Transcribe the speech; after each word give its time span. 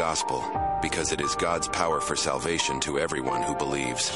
gospel 0.00 0.42
because 0.80 1.12
it 1.12 1.20
is 1.20 1.34
God's 1.34 1.68
power 1.68 2.00
for 2.00 2.16
salvation 2.16 2.80
to 2.80 2.98
everyone 2.98 3.42
who 3.42 3.54
believes. 3.54 4.08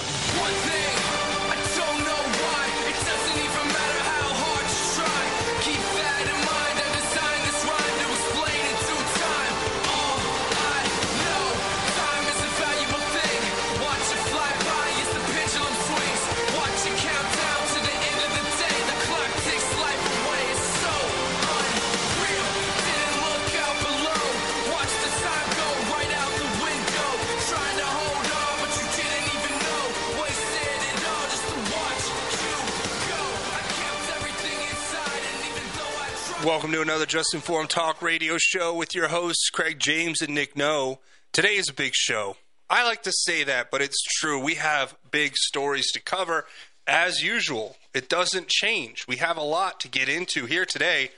Welcome 36.55 36.70
to 36.70 36.83
another 36.83 37.05
Just 37.05 37.34
Informed 37.34 37.69
Talk 37.69 38.00
radio 38.00 38.36
show 38.39 38.72
with 38.72 38.94
your 38.94 39.08
hosts, 39.08 39.50
Craig 39.50 39.81
James 39.81 40.22
and 40.22 40.33
Nick 40.33 40.56
No. 40.56 41.00
Today 41.33 41.56
is 41.56 41.69
a 41.69 41.75
big 41.75 41.97
show. 41.97 42.36
I 42.70 42.84
like 42.84 43.03
to 43.03 43.12
say 43.12 43.42
that, 43.42 43.72
but 43.72 43.83
it's 43.83 44.00
true. 44.20 44.39
We 44.39 44.55
have 44.55 44.97
big 45.11 45.34
stories 45.34 45.91
to 45.91 46.00
cover 46.00 46.47
as 46.86 47.20
usual. 47.20 47.77
It 47.92 48.08
doesn't 48.08 48.47
change. 48.47 49.05
We 49.08 49.17
have 49.17 49.36
a 49.36 49.42
lot 49.42 49.80
to 49.80 49.89
get 49.89 50.08
into 50.08 50.47
here 50.47 50.64
today. 50.64 51.11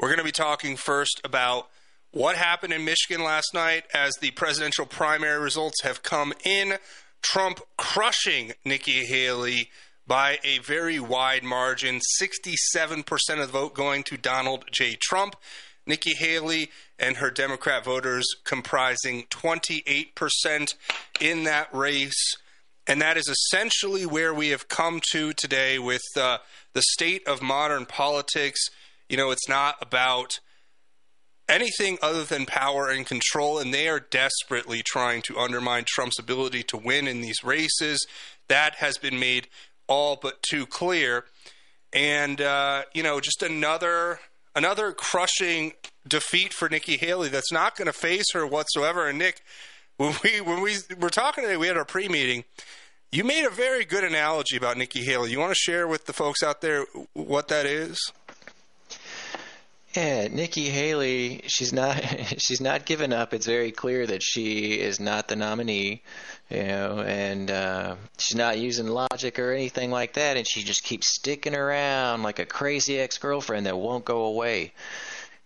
We're 0.00 0.08
going 0.08 0.18
to 0.18 0.24
be 0.24 0.32
talking 0.32 0.76
first 0.76 1.20
about 1.22 1.68
what 2.10 2.34
happened 2.34 2.72
in 2.72 2.84
Michigan 2.84 3.22
last 3.22 3.54
night 3.54 3.84
as 3.94 4.16
the 4.16 4.32
presidential 4.32 4.84
primary 4.84 5.40
results 5.40 5.82
have 5.84 6.02
come 6.02 6.32
in. 6.44 6.74
Trump 7.22 7.60
crushing 7.76 8.52
Nikki 8.64 9.04
Haley 9.04 9.70
by 10.06 10.38
a 10.44 10.58
very 10.58 11.00
wide 11.00 11.42
margin 11.42 12.00
67% 12.20 13.04
of 13.32 13.38
the 13.38 13.46
vote 13.46 13.74
going 13.74 14.02
to 14.04 14.16
Donald 14.16 14.64
J. 14.70 14.96
Trump. 15.00 15.36
Nikki 15.86 16.14
Haley 16.14 16.70
and 16.98 17.18
her 17.18 17.30
Democrat 17.30 17.84
voters 17.84 18.26
comprising 18.44 19.24
28% 19.30 20.74
in 21.20 21.44
that 21.44 21.72
race. 21.72 22.36
And 22.86 23.00
that 23.00 23.16
is 23.16 23.28
essentially 23.28 24.06
where 24.06 24.34
we 24.34 24.48
have 24.48 24.68
come 24.68 25.00
to 25.12 25.32
today 25.32 25.78
with 25.78 26.02
uh, 26.16 26.38
the 26.72 26.82
state 26.82 27.26
of 27.26 27.42
modern 27.42 27.86
politics. 27.86 28.60
You 29.08 29.16
know, 29.16 29.30
it's 29.30 29.48
not 29.48 29.76
about 29.80 30.40
anything 31.48 31.98
other 32.02 32.24
than 32.24 32.46
power 32.46 32.88
and 32.88 33.06
control, 33.06 33.58
and 33.58 33.72
they 33.72 33.88
are 33.88 34.00
desperately 34.00 34.82
trying 34.84 35.22
to 35.22 35.38
undermine 35.38 35.84
Trump's 35.86 36.18
ability 36.18 36.62
to 36.64 36.76
win 36.76 37.06
in 37.06 37.20
these 37.20 37.44
races. 37.44 38.04
That 38.48 38.76
has 38.76 38.98
been 38.98 39.18
made 39.18 39.48
all 39.88 40.18
but 40.20 40.42
too 40.42 40.66
clear. 40.66 41.24
And 41.92 42.40
uh, 42.40 42.82
you 42.94 43.02
know, 43.02 43.20
just 43.20 43.42
another 43.42 44.20
another 44.54 44.92
crushing 44.92 45.72
defeat 46.06 46.52
for 46.52 46.68
Nikki 46.68 46.96
Haley 46.96 47.28
that's 47.28 47.52
not 47.52 47.76
going 47.76 47.86
to 47.86 47.92
faze 47.92 48.26
her 48.32 48.46
whatsoever. 48.46 49.08
And 49.08 49.18
Nick, 49.18 49.42
when 49.96 50.14
we 50.22 50.40
when 50.40 50.60
we 50.62 50.76
were 50.98 51.10
talking 51.10 51.44
today, 51.44 51.56
we 51.56 51.68
had 51.68 51.76
our 51.76 51.84
pre 51.84 52.08
meeting. 52.08 52.44
You 53.12 53.24
made 53.24 53.46
a 53.46 53.50
very 53.50 53.84
good 53.84 54.04
analogy 54.04 54.56
about 54.56 54.76
Nikki 54.76 55.04
Haley. 55.04 55.30
You 55.30 55.38
want 55.38 55.52
to 55.52 55.58
share 55.58 55.86
with 55.86 56.06
the 56.06 56.12
folks 56.12 56.42
out 56.42 56.60
there 56.60 56.84
what 57.12 57.48
that 57.48 57.64
is? 57.64 57.98
Yeah, 59.96 60.28
Nikki 60.30 60.68
Haley, 60.68 61.42
she's 61.46 61.72
not 61.72 61.96
she's 62.38 62.60
not 62.60 62.84
given 62.84 63.12
up. 63.12 63.32
It's 63.32 63.46
very 63.46 63.72
clear 63.72 64.06
that 64.06 64.22
she 64.22 64.78
is 64.78 65.00
not 65.00 65.28
the 65.28 65.36
nominee, 65.36 66.02
you 66.50 66.62
know, 66.64 67.00
and 67.00 67.50
uh, 67.50 67.96
she's 68.18 68.36
not 68.36 68.58
using 68.58 68.86
logic 68.86 69.38
or 69.38 69.52
anything 69.52 69.90
like 69.90 70.14
that, 70.14 70.36
and 70.36 70.46
she 70.46 70.62
just 70.62 70.84
keeps 70.84 71.14
sticking 71.14 71.54
around 71.54 72.22
like 72.22 72.38
a 72.38 72.46
crazy 72.46 72.98
ex-girlfriend 72.98 73.66
that 73.66 73.78
won't 73.78 74.04
go 74.04 74.24
away. 74.24 74.72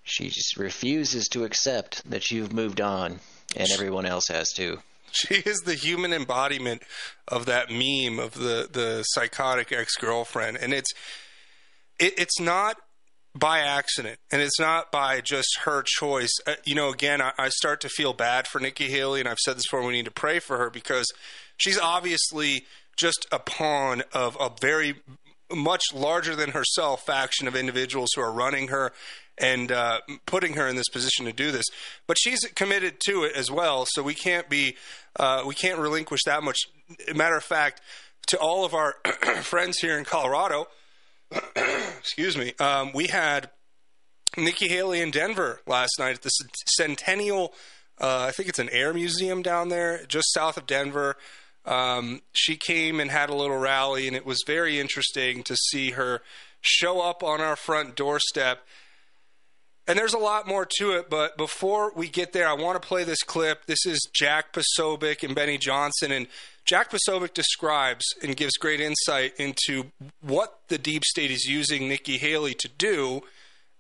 She 0.02 0.28
just 0.28 0.56
refuses 0.56 1.28
to 1.28 1.44
accept 1.44 2.08
that 2.10 2.30
you've 2.30 2.52
moved 2.52 2.80
on, 2.80 3.20
and 3.56 3.70
everyone 3.70 4.06
else 4.06 4.28
has 4.28 4.50
too. 4.52 4.80
She 5.12 5.34
is 5.34 5.60
the 5.60 5.75
human 5.75 6.12
embodiment 6.12 6.82
of 7.28 7.46
that 7.46 7.69
meme 7.70 8.19
of 8.19 8.34
the 8.34 8.69
the 8.70 9.02
psychotic 9.02 9.72
ex 9.72 9.96
girlfriend, 9.96 10.56
and 10.56 10.72
it's 10.72 10.91
it, 11.98 12.14
it's 12.16 12.41
not 12.41 12.76
by 13.34 13.60
accident, 13.60 14.18
and 14.32 14.42
it's 14.42 14.58
not 14.58 14.91
by 14.91 15.20
just 15.20 15.60
her 15.64 15.82
choice. 15.86 16.32
Uh, 16.46 16.54
you 16.64 16.74
know, 16.74 16.91
again, 16.91 17.20
I, 17.20 17.32
I 17.38 17.48
start 17.48 17.80
to 17.82 17.88
feel 17.88 18.12
bad 18.12 18.48
for 18.48 18.60
Nikki 18.60 18.91
Haley, 18.91 19.20
and 19.20 19.28
I've 19.28 19.38
said 19.38 19.56
this 19.56 19.66
before. 19.66 19.86
We 19.86 19.92
need 19.92 20.06
to 20.06 20.10
pray 20.10 20.41
for 20.41 20.58
her 20.58 20.70
because 20.70 21.06
she's 21.56 21.78
obviously 21.78 22.64
just 22.96 23.26
a 23.30 23.38
pawn 23.38 24.02
of 24.12 24.36
a 24.40 24.50
very 24.60 24.96
much 25.52 25.84
larger 25.94 26.34
than 26.34 26.50
herself 26.50 27.04
faction 27.06 27.48
of 27.48 27.56
individuals 27.56 28.10
who 28.14 28.22
are 28.22 28.32
running 28.32 28.69
her 28.69 28.92
and 29.38 29.72
uh, 29.72 30.00
putting 30.26 30.54
her 30.54 30.69
in 30.69 30.76
this 30.76 30.88
position 30.88 31.24
to 31.24 31.32
do 31.32 31.50
this. 31.50 31.66
But 32.06 32.19
she's 32.20 32.40
committed 32.54 33.00
to 33.06 33.24
it 33.24 33.34
as 33.34 33.50
well, 33.50 33.86
so 33.88 34.02
we 34.02 34.14
can't 34.14 34.48
be 34.48 34.76
uh, 35.16 35.44
we 35.46 35.54
can't 35.54 35.78
relinquish 35.78 36.20
that 36.26 36.42
much. 36.42 36.58
Matter 37.14 37.36
of 37.36 37.44
fact, 37.44 37.80
to 38.26 38.38
all 38.38 38.64
of 38.64 38.74
our 38.74 38.94
friends 39.42 39.78
here 39.78 39.96
in 39.96 40.04
Colorado, 40.04 40.66
excuse 41.98 42.36
me, 42.36 42.54
um, 42.58 42.92
we 42.92 43.06
had 43.08 43.50
Nikki 44.36 44.68
Haley 44.68 45.00
in 45.00 45.10
Denver 45.10 45.60
last 45.66 45.92
night 45.98 46.16
at 46.16 46.22
the 46.22 46.30
Centennial. 46.76 47.54
Uh, 48.00 48.26
I 48.28 48.30
think 48.30 48.48
it's 48.48 48.58
an 48.58 48.70
air 48.70 48.94
museum 48.94 49.42
down 49.42 49.69
there, 49.69 50.04
just 50.06 50.32
south 50.32 50.56
of 50.56 50.66
Denver. 50.66 51.16
Um, 51.64 52.22
she 52.32 52.56
came 52.56 53.00
and 53.00 53.10
had 53.10 53.28
a 53.28 53.34
little 53.34 53.58
rally, 53.58 54.06
and 54.06 54.16
it 54.16 54.24
was 54.24 54.42
very 54.46 54.80
interesting 54.80 55.42
to 55.44 55.56
see 55.56 55.90
her 55.90 56.22
show 56.60 57.00
up 57.00 57.22
on 57.22 57.40
our 57.40 57.56
front 57.56 57.96
doorstep. 57.96 58.66
And 59.90 59.98
there's 59.98 60.14
a 60.14 60.18
lot 60.18 60.46
more 60.46 60.68
to 60.78 60.92
it, 60.92 61.10
but 61.10 61.36
before 61.36 61.92
we 61.96 62.08
get 62.08 62.32
there, 62.32 62.46
I 62.46 62.52
want 62.52 62.80
to 62.80 62.88
play 62.88 63.02
this 63.02 63.24
clip. 63.24 63.66
This 63.66 63.84
is 63.84 63.98
Jack 64.12 64.52
Posobiec 64.52 65.24
and 65.24 65.34
Benny 65.34 65.58
Johnson. 65.58 66.12
And 66.12 66.28
Jack 66.64 66.92
Posobiec 66.92 67.34
describes 67.34 68.04
and 68.22 68.36
gives 68.36 68.56
great 68.56 68.80
insight 68.80 69.34
into 69.36 69.90
what 70.20 70.60
the 70.68 70.78
deep 70.78 71.04
state 71.04 71.32
is 71.32 71.46
using 71.46 71.88
Nikki 71.88 72.18
Haley 72.18 72.54
to 72.60 72.68
do. 72.68 73.22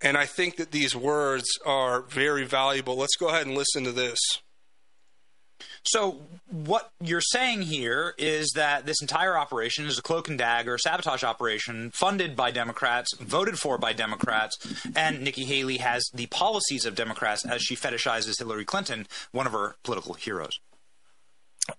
And 0.00 0.16
I 0.16 0.26
think 0.26 0.56
that 0.56 0.72
these 0.72 0.96
words 0.96 1.46
are 1.64 2.02
very 2.02 2.44
valuable. 2.44 2.96
Let's 2.96 3.14
go 3.14 3.28
ahead 3.28 3.46
and 3.46 3.56
listen 3.56 3.84
to 3.84 3.92
this. 3.92 4.18
So 5.84 6.20
what 6.50 6.90
you're 7.00 7.20
saying 7.20 7.62
here 7.62 8.14
is 8.18 8.52
that 8.54 8.86
this 8.86 9.00
entire 9.00 9.36
operation 9.36 9.86
is 9.86 9.98
a 9.98 10.02
cloak 10.02 10.28
and 10.28 10.38
dagger 10.38 10.78
sabotage 10.78 11.24
operation 11.24 11.90
funded 11.90 12.36
by 12.36 12.50
Democrats, 12.50 13.14
voted 13.18 13.58
for 13.58 13.78
by 13.78 13.92
Democrats, 13.92 14.56
and 14.94 15.22
Nikki 15.22 15.44
Haley 15.44 15.78
has 15.78 16.04
the 16.12 16.26
policies 16.26 16.84
of 16.84 16.94
Democrats 16.94 17.44
as 17.46 17.62
she 17.62 17.76
fetishizes 17.76 18.38
Hillary 18.38 18.64
Clinton, 18.64 19.06
one 19.32 19.46
of 19.46 19.52
her 19.52 19.76
political 19.82 20.14
heroes. 20.14 20.58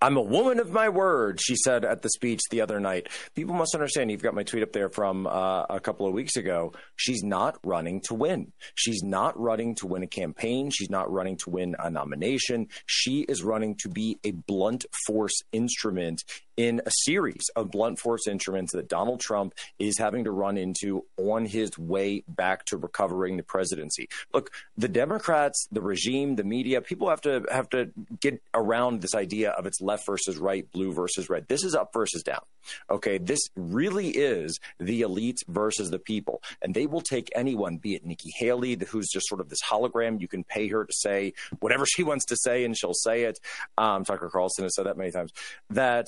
I'm 0.02 0.18
a 0.18 0.22
woman 0.22 0.60
of 0.60 0.72
my 0.72 0.90
word, 0.90 1.40
she 1.42 1.56
said 1.56 1.86
at 1.86 2.02
the 2.02 2.10
speech 2.10 2.42
the 2.50 2.62
other 2.62 2.80
night. 2.80 3.08
People 3.36 3.56
must 3.56 3.74
understand, 3.74 4.12
you've 4.12 4.22
got 4.22 4.34
my 4.34 4.44
tweet 4.44 4.64
up 4.64 4.74
there 4.74 4.90
from 4.90 5.28
uh, 5.28 5.64
a 5.64 5.80
couple 5.80 6.08
of 6.08 6.14
weeks 6.14 6.36
ago. 6.36 6.74
She's 6.96 7.24
not 7.24 7.58
running 7.64 8.02
to 8.06 8.14
win. 8.14 8.52
She's 8.76 9.04
not 9.04 9.40
running 9.40 9.76
to 9.76 9.88
win 9.88 10.04
a 10.04 10.08
campaign. 10.08 10.70
She's 10.70 10.90
not 10.90 11.12
running 11.12 11.38
to 11.38 11.50
win 11.50 11.76
a 11.80 11.90
nomination. 11.90 12.68
She 12.86 13.22
is 13.22 13.44
running 13.44 13.76
to 13.78 13.90
be 13.90 14.20
a 14.24 14.32
blunt 14.32 14.86
force 15.06 15.42
instrument 15.52 16.24
in 16.58 16.82
a 16.86 16.92
series 17.06 17.42
of 17.56 17.72
blunt 17.72 17.98
force 18.00 18.28
instruments 18.28 18.74
that 18.74 18.88
Donald 18.88 19.20
Trump 19.20 19.54
is 19.80 19.98
having 19.98 20.26
to 20.26 20.32
run 20.32 20.58
into 20.58 21.04
on 21.18 21.46
his 21.46 21.78
way 21.78 22.24
back 22.28 22.66
to 22.66 22.78
recovering 22.78 23.38
the 23.38 23.44
presidency. 23.44 24.08
Look, 24.34 24.52
the 24.78 24.88
Democrats, 24.88 25.68
the 25.72 25.82
regime, 25.82 26.36
the 26.36 26.44
media, 26.44 26.82
people 26.82 27.10
have 27.10 27.22
to 27.22 27.44
have 27.52 27.70
to 27.70 27.92
get 28.20 28.42
around 28.54 29.02
this 29.02 29.16
idea 29.16 29.52
of 29.52 29.66
it's 29.66 29.81
left 29.82 30.06
versus 30.06 30.38
right, 30.38 30.70
blue 30.72 30.94
versus 30.94 31.30
red. 31.30 31.48
This 31.48 31.64
is 31.64 31.76
up 31.76 31.92
versus 31.94 32.24
down. 32.24 32.42
Okay, 32.90 33.18
this 33.18 33.40
really 33.56 34.10
is 34.10 34.60
the 34.80 35.02
elites 35.02 35.40
versus 35.48 35.90
the 35.90 36.00
people, 36.00 36.42
and 36.62 36.74
they 36.74 36.86
will 36.86 37.02
take 37.02 37.30
anyone, 37.36 37.78
be 37.78 37.96
it 37.96 38.06
Nikki 38.06 38.32
Haley, 38.38 38.78
who's 38.88 39.10
just 39.10 39.28
sort 39.28 39.42
of 39.42 39.50
this 39.50 39.62
hologram. 39.62 40.22
You 40.22 40.28
can 40.28 40.44
pay 40.44 40.68
her 40.68 40.86
to 40.86 40.94
say 40.94 41.34
whatever 41.60 41.86
she 41.92 42.04
wants 42.04 42.26
to 42.26 42.38
say, 42.38 42.64
and 42.64 42.78
she'll 42.78 42.94
say 42.94 43.24
it. 43.24 43.40
Um, 43.78 44.06
Tucker 44.06 44.30
Carlson 44.30 44.64
has 44.64 44.76
said 44.76 44.86
that 44.86 44.98
many 44.98 45.12
times. 45.12 45.32
That 45.70 46.06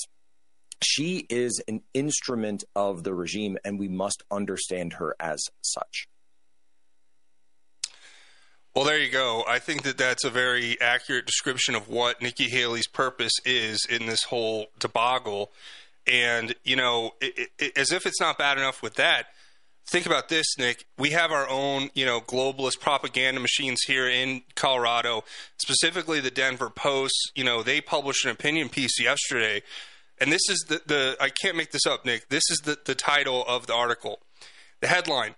she 0.81 1.25
is 1.29 1.61
an 1.67 1.81
instrument 1.93 2.63
of 2.75 3.03
the 3.03 3.13
regime, 3.13 3.57
and 3.63 3.79
we 3.79 3.87
must 3.87 4.23
understand 4.29 4.93
her 4.93 5.15
as 5.19 5.41
such. 5.61 6.07
Well, 8.75 8.85
there 8.85 8.99
you 8.99 9.11
go. 9.11 9.43
I 9.47 9.59
think 9.59 9.83
that 9.83 9.99
that's 9.99 10.23
a 10.23 10.31
very 10.31 10.81
accurate 10.81 11.27
description 11.27 11.75
of 11.75 11.89
what 11.89 12.23
Nikki 12.23 12.49
Haley's 12.49 12.87
purpose 12.87 13.33
is 13.45 13.85
in 13.87 14.07
this 14.07 14.23
whole 14.23 14.67
debacle. 14.79 15.51
And, 16.07 16.55
you 16.63 16.75
know, 16.75 17.11
it, 17.21 17.49
it, 17.59 17.77
as 17.77 17.91
if 17.91 18.07
it's 18.07 18.19
not 18.19 18.39
bad 18.39 18.57
enough 18.57 18.81
with 18.81 18.95
that, 18.95 19.27
think 19.85 20.07
about 20.07 20.29
this, 20.29 20.57
Nick. 20.57 20.85
We 20.97 21.11
have 21.11 21.31
our 21.31 21.47
own, 21.47 21.91
you 21.93 22.03
know, 22.03 22.19
globalist 22.19 22.79
propaganda 22.79 23.39
machines 23.39 23.81
here 23.85 24.09
in 24.09 24.41
Colorado, 24.55 25.23
specifically 25.57 26.19
the 26.19 26.31
Denver 26.31 26.71
Post. 26.71 27.31
You 27.35 27.43
know, 27.43 27.61
they 27.61 27.79
published 27.79 28.25
an 28.25 28.31
opinion 28.31 28.69
piece 28.69 28.99
yesterday, 28.99 29.61
and 30.19 30.31
this 30.31 30.49
is 30.49 30.65
the, 30.67 30.81
the 30.87 31.17
I 31.21 31.29
can't 31.29 31.57
make 31.57 31.71
this 31.71 31.85
up, 31.85 32.05
Nick. 32.05 32.29
This 32.29 32.43
is 32.49 32.57
the, 32.63 32.77
the 32.83 32.95
title 32.95 33.45
of 33.47 33.67
the 33.67 33.75
article. 33.75 34.19
The 34.81 34.87
headline 34.87 35.35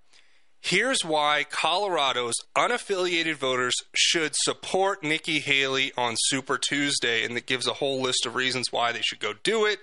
Here's 0.65 1.05
why 1.05 1.45
Colorado's 1.47 2.33
unaffiliated 2.57 3.35
voters 3.35 3.75
should 3.93 4.33
support 4.35 5.03
Nikki 5.03 5.37
Haley 5.37 5.91
on 5.95 6.15
Super 6.17 6.57
Tuesday. 6.57 7.23
And 7.23 7.37
it 7.37 7.45
gives 7.45 7.67
a 7.67 7.73
whole 7.73 8.01
list 8.01 8.25
of 8.25 8.33
reasons 8.33 8.71
why 8.71 8.91
they 8.91 9.01
should 9.01 9.19
go 9.19 9.33
do 9.43 9.67
it. 9.67 9.77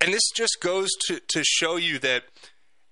And 0.00 0.14
this 0.14 0.22
just 0.34 0.62
goes 0.62 0.88
to, 1.08 1.20
to 1.28 1.44
show 1.44 1.76
you 1.76 1.98
that 1.98 2.24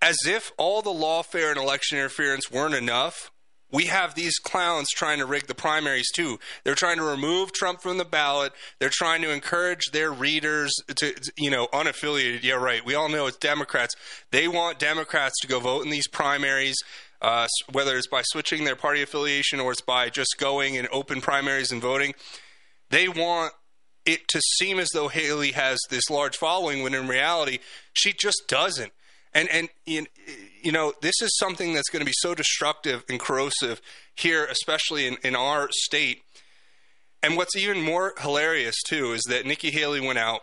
as 0.02 0.18
if 0.26 0.52
all 0.58 0.82
the 0.82 0.90
lawfare 0.90 1.48
and 1.48 1.56
election 1.56 1.96
interference 1.96 2.50
weren't 2.50 2.74
enough, 2.74 3.30
we 3.70 3.84
have 3.84 4.14
these 4.14 4.38
clowns 4.38 4.88
trying 4.90 5.18
to 5.18 5.26
rig 5.26 5.46
the 5.46 5.54
primaries 5.54 6.10
too. 6.12 6.38
They're 6.64 6.74
trying 6.74 6.96
to 6.96 7.04
remove 7.04 7.52
Trump 7.52 7.80
from 7.82 7.98
the 7.98 8.04
ballot. 8.04 8.52
They're 8.78 8.90
trying 8.90 9.22
to 9.22 9.30
encourage 9.30 9.90
their 9.92 10.10
readers 10.10 10.72
to, 10.96 11.14
you 11.36 11.50
know, 11.50 11.66
unaffiliated. 11.68 12.42
Yeah, 12.42 12.54
right. 12.54 12.84
We 12.84 12.94
all 12.94 13.08
know 13.08 13.26
it's 13.26 13.36
Democrats. 13.36 13.94
They 14.30 14.48
want 14.48 14.78
Democrats 14.78 15.38
to 15.40 15.46
go 15.46 15.60
vote 15.60 15.84
in 15.84 15.90
these 15.90 16.08
primaries, 16.08 16.76
uh, 17.20 17.46
whether 17.72 17.96
it's 17.96 18.06
by 18.06 18.22
switching 18.24 18.64
their 18.64 18.76
party 18.76 19.02
affiliation 19.02 19.60
or 19.60 19.72
it's 19.72 19.82
by 19.82 20.08
just 20.08 20.36
going 20.38 20.74
in 20.74 20.88
open 20.90 21.20
primaries 21.20 21.70
and 21.70 21.82
voting. 21.82 22.14
They 22.90 23.08
want 23.08 23.52
it 24.06 24.26
to 24.28 24.40
seem 24.56 24.78
as 24.78 24.88
though 24.94 25.08
Haley 25.08 25.52
has 25.52 25.78
this 25.90 26.08
large 26.08 26.36
following 26.36 26.82
when 26.82 26.94
in 26.94 27.06
reality 27.06 27.58
she 27.92 28.14
just 28.18 28.44
doesn't. 28.48 28.92
And 29.34 29.48
and 29.50 29.68
you 29.84 30.02
know 30.02 30.06
this 31.00 31.20
is 31.22 31.36
something 31.38 31.74
that's 31.74 31.90
going 31.90 32.00
to 32.00 32.06
be 32.06 32.12
so 32.14 32.34
destructive 32.34 33.04
and 33.08 33.20
corrosive 33.20 33.80
here, 34.14 34.44
especially 34.46 35.06
in, 35.06 35.16
in 35.22 35.34
our 35.36 35.68
state. 35.70 36.22
And 37.22 37.36
what's 37.36 37.56
even 37.56 37.82
more 37.82 38.14
hilarious 38.18 38.76
too 38.86 39.12
is 39.12 39.22
that 39.28 39.46
Nikki 39.46 39.70
Haley 39.70 40.00
went 40.00 40.18
out 40.18 40.42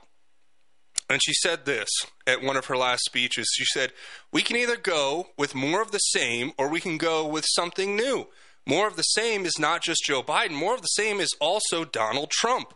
and 1.10 1.22
she 1.24 1.34
said 1.34 1.66
this 1.66 1.90
at 2.26 2.42
one 2.42 2.58
of 2.58 2.66
her 2.66 2.78
last 2.78 3.04
speeches. 3.06 3.48
She 3.54 3.66
said, 3.66 3.94
"We 4.32 4.42
can 4.42 4.56
either 4.56 4.78
go 4.78 5.30
with 5.38 5.56
more 5.56 5.82
of 5.82 5.92
the 5.92 6.00
same, 6.00 6.52
or 6.58 6.68
we 6.68 6.82
can 6.82 6.98
go 6.98 7.26
with 7.28 7.46
something 7.48 7.96
new. 7.96 8.28
More 8.66 8.88
of 8.88 8.96
the 8.96 9.04
same 9.04 9.46
is 9.46 9.60
not 9.60 9.84
just 9.84 10.04
Joe 10.06 10.24
Biden. 10.24 10.54
More 10.54 10.74
of 10.74 10.82
the 10.82 10.88
same 10.88 11.20
is 11.20 11.36
also 11.40 11.86
Donald 11.86 12.32
Trump." 12.32 12.74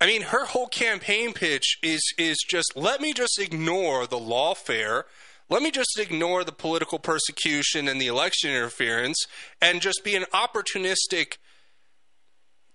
I 0.00 0.06
mean, 0.06 0.22
her 0.22 0.46
whole 0.46 0.66
campaign 0.68 1.32
pitch 1.32 1.78
is 1.82 2.02
is 2.18 2.38
just 2.48 2.72
let 2.76 3.00
me 3.00 3.12
just 3.12 3.38
ignore 3.38 4.06
the 4.06 4.18
lawfare, 4.18 5.04
let 5.52 5.62
me 5.62 5.70
just 5.70 5.98
ignore 5.98 6.44
the 6.44 6.52
political 6.52 6.98
persecution 6.98 7.86
and 7.86 8.00
the 8.00 8.06
election 8.06 8.50
interference, 8.50 9.26
and 9.60 9.82
just 9.82 10.02
be 10.02 10.16
an 10.16 10.24
opportunistic. 10.32 11.36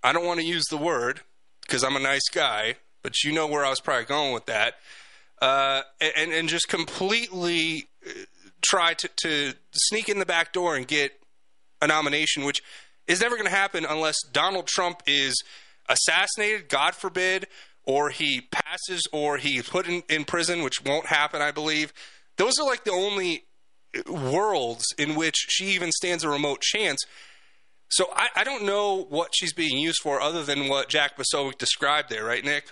I 0.03 0.13
don't 0.13 0.25
want 0.25 0.39
to 0.39 0.45
use 0.45 0.65
the 0.69 0.77
word 0.77 1.21
because 1.61 1.83
I'm 1.83 1.95
a 1.95 1.99
nice 1.99 2.29
guy, 2.31 2.75
but 3.01 3.23
you 3.23 3.33
know 3.33 3.47
where 3.47 3.65
I 3.65 3.69
was 3.69 3.79
probably 3.79 4.05
going 4.05 4.31
with 4.31 4.45
that, 4.45 4.75
uh, 5.41 5.81
and 5.99 6.31
and 6.31 6.47
just 6.47 6.67
completely 6.67 7.87
uh, 8.05 8.11
try 8.61 8.93
to, 8.93 9.09
to 9.23 9.53
sneak 9.71 10.07
in 10.07 10.19
the 10.19 10.25
back 10.25 10.53
door 10.53 10.75
and 10.75 10.87
get 10.87 11.13
a 11.81 11.87
nomination, 11.87 12.45
which 12.45 12.61
is 13.07 13.21
never 13.21 13.35
going 13.35 13.49
to 13.49 13.55
happen 13.55 13.85
unless 13.89 14.17
Donald 14.31 14.67
Trump 14.67 15.01
is 15.07 15.43
assassinated, 15.89 16.69
God 16.69 16.93
forbid, 16.93 17.47
or 17.85 18.09
he 18.09 18.41
passes 18.51 19.01
or 19.11 19.37
he's 19.37 19.67
put 19.67 19.87
in, 19.87 20.03
in 20.09 20.25
prison, 20.25 20.61
which 20.61 20.83
won't 20.85 21.07
happen, 21.07 21.41
I 21.41 21.51
believe. 21.51 21.91
Those 22.37 22.53
are 22.59 22.65
like 22.65 22.83
the 22.83 22.91
only 22.91 23.45
uh, 23.95 24.11
worlds 24.11 24.85
in 24.97 25.15
which 25.15 25.35
she 25.49 25.65
even 25.67 25.91
stands 25.91 26.23
a 26.23 26.29
remote 26.29 26.61
chance. 26.61 27.03
So 27.89 28.09
I, 28.13 28.27
I 28.37 28.43
don't 28.43 28.65
know 28.65 29.05
what 29.09 29.31
she's 29.33 29.53
being 29.53 29.77
used 29.77 29.99
for 30.01 30.21
other 30.21 30.43
than 30.43 30.67
what 30.67 30.89
Jack 30.89 31.17
Posobiec 31.17 31.57
described 31.57 32.09
there, 32.09 32.25
right, 32.25 32.43
Nick? 32.43 32.71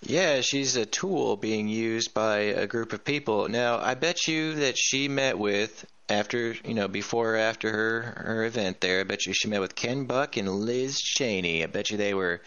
Yeah, 0.00 0.40
she's 0.40 0.76
a 0.76 0.86
tool 0.86 1.36
being 1.36 1.68
used 1.68 2.14
by 2.14 2.38
a 2.38 2.66
group 2.66 2.92
of 2.92 3.04
people. 3.04 3.48
Now, 3.48 3.78
I 3.78 3.94
bet 3.94 4.28
you 4.28 4.54
that 4.56 4.78
she 4.78 5.08
met 5.08 5.38
with 5.38 5.84
after 6.08 6.54
you 6.64 6.74
know 6.74 6.86
before 6.86 7.34
or 7.34 7.36
after 7.36 7.70
her 7.70 8.02
her 8.16 8.44
event 8.44 8.80
there. 8.80 9.00
I 9.00 9.04
bet 9.04 9.26
you 9.26 9.32
she 9.34 9.48
met 9.48 9.60
with 9.60 9.74
Ken 9.74 10.04
Buck 10.04 10.36
and 10.36 10.48
Liz 10.48 11.00
Cheney. 11.00 11.64
I 11.64 11.66
bet 11.66 11.90
you 11.90 11.96
they 11.96 12.14
were 12.14 12.40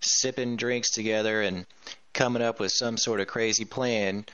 sipping 0.00 0.56
drinks 0.56 0.90
together 0.90 1.40
and 1.40 1.66
coming 2.12 2.42
up 2.42 2.60
with 2.60 2.72
some 2.72 2.96
sort 2.96 3.20
of 3.20 3.26
crazy 3.26 3.64
plan 3.64 4.24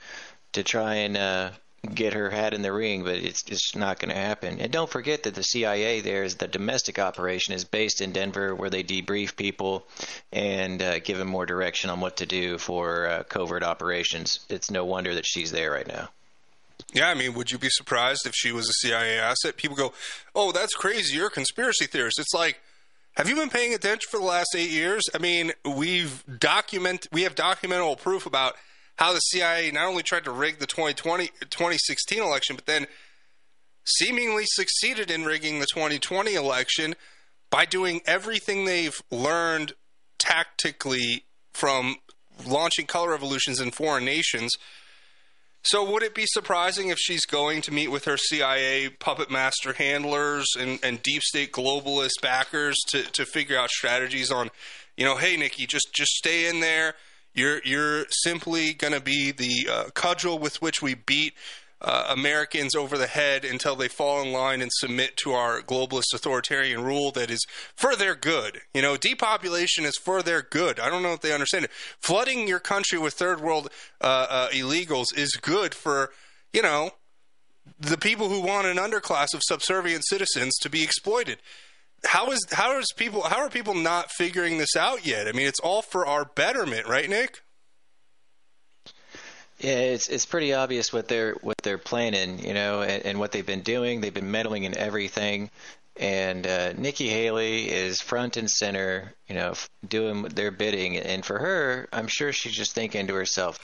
to 0.53 0.63
try 0.63 0.95
and 0.97 1.17
uh, 1.17 1.51
get 1.95 2.13
her 2.13 2.31
hat 2.31 2.55
in 2.55 2.63
the 2.63 2.73
ring, 2.73 3.05
but 3.05 3.17
it's 3.17 3.43
just 3.43 3.77
not 3.77 3.99
going 3.99 4.11
to 4.11 4.21
happen. 4.21 4.61
And 4.61 4.71
don't 4.73 4.91
forget 4.91 5.23
that 5.23 5.35
the 5.35 5.43
CIA 5.43 6.01
there 6.01 6.25
is 6.25 6.37
the 6.37 6.49
domestic 6.49 6.99
operation 6.99 7.55
is 7.55 7.65
based 7.65 8.01
in 8.01 8.13
Denver, 8.13 8.55
where 8.55 8.71
they 8.71 8.83
debrief 8.83 9.37
people 9.37 9.87
and 10.33 10.83
uh, 10.83 10.99
give 10.99 11.19
them 11.19 11.29
more 11.29 11.47
direction 11.47 11.91
on 11.91 12.01
what 12.01 12.19
to 12.19 12.27
do 12.27 12.59
for 12.59 13.07
uh, 13.07 13.23
covert 13.25 13.63
operations. 13.63 14.41
It's 14.49 14.71
no 14.71 14.85
wonder 14.85 15.15
that 15.15 15.27
she's 15.27 15.53
there 15.53 15.71
right 15.71 15.87
now. 15.87 16.11
Yeah, 16.93 17.09
I 17.09 17.15
mean, 17.15 17.35
would 17.35 17.51
you 17.51 17.59
be 17.59 17.69
surprised 17.71 18.27
if 18.27 18.33
she 18.35 18.53
was 18.53 18.69
a 18.69 18.73
CIA 18.73 19.19
asset? 19.19 19.57
People 19.57 19.77
go, 19.77 19.93
"Oh, 20.35 20.51
that's 20.51 20.75
crazy. 20.75 21.17
You're 21.17 21.29
a 21.29 21.31
conspiracy 21.31 21.87
theorist." 21.87 22.19
It's 22.19 22.35
like, 22.35 22.59
have 23.17 23.29
you 23.29 23.37
been 23.37 23.51
paying 23.51 23.75
attention 23.75 24.09
for 24.11 24.19
the 24.19 24.25
last 24.25 24.49
eight 24.57 24.71
years? 24.71 25.05
I 25.15 25.19
mean, 25.19 25.53
we've 25.65 26.25
document 26.39 27.07
we 27.13 27.23
have 27.23 27.35
documentable 27.35 27.99
proof 27.99 28.27
about 28.27 28.57
how 29.01 29.13
the 29.13 29.21
CIA 29.21 29.71
not 29.73 29.87
only 29.87 30.03
tried 30.03 30.25
to 30.25 30.31
rig 30.31 30.59
the 30.59 30.67
2020 30.67 31.29
2016 31.41 32.23
election, 32.23 32.55
but 32.55 32.67
then 32.67 32.87
seemingly 33.85 34.45
succeeded 34.47 35.11
in 35.11 35.25
rigging 35.25 35.59
the 35.59 35.67
2020 35.67 36.35
election 36.35 36.95
by 37.51 37.65
doing 37.65 38.01
everything 38.07 38.65
they've 38.65 39.03
learned 39.11 39.73
tactically 40.19 41.25
from 41.53 41.97
launching 42.47 42.87
color 42.87 43.11
revolutions 43.11 43.59
in 43.59 43.73
foreign 43.73 44.05
nations 44.05 44.57
so, 45.63 45.89
would 45.91 46.03
it 46.03 46.15
be 46.15 46.25
surprising 46.27 46.89
if 46.89 46.97
she's 46.99 47.27
going 47.27 47.61
to 47.63 47.73
meet 47.73 47.89
with 47.89 48.07
her 48.07 48.17
CIA 48.17 48.89
puppet 48.89 49.31
master 49.31 49.75
handlers 49.75 50.47
and, 50.59 50.79
and 50.83 51.03
deep 51.03 51.23
state 51.23 51.53
globalist 51.53 52.23
backers 52.23 52.77
to, 52.89 53.03
to 53.03 53.27
figure 53.27 53.59
out 53.59 53.69
strategies 53.69 54.31
on, 54.31 54.51
you 54.97 55.05
know, 55.05 55.17
hey, 55.17 55.37
Nikki, 55.37 55.67
just 55.67 55.93
just 55.93 56.13
stay 56.13 56.49
in 56.49 56.61
there. 56.61 56.95
You're 57.35 57.61
you're 57.65 58.07
simply 58.11 58.73
going 58.73 58.93
to 58.93 59.01
be 59.01 59.31
the 59.31 59.69
uh, 59.71 59.85
cudgel 59.95 60.39
with 60.39 60.61
which 60.61 60.83
we 60.83 60.95
beat 60.95 61.35
uh, 61.81 62.07
Americans 62.11 62.75
over 62.75 62.99
the 62.99 63.07
head 63.07 63.45
until 63.45 63.75
they 63.75 63.89
fall 63.89 64.21
in 64.21 64.33
line 64.33 64.61
and 64.61 64.71
submit 64.75 65.17
to 65.17 65.33
our 65.33 65.63
globalist 65.63 66.13
authoritarian 66.15 66.85
rule 66.85 67.11
that 67.13 67.31
is 67.31 67.45
for 67.75 67.97
their 67.97 68.15
good. 68.15 68.61
You 68.75 68.83
know, 68.83 68.97
depopulation 68.97 69.85
is 69.85 69.97
for 69.97 70.23
their 70.23 70.43
good. 70.43 70.79
I 70.79 70.91
don't 70.91 71.03
know 71.03 71.15
if 71.15 71.21
they 71.21 71.33
understand 71.33 71.65
it. 71.65 71.71
Flooding 71.99 72.47
your 72.47 72.61
country 72.61 72.99
with 72.99 73.15
third 73.15 73.41
world 73.41 73.71
uh, 74.01 74.27
uh, 74.29 74.49
illegals 74.51 75.17
is 75.17 75.39
good 75.41 75.75
for, 75.75 76.11
you 76.53 76.63
know, 76.63 76.91
the 77.79 77.97
people 77.97 78.29
who 78.29 78.41
want 78.41 78.67
an 78.67 78.77
underclass 78.77 79.33
of 79.33 79.41
subservient 79.43 80.05
citizens 80.07 80.55
to 80.61 80.69
be 80.69 80.83
exploited. 80.83 81.39
How 82.05 82.31
is 82.33 82.45
how 82.51 82.79
is 82.79 82.87
people 82.97 83.23
how 83.23 83.41
are 83.41 83.51
people 83.51 83.75
not 83.75 84.11
figuring 84.11 84.59
this 84.59 84.77
out 84.77 85.07
yet? 85.07 85.29
I 85.29 85.33
mean, 85.33 85.47
it's 85.47 85.61
all 85.61 85.83
for 85.83 86.07
our 86.07 86.25
betterment, 86.25 86.87
right, 86.87 87.09
Nick? 87.09 87.43
Yeah, 89.61 89.79
it's 89.79 90.09
it's 90.09 90.25
pretty 90.25 90.55
obvious 90.55 90.93
what 90.93 91.09
they're 91.09 91.35
what 91.43 91.57
they're 91.63 91.79
planning, 91.79 92.39
you 92.39 92.55
know, 92.55 92.81
and, 92.81 93.05
and 93.05 93.19
what 93.19 93.33
they've 93.33 93.45
been 93.45 93.61
doing. 93.61 94.01
They've 94.01 94.15
been 94.15 94.31
meddling 94.31 94.65
in 94.65 94.77
everything, 94.77 95.51
and 95.97 96.47
uh, 96.47 96.73
Nikki 96.73 97.09
Haley 97.09 97.69
is 97.71 98.01
front 98.01 98.39
and 98.39 98.49
center, 98.49 99.13
you 99.29 99.35
know, 99.35 99.53
doing 99.87 100.23
their 100.23 100.51
bidding. 100.51 100.97
And 100.97 101.25
for 101.25 101.39
her, 101.39 101.89
I'm 101.93 102.07
sure 102.07 102.33
she's 102.33 102.55
just 102.55 102.75
thinking 102.75 103.07
to 103.09 103.15
herself, 103.15 103.59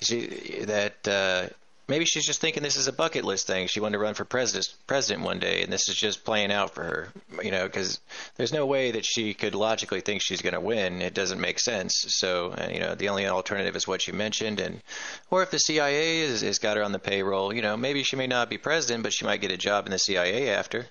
she 0.00 0.62
that 0.64 1.06
uh, 1.06 1.48
maybe 1.88 2.04
she's 2.04 2.26
just 2.26 2.40
thinking 2.40 2.62
this 2.62 2.76
is 2.76 2.88
a 2.88 2.92
bucket 2.92 3.24
list 3.24 3.46
thing. 3.46 3.66
She 3.66 3.80
wanted 3.80 3.94
to 3.94 3.98
run 3.98 4.14
for 4.14 4.24
president 4.24 4.74
president 4.86 5.24
one 5.24 5.38
day, 5.38 5.62
and 5.62 5.72
this 5.72 5.88
is 5.88 5.96
just 5.96 6.24
playing 6.24 6.52
out 6.52 6.74
for 6.74 6.82
her. 6.82 7.08
You 7.42 7.50
know, 7.50 7.64
because 7.64 8.00
there's 8.36 8.52
no 8.52 8.66
way 8.66 8.90
that 8.92 9.04
she 9.04 9.34
could 9.34 9.54
logically 9.54 10.00
think 10.00 10.22
she's 10.22 10.42
going 10.42 10.54
to 10.54 10.60
win. 10.60 11.02
It 11.02 11.14
doesn't 11.14 11.40
make 11.40 11.60
sense. 11.60 11.94
So, 12.08 12.52
uh, 12.52 12.68
you 12.72 12.80
know, 12.80 12.94
the 12.94 13.08
only 13.08 13.26
alternative 13.26 13.76
is 13.76 13.86
what 13.86 14.06
you 14.06 14.12
mentioned, 14.12 14.60
and 14.60 14.82
or 15.30 15.42
if 15.42 15.50
the 15.50 15.58
CIA 15.58 16.20
is, 16.20 16.42
is 16.42 16.58
got 16.58 16.76
her 16.76 16.82
on 16.82 16.92
the 16.92 16.98
payroll, 16.98 17.52
you 17.52 17.62
know, 17.62 17.76
maybe 17.76 18.02
she 18.02 18.16
may 18.16 18.26
not 18.26 18.50
be 18.50 18.58
president, 18.58 19.02
but 19.02 19.12
she 19.12 19.24
might 19.24 19.40
get 19.40 19.50
a 19.50 19.56
job 19.56 19.86
in 19.86 19.92
the 19.92 19.98
CIA 19.98 20.50
after. 20.50 20.86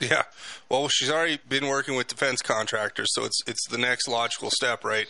Yeah, 0.00 0.24
well, 0.68 0.88
she's 0.88 1.10
already 1.10 1.40
been 1.48 1.66
working 1.66 1.96
with 1.96 2.06
defense 2.06 2.40
contractors, 2.40 3.08
so 3.12 3.24
it's 3.24 3.42
it's 3.46 3.66
the 3.68 3.78
next 3.78 4.06
logical 4.06 4.50
step, 4.50 4.84
right? 4.84 5.08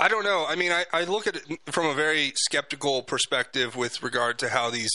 I 0.00 0.08
don't 0.08 0.24
know. 0.24 0.46
I 0.48 0.56
mean, 0.56 0.72
I, 0.72 0.86
I 0.94 1.04
look 1.04 1.26
at 1.26 1.36
it 1.36 1.44
from 1.66 1.84
a 1.84 1.92
very 1.92 2.32
skeptical 2.34 3.02
perspective 3.02 3.76
with 3.76 4.02
regard 4.02 4.38
to 4.38 4.48
how 4.48 4.70
these 4.70 4.90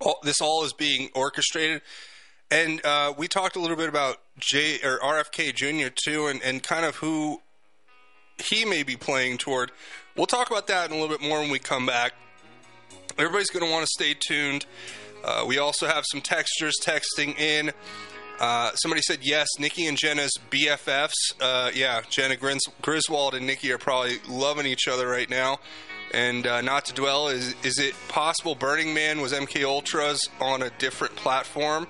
all, 0.00 0.20
this 0.22 0.40
all 0.40 0.64
is 0.64 0.72
being 0.72 1.10
orchestrated. 1.16 1.82
And 2.48 2.84
uh, 2.86 3.12
we 3.18 3.26
talked 3.26 3.56
a 3.56 3.58
little 3.58 3.76
bit 3.76 3.88
about 3.88 4.18
J 4.38 4.78
or 4.84 5.00
RFK 5.00 5.52
Jr. 5.52 5.92
too, 5.92 6.28
and, 6.28 6.40
and 6.42 6.62
kind 6.62 6.86
of 6.86 6.94
who 6.96 7.42
he 8.38 8.64
may 8.64 8.84
be 8.84 8.94
playing 8.94 9.38
toward. 9.38 9.72
We'll 10.16 10.26
talk 10.26 10.48
about 10.48 10.68
that 10.68 10.90
in 10.90 10.96
a 10.96 11.00
little 11.00 11.16
bit 11.16 11.26
more 11.26 11.40
when 11.40 11.50
we 11.50 11.58
come 11.58 11.84
back. 11.84 12.12
everybody's 13.18 13.50
going 13.50 13.66
to 13.66 13.72
want 13.72 13.84
to 13.84 13.90
stay 13.90 14.14
tuned. 14.14 14.64
Uh, 15.24 15.44
we 15.44 15.58
also 15.58 15.88
have 15.88 16.04
some 16.12 16.20
textures 16.20 16.74
texting 16.80 17.36
in. 17.36 17.72
Uh, 18.40 18.72
somebody 18.74 19.00
said 19.02 19.18
yes, 19.22 19.46
Nikki 19.58 19.86
and 19.86 19.96
Jena's 19.96 20.32
BFFs. 20.50 21.12
Uh, 21.40 21.70
yeah, 21.74 22.02
Jenna 22.10 22.36
Gris- 22.36 22.66
Griswold 22.82 23.34
and 23.34 23.46
Nikki 23.46 23.72
are 23.72 23.78
probably 23.78 24.16
loving 24.28 24.66
each 24.66 24.88
other 24.88 25.06
right 25.06 25.30
now. 25.30 25.58
And 26.12 26.46
uh, 26.46 26.60
not 26.60 26.84
to 26.86 26.94
dwell, 26.94 27.28
is 27.28 27.54
is 27.64 27.78
it 27.78 27.94
possible 28.08 28.54
Burning 28.54 28.94
Man 28.94 29.20
was 29.20 29.32
MK 29.32 29.64
Ultras 29.64 30.28
on 30.40 30.62
a 30.62 30.70
different 30.78 31.16
platform? 31.16 31.88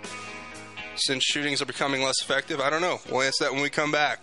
Since 0.97 1.25
shootings 1.25 1.61
are 1.61 1.67
becoming 1.67 2.03
less 2.03 2.23
effective, 2.23 2.61
I 2.61 2.71
don't 2.71 2.81
know. 2.81 3.01
We'll 3.11 3.23
answer 3.23 3.45
that 3.45 3.53
when 3.53 3.63
we 3.63 3.69
come 3.71 3.91
back. 3.91 4.23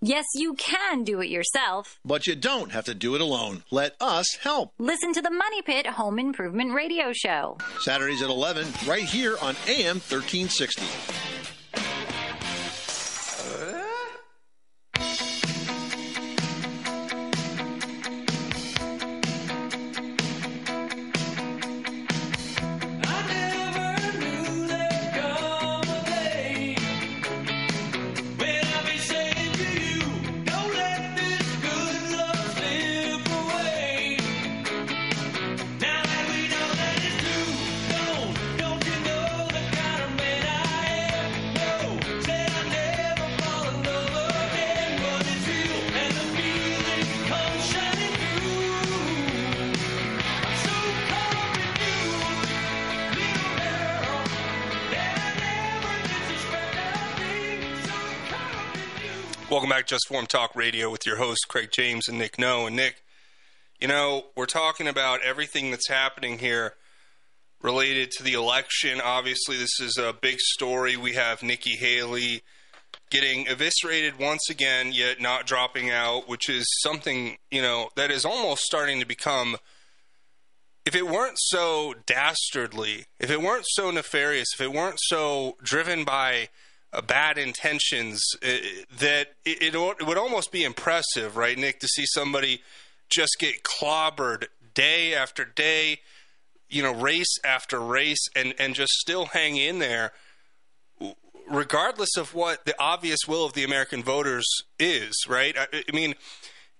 Yes, 0.00 0.26
you 0.34 0.54
can 0.54 1.02
do 1.02 1.20
it 1.20 1.28
yourself. 1.28 1.98
But 2.04 2.28
you 2.28 2.36
don't 2.36 2.70
have 2.70 2.84
to 2.84 2.94
do 2.94 3.16
it 3.16 3.20
alone. 3.20 3.64
Let 3.72 3.96
us 4.00 4.36
help. 4.40 4.72
Listen 4.78 5.12
to 5.12 5.20
the 5.20 5.30
Money 5.30 5.60
Pit 5.62 5.86
Home 5.86 6.20
Improvement 6.20 6.72
Radio 6.72 7.12
Show. 7.12 7.58
Saturdays 7.80 8.22
at 8.22 8.30
11, 8.30 8.68
right 8.86 9.02
here 9.02 9.36
on 9.42 9.56
AM 9.66 9.96
1360. 9.96 11.27
Just 59.88 60.10
Informed 60.10 60.28
Talk 60.28 60.54
Radio 60.54 60.90
with 60.90 61.06
your 61.06 61.16
hosts, 61.16 61.46
Craig 61.46 61.70
James 61.72 62.08
and 62.08 62.18
Nick 62.18 62.38
No. 62.38 62.66
And 62.66 62.76
Nick, 62.76 63.02
you 63.80 63.88
know, 63.88 64.26
we're 64.36 64.44
talking 64.44 64.86
about 64.86 65.22
everything 65.22 65.70
that's 65.70 65.88
happening 65.88 66.40
here 66.40 66.74
related 67.62 68.10
to 68.10 68.22
the 68.22 68.34
election. 68.34 69.00
Obviously, 69.02 69.56
this 69.56 69.80
is 69.80 69.96
a 69.96 70.12
big 70.12 70.40
story. 70.40 70.98
We 70.98 71.14
have 71.14 71.42
Nikki 71.42 71.76
Haley 71.76 72.42
getting 73.08 73.46
eviscerated 73.48 74.18
once 74.18 74.50
again, 74.50 74.92
yet 74.92 75.22
not 75.22 75.46
dropping 75.46 75.88
out, 75.88 76.28
which 76.28 76.50
is 76.50 76.66
something, 76.82 77.38
you 77.50 77.62
know, 77.62 77.88
that 77.96 78.10
is 78.10 78.26
almost 78.26 78.64
starting 78.64 79.00
to 79.00 79.06
become. 79.06 79.56
If 80.84 80.94
it 80.94 81.08
weren't 81.08 81.38
so 81.38 81.94
dastardly, 82.04 83.06
if 83.18 83.30
it 83.30 83.40
weren't 83.40 83.64
so 83.68 83.90
nefarious, 83.90 84.48
if 84.52 84.60
it 84.60 84.70
weren't 84.70 85.00
so 85.00 85.56
driven 85.62 86.04
by 86.04 86.50
uh, 86.92 87.02
bad 87.02 87.38
intentions, 87.38 88.22
uh, 88.42 88.48
that 88.98 89.34
it, 89.44 89.62
it, 89.62 89.74
it 89.74 90.06
would 90.06 90.18
almost 90.18 90.50
be 90.52 90.64
impressive, 90.64 91.36
right, 91.36 91.58
Nick, 91.58 91.80
to 91.80 91.88
see 91.88 92.04
somebody 92.06 92.62
just 93.08 93.36
get 93.38 93.62
clobbered 93.62 94.46
day 94.74 95.14
after 95.14 95.44
day, 95.44 95.98
you 96.68 96.82
know, 96.82 96.92
race 96.92 97.38
after 97.44 97.80
race, 97.80 98.26
and, 98.34 98.54
and 98.58 98.74
just 98.74 98.92
still 98.92 99.26
hang 99.26 99.56
in 99.56 99.78
there, 99.78 100.12
regardless 101.50 102.16
of 102.16 102.34
what 102.34 102.64
the 102.64 102.74
obvious 102.78 103.20
will 103.26 103.44
of 103.44 103.54
the 103.54 103.64
American 103.64 104.02
voters 104.02 104.46
is, 104.78 105.14
right? 105.28 105.56
I, 105.58 105.66
I 105.72 105.94
mean, 105.94 106.14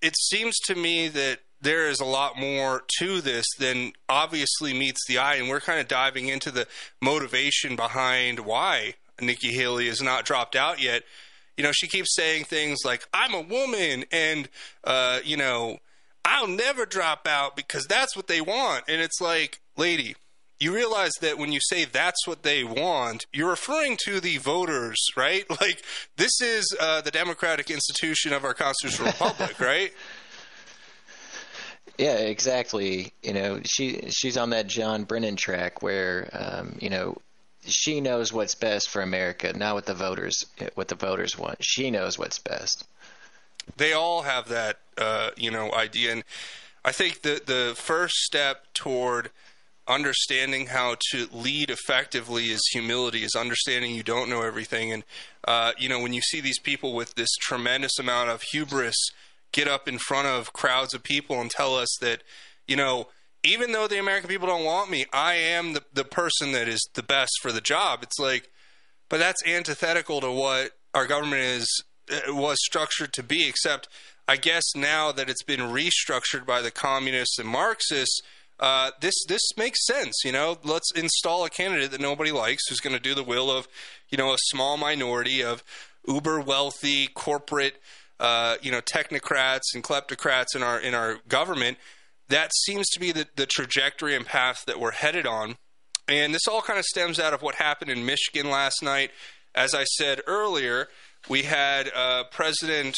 it 0.01 0.17
seems 0.17 0.59
to 0.67 0.75
me 0.75 1.09
that 1.09 1.41
there 1.61 1.89
is 1.89 2.01
a 2.01 2.05
lot 2.05 2.39
more 2.39 2.85
to 2.99 3.21
this 3.21 3.47
than 3.59 3.93
obviously 4.09 4.73
meets 4.73 5.05
the 5.07 5.19
eye, 5.19 5.35
and 5.37 5.49
we're 5.49 5.61
kind 5.61 5.81
of 5.81 5.89
diving 5.89 6.29
into 6.29 6.51
the 6.51 6.67
motivation 7.01 7.75
behind 7.77 8.41
why 8.41 8.95
Nikki 9.21 9.53
Haley 9.53 9.89
has 9.89 10.03
not 10.03 10.25
dropped 10.25 10.57
out 10.57 10.81
yet. 10.81 11.03
You 11.57 11.65
know, 11.65 11.73
she 11.73 11.89
keeps 11.89 12.15
saying 12.15 12.45
things 12.45 12.79
like, 12.85 13.09
I'm 13.13 13.35
a 13.35 13.41
woman, 13.41 14.05
and, 14.13 14.49
uh, 14.85 15.21
you 15.25 15.37
know, 15.37 15.79
I'll 16.25 16.47
never 16.47 16.87
drop 16.87 17.27
out 17.27 17.57
because 17.57 17.87
that's 17.87 18.15
what 18.15 18.29
they 18.29 18.41
want. 18.41 18.85
And 18.87 19.01
it's 19.01 19.21
like, 19.21 19.61
lady, 19.77 20.15
you 20.61 20.75
realize 20.75 21.13
that 21.21 21.39
when 21.39 21.53
you 21.53 21.61
say 21.61 21.85
that's 21.85 22.27
what 22.27 22.43
they 22.43 22.65
want, 22.65 23.27
you're 23.33 23.51
referring 23.51 23.97
to 24.05 24.21
the 24.21 24.39
voters, 24.39 24.99
right? 25.17 25.45
Like, 25.61 25.83
this 26.17 26.41
is 26.41 26.77
uh, 26.79 27.01
the 27.01 27.11
democratic 27.11 27.71
institution 27.71 28.33
of 28.33 28.45
our 28.45 28.55
constitutional 28.55 29.09
republic, 29.13 29.59
right? 29.59 29.93
Yeah, 31.99 32.19
exactly. 32.19 33.13
You 33.23 33.33
know, 33.33 33.61
she 33.65 34.11
she's 34.11 34.37
on 34.37 34.51
that 34.51 34.69
John 34.69 35.03
Brennan 35.03 35.35
track 35.35 35.83
where, 35.83 36.29
um, 36.33 36.79
you 36.81 36.91
know, 36.91 37.17
she 37.69 38.01
knows 38.01 38.33
what's 38.33 38.55
best 38.55 38.89
for 38.89 39.03
America, 39.03 39.53
not 39.53 39.75
what 39.75 39.87
the 39.87 39.95
voters 39.95 40.47
what 40.75 40.89
the 40.89 40.95
voters 40.95 41.39
want. 41.39 41.59
She 41.61 41.91
knows 41.91 42.19
what's 42.19 42.39
best. 42.39 42.85
They 43.77 43.93
all 43.93 44.23
have 44.23 44.49
that, 44.49 44.79
uh, 44.97 45.31
you 45.37 45.51
know, 45.51 45.73
idea, 45.73 46.13
and 46.13 46.25
I 46.85 46.93
think 46.93 47.23
the 47.23 47.41
the 47.45 47.75
first 47.77 48.15
step 48.17 48.67
toward 48.75 49.31
understanding 49.87 50.67
how 50.67 50.97
to 51.11 51.29
lead 51.33 51.71
effectively 51.71 52.45
is 52.45 52.61
humility, 52.73 53.25
is 53.25 53.35
understanding 53.35 53.95
you 53.95 54.03
don't 54.03 54.29
know 54.29 54.43
everything, 54.43 54.93
and 54.93 55.05
uh, 55.47 55.73
you 55.79 55.89
know 55.89 56.01
when 56.01 56.13
you 56.13 56.23
see 56.23 56.41
these 56.41 56.59
people 56.59 56.95
with 56.95 57.15
this 57.15 57.31
tremendous 57.41 57.99
amount 57.99 58.31
of 58.31 58.43
hubris 58.43 59.11
get 59.53 59.69
up 59.69 59.89
in 59.89 59.99
front 59.99 60.27
of 60.27 60.53
crowds 60.53 60.95
of 60.95 61.03
people 61.03 61.41
and 61.41 61.51
tell 61.51 61.75
us 61.75 61.97
that, 62.01 62.23
you 62.67 62.77
know 62.77 63.09
even 63.43 63.73
though 63.73 63.87
the 63.87 63.99
American 63.99 64.29
people 64.29 64.49
don't 64.49 64.65
want 64.65 64.91
me, 64.91 65.07
I 65.13 65.35
am 65.35 65.73
the, 65.73 65.83
the 65.93 66.05
person 66.05 66.53
that 66.53 66.69
is 66.69 66.87
the 66.95 67.03
best 67.03 67.33
for 67.41 67.53
the 67.53 67.61
job. 67.61 68.01
It's 68.03 68.19
like, 68.19 68.51
but 69.09 69.19
that's 69.19 69.47
antithetical 69.47 70.21
to 70.21 70.31
what 70.31 70.73
our 70.95 71.07
government 71.07 71.43
is 71.43 71.85
uh, 72.11 72.35
was 72.35 72.59
structured 72.63 73.13
to 73.15 73.23
be. 73.23 73.49
Except, 73.49 73.89
I 74.27 74.37
guess 74.37 74.65
now 74.75 75.13
that 75.13 75.31
it's 75.31 75.45
been 75.45 75.61
restructured 75.61 76.47
by 76.47 76.61
the 76.63 76.71
communists 76.71 77.39
and 77.39 77.49
Marxists, 77.49 78.21
uh, 78.61 78.91
this 79.01 79.15
this 79.29 79.43
makes 79.57 79.87
sense. 79.87 80.17
You 80.25 80.33
know, 80.33 80.59
let's 80.65 80.91
install 80.93 81.45
a 81.45 81.51
candidate 81.51 81.93
that 81.93 82.01
nobody 82.01 82.33
likes, 82.33 82.69
who's 82.69 82.81
going 82.81 82.97
to 82.97 83.03
do 83.03 83.15
the 83.15 83.23
will 83.23 83.51
of, 83.51 83.69
you 84.09 84.19
know, 84.19 84.33
a 84.33 84.39
small 84.47 84.77
minority 84.77 85.45
of 85.45 85.63
uber 86.07 86.41
wealthy 86.41 87.07
corporate, 87.07 87.81
uh, 88.19 88.57
you 88.61 88.73
know, 88.73 88.81
technocrats 88.81 89.75
and 89.75 89.85
kleptocrats 89.85 90.57
in 90.57 90.63
our 90.65 90.81
in 90.81 90.93
our 90.93 91.19
government 91.29 91.79
that 92.29 92.51
seems 92.55 92.89
to 92.91 93.01
be 93.01 93.13
the, 93.13 93.27
the 93.37 93.47
trajectory 93.47 94.15
and 94.15 94.27
path 94.27 94.65
that 94.67 94.81
we're 94.81 94.93
headed 94.93 95.27
on. 95.27 95.57
And 96.07 96.35
this 96.35 96.47
all 96.49 96.63
kind 96.63 96.79
of 96.79 96.85
stems 96.85 97.21
out 97.21 97.35
of 97.35 97.43
what 97.43 97.57
happened 97.57 97.91
in 97.91 98.05
Michigan 98.05 98.51
last 98.51 98.83
night. 98.83 99.11
As 99.55 99.75
I 99.75 99.85
said 99.85 100.21
earlier, 100.27 100.89
we 101.29 101.43
had 101.43 101.91
uh, 101.95 102.25
President 102.31 102.97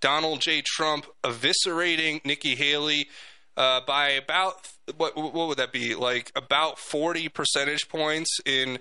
Donald 0.00 0.40
J. 0.40 0.62
Trump 0.64 1.06
eviscerating 1.24 2.24
Nikki 2.24 2.54
Haley 2.54 3.08
uh, 3.56 3.80
by 3.86 4.10
about 4.10 4.68
what 4.96 5.16
what 5.16 5.48
would 5.48 5.58
that 5.58 5.72
be 5.72 5.94
like 5.94 6.32
about 6.34 6.78
40 6.78 7.28
percentage 7.28 7.88
points 7.88 8.38
in 8.44 8.78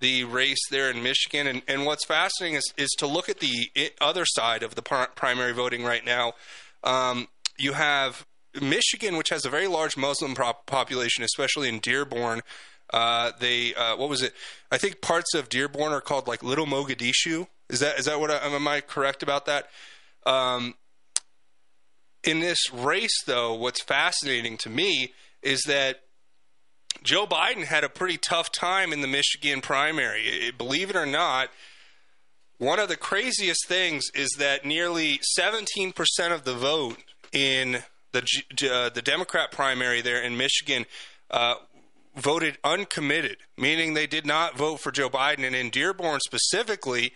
the 0.00 0.24
race 0.24 0.60
there 0.70 0.90
in 0.90 1.02
Michigan. 1.02 1.46
And, 1.46 1.62
and 1.68 1.86
what's 1.86 2.04
fascinating 2.04 2.56
is, 2.56 2.72
is 2.76 2.90
to 2.98 3.06
look 3.06 3.28
at 3.28 3.40
the 3.40 3.70
other 4.00 4.24
side 4.26 4.62
of 4.62 4.74
the 4.74 4.82
primary 4.82 5.52
voting 5.52 5.84
right 5.84 6.04
now. 6.04 6.32
Um, 6.82 7.28
you 7.58 7.74
have 7.74 8.26
Michigan, 8.60 9.16
which 9.16 9.28
has 9.28 9.44
a 9.44 9.50
very 9.50 9.66
large 9.66 9.96
Muslim 9.96 10.34
population, 10.34 11.24
especially 11.24 11.68
in 11.68 11.78
Dearborn, 11.78 12.42
uh, 12.92 13.32
they 13.38 13.74
uh, 13.74 13.96
what 13.96 14.08
was 14.08 14.22
it? 14.22 14.34
I 14.70 14.78
think 14.78 15.00
parts 15.00 15.34
of 15.34 15.48
Dearborn 15.48 15.92
are 15.92 16.00
called 16.00 16.26
like 16.26 16.42
Little 16.42 16.66
Mogadishu. 16.66 17.46
Is 17.68 17.80
that 17.80 17.98
is 17.98 18.06
that 18.06 18.18
what 18.18 18.30
I, 18.30 18.38
am 18.38 18.66
I 18.66 18.80
correct 18.80 19.22
about 19.22 19.46
that? 19.46 19.68
Um, 20.26 20.74
in 22.24 22.40
this 22.40 22.72
race, 22.72 23.22
though, 23.26 23.54
what's 23.54 23.82
fascinating 23.82 24.56
to 24.58 24.70
me 24.70 25.12
is 25.42 25.62
that 25.66 26.02
Joe 27.02 27.26
Biden 27.26 27.64
had 27.64 27.84
a 27.84 27.88
pretty 27.88 28.18
tough 28.18 28.52
time 28.52 28.92
in 28.92 29.00
the 29.00 29.06
Michigan 29.06 29.60
primary. 29.60 30.22
It- 30.26 30.58
believe 30.58 30.90
it 30.90 30.96
or 30.96 31.06
not, 31.06 31.50
one 32.58 32.78
of 32.78 32.88
the 32.88 32.96
craziest 32.96 33.66
things 33.66 34.04
is 34.14 34.28
that 34.38 34.66
nearly 34.66 35.18
17% 35.38 35.94
of 36.32 36.44
the 36.44 36.54
vote 36.54 36.98
in 37.32 37.84
the 38.12 38.70
uh, 38.70 38.88
the 38.90 39.02
Democrat 39.02 39.50
primary 39.50 40.00
there 40.00 40.22
in 40.22 40.36
Michigan 40.36 40.86
uh, 41.30 41.54
voted 42.16 42.58
uncommitted, 42.64 43.38
meaning 43.56 43.94
they 43.94 44.06
did 44.06 44.26
not 44.26 44.56
vote 44.56 44.80
for 44.80 44.90
Joe 44.90 45.08
Biden. 45.08 45.44
And 45.44 45.54
in 45.54 45.70
Dearborn 45.70 46.20
specifically, 46.20 47.12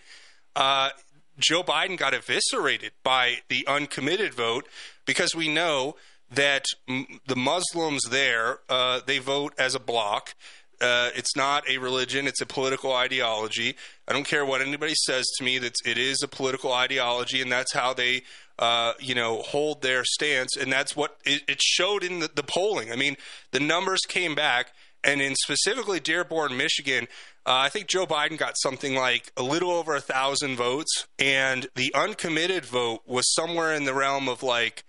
uh, 0.55 0.89
Joe 1.37 1.63
Biden 1.63 1.97
got 1.97 2.13
eviscerated 2.13 2.91
by 3.03 3.39
the 3.49 3.65
uncommitted 3.67 4.33
vote 4.33 4.67
because 5.05 5.35
we 5.35 5.47
know 5.49 5.95
that 6.31 6.65
m- 6.87 7.19
the 7.27 7.35
Muslims 7.35 8.03
there 8.09 8.59
uh, 8.69 9.01
they 9.05 9.19
vote 9.19 9.53
as 9.57 9.75
a 9.75 9.79
block. 9.79 10.35
Uh, 10.81 11.09
it's 11.15 11.35
not 11.35 11.67
a 11.69 11.77
religion; 11.77 12.27
it's 12.27 12.41
a 12.41 12.45
political 12.45 12.93
ideology. 12.93 13.75
I 14.07 14.13
don't 14.13 14.27
care 14.27 14.45
what 14.45 14.61
anybody 14.61 14.93
says 14.95 15.25
to 15.37 15.43
me; 15.43 15.57
that 15.59 15.73
it 15.85 15.97
is 15.97 16.21
a 16.21 16.27
political 16.27 16.73
ideology, 16.73 17.41
and 17.41 17.51
that's 17.51 17.73
how 17.73 17.93
they, 17.93 18.23
uh, 18.59 18.93
you 18.99 19.15
know, 19.15 19.41
hold 19.41 19.81
their 19.81 20.03
stance, 20.05 20.55
and 20.55 20.71
that's 20.71 20.95
what 20.95 21.17
it, 21.25 21.43
it 21.47 21.61
showed 21.61 22.03
in 22.03 22.19
the, 22.19 22.29
the 22.33 22.43
polling. 22.43 22.91
I 22.91 22.95
mean, 22.95 23.17
the 23.51 23.59
numbers 23.59 24.01
came 24.07 24.35
back, 24.35 24.71
and 25.03 25.21
in 25.21 25.35
specifically 25.35 25.99
Dearborn, 25.99 26.55
Michigan, 26.55 27.07
uh, 27.45 27.53
I 27.53 27.69
think 27.69 27.87
Joe 27.87 28.07
Biden 28.07 28.37
got 28.37 28.57
something 28.57 28.95
like 28.95 29.31
a 29.37 29.43
little 29.43 29.71
over 29.71 29.95
a 29.95 30.01
thousand 30.01 30.55
votes, 30.55 31.07
and 31.19 31.67
the 31.75 31.93
uncommitted 31.93 32.65
vote 32.65 33.01
was 33.05 33.31
somewhere 33.33 33.73
in 33.73 33.85
the 33.85 33.93
realm 33.93 34.27
of 34.27 34.41
like 34.41 34.83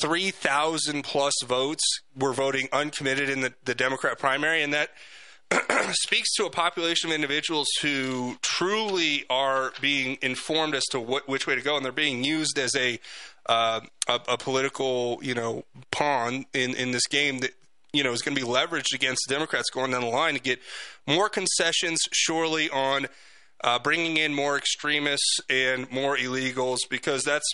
3,000 0.00 1.02
plus 1.02 1.34
votes 1.44 1.84
were 2.16 2.32
voting 2.32 2.68
uncommitted 2.72 3.28
in 3.28 3.42
the, 3.42 3.52
the 3.64 3.74
Democrat 3.74 4.18
primary. 4.18 4.62
And 4.62 4.72
that 4.72 4.90
speaks 5.92 6.32
to 6.34 6.46
a 6.46 6.50
population 6.50 7.10
of 7.10 7.14
individuals 7.14 7.68
who 7.82 8.36
truly 8.42 9.24
are 9.28 9.72
being 9.80 10.18
informed 10.22 10.74
as 10.74 10.84
to 10.90 11.00
what, 11.00 11.28
which 11.28 11.46
way 11.46 11.54
to 11.54 11.60
go. 11.60 11.76
And 11.76 11.84
they're 11.84 11.92
being 11.92 12.24
used 12.24 12.58
as 12.58 12.74
a, 12.74 12.98
uh, 13.46 13.80
a, 14.08 14.20
a 14.28 14.38
political, 14.38 15.18
you 15.22 15.34
know, 15.34 15.64
pawn 15.90 16.46
in, 16.52 16.74
in 16.74 16.90
this 16.90 17.06
game 17.06 17.38
that, 17.38 17.50
you 17.92 18.02
know, 18.02 18.12
is 18.12 18.22
going 18.22 18.36
to 18.36 18.40
be 18.40 18.48
leveraged 18.48 18.94
against 18.94 19.26
Democrats 19.28 19.70
going 19.70 19.92
down 19.92 20.00
the 20.00 20.08
line 20.08 20.34
to 20.34 20.40
get 20.40 20.58
more 21.06 21.28
concessions, 21.28 22.00
surely, 22.12 22.68
on 22.70 23.06
uh, 23.62 23.78
bringing 23.78 24.16
in 24.16 24.34
more 24.34 24.56
extremists 24.56 25.38
and 25.48 25.90
more 25.92 26.16
illegals, 26.16 26.78
because 26.90 27.22
that's 27.22 27.46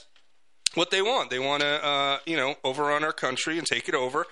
what 0.75 0.91
they 0.91 1.03
want. 1.03 1.31
They 1.31 1.39
want 1.39 1.63
to, 1.63 1.85
uh, 1.85 2.19
you 2.27 2.37
know, 2.37 2.55
overrun 2.65 3.05
our 3.05 3.13
country 3.13 3.59
and 3.59 3.67
take 3.67 3.89
it 3.89 3.95
over. 3.95 4.27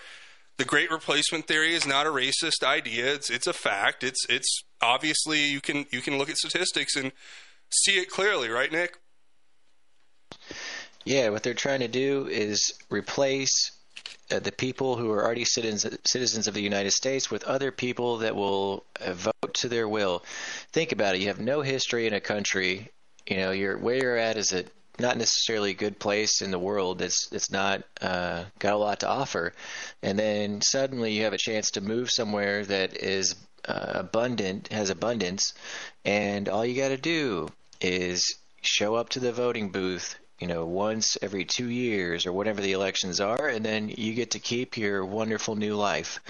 The 0.58 0.64
Great 0.64 0.90
Replacement 0.90 1.46
theory 1.46 1.72
is 1.72 1.86
not 1.86 2.06
a 2.06 2.10
racist 2.10 2.64
idea. 2.64 3.14
It's 3.14 3.30
it's 3.30 3.46
a 3.46 3.52
fact. 3.52 4.02
It's 4.02 4.26
it's 4.28 4.64
obviously 4.82 5.44
you 5.44 5.60
can 5.60 5.86
you 5.92 6.00
can 6.00 6.18
look 6.18 6.28
at 6.28 6.36
statistics 6.36 6.96
and 6.96 7.12
see 7.70 7.92
it 7.92 8.10
clearly, 8.10 8.48
right, 8.48 8.70
Nick? 8.70 8.98
Yeah, 11.04 11.28
what 11.28 11.44
they're 11.44 11.54
trying 11.54 11.80
to 11.80 11.88
do 11.88 12.26
is 12.26 12.74
replace 12.90 13.70
uh, 14.32 14.40
the 14.40 14.50
people 14.50 14.96
who 14.96 15.12
are 15.12 15.24
already 15.24 15.44
citizens 15.44 15.96
citizens 16.04 16.48
of 16.48 16.54
the 16.54 16.60
United 16.60 16.90
States 16.90 17.30
with 17.30 17.44
other 17.44 17.70
people 17.70 18.18
that 18.18 18.34
will 18.34 18.84
uh, 19.00 19.12
vote 19.14 19.54
to 19.54 19.68
their 19.68 19.88
will. 19.88 20.24
Think 20.72 20.90
about 20.90 21.14
it. 21.14 21.20
You 21.20 21.28
have 21.28 21.38
no 21.38 21.62
history 21.62 22.08
in 22.08 22.14
a 22.14 22.20
country. 22.20 22.90
You 23.28 23.36
know, 23.36 23.52
you're 23.52 23.78
where 23.78 23.96
you're 23.96 24.16
at 24.16 24.36
is 24.36 24.52
a 24.52 24.64
not 25.00 25.16
necessarily 25.16 25.70
a 25.70 25.74
good 25.74 25.98
place 25.98 26.42
in 26.42 26.50
the 26.50 26.58
world. 26.58 27.02
It's 27.02 27.28
it's 27.32 27.50
not 27.50 27.82
uh, 28.00 28.44
got 28.58 28.74
a 28.74 28.78
lot 28.78 29.00
to 29.00 29.08
offer, 29.08 29.52
and 30.02 30.18
then 30.18 30.60
suddenly 30.62 31.12
you 31.12 31.24
have 31.24 31.32
a 31.32 31.38
chance 31.38 31.70
to 31.72 31.80
move 31.80 32.10
somewhere 32.10 32.64
that 32.64 32.96
is 32.96 33.34
uh, 33.66 33.92
abundant, 33.94 34.68
has 34.68 34.90
abundance, 34.90 35.54
and 36.04 36.48
all 36.48 36.64
you 36.64 36.80
got 36.80 36.88
to 36.88 36.96
do 36.96 37.48
is 37.80 38.36
show 38.62 38.94
up 38.94 39.10
to 39.10 39.20
the 39.20 39.32
voting 39.32 39.70
booth. 39.70 40.16
You 40.38 40.46
know, 40.46 40.66
once 40.66 41.18
every 41.20 41.44
two 41.44 41.68
years 41.68 42.24
or 42.24 42.32
whatever 42.32 42.60
the 42.60 42.72
elections 42.72 43.20
are, 43.20 43.48
and 43.48 43.64
then 43.64 43.88
you 43.88 44.14
get 44.14 44.30
to 44.32 44.38
keep 44.38 44.76
your 44.76 45.04
wonderful 45.04 45.56
new 45.56 45.74
life. 45.74 46.20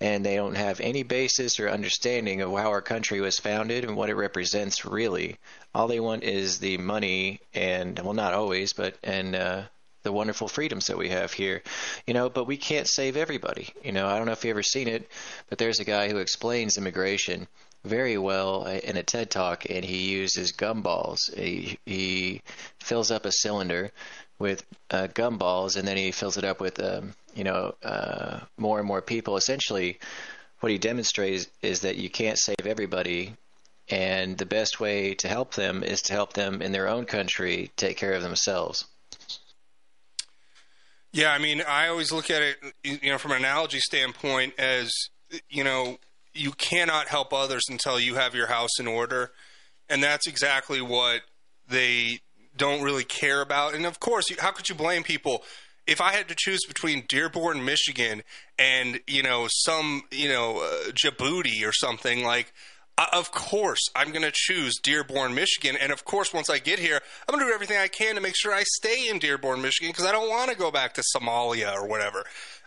And 0.00 0.24
they 0.24 0.36
don't 0.36 0.54
have 0.54 0.78
any 0.78 1.02
basis 1.02 1.58
or 1.58 1.68
understanding 1.68 2.40
of 2.40 2.52
how 2.52 2.70
our 2.70 2.82
country 2.82 3.20
was 3.20 3.40
founded 3.40 3.84
and 3.84 3.96
what 3.96 4.10
it 4.10 4.14
represents 4.14 4.84
really. 4.84 5.38
All 5.74 5.88
they 5.88 5.98
want 5.98 6.22
is 6.22 6.60
the 6.60 6.78
money 6.78 7.40
and 7.52 7.98
well 7.98 8.14
not 8.14 8.32
always 8.32 8.72
but 8.72 8.96
and 9.02 9.34
uh 9.34 9.62
the 10.04 10.12
wonderful 10.12 10.46
freedoms 10.46 10.86
that 10.86 10.96
we 10.96 11.08
have 11.08 11.32
here. 11.32 11.62
You 12.06 12.14
know 12.14 12.30
but 12.30 12.46
we 12.46 12.56
can't 12.56 12.86
save 12.86 13.16
everybody. 13.16 13.70
You 13.82 13.90
know 13.90 14.06
i 14.06 14.16
don't 14.16 14.26
know 14.26 14.32
if 14.32 14.44
you 14.44 14.50
ever 14.50 14.62
seen 14.62 14.86
it 14.86 15.10
but 15.48 15.58
there's 15.58 15.80
a 15.80 15.84
guy 15.84 16.08
who 16.08 16.18
explains 16.18 16.78
immigration 16.78 17.48
very 17.88 18.18
well 18.18 18.64
in 18.64 18.96
a 18.96 19.02
ted 19.02 19.30
talk 19.30 19.68
and 19.68 19.84
he 19.84 20.10
uses 20.10 20.52
gumballs 20.52 21.18
he, 21.34 21.78
he 21.86 22.42
fills 22.80 23.10
up 23.10 23.24
a 23.24 23.32
cylinder 23.32 23.90
with 24.38 24.64
uh, 24.90 25.08
gumballs 25.08 25.76
and 25.76 25.88
then 25.88 25.96
he 25.96 26.10
fills 26.12 26.36
it 26.36 26.44
up 26.44 26.60
with 26.60 26.80
um, 26.82 27.14
you 27.34 27.44
know 27.44 27.74
uh, 27.82 28.40
more 28.56 28.78
and 28.78 28.86
more 28.86 29.02
people 29.02 29.36
essentially 29.36 29.98
what 30.60 30.70
he 30.70 30.78
demonstrates 30.78 31.48
is 31.62 31.80
that 31.80 31.96
you 31.96 32.10
can't 32.10 32.38
save 32.38 32.66
everybody 32.66 33.34
and 33.90 34.36
the 34.36 34.46
best 34.46 34.80
way 34.80 35.14
to 35.14 35.28
help 35.28 35.54
them 35.54 35.82
is 35.82 36.02
to 36.02 36.12
help 36.12 36.34
them 36.34 36.60
in 36.60 36.72
their 36.72 36.88
own 36.88 37.06
country 37.06 37.70
take 37.76 37.96
care 37.96 38.12
of 38.12 38.22
themselves. 38.22 38.84
Yeah, 41.12 41.32
I 41.32 41.38
mean, 41.38 41.62
I 41.66 41.88
always 41.88 42.12
look 42.12 42.30
at 42.30 42.42
it, 42.42 42.56
you 42.84 43.10
know, 43.10 43.18
from 43.18 43.32
an 43.32 43.38
analogy 43.38 43.80
standpoint 43.80 44.54
as, 44.58 44.92
you 45.48 45.64
know, 45.64 45.98
you 46.38 46.52
cannot 46.52 47.08
help 47.08 47.32
others 47.32 47.64
until 47.68 47.98
you 47.98 48.14
have 48.14 48.34
your 48.34 48.46
house 48.46 48.78
in 48.78 48.86
order. 48.86 49.32
And 49.88 50.02
that's 50.02 50.26
exactly 50.26 50.80
what 50.80 51.22
they 51.68 52.20
don't 52.56 52.82
really 52.82 53.04
care 53.04 53.40
about. 53.40 53.74
And 53.74 53.86
of 53.86 54.00
course, 54.00 54.26
how 54.38 54.50
could 54.50 54.68
you 54.68 54.74
blame 54.74 55.02
people? 55.02 55.42
If 55.86 56.00
I 56.02 56.12
had 56.12 56.28
to 56.28 56.34
choose 56.36 56.60
between 56.66 57.04
Dearborn, 57.08 57.64
Michigan, 57.64 58.22
and 58.58 59.00
you 59.06 59.22
know 59.22 59.46
some 59.48 60.02
you 60.10 60.28
know 60.28 60.58
uh, 60.58 60.90
Djibouti 60.90 61.66
or 61.66 61.72
something 61.72 62.24
like, 62.24 62.52
uh, 62.98 63.06
of 63.14 63.30
course 63.30 63.80
I'm 63.96 64.10
going 64.10 64.22
to 64.22 64.32
choose 64.32 64.78
Dearborn, 64.82 65.34
Michigan. 65.34 65.76
And 65.80 65.90
of 65.90 66.04
course, 66.04 66.34
once 66.34 66.50
I 66.50 66.58
get 66.58 66.78
here, 66.78 67.00
I'm 67.26 67.32
going 67.32 67.46
to 67.46 67.50
do 67.50 67.54
everything 67.54 67.78
I 67.78 67.88
can 67.88 68.16
to 68.16 68.20
make 68.20 68.36
sure 68.36 68.52
I 68.52 68.64
stay 68.64 69.08
in 69.08 69.18
Dearborn, 69.18 69.62
Michigan, 69.62 69.90
because 69.90 70.04
I 70.04 70.12
don't 70.12 70.28
want 70.28 70.50
to 70.50 70.56
go 70.58 70.70
back 70.70 70.92
to 70.94 71.02
Somalia 71.16 71.74
or 71.74 71.86
whatever. 71.86 72.24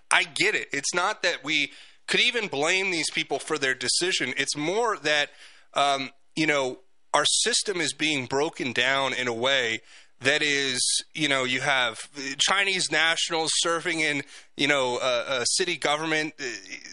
I 0.09 0.23
get 0.23 0.55
it. 0.55 0.69
It's 0.73 0.93
not 0.95 1.21
that 1.21 1.43
we 1.43 1.71
could 2.11 2.19
even 2.19 2.47
blame 2.47 2.91
these 2.91 3.09
people 3.09 3.39
for 3.39 3.57
their 3.57 3.73
decision. 3.73 4.33
It's 4.35 4.57
more 4.57 4.97
that 4.97 5.29
um, 5.73 6.11
you 6.35 6.45
know 6.45 6.79
our 7.13 7.25
system 7.25 7.79
is 7.79 7.93
being 7.93 8.25
broken 8.25 8.73
down 8.73 9.13
in 9.13 9.27
a 9.27 9.33
way 9.33 9.81
that 10.21 10.43
is, 10.43 10.79
you 11.15 11.27
know, 11.27 11.45
you 11.45 11.61
have 11.61 11.97
Chinese 12.37 12.91
nationals 12.91 13.49
serving 13.55 14.01
in, 14.01 14.21
you 14.55 14.67
know, 14.67 14.97
uh, 14.97 15.25
uh, 15.27 15.43
city 15.45 15.75
government, 15.75 16.33
uh, 16.39 16.43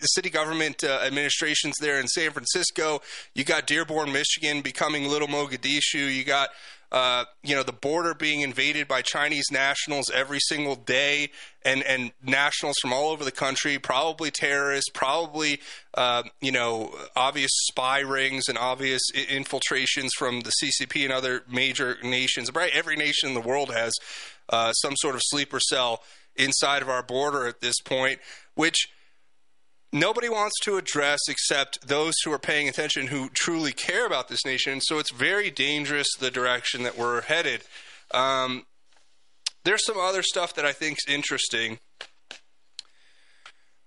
city 0.00 0.30
government 0.30 0.82
uh, 0.82 1.00
administrations 1.04 1.74
there 1.78 2.00
in 2.00 2.08
San 2.08 2.30
Francisco. 2.30 3.02
You 3.34 3.44
got 3.44 3.66
Dearborn, 3.66 4.12
Michigan, 4.12 4.62
becoming 4.62 5.08
Little 5.08 5.28
Mogadishu. 5.28 6.14
You 6.14 6.24
got, 6.24 6.48
uh, 6.90 7.24
you 7.42 7.54
know, 7.54 7.62
the 7.62 7.72
border 7.72 8.14
being 8.14 8.40
invaded 8.40 8.88
by 8.88 9.02
Chinese 9.02 9.46
nationals 9.50 10.10
every 10.10 10.40
single 10.40 10.74
day, 10.74 11.30
and 11.64 11.82
and 11.82 12.12
nationals 12.22 12.76
from 12.80 12.92
all 12.92 13.10
over 13.10 13.24
the 13.24 13.32
country, 13.32 13.78
probably 13.78 14.30
terrorists, 14.30 14.90
probably, 14.94 15.60
uh, 15.94 16.22
you 16.40 16.52
know, 16.52 16.94
obvious 17.14 17.50
spy 17.70 18.00
rings 18.00 18.44
and 18.48 18.56
obvious 18.56 19.02
infiltrations 19.28 20.12
from 20.14 20.40
the 20.40 20.52
CCP 20.62 21.04
and 21.04 21.12
other 21.12 21.42
major 21.50 21.98
nations. 22.02 22.50
Right, 22.54 22.72
every 22.72 22.96
nation 22.96 23.28
in 23.28 23.34
the 23.34 23.40
world 23.40 23.72
has 23.72 23.92
uh, 24.48 24.72
some 24.72 24.94
sort 24.96 25.14
of 25.14 25.20
sleeper 25.24 25.60
cell 25.60 26.02
inside 26.36 26.80
of 26.82 26.88
our 26.88 27.02
border 27.02 27.46
at 27.46 27.60
this 27.60 27.80
point, 27.80 28.20
which 28.54 28.88
nobody 29.92 30.28
wants 30.28 30.54
to 30.62 30.76
address 30.76 31.20
except 31.28 31.86
those 31.86 32.14
who 32.24 32.32
are 32.32 32.38
paying 32.38 32.68
attention 32.68 33.08
who 33.08 33.28
truly 33.30 33.72
care 33.72 34.06
about 34.06 34.28
this 34.28 34.44
nation. 34.44 34.80
So 34.80 34.98
it's 34.98 35.12
very 35.12 35.50
dangerous 35.50 36.08
the 36.18 36.30
direction 36.30 36.82
that 36.82 36.98
we're 36.98 37.22
headed. 37.22 37.62
Um, 38.12 38.66
there's 39.64 39.84
some 39.84 39.98
other 39.98 40.22
stuff 40.22 40.54
that 40.54 40.64
I 40.64 40.72
think 40.72 40.98
is 40.98 41.12
interesting. 41.12 41.78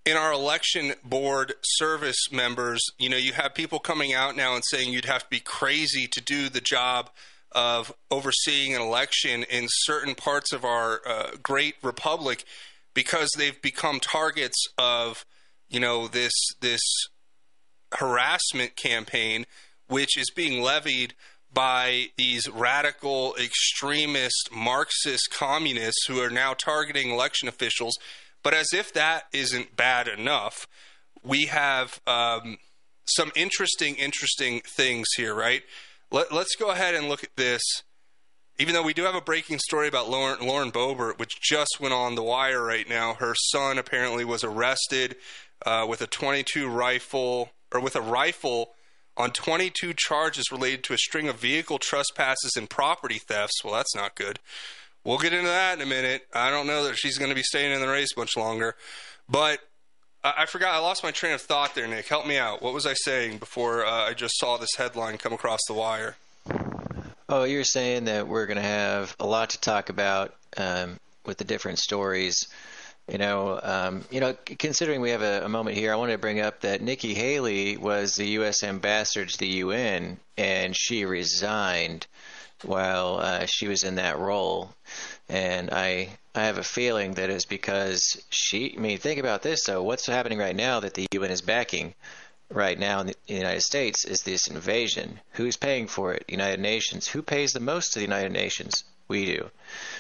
In 0.04 0.18
our 0.18 0.34
election 0.34 0.94
board 1.04 1.54
service 1.64 2.32
members, 2.32 2.82
you 2.98 3.08
know, 3.08 3.18
you 3.18 3.34
have 3.34 3.54
people 3.54 3.80
coming 3.80 4.14
out 4.14 4.36
now 4.36 4.56
and 4.56 4.64
saying 4.66 4.92
you'd 4.92 5.06
have 5.06 5.24
to 5.24 5.30
be 5.30 5.40
crazy 5.40 6.08
to 6.08 6.22
do 6.22 6.50
the 6.50 6.62
job 6.62 7.12
of 7.52 7.94
overseeing 8.10 8.76
an 8.76 8.82
election 8.82 9.44
in 9.44 9.68
certain 9.70 10.16
parts 10.16 10.54
of 10.54 10.66
our 10.66 11.02
uh, 11.08 11.32
great 11.44 11.76
republic 11.84 12.46
because 12.94 13.30
they've 13.38 13.62
become 13.62 14.00
targets 14.00 14.66
of 14.78 15.26
you 15.72 15.80
know 15.80 16.08
this 16.08 16.34
this 16.60 16.82
harassment 17.94 18.76
campaign 18.76 19.46
which 19.88 20.18
is 20.18 20.30
being 20.36 20.62
levied 20.62 21.14
by 21.54 22.06
these 22.18 22.48
radical 22.50 23.36
extremist 23.42 24.50
marxist 24.54 25.30
communists 25.34 26.06
who 26.08 26.20
are 26.22 26.30
now 26.30 26.54
targeting 26.54 27.10
election 27.12 27.48
officials 27.50 27.98
But 28.44 28.54
as 28.54 28.68
if 28.74 28.94
that 28.94 29.24
isn't 29.34 29.76
bad 29.76 30.08
enough, 30.08 30.68
we 31.24 31.46
have 31.46 32.00
um, 32.08 32.58
some 33.06 33.32
interesting, 33.36 33.96
interesting 33.96 34.62
things 34.62 35.08
here, 35.16 35.36
right? 35.36 35.64
Let, 36.12 36.32
let's 36.32 36.56
go 36.56 36.72
ahead 36.72 36.96
and 36.96 37.08
look 37.08 37.24
at 37.24 37.36
this. 37.36 37.62
Even 38.60 38.74
though 38.74 38.84
we 38.84 38.94
do 38.94 39.04
have 39.04 39.16
a 39.16 39.22
breaking 39.22 39.60
story 39.60 39.88
about 39.88 40.10
Lauren, 40.10 40.46
Lauren 40.46 40.72
Boebert, 40.72 41.18
which 41.18 41.40
just 41.42 41.80
went 41.80 41.94
on 41.94 42.16
the 42.16 42.24
wire 42.24 42.64
right 42.64 42.88
now, 42.88 43.14
her 43.16 43.34
son 43.36 43.78
apparently 43.78 44.26
was 44.26 44.44
arrested 44.44 45.16
uh, 45.66 45.86
with 45.88 46.02
a 46.02 46.08
22 46.08 46.68
rifle 46.68 47.52
or 47.74 47.80
with 47.80 47.96
a 47.96 48.02
rifle 48.02 48.72
on 49.18 49.32
22 49.32 49.94
charges 49.96 50.52
related 50.52 50.84
to 50.86 50.94
a 50.94 50.98
string 50.98 51.28
of 51.28 51.40
vehicle 51.40 51.78
trespasses 51.80 52.54
and 52.56 52.70
property 52.70 53.20
thefts. 53.20 53.64
Well, 53.64 53.74
that's 53.74 53.96
not 53.96 54.16
good. 54.16 54.40
We'll 55.04 55.18
get 55.18 55.34
into 55.34 55.48
that 55.48 55.78
in 55.78 55.82
a 55.82 55.90
minute. 55.90 56.28
I 56.34 56.50
don't 56.50 56.68
know 56.68 56.84
that 56.86 56.96
she's 56.96 57.18
going 57.18 57.30
to 57.30 57.36
be 57.36 57.44
staying 57.44 57.74
in 57.74 57.82
the 57.82 57.88
race 57.88 58.16
much 58.16 58.38
longer. 58.38 58.76
But 59.28 59.60
I, 60.24 60.34
I 60.40 60.46
forgot. 60.46 60.74
I 60.74 60.80
lost 60.80 61.04
my 61.04 61.12
train 61.12 61.34
of 61.34 61.42
thought 61.42 61.76
there, 61.76 61.88
Nick. 61.88 62.08
Help 62.08 62.28
me 62.28 62.38
out. 62.38 62.62
What 62.62 62.74
was 62.74 62.86
I 62.86 62.94
saying 62.94 63.40
before 63.40 63.86
uh, 63.86 64.10
I 64.10 64.14
just 64.14 64.38
saw 64.38 64.58
this 64.58 64.76
headline 64.78 65.18
come 65.18 65.34
across 65.34 65.60
the 65.68 65.74
wire? 65.74 66.18
Oh, 67.28 67.44
you're 67.44 67.64
saying 67.64 68.06
that 68.06 68.28
we're 68.28 68.46
going 68.46 68.58
to 68.58 68.64
have 68.64 69.16
a 69.20 69.26
lot 69.26 69.52
to 69.52 69.62
talk 69.62 69.90
about 69.90 70.36
um, 70.58 71.00
with 71.26 71.38
the 71.38 71.46
different 71.46 71.80
stories. 71.80 72.46
You 73.12 73.18
know, 73.18 73.60
um, 73.62 74.06
you 74.10 74.22
know, 74.22 74.38
considering 74.46 75.02
we 75.02 75.10
have 75.10 75.22
a, 75.22 75.44
a, 75.44 75.50
moment 75.50 75.76
here, 75.76 75.92
I 75.92 75.98
want 75.98 76.14
to 76.14 76.18
bring 76.18 76.40
up 76.40 76.62
that 76.62 76.82
Nikki 76.82 77.14
Haley 77.14 77.76
was 77.76 78.16
the 78.16 78.26
U.S. 78.40 78.64
ambassador 78.64 79.26
to 79.26 79.38
the 79.38 79.48
UN, 79.48 80.18
and 80.38 80.74
she 80.74 81.04
resigned 81.04 82.08
while 82.64 83.18
uh, 83.18 83.46
she 83.48 83.68
was 83.68 83.84
in 83.84 83.96
that 83.96 84.18
role. 84.18 84.74
And 85.28 85.72
I 85.72 86.18
I 86.34 86.44
have 86.44 86.58
a 86.58 86.64
feeling 86.64 87.16
that 87.16 87.30
it's 87.30 87.44
because 87.44 88.24
she. 88.30 88.76
I 88.78 88.80
mean, 88.80 88.98
think 88.98 89.20
about 89.20 89.42
this 89.42 89.66
though. 89.66 89.84
What's 89.84 90.06
happening 90.06 90.40
right 90.40 90.56
now 90.56 90.80
that 90.80 90.94
the 90.94 91.08
UN 91.12 91.32
is 91.32 91.42
backing? 91.42 91.96
Right 92.50 92.80
now 92.80 93.02
in 93.02 93.08
the 93.08 93.16
United 93.28 93.62
States 93.62 94.06
is 94.06 94.22
this 94.24 94.48
invasion. 94.48 95.20
Who's 95.34 95.58
paying 95.58 95.88
for 95.88 96.14
it? 96.14 96.24
United 96.30 96.62
Nations. 96.62 97.10
Who 97.10 97.22
pays 97.22 97.52
the 97.52 97.60
most 97.60 97.92
to 97.92 98.00
the 98.00 98.06
United 98.06 98.32
Nations? 98.32 98.86
We 99.12 99.26
do. 99.26 99.52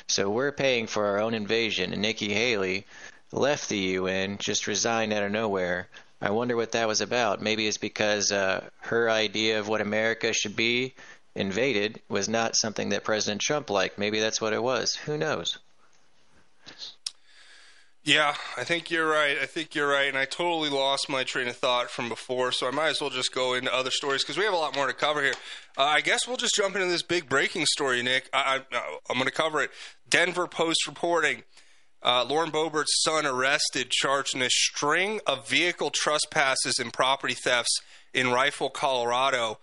So 0.07 0.29
we're 0.29 0.53
paying 0.53 0.87
for 0.87 1.05
our 1.05 1.19
own 1.19 1.33
invasion, 1.33 1.91
and 1.91 2.01
Nikki 2.01 2.33
Haley 2.33 2.85
left 3.33 3.67
the 3.67 3.77
UN, 3.99 4.37
just 4.37 4.67
resigned 4.67 5.11
out 5.11 5.23
of 5.23 5.33
nowhere. 5.33 5.89
I 6.21 6.29
wonder 6.29 6.55
what 6.55 6.71
that 6.71 6.87
was 6.87 7.01
about. 7.01 7.41
Maybe 7.41 7.67
it's 7.67 7.77
because 7.77 8.31
uh, 8.31 8.69
her 8.79 9.09
idea 9.09 9.59
of 9.59 9.67
what 9.67 9.81
America 9.81 10.31
should 10.31 10.55
be 10.55 10.95
invaded 11.35 11.99
was 12.07 12.29
not 12.29 12.55
something 12.55 12.87
that 12.91 13.03
President 13.03 13.41
Trump 13.41 13.69
liked. 13.69 13.97
Maybe 13.97 14.21
that's 14.21 14.39
what 14.39 14.53
it 14.53 14.63
was. 14.63 14.95
Who 14.95 15.17
knows? 15.17 15.57
Yeah, 18.03 18.33
I 18.57 18.63
think 18.63 18.89
you're 18.89 19.07
right. 19.07 19.37
I 19.39 19.45
think 19.45 19.75
you're 19.75 19.87
right. 19.87 20.07
And 20.07 20.17
I 20.17 20.25
totally 20.25 20.69
lost 20.69 21.07
my 21.07 21.23
train 21.23 21.47
of 21.47 21.55
thought 21.55 21.91
from 21.91 22.09
before, 22.09 22.51
so 22.51 22.67
I 22.67 22.71
might 22.71 22.89
as 22.89 22.99
well 22.99 23.11
just 23.11 23.31
go 23.31 23.53
into 23.53 23.73
other 23.73 23.91
stories 23.91 24.23
because 24.23 24.37
we 24.37 24.43
have 24.43 24.53
a 24.53 24.57
lot 24.57 24.75
more 24.75 24.87
to 24.87 24.93
cover 24.93 25.21
here. 25.21 25.35
Uh, 25.77 25.83
I 25.83 26.01
guess 26.01 26.27
we'll 26.27 26.37
just 26.37 26.55
jump 26.55 26.75
into 26.75 26.87
this 26.87 27.03
big 27.03 27.29
breaking 27.29 27.67
story, 27.67 28.01
Nick. 28.01 28.27
I, 28.33 28.61
I, 28.71 28.97
I'm 29.07 29.17
going 29.17 29.25
to 29.25 29.31
cover 29.31 29.61
it. 29.61 29.69
Denver 30.09 30.47
Post 30.47 30.87
reporting 30.87 31.43
uh, 32.01 32.25
Lauren 32.27 32.49
Boebert's 32.49 33.03
son 33.03 33.27
arrested, 33.27 33.91
charged 33.91 34.35
in 34.35 34.41
a 34.41 34.49
string 34.49 35.19
of 35.27 35.47
vehicle 35.47 35.91
trespasses 35.91 36.79
and 36.79 36.91
property 36.91 37.35
thefts 37.35 37.81
in 38.15 38.31
Rifle, 38.31 38.71
Colorado. 38.71 39.59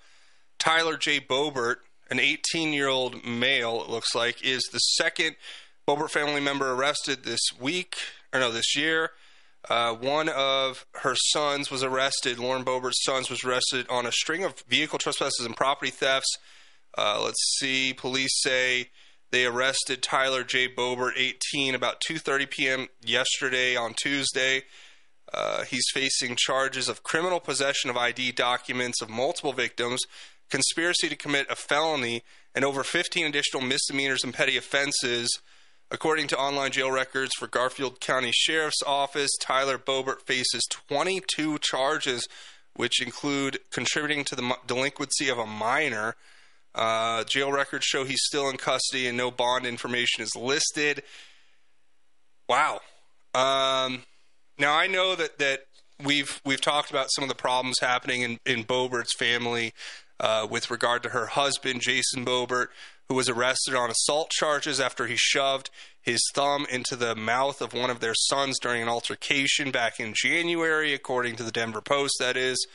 Tyler 0.61 0.97
J. 0.97 1.19
Boebert, 1.19 1.77
an 2.09 2.21
18 2.21 2.73
year 2.73 2.87
old 2.87 3.25
male, 3.25 3.83
it 3.83 3.91
looks 3.91 4.15
like, 4.15 4.45
is 4.45 4.63
the 4.73 4.79
second 4.79 5.35
Boebert 5.89 6.11
family 6.11 6.41
member 6.41 6.73
arrested 6.73 7.25
this 7.25 7.41
week, 7.59 7.97
or 8.33 8.41
no, 8.41 8.51
this 8.51 8.77
year. 8.77 9.11
Uh, 9.69 9.93
one 9.95 10.29
of 10.29 10.87
her 11.03 11.15
sons 11.17 11.71
was 11.71 11.83
arrested. 11.83 12.39
Lauren 12.39 12.65
Boebert's 12.65 13.05
sons 13.05 13.29
was 13.29 13.45
arrested 13.45 13.87
on 13.91 14.07
a 14.07 14.13
string 14.13 14.45
of 14.45 14.61
vehicle 14.69 14.99
trespasses 14.99 15.45
and 15.45 15.57
property 15.57 15.91
thefts. 15.91 16.37
Uh, 16.97 17.21
let's 17.23 17.57
see. 17.59 17.93
Police 17.93 18.41
say 18.41 18.91
they 19.31 19.45
arrested 19.45 20.03
Tyler 20.03 20.43
J. 20.43 20.69
Boebert, 20.69 21.13
18, 21.17 21.75
about 21.75 22.01
2:30 22.01 22.51
p.m. 22.51 22.89
yesterday 23.05 23.77
on 23.77 23.95
Tuesday. 23.95 24.63
Uh, 25.33 25.65
he's 25.65 25.85
facing 25.93 26.37
charges 26.37 26.89
of 26.89 27.03
criminal 27.03 27.41
possession 27.41 27.91
of 27.91 27.97
ID 27.97 28.33
documents 28.33 29.03
of 29.03 29.11
multiple 29.11 29.53
victims, 29.53 30.01
conspiracy 30.51 31.09
to 31.09 31.17
commit 31.17 31.47
a 31.51 31.57
felony, 31.57 32.23
and 32.55 32.65
over 32.65 32.83
15 32.83 33.27
additional 33.27 33.63
misdemeanors 33.63 34.25
and 34.25 34.33
petty 34.33 34.57
offenses. 34.57 35.29
According 35.91 36.29
to 36.29 36.39
online 36.39 36.73
jail 36.73 36.91
records 36.91 37.33
for 37.39 37.47
Garfield 37.47 38.01
County 38.01 38.31
Sheriff's 38.33 38.83
Office, 38.87 39.31
Tyler 39.41 39.79
Boebert 39.79 40.21
faces 40.21 40.67
22 40.71 41.59
charges, 41.61 42.29
which 42.75 43.01
include 43.01 43.59
contributing 43.71 44.25
to 44.25 44.37
the 44.37 44.57
delinquency 44.67 45.31
of 45.31 45.39
a 45.39 45.47
minor. 45.47 46.15
Uh, 46.75 47.25
jail 47.25 47.51
records 47.51 47.87
show 47.87 48.05
he's 48.05 48.23
still 48.23 48.51
in 48.51 48.59
custody 48.59 49.07
and 49.09 49.17
no 49.17 49.31
bond 49.31 49.65
information 49.65 50.23
is 50.23 50.37
listed. 50.37 51.03
Wow. 52.49 52.81
Um, 53.35 54.03
now 54.59 54.75
I 54.75 54.87
know 54.89 55.15
that 55.17 55.39
that 55.39 55.61
we've 56.05 56.41
we've 56.45 56.61
talked 56.61 56.91
about 56.91 57.09
some 57.11 57.25
of 57.25 57.29
the 57.29 57.35
problems 57.35 57.81
happening 57.81 58.23
in 58.23 58.39
in 58.45 58.65
Boebert's 58.65 59.15
family 59.17 59.73
uh, 60.21 60.47
with 60.51 60.71
regard 60.71 61.03
to 61.05 61.11
her 61.11 61.27
husband 61.27 61.81
Jason 61.81 62.25
Boebert, 62.25 62.69
who 63.09 63.15
was 63.15 63.29
arrested 63.29 63.75
on 63.75 63.91
assault 63.91 64.31
charges 64.31 64.81
after 64.81 65.07
he 65.07 65.17
shoved 65.17 65.71
his 66.01 66.21
thumb 66.35 66.67
into 66.71 66.97
the 66.97 67.15
mouth 67.15 67.61
of 67.61 67.73
one 67.73 67.91
of 67.91 68.01
their 68.01 68.15
sons 68.15 68.59
during 68.59 68.83
an 68.83 68.89
altercation 68.89 69.71
back 69.71 69.99
in 69.99 70.15
January, 70.15 70.95
according 70.95 71.37
to 71.37 71.43
the 71.43 71.53
Denver 71.53 71.81
Post. 71.81 72.17
That 72.21 72.37
is. 72.37 72.67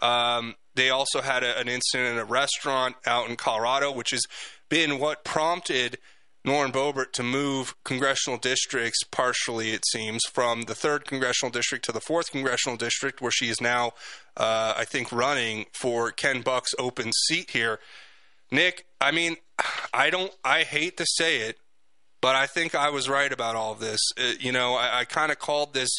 Um, 0.00 0.54
they 0.74 0.90
also 0.90 1.20
had 1.20 1.42
a, 1.42 1.58
an 1.58 1.68
incident 1.68 2.14
in 2.14 2.18
a 2.18 2.24
restaurant 2.24 2.96
out 3.06 3.28
in 3.28 3.36
Colorado, 3.36 3.92
which 3.92 4.10
has 4.10 4.22
been 4.68 4.98
what 4.98 5.24
prompted 5.24 5.98
Lauren 6.44 6.72
Boebert 6.72 7.12
to 7.12 7.22
move 7.22 7.74
congressional 7.84 8.38
districts 8.38 9.02
partially, 9.10 9.72
it 9.72 9.84
seems, 9.86 10.22
from 10.32 10.62
the 10.62 10.74
third 10.74 11.04
congressional 11.04 11.50
district 11.50 11.84
to 11.84 11.92
the 11.92 12.00
fourth 12.00 12.30
congressional 12.30 12.78
district, 12.78 13.20
where 13.20 13.30
she 13.30 13.50
is 13.50 13.60
now, 13.60 13.92
uh, 14.36 14.72
I 14.76 14.84
think, 14.84 15.12
running 15.12 15.66
for 15.72 16.10
Ken 16.10 16.40
Buck's 16.40 16.72
open 16.78 17.12
seat 17.26 17.50
here. 17.50 17.78
Nick, 18.50 18.86
I 19.00 19.10
mean, 19.10 19.36
I 19.92 20.10
don't, 20.10 20.32
I 20.44 20.62
hate 20.62 20.96
to 20.98 21.06
say 21.06 21.38
it, 21.38 21.58
but 22.20 22.36
I 22.36 22.46
think 22.46 22.74
I 22.74 22.90
was 22.90 23.08
right 23.08 23.32
about 23.32 23.56
all 23.56 23.72
of 23.72 23.80
this. 23.80 24.00
Uh, 24.18 24.32
you 24.38 24.52
know, 24.52 24.74
I, 24.74 25.00
I 25.00 25.04
kind 25.04 25.32
of 25.32 25.38
called 25.38 25.74
this 25.74 25.90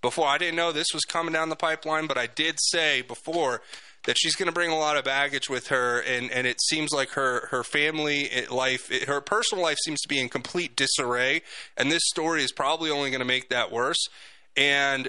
before. 0.00 0.26
I 0.26 0.38
didn't 0.38 0.56
know 0.56 0.72
this 0.72 0.92
was 0.92 1.04
coming 1.04 1.32
down 1.32 1.48
the 1.48 1.56
pipeline, 1.56 2.06
but 2.06 2.18
I 2.18 2.26
did 2.26 2.56
say 2.60 3.02
before 3.02 3.62
that 4.04 4.18
she's 4.18 4.34
going 4.34 4.46
to 4.46 4.52
bring 4.52 4.70
a 4.70 4.76
lot 4.76 4.96
of 4.96 5.04
baggage 5.04 5.48
with 5.48 5.68
her, 5.68 6.00
and, 6.00 6.30
and 6.30 6.46
it 6.46 6.60
seems 6.60 6.92
like 6.92 7.10
her 7.10 7.46
her 7.50 7.62
family 7.62 8.28
life, 8.50 8.90
her 9.06 9.20
personal 9.20 9.62
life 9.62 9.78
seems 9.84 10.00
to 10.00 10.08
be 10.08 10.18
in 10.18 10.28
complete 10.28 10.74
disarray, 10.76 11.42
and 11.76 11.90
this 11.90 12.02
story 12.06 12.42
is 12.42 12.52
probably 12.52 12.90
only 12.90 13.10
going 13.10 13.20
to 13.20 13.24
make 13.24 13.48
that 13.50 13.70
worse. 13.70 14.08
And 14.56 15.08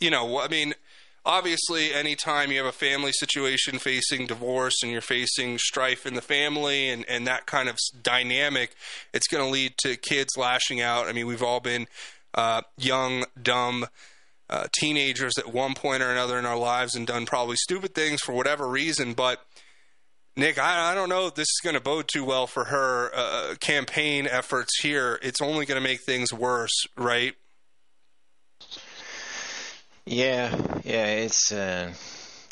you 0.00 0.10
know, 0.10 0.40
I 0.40 0.48
mean, 0.48 0.74
obviously, 1.24 1.92
anytime 1.92 2.50
you 2.50 2.58
have 2.58 2.66
a 2.66 2.72
family 2.72 3.12
situation 3.12 3.78
facing 3.78 4.26
divorce 4.26 4.82
and 4.82 4.92
you're 4.92 5.00
facing 5.00 5.58
strife 5.58 6.06
in 6.06 6.14
the 6.14 6.22
family 6.22 6.88
and 6.88 7.04
and 7.08 7.26
that 7.26 7.46
kind 7.46 7.68
of 7.68 7.76
dynamic, 8.02 8.74
it's 9.12 9.28
going 9.28 9.44
to 9.44 9.50
lead 9.50 9.74
to 9.78 9.96
kids 9.96 10.36
lashing 10.36 10.80
out. 10.80 11.08
I 11.08 11.12
mean, 11.12 11.26
we've 11.26 11.42
all 11.42 11.60
been 11.60 11.86
uh, 12.34 12.62
young, 12.78 13.24
dumb 13.40 13.86
uh, 14.48 14.66
teenagers 14.72 15.38
at 15.38 15.52
one 15.52 15.74
point 15.74 16.02
or 16.02 16.10
another 16.10 16.38
in 16.38 16.46
our 16.46 16.58
lives 16.58 16.94
and 16.94 17.06
done 17.06 17.26
probably 17.26 17.56
stupid 17.56 17.94
things 17.94 18.20
for 18.20 18.32
whatever 18.32 18.68
reason. 18.68 19.14
But 19.14 19.40
Nick, 20.36 20.58
I, 20.58 20.92
I 20.92 20.94
don't 20.94 21.08
know 21.08 21.26
if 21.26 21.34
this 21.34 21.48
is 21.48 21.60
going 21.62 21.74
to 21.74 21.80
bode 21.80 22.08
too 22.08 22.24
well 22.24 22.46
for 22.46 22.64
her 22.64 23.10
uh, 23.14 23.54
campaign 23.60 24.26
efforts 24.26 24.80
here. 24.82 25.18
It's 25.22 25.40
only 25.40 25.66
going 25.66 25.80
to 25.82 25.86
make 25.86 26.00
things 26.02 26.32
worse, 26.32 26.86
right? 26.96 27.34
Yeah, 30.04 30.56
yeah, 30.84 31.06
it's 31.06 31.52
uh, 31.52 31.92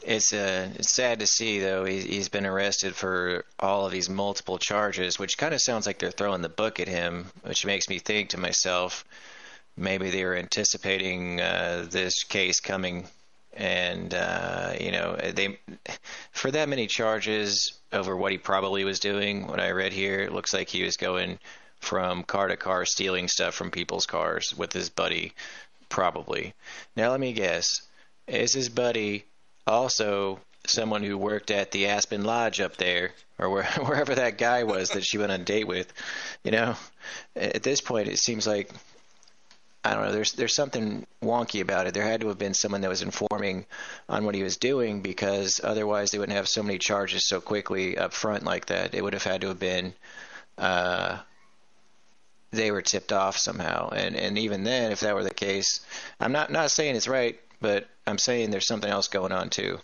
it's 0.05 0.33
uh, 0.33 0.71
it's 0.77 0.95
sad 0.95 1.19
to 1.21 1.27
see 1.27 1.59
though. 1.61 1.85
He, 1.85 2.01
he's 2.01 2.29
been 2.29 2.47
arrested 2.47 2.95
for 2.95 3.45
all 3.59 3.87
of 3.87 3.93
these 3.93 4.09
multiple 4.09 4.59
charges, 4.59 5.19
which 5.19 5.37
kind 5.37 5.53
of 5.53 5.61
sounds 5.61 5.87
like 5.87 5.99
they're 5.99 6.11
throwing 6.13 6.43
the 6.43 6.49
book 6.49 6.79
at 6.81 6.89
him, 6.89 7.27
which 7.43 7.67
makes 7.67 7.89
me 7.89 7.99
think 7.99 8.31
to 8.31 8.39
myself 8.39 9.05
maybe 9.77 10.11
they 10.11 10.25
were 10.25 10.37
anticipating 10.37 11.41
uh, 11.41 11.87
this 11.91 12.25
case 12.25 12.61
coming, 12.61 13.09
and 13.55 14.15
uh, 14.15 14.75
you 14.81 14.93
know 14.93 15.17
they 15.17 15.59
for 16.33 16.51
that 16.53 16.69
many 16.69 16.87
charges 16.87 17.79
over 17.93 18.17
what 18.17 18.33
he 18.33 18.39
probably 18.39 18.85
was 18.85 19.01
doing. 19.01 19.47
What 19.49 19.61
I 19.61 19.71
read 19.73 19.93
here, 19.93 20.21
it 20.21 20.33
looks 20.33 20.55
like 20.55 20.69
he 20.69 20.85
was 20.85 20.97
going 20.97 21.39
from 21.81 22.23
car 22.25 22.49
to 22.49 22.57
car 22.57 22.85
stealing 22.85 23.27
stuff 23.29 23.55
from 23.55 23.71
people's 23.71 24.07
cars 24.07 24.55
with 24.57 24.73
his 24.73 24.91
buddy, 24.91 25.33
probably. 25.91 26.55
Now 26.97 27.11
let 27.11 27.21
me 27.21 27.35
guess, 27.35 27.67
is 28.27 28.55
his 28.55 28.71
buddy 28.71 29.27
also 29.67 30.41
someone 30.67 31.03
who 31.03 31.19
worked 31.19 31.51
at 31.51 31.71
the 31.71 31.89
Aspen 31.89 32.25
Lodge 32.25 32.61
up 32.61 32.77
there, 32.79 33.13
or 33.39 33.51
where, 33.51 33.65
wherever 33.85 34.15
that 34.15 34.39
guy 34.39 34.65
was 34.65 34.91
that 34.91 35.05
she 35.05 35.19
went 35.19 35.33
on 35.33 35.43
a 35.43 35.45
date 35.45 35.67
with. 35.67 35.93
You 36.45 36.53
know, 36.53 36.77
at 37.37 37.63
this 37.63 37.83
point, 37.83 38.09
it 38.09 38.19
seems 38.19 38.47
like 38.47 38.71
I 39.83 39.95
don't 39.95 40.05
know. 40.05 40.13
There's 40.13 40.33
there's 40.33 40.55
something 40.55 41.07
wonky 41.23 41.63
about 41.63 41.87
it. 41.87 41.95
There 41.95 42.05
had 42.05 42.21
to 42.21 42.29
have 42.29 42.39
been 42.39 42.55
someone 42.55 42.83
that 42.83 42.91
was 42.91 43.03
informing 43.03 43.67
on 44.09 44.25
what 44.25 44.35
he 44.35 44.43
was 44.43 44.59
doing 44.59 45.01
because 45.01 45.61
otherwise 45.65 46.11
they 46.11 46.19
wouldn't 46.19 46.37
have 46.37 46.49
so 46.49 46.63
many 46.63 46.79
charges 46.79 47.27
so 47.27 47.41
quickly 47.41 47.97
up 47.97 48.13
front 48.13 48.45
like 48.45 48.67
that. 48.67 48.95
It 48.95 49.03
would 49.03 49.15
have 49.15 49.25
had 49.25 49.41
to 49.41 49.49
have 49.49 49.59
been 49.59 49.95
uh, 50.59 51.19
they 52.51 52.71
were 52.71 52.83
tipped 52.83 53.13
off 53.13 53.37
somehow. 53.37 53.91
And 53.91 54.17
and 54.17 54.39
even 54.39 54.65
then, 54.65 54.93
if 54.93 55.01
that 55.01 55.15
were 55.15 55.25
the 55.25 55.35
case, 55.35 55.81
I'm 56.19 56.33
not 56.33 56.51
not 56.51 56.71
saying 56.71 56.97
it's 56.97 57.09
right, 57.09 57.39
but 57.61 57.89
I'm 58.07 58.19
saying 58.19 58.51
there's 58.51 58.67
something 58.67 58.91
else 58.91 59.09
going 59.09 59.33
on 59.33 59.51
too. 59.51 59.79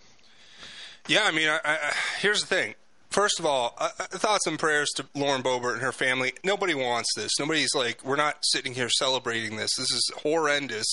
Yeah, 1.09 1.25
I 1.25 1.31
mean, 1.31 1.49
I, 1.49 1.61
I, 1.65 1.93
here's 2.21 2.41
the 2.41 2.47
thing. 2.47 2.75
First 3.11 3.39
of 3.39 3.47
all, 3.47 3.75
uh, 3.79 3.89
thoughts 4.11 4.47
and 4.47 4.59
prayers 4.59 4.91
to 4.97 5.07
Lauren 5.15 5.43
Boebert 5.43 5.75
and 5.75 5.83
her 5.83 5.93
family. 5.93 6.33
Nobody 6.43 6.75
wants 6.75 7.09
this. 7.15 7.31
Nobody's 7.39 7.75
like, 7.75 8.05
we're 8.05 8.17
not 8.17 8.39
sitting 8.43 8.75
here 8.75 8.89
celebrating 8.91 9.57
this. 9.57 9.77
This 9.77 9.93
is 9.93 10.11
horrendous, 10.23 10.87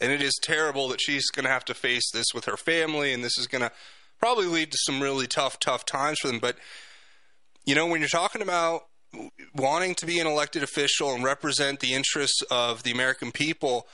and 0.00 0.10
it 0.10 0.20
is 0.20 0.38
terrible 0.42 0.88
that 0.88 1.00
she's 1.00 1.30
going 1.30 1.44
to 1.44 1.50
have 1.50 1.64
to 1.66 1.74
face 1.74 2.10
this 2.12 2.26
with 2.34 2.46
her 2.46 2.56
family, 2.56 3.12
and 3.12 3.22
this 3.22 3.38
is 3.38 3.46
going 3.46 3.62
to 3.62 3.70
probably 4.18 4.46
lead 4.46 4.72
to 4.72 4.78
some 4.82 5.00
really 5.00 5.28
tough, 5.28 5.60
tough 5.60 5.86
times 5.86 6.18
for 6.18 6.28
them. 6.28 6.40
But 6.40 6.56
you 7.64 7.76
know, 7.76 7.86
when 7.86 8.00
you're 8.00 8.08
talking 8.08 8.42
about 8.42 8.82
wanting 9.54 9.94
to 9.96 10.06
be 10.06 10.18
an 10.18 10.26
elected 10.26 10.62
official 10.62 11.12
and 11.14 11.24
represent 11.24 11.80
the 11.80 11.94
interests 11.94 12.42
of 12.50 12.82
the 12.82 12.90
American 12.90 13.32
people, 13.32 13.86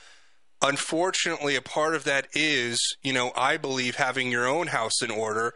unfortunately, 0.61 1.55
a 1.55 1.61
part 1.61 1.95
of 1.95 2.03
that 2.05 2.27
is, 2.33 2.79
you 3.03 3.13
know, 3.13 3.31
I 3.35 3.57
believe 3.57 3.95
having 3.95 4.31
your 4.31 4.47
own 4.47 4.67
house 4.67 5.01
in 5.01 5.11
order. 5.11 5.53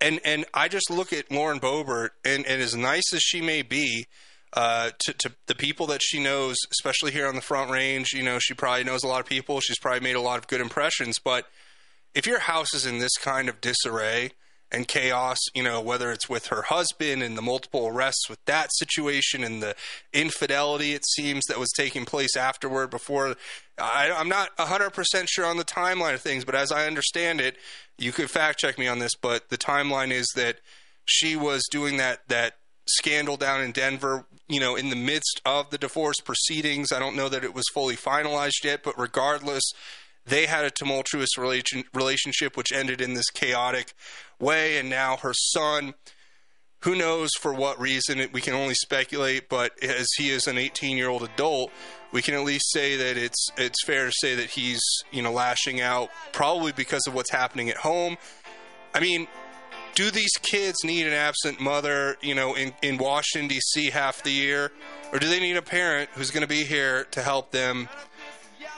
And 0.00 0.20
and 0.24 0.44
I 0.52 0.68
just 0.68 0.90
look 0.90 1.12
at 1.12 1.30
Lauren 1.30 1.60
Boebert, 1.60 2.10
and, 2.24 2.44
and 2.46 2.60
as 2.60 2.74
nice 2.74 3.14
as 3.14 3.20
she 3.22 3.40
may 3.40 3.62
be, 3.62 4.06
uh, 4.54 4.90
to, 4.98 5.12
to 5.14 5.32
the 5.46 5.54
people 5.54 5.86
that 5.86 6.02
she 6.02 6.22
knows, 6.22 6.56
especially 6.72 7.12
here 7.12 7.26
on 7.26 7.34
the 7.34 7.40
Front 7.40 7.70
Range, 7.70 8.12
you 8.12 8.22
know, 8.22 8.38
she 8.38 8.54
probably 8.54 8.84
knows 8.84 9.02
a 9.02 9.08
lot 9.08 9.20
of 9.20 9.26
people. 9.26 9.60
She's 9.60 9.78
probably 9.78 10.00
made 10.00 10.16
a 10.16 10.20
lot 10.20 10.38
of 10.38 10.48
good 10.48 10.60
impressions. 10.60 11.18
But 11.18 11.46
if 12.14 12.26
your 12.26 12.40
house 12.40 12.74
is 12.74 12.84
in 12.84 12.98
this 12.98 13.16
kind 13.16 13.48
of 13.48 13.60
disarray, 13.60 14.32
and 14.72 14.88
chaos, 14.88 15.38
you 15.54 15.62
know, 15.62 15.80
whether 15.80 16.10
it's 16.10 16.28
with 16.28 16.46
her 16.46 16.62
husband 16.62 17.22
and 17.22 17.36
the 17.36 17.42
multiple 17.42 17.86
arrests 17.86 18.28
with 18.28 18.42
that 18.46 18.72
situation 18.72 19.44
and 19.44 19.62
the 19.62 19.76
infidelity 20.14 20.94
it 20.94 21.04
seems 21.06 21.44
that 21.44 21.58
was 21.58 21.70
taking 21.76 22.06
place 22.06 22.36
afterward 22.36 22.90
before. 22.90 23.36
I, 23.78 24.10
I'm 24.10 24.30
not 24.30 24.56
100% 24.56 25.28
sure 25.28 25.44
on 25.44 25.58
the 25.58 25.64
timeline 25.64 26.14
of 26.14 26.22
things, 26.22 26.44
but 26.46 26.54
as 26.54 26.72
I 26.72 26.86
understand 26.86 27.40
it, 27.40 27.56
you 27.98 28.12
could 28.12 28.30
fact 28.30 28.60
check 28.60 28.78
me 28.78 28.88
on 28.88 28.98
this, 28.98 29.14
but 29.14 29.50
the 29.50 29.58
timeline 29.58 30.10
is 30.10 30.26
that 30.34 30.56
she 31.04 31.36
was 31.36 31.62
doing 31.70 31.98
that, 31.98 32.26
that 32.28 32.54
scandal 32.86 33.36
down 33.36 33.60
in 33.60 33.72
Denver, 33.72 34.24
you 34.48 34.58
know, 34.58 34.74
in 34.74 34.88
the 34.88 34.96
midst 34.96 35.42
of 35.44 35.70
the 35.70 35.78
divorce 35.78 36.20
proceedings. 36.20 36.92
I 36.92 36.98
don't 36.98 37.16
know 37.16 37.28
that 37.28 37.44
it 37.44 37.54
was 37.54 37.64
fully 37.74 37.96
finalized 37.96 38.64
yet, 38.64 38.82
but 38.82 38.98
regardless, 38.98 39.62
they 40.24 40.46
had 40.46 40.64
a 40.64 40.70
tumultuous 40.70 41.36
relation, 41.36 41.84
relationship 41.94 42.56
which 42.56 42.72
ended 42.72 43.00
in 43.00 43.14
this 43.14 43.30
chaotic 43.30 43.94
way 44.38 44.78
and 44.78 44.88
now 44.88 45.16
her 45.16 45.32
son 45.34 45.94
who 46.82 46.96
knows 46.96 47.30
for 47.40 47.54
what 47.54 47.80
reason 47.80 48.20
we 48.32 48.40
can 48.40 48.54
only 48.54 48.74
speculate 48.74 49.48
but 49.48 49.72
as 49.82 50.08
he 50.16 50.30
is 50.30 50.46
an 50.46 50.58
18 50.58 50.96
year 50.96 51.08
old 51.08 51.22
adult 51.22 51.70
we 52.12 52.22
can 52.22 52.34
at 52.34 52.44
least 52.44 52.70
say 52.70 52.96
that 52.96 53.16
it's 53.16 53.48
it's 53.56 53.82
fair 53.84 54.06
to 54.06 54.12
say 54.20 54.34
that 54.34 54.50
he's 54.50 54.80
you 55.10 55.22
know 55.22 55.32
lashing 55.32 55.80
out 55.80 56.10
probably 56.32 56.72
because 56.72 57.02
of 57.06 57.14
what's 57.14 57.30
happening 57.30 57.70
at 57.70 57.78
home. 57.78 58.16
I 58.94 59.00
mean 59.00 59.26
do 59.94 60.10
these 60.10 60.32
kids 60.40 60.78
need 60.84 61.06
an 61.06 61.12
absent 61.12 61.60
mother 61.60 62.16
you 62.22 62.34
know 62.34 62.54
in, 62.54 62.72
in 62.82 62.96
washington 62.98 63.48
d.c 63.48 63.90
half 63.90 64.22
the 64.22 64.30
year? 64.30 64.72
Or 65.12 65.18
do 65.18 65.28
they 65.28 65.40
need 65.40 65.56
a 65.56 65.62
parent 65.62 66.10
who's 66.14 66.30
going 66.30 66.42
to 66.42 66.48
be 66.48 66.64
here 66.64 67.04
to 67.10 67.22
help 67.22 67.50
them? 67.50 67.88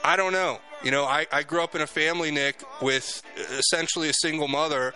I 0.02 0.16
don't 0.16 0.32
know 0.32 0.58
you 0.84 0.90
know, 0.90 1.04
I, 1.04 1.26
I 1.32 1.42
grew 1.42 1.62
up 1.62 1.74
in 1.74 1.80
a 1.80 1.86
family, 1.86 2.30
Nick, 2.30 2.62
with 2.82 3.22
essentially 3.36 4.08
a 4.08 4.12
single 4.14 4.48
mother, 4.48 4.92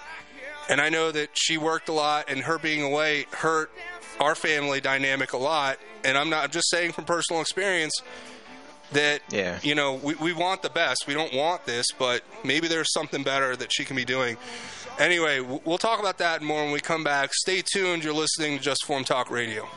and 0.69 0.81
I 0.81 0.89
know 0.91 1.11
that 1.11 1.31
she 1.33 1.57
worked 1.59 1.89
a 1.89 1.93
lot, 1.93 2.27
and 2.29 2.41
her 2.41 2.59
being 2.59 2.83
away 2.83 3.27
hurt 3.33 3.71
our 4.21 4.35
family 4.35 4.81
dynamic 4.81 5.33
a 5.33 5.37
lot. 5.39 5.79
And 6.05 6.17
I'm 6.19 6.29
not 6.31 6.45
I'm 6.45 6.51
just 6.51 6.69
saying 6.71 6.93
from 6.93 7.05
personal 7.05 7.41
experience 7.41 7.95
that 8.93 9.21
Yeah. 9.31 9.59
you 9.63 9.75
know 9.75 9.95
we, 9.95 10.15
we 10.17 10.33
want 10.33 10.63
the 10.63 10.71
best. 10.71 11.07
We 11.07 11.15
don't 11.15 11.33
want 11.35 11.65
this, 11.67 11.87
but 11.99 12.23
maybe 12.45 12.69
there's 12.69 12.93
something 12.93 13.23
better 13.23 13.57
that 13.57 13.73
she 13.73 13.85
can 13.85 13.97
be 13.97 14.05
doing. 14.05 14.37
Anyway, 14.99 15.39
we'll 15.41 15.79
talk 15.79 16.01
about 16.01 16.19
that 16.19 16.43
more 16.43 16.65
when 16.65 16.73
we 16.73 16.81
come 16.81 17.05
back. 17.05 17.33
Stay 17.33 17.63
tuned. 17.63 18.03
You're 18.03 18.13
listening 18.13 18.59
to 18.59 18.63
Just 18.65 18.83
Informed 18.83 19.07
Talk 19.07 19.31
Radio. 19.31 19.69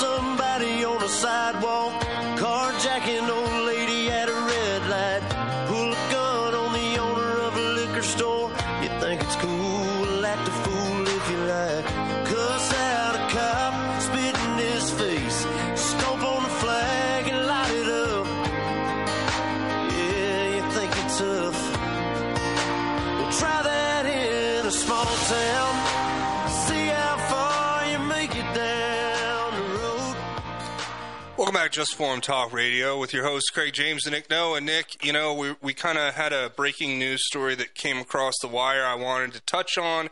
Somebody 0.00 0.82
on 0.86 1.02
a 1.02 1.08
sidewalk. 1.08 1.92
Carjacking 2.40 3.28
old 3.28 3.49
Just 31.70 31.92
Informed 31.92 32.24
Talk 32.24 32.52
Radio, 32.52 32.98
with 32.98 33.12
your 33.14 33.24
hosts 33.24 33.50
Craig 33.50 33.72
James 33.72 34.04
and 34.04 34.12
Nick 34.12 34.28
No. 34.28 34.54
And 34.54 34.66
Nick, 34.66 35.04
you 35.04 35.12
know, 35.12 35.32
we 35.32 35.54
we 35.62 35.72
kind 35.72 35.98
of 35.98 36.14
had 36.14 36.32
a 36.32 36.50
breaking 36.50 36.98
news 36.98 37.24
story 37.26 37.54
that 37.54 37.74
came 37.74 37.98
across 37.98 38.34
the 38.42 38.48
wire. 38.48 38.84
I 38.84 38.96
wanted 38.96 39.34
to 39.34 39.40
touch 39.42 39.78
on 39.78 40.10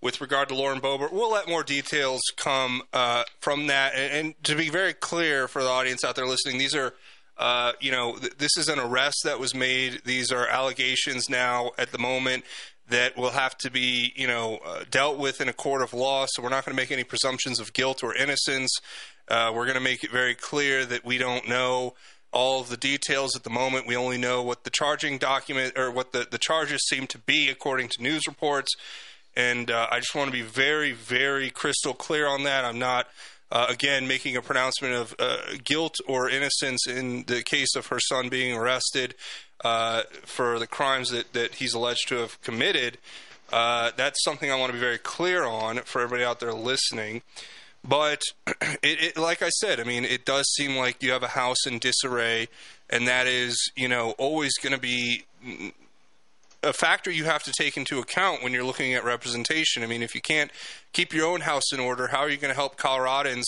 with 0.00 0.20
regard 0.20 0.48
to 0.48 0.54
Lauren 0.54 0.80
Boebert. 0.80 1.12
We'll 1.12 1.30
let 1.30 1.48
more 1.48 1.62
details 1.62 2.22
come 2.36 2.82
uh, 2.92 3.22
from 3.40 3.68
that. 3.68 3.94
And, 3.94 4.12
and 4.12 4.44
to 4.44 4.56
be 4.56 4.68
very 4.68 4.92
clear 4.92 5.46
for 5.46 5.62
the 5.62 5.68
audience 5.68 6.02
out 6.04 6.16
there 6.16 6.26
listening, 6.26 6.58
these 6.58 6.74
are. 6.74 6.94
Uh, 7.38 7.72
you 7.80 7.90
know, 7.90 8.16
th- 8.16 8.36
this 8.36 8.50
is 8.58 8.68
an 8.68 8.78
arrest 8.78 9.22
that 9.24 9.40
was 9.40 9.54
made. 9.54 10.02
These 10.04 10.30
are 10.30 10.46
allegations 10.46 11.30
now 11.30 11.70
at 11.78 11.90
the 11.90 11.96
moment 11.96 12.44
that 12.90 13.16
will 13.16 13.30
have 13.30 13.56
to 13.58 13.70
be, 13.70 14.12
you 14.14 14.26
know, 14.26 14.58
uh, 14.62 14.84
dealt 14.90 15.18
with 15.18 15.40
in 15.40 15.48
a 15.48 15.54
court 15.54 15.80
of 15.80 15.94
law. 15.94 16.26
So 16.28 16.42
we're 16.42 16.50
not 16.50 16.66
going 16.66 16.76
to 16.76 16.82
make 16.82 16.90
any 16.90 17.04
presumptions 17.04 17.58
of 17.58 17.72
guilt 17.72 18.04
or 18.04 18.14
innocence. 18.14 18.76
Uh, 19.30 19.52
we're 19.54 19.64
going 19.64 19.76
to 19.76 19.80
make 19.80 20.02
it 20.02 20.10
very 20.10 20.34
clear 20.34 20.84
that 20.84 21.04
we 21.04 21.16
don't 21.16 21.48
know 21.48 21.94
all 22.32 22.60
of 22.60 22.68
the 22.68 22.76
details 22.76 23.36
at 23.36 23.44
the 23.44 23.50
moment. 23.50 23.86
We 23.86 23.96
only 23.96 24.18
know 24.18 24.42
what 24.42 24.64
the 24.64 24.70
charging 24.70 25.18
document 25.18 25.78
or 25.78 25.90
what 25.90 26.12
the, 26.12 26.26
the 26.28 26.38
charges 26.38 26.86
seem 26.88 27.06
to 27.08 27.18
be 27.18 27.48
according 27.48 27.88
to 27.90 28.02
news 28.02 28.26
reports. 28.26 28.72
And 29.36 29.70
uh, 29.70 29.86
I 29.90 30.00
just 30.00 30.14
want 30.14 30.26
to 30.28 30.32
be 30.32 30.42
very, 30.42 30.92
very 30.92 31.50
crystal 31.50 31.94
clear 31.94 32.26
on 32.26 32.42
that. 32.42 32.64
I'm 32.64 32.78
not, 32.80 33.06
uh, 33.52 33.66
again, 33.68 34.08
making 34.08 34.36
a 34.36 34.42
pronouncement 34.42 34.94
of 34.94 35.14
uh, 35.18 35.38
guilt 35.62 35.94
or 36.08 36.28
innocence 36.28 36.88
in 36.88 37.24
the 37.24 37.42
case 37.42 37.76
of 37.76 37.86
her 37.86 38.00
son 38.00 38.28
being 38.28 38.56
arrested 38.56 39.14
uh, 39.64 40.02
for 40.24 40.58
the 40.58 40.66
crimes 40.66 41.10
that, 41.10 41.32
that 41.34 41.54
he's 41.54 41.72
alleged 41.72 42.08
to 42.08 42.16
have 42.16 42.40
committed. 42.42 42.98
Uh, 43.52 43.92
that's 43.96 44.22
something 44.24 44.50
I 44.50 44.56
want 44.56 44.70
to 44.70 44.74
be 44.74 44.80
very 44.80 44.98
clear 44.98 45.44
on 45.44 45.78
for 45.78 46.00
everybody 46.00 46.24
out 46.24 46.40
there 46.40 46.52
listening. 46.52 47.22
But 47.82 48.22
it, 48.46 48.78
it, 48.82 49.16
like 49.16 49.42
I 49.42 49.48
said, 49.48 49.80
I 49.80 49.84
mean, 49.84 50.04
it 50.04 50.24
does 50.24 50.46
seem 50.54 50.76
like 50.76 51.02
you 51.02 51.12
have 51.12 51.22
a 51.22 51.28
house 51.28 51.66
in 51.66 51.78
disarray, 51.78 52.48
and 52.88 53.06
that 53.06 53.26
is, 53.26 53.70
you 53.76 53.88
know, 53.88 54.12
always 54.18 54.56
going 54.58 54.74
to 54.74 54.80
be 54.80 55.24
a 56.62 56.72
factor 56.72 57.10
you 57.10 57.24
have 57.24 57.42
to 57.44 57.52
take 57.56 57.76
into 57.76 57.98
account 57.98 58.42
when 58.42 58.52
you're 58.52 58.64
looking 58.64 58.94
at 58.94 59.04
representation. 59.04 59.82
I 59.82 59.86
mean, 59.86 60.02
if 60.02 60.14
you 60.14 60.20
can't 60.20 60.50
keep 60.92 61.12
your 61.12 61.26
own 61.26 61.42
house 61.42 61.72
in 61.72 61.80
order, 61.80 62.08
how 62.08 62.18
are 62.18 62.28
you 62.28 62.36
going 62.36 62.52
to 62.52 62.58
help 62.58 62.76
Coloradans, 62.78 63.44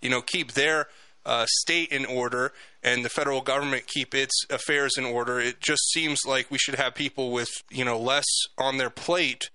you 0.00 0.10
know, 0.10 0.20
keep 0.20 0.52
their 0.52 0.88
uh, 1.24 1.46
state 1.48 1.90
in 1.90 2.04
order 2.04 2.52
and 2.82 3.04
the 3.04 3.08
federal 3.08 3.40
government 3.40 3.86
keep 3.86 4.14
its 4.14 4.34
affairs 4.50 4.94
in 4.98 5.04
order? 5.04 5.38
It 5.38 5.60
just 5.60 5.90
seems 5.92 6.20
like 6.26 6.50
we 6.50 6.58
should 6.58 6.74
have 6.74 6.94
people 6.94 7.30
with, 7.30 7.50
you 7.70 7.84
know, 7.84 7.98
less 7.98 8.26
on 8.58 8.78
their 8.78 8.90
plate. 8.90 9.50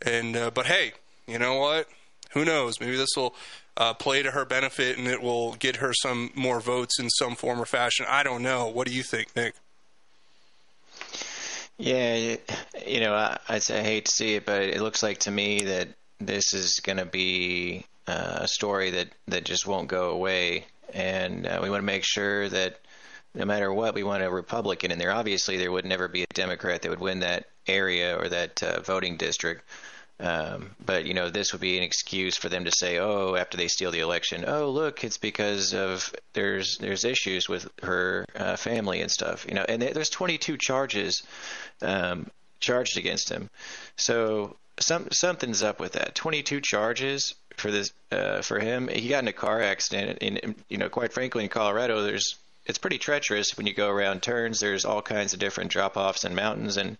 And 0.00 0.36
uh, 0.36 0.50
but 0.50 0.66
hey, 0.66 0.92
you 1.26 1.38
know 1.38 1.56
what? 1.56 1.88
Who 2.30 2.44
knows? 2.44 2.80
Maybe 2.80 2.96
this 2.96 3.16
will 3.16 3.34
uh, 3.76 3.94
play 3.94 4.22
to 4.22 4.32
her 4.32 4.44
benefit 4.44 4.98
and 4.98 5.06
it 5.06 5.22
will 5.22 5.54
get 5.54 5.76
her 5.76 5.92
some 5.94 6.30
more 6.34 6.60
votes 6.60 6.98
in 6.98 7.08
some 7.10 7.34
form 7.34 7.60
or 7.60 7.66
fashion. 7.66 8.06
I 8.08 8.22
don't 8.22 8.42
know. 8.42 8.66
What 8.66 8.86
do 8.86 8.94
you 8.94 9.02
think, 9.02 9.34
Nick? 9.34 9.54
Yeah, 11.78 12.36
you 12.86 13.00
know, 13.00 13.14
I, 13.14 13.38
I 13.48 13.58
hate 13.60 14.06
to 14.06 14.12
see 14.12 14.34
it, 14.34 14.44
but 14.44 14.62
it 14.62 14.80
looks 14.80 15.02
like 15.02 15.18
to 15.20 15.30
me 15.30 15.60
that 15.60 15.88
this 16.18 16.52
is 16.52 16.80
going 16.80 16.98
to 16.98 17.06
be 17.06 17.84
uh, 18.08 18.38
a 18.40 18.48
story 18.48 18.90
that, 18.90 19.08
that 19.28 19.44
just 19.44 19.66
won't 19.66 19.86
go 19.86 20.10
away. 20.10 20.66
And 20.92 21.46
uh, 21.46 21.60
we 21.62 21.70
want 21.70 21.82
to 21.82 21.86
make 21.86 22.04
sure 22.04 22.48
that 22.48 22.80
no 23.34 23.44
matter 23.44 23.72
what, 23.72 23.94
we 23.94 24.02
want 24.02 24.24
a 24.24 24.30
Republican 24.30 24.90
in 24.90 24.98
there. 24.98 25.12
Obviously, 25.12 25.56
there 25.56 25.70
would 25.70 25.84
never 25.84 26.08
be 26.08 26.24
a 26.24 26.34
Democrat 26.34 26.82
that 26.82 26.90
would 26.90 26.98
win 26.98 27.20
that 27.20 27.46
area 27.68 28.18
or 28.18 28.28
that 28.28 28.60
uh, 28.62 28.80
voting 28.80 29.16
district. 29.16 29.62
Um, 30.20 30.70
but 30.84 31.04
you 31.04 31.14
know, 31.14 31.28
this 31.28 31.52
would 31.52 31.60
be 31.60 31.76
an 31.76 31.84
excuse 31.84 32.36
for 32.36 32.48
them 32.48 32.64
to 32.64 32.72
say, 32.72 32.98
"Oh, 32.98 33.36
after 33.36 33.56
they 33.56 33.68
steal 33.68 33.90
the 33.90 34.00
election, 34.00 34.44
oh 34.46 34.70
look, 34.70 35.04
it's 35.04 35.18
because 35.18 35.72
of 35.74 36.12
there's 36.32 36.76
there's 36.78 37.04
issues 37.04 37.48
with 37.48 37.68
her 37.82 38.26
uh, 38.34 38.56
family 38.56 39.00
and 39.00 39.10
stuff." 39.10 39.46
You 39.48 39.54
know, 39.54 39.64
and 39.68 39.80
there's 39.80 40.10
22 40.10 40.56
charges 40.56 41.22
um, 41.82 42.28
charged 42.58 42.98
against 42.98 43.28
him, 43.28 43.48
so 43.96 44.56
some 44.80 45.08
something's 45.12 45.62
up 45.62 45.78
with 45.78 45.92
that. 45.92 46.16
22 46.16 46.60
charges 46.62 47.34
for 47.56 47.70
this 47.70 47.92
uh, 48.10 48.42
for 48.42 48.58
him. 48.58 48.88
He 48.88 49.08
got 49.08 49.22
in 49.22 49.28
a 49.28 49.32
car 49.32 49.62
accident, 49.62 50.18
and 50.20 50.56
you 50.68 50.78
know, 50.78 50.88
quite 50.88 51.12
frankly, 51.12 51.44
in 51.44 51.50
Colorado, 51.50 52.02
there's 52.02 52.36
it's 52.68 52.78
pretty 52.78 52.98
treacherous 52.98 53.56
when 53.56 53.66
you 53.66 53.72
go 53.74 53.88
around 53.88 54.22
turns. 54.22 54.60
There's 54.60 54.84
all 54.84 55.02
kinds 55.02 55.32
of 55.32 55.40
different 55.40 55.70
drop 55.70 55.96
offs 55.96 56.24
and 56.24 56.36
mountains 56.36 56.76
and, 56.76 56.96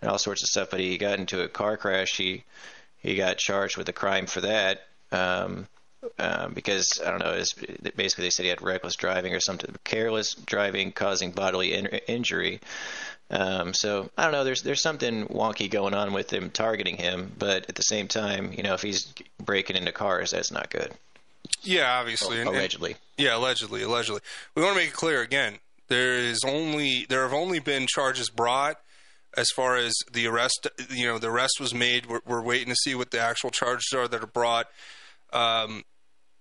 and 0.00 0.10
all 0.10 0.18
sorts 0.18 0.42
of 0.42 0.48
stuff. 0.48 0.70
But 0.70 0.80
he 0.80 0.98
got 0.98 1.18
into 1.18 1.42
a 1.42 1.48
car 1.48 1.76
crash. 1.76 2.16
He 2.16 2.44
he 3.02 3.16
got 3.16 3.38
charged 3.38 3.76
with 3.76 3.88
a 3.88 3.92
crime 3.92 4.26
for 4.26 4.40
that. 4.40 4.82
Um, 5.12 5.66
um, 6.18 6.54
because 6.54 7.00
I 7.04 7.10
don't 7.10 7.18
know, 7.18 7.32
it's, 7.32 7.52
basically 7.94 8.24
they 8.24 8.30
said 8.30 8.44
he 8.44 8.48
had 8.48 8.62
reckless 8.62 8.96
driving 8.96 9.34
or 9.34 9.40
something, 9.40 9.74
careless 9.84 10.34
driving 10.34 10.92
causing 10.92 11.32
bodily 11.32 11.74
in- 11.74 11.86
injury. 11.86 12.60
Um, 13.30 13.74
so 13.74 14.10
I 14.16 14.22
don't 14.24 14.32
know. 14.32 14.44
There's 14.44 14.62
there's 14.62 14.82
something 14.82 15.26
wonky 15.26 15.70
going 15.70 15.94
on 15.94 16.12
with 16.12 16.32
him 16.32 16.50
targeting 16.50 16.96
him, 16.96 17.32
but 17.38 17.68
at 17.68 17.74
the 17.74 17.82
same 17.82 18.08
time, 18.08 18.52
you 18.56 18.62
know, 18.62 18.74
if 18.74 18.82
he's 18.82 19.12
breaking 19.38 19.76
into 19.76 19.92
cars, 19.92 20.30
that's 20.30 20.50
not 20.50 20.70
good. 20.70 20.92
Yeah, 21.62 21.98
obviously, 21.98 22.38
oh, 22.38 22.40
and- 22.40 22.48
and- 22.48 22.56
allegedly. 22.56 22.96
Yeah, 23.20 23.36
allegedly, 23.36 23.82
allegedly. 23.82 24.20
We 24.54 24.62
want 24.62 24.76
to 24.76 24.80
make 24.80 24.90
it 24.90 24.94
clear 24.94 25.20
again. 25.20 25.58
There 25.88 26.18
is 26.18 26.40
only 26.44 27.06
there 27.08 27.22
have 27.22 27.32
only 27.32 27.58
been 27.58 27.86
charges 27.86 28.30
brought 28.30 28.76
as 29.36 29.48
far 29.50 29.76
as 29.76 29.92
the 30.12 30.26
arrest. 30.26 30.68
You 30.88 31.06
know, 31.06 31.18
the 31.18 31.30
arrest 31.30 31.54
was 31.60 31.74
made. 31.74 32.06
We're, 32.06 32.20
we're 32.24 32.42
waiting 32.42 32.68
to 32.68 32.76
see 32.76 32.94
what 32.94 33.10
the 33.10 33.20
actual 33.20 33.50
charges 33.50 33.92
are 33.94 34.08
that 34.08 34.22
are 34.22 34.26
brought. 34.26 34.66
Um, 35.32 35.84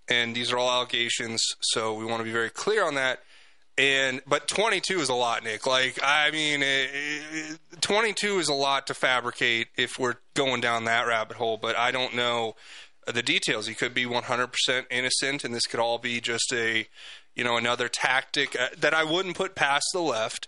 and 0.07 0.35
these 0.35 0.51
are 0.51 0.57
all 0.57 0.69
allegations, 0.69 1.43
so 1.61 1.93
we 1.93 2.05
want 2.05 2.19
to 2.19 2.23
be 2.23 2.31
very 2.31 2.49
clear 2.49 2.85
on 2.85 2.95
that. 2.95 3.19
And 3.77 4.21
but 4.27 4.47
22 4.47 4.99
is 4.99 5.09
a 5.09 5.13
lot, 5.13 5.43
Nick. 5.43 5.65
Like 5.65 5.99
I 6.03 6.31
mean, 6.31 6.61
it, 6.61 6.89
it, 6.93 7.59
22 7.81 8.39
is 8.39 8.49
a 8.49 8.53
lot 8.53 8.87
to 8.87 8.93
fabricate 8.93 9.67
if 9.77 9.97
we're 9.97 10.15
going 10.33 10.61
down 10.61 10.85
that 10.85 11.07
rabbit 11.07 11.37
hole. 11.37 11.57
But 11.57 11.77
I 11.77 11.91
don't 11.91 12.15
know 12.15 12.55
the 13.11 13.23
details. 13.23 13.67
He 13.67 13.73
could 13.73 13.93
be 13.93 14.05
100% 14.05 14.85
innocent, 14.89 15.43
and 15.43 15.53
this 15.53 15.65
could 15.65 15.79
all 15.79 15.97
be 15.97 16.21
just 16.21 16.51
a, 16.53 16.87
you 17.35 17.43
know, 17.43 17.57
another 17.57 17.87
tactic 17.87 18.59
uh, 18.59 18.69
that 18.77 18.93
I 18.93 19.03
wouldn't 19.03 19.35
put 19.35 19.55
past 19.55 19.85
the 19.93 20.01
left. 20.01 20.47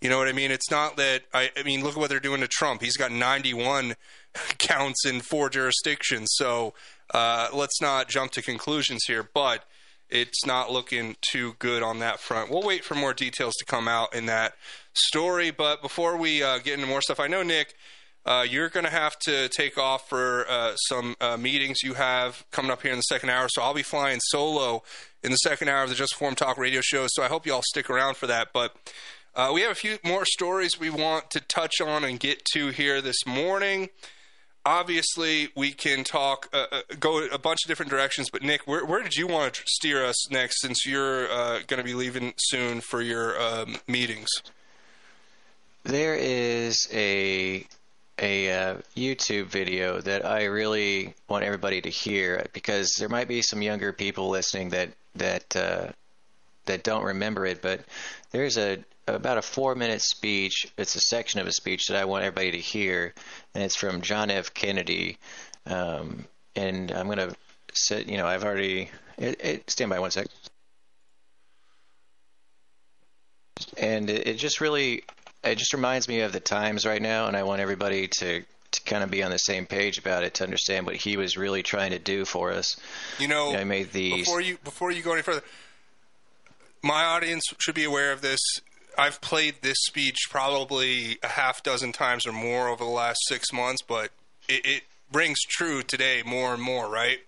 You 0.00 0.08
know 0.08 0.18
what 0.18 0.28
I 0.28 0.32
mean? 0.32 0.50
It's 0.50 0.70
not 0.70 0.96
that 0.96 1.22
I, 1.34 1.50
I 1.56 1.64
mean, 1.64 1.82
look 1.82 1.94
at 1.94 1.98
what 1.98 2.08
they're 2.08 2.20
doing 2.20 2.40
to 2.40 2.48
Trump. 2.48 2.82
He's 2.82 2.96
got 2.96 3.10
91 3.10 3.94
counts 4.58 5.04
in 5.04 5.20
four 5.20 5.50
jurisdictions. 5.50 6.28
So 6.32 6.74
uh, 7.12 7.48
let's 7.52 7.80
not 7.80 8.08
jump 8.08 8.32
to 8.32 8.42
conclusions 8.42 9.02
here, 9.06 9.28
but 9.34 9.64
it's 10.08 10.46
not 10.46 10.70
looking 10.70 11.16
too 11.20 11.54
good 11.58 11.82
on 11.82 11.98
that 11.98 12.20
front. 12.20 12.50
We'll 12.50 12.62
wait 12.62 12.84
for 12.84 12.94
more 12.94 13.12
details 13.12 13.54
to 13.56 13.64
come 13.64 13.88
out 13.88 14.14
in 14.14 14.26
that 14.26 14.54
story. 14.94 15.50
But 15.50 15.82
before 15.82 16.16
we 16.16 16.42
uh, 16.42 16.58
get 16.58 16.74
into 16.74 16.86
more 16.86 17.02
stuff, 17.02 17.20
I 17.20 17.26
know 17.26 17.42
Nick. 17.42 17.74
Uh, 18.28 18.42
you're 18.42 18.68
going 18.68 18.84
to 18.84 18.92
have 18.92 19.18
to 19.18 19.48
take 19.48 19.78
off 19.78 20.06
for 20.06 20.44
uh, 20.50 20.76
some 20.76 21.16
uh, 21.18 21.38
meetings 21.38 21.78
you 21.82 21.94
have 21.94 22.44
coming 22.50 22.70
up 22.70 22.82
here 22.82 22.90
in 22.90 22.98
the 22.98 23.02
second 23.02 23.30
hour. 23.30 23.48
So 23.48 23.62
I'll 23.62 23.72
be 23.72 23.82
flying 23.82 24.20
solo 24.20 24.82
in 25.22 25.30
the 25.30 25.38
second 25.38 25.68
hour 25.70 25.84
of 25.84 25.88
the 25.88 25.94
Just 25.94 26.12
Informed 26.12 26.36
Talk 26.36 26.58
radio 26.58 26.82
show. 26.82 27.06
So 27.08 27.22
I 27.22 27.28
hope 27.28 27.46
you 27.46 27.54
all 27.54 27.62
stick 27.64 27.88
around 27.88 28.18
for 28.18 28.26
that. 28.26 28.48
But 28.52 28.76
uh, 29.34 29.52
we 29.54 29.62
have 29.62 29.72
a 29.72 29.74
few 29.74 29.96
more 30.04 30.26
stories 30.26 30.78
we 30.78 30.90
want 30.90 31.30
to 31.30 31.40
touch 31.40 31.80
on 31.80 32.04
and 32.04 32.20
get 32.20 32.44
to 32.52 32.68
here 32.68 33.00
this 33.00 33.26
morning. 33.26 33.88
Obviously, 34.66 35.48
we 35.56 35.72
can 35.72 36.04
talk, 36.04 36.50
uh, 36.52 36.66
uh, 36.70 36.82
go 37.00 37.24
a 37.28 37.38
bunch 37.38 37.60
of 37.64 37.68
different 37.68 37.88
directions. 37.88 38.28
But 38.30 38.42
Nick, 38.42 38.66
where, 38.66 38.84
where 38.84 39.02
did 39.02 39.16
you 39.16 39.26
want 39.26 39.54
to 39.54 39.62
steer 39.64 40.04
us 40.04 40.30
next? 40.30 40.60
Since 40.60 40.84
you're 40.84 41.28
going 41.28 41.78
to 41.78 41.82
be 41.82 41.94
leaving 41.94 42.34
soon 42.36 42.82
for 42.82 43.00
your 43.00 43.40
um, 43.40 43.76
meetings. 43.86 44.28
There 45.82 46.14
is 46.14 46.86
a 46.92 47.66
a 48.18 48.50
uh, 48.50 48.76
YouTube 48.96 49.46
video 49.46 50.00
that 50.00 50.24
I 50.24 50.44
really 50.44 51.14
want 51.28 51.44
everybody 51.44 51.80
to 51.80 51.90
hear 51.90 52.46
because 52.52 52.94
there 52.98 53.08
might 53.08 53.28
be 53.28 53.42
some 53.42 53.62
younger 53.62 53.92
people 53.92 54.28
listening 54.28 54.70
that 54.70 54.90
that 55.14 55.56
uh, 55.56 55.88
that 56.66 56.82
don't 56.82 57.04
remember 57.04 57.46
it. 57.46 57.62
But 57.62 57.80
there's 58.30 58.58
a 58.58 58.78
about 59.06 59.38
a 59.38 59.42
four 59.42 59.74
minute 59.74 60.02
speech. 60.02 60.72
It's 60.76 60.96
a 60.96 61.00
section 61.00 61.40
of 61.40 61.46
a 61.46 61.52
speech 61.52 61.86
that 61.88 61.96
I 61.96 62.04
want 62.04 62.24
everybody 62.24 62.52
to 62.52 62.58
hear, 62.58 63.14
and 63.54 63.64
it's 63.64 63.76
from 63.76 64.02
John 64.02 64.30
F. 64.30 64.54
Kennedy. 64.54 65.18
Um, 65.66 66.26
and 66.56 66.90
I'm 66.90 67.08
gonna 67.08 67.34
sit. 67.72 68.08
You 68.08 68.16
know, 68.16 68.26
I've 68.26 68.44
already. 68.44 68.90
It, 69.16 69.44
it, 69.44 69.70
stand 69.70 69.90
by 69.90 69.98
one 69.98 70.10
sec. 70.10 70.26
And 73.76 74.08
it, 74.08 74.28
it 74.28 74.34
just 74.34 74.60
really 74.60 75.02
it 75.44 75.56
just 75.56 75.72
reminds 75.72 76.08
me 76.08 76.20
of 76.20 76.32
the 76.32 76.40
times 76.40 76.86
right 76.86 77.00
now, 77.00 77.26
and 77.26 77.36
I 77.36 77.42
want 77.42 77.60
everybody 77.60 78.08
to 78.18 78.42
to 78.70 78.82
kind 78.82 79.02
of 79.02 79.10
be 79.10 79.22
on 79.22 79.30
the 79.30 79.38
same 79.38 79.64
page 79.64 79.96
about 79.96 80.24
it 80.24 80.34
to 80.34 80.44
understand 80.44 80.84
what 80.84 80.94
he 80.94 81.16
was 81.16 81.38
really 81.38 81.62
trying 81.62 81.92
to 81.92 81.98
do 81.98 82.26
for 82.26 82.52
us. 82.52 82.76
You 83.18 83.28
know, 83.28 83.54
I 83.54 83.64
made 83.64 83.92
these. 83.92 84.26
before 84.26 84.40
you 84.40 84.58
before 84.64 84.90
you 84.90 85.02
go 85.02 85.12
any 85.12 85.22
further. 85.22 85.42
My 86.82 87.04
audience 87.04 87.44
should 87.58 87.74
be 87.74 87.84
aware 87.84 88.12
of 88.12 88.20
this. 88.20 88.40
I've 88.96 89.20
played 89.20 89.56
this 89.62 89.78
speech 89.86 90.16
probably 90.28 91.18
a 91.22 91.28
half 91.28 91.62
dozen 91.62 91.92
times 91.92 92.26
or 92.26 92.32
more 92.32 92.68
over 92.68 92.84
the 92.84 92.90
last 92.90 93.18
six 93.26 93.52
months, 93.52 93.82
but 93.82 94.10
it, 94.48 94.64
it 94.64 94.82
rings 95.12 95.38
true 95.48 95.82
today 95.82 96.22
more 96.24 96.52
and 96.52 96.62
more, 96.62 96.88
right? 96.88 97.20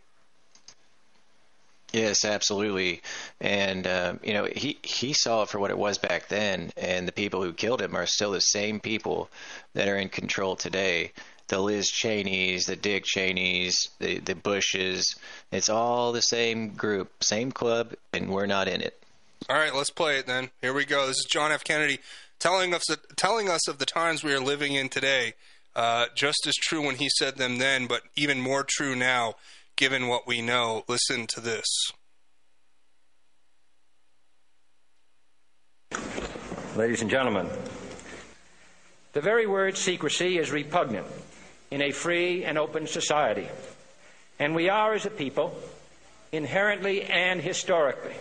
Yes, 1.92 2.24
absolutely. 2.24 3.02
And 3.40 3.86
uh, 3.86 4.14
you 4.22 4.32
know, 4.32 4.44
he 4.44 4.78
he 4.82 5.12
saw 5.12 5.42
it 5.42 5.48
for 5.48 5.58
what 5.58 5.70
it 5.70 5.78
was 5.78 5.98
back 5.98 6.28
then, 6.28 6.72
and 6.76 7.06
the 7.06 7.12
people 7.12 7.42
who 7.42 7.52
killed 7.52 7.82
him 7.82 7.96
are 7.96 8.06
still 8.06 8.30
the 8.30 8.40
same 8.40 8.80
people 8.80 9.28
that 9.74 9.88
are 9.88 9.96
in 9.96 10.08
control 10.08 10.56
today. 10.56 11.12
The 11.48 11.58
Liz 11.58 11.88
Cheneys, 11.88 12.66
the 12.66 12.76
Dick 12.76 13.04
Cheneys, 13.04 13.88
the 13.98 14.18
the 14.18 14.36
Bushes. 14.36 15.16
It's 15.50 15.68
all 15.68 16.12
the 16.12 16.22
same 16.22 16.70
group, 16.70 17.24
same 17.24 17.50
club, 17.50 17.94
and 18.12 18.30
we're 18.30 18.46
not 18.46 18.68
in 18.68 18.82
it. 18.82 19.02
All 19.48 19.56
right, 19.56 19.74
let's 19.74 19.90
play 19.90 20.18
it 20.18 20.26
then. 20.26 20.50
Here 20.60 20.72
we 20.72 20.84
go. 20.84 21.06
This 21.06 21.16
is 21.16 21.26
John 21.28 21.50
F. 21.50 21.64
Kennedy 21.64 21.98
telling 22.38 22.72
us 22.72 22.84
telling 23.16 23.48
us 23.48 23.66
of 23.68 23.78
the 23.78 23.86
times 23.86 24.22
we 24.22 24.32
are 24.32 24.40
living 24.40 24.74
in 24.74 24.88
today. 24.88 25.34
Uh, 25.74 26.06
just 26.16 26.46
as 26.48 26.54
true 26.56 26.84
when 26.84 26.96
he 26.96 27.08
said 27.16 27.36
them 27.36 27.58
then, 27.58 27.86
but 27.86 28.02
even 28.16 28.40
more 28.40 28.64
true 28.68 28.96
now, 28.96 29.34
given 29.80 30.08
what 30.08 30.26
we 30.26 30.42
know. 30.42 30.84
Listen 30.88 31.26
to 31.26 31.40
this. 31.40 31.64
Ladies 36.76 37.00
and 37.00 37.10
gentlemen, 37.10 37.48
the 39.14 39.22
very 39.22 39.46
word 39.46 39.78
secrecy 39.78 40.36
is 40.36 40.52
repugnant 40.52 41.06
in 41.70 41.80
a 41.80 41.92
free 41.92 42.44
and 42.44 42.58
open 42.58 42.86
society. 42.86 43.48
And 44.38 44.54
we 44.54 44.68
are, 44.68 44.92
as 44.92 45.06
a 45.06 45.10
people, 45.10 45.58
inherently 46.30 47.04
and 47.04 47.40
historically 47.40 48.16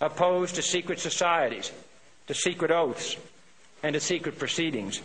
opposed 0.00 0.54
to 0.54 0.62
secret 0.62 1.00
societies, 1.00 1.70
to 2.28 2.34
secret 2.34 2.70
oaths, 2.70 3.18
and 3.82 3.92
to 3.92 4.00
secret 4.00 4.38
proceedings. 4.38 5.02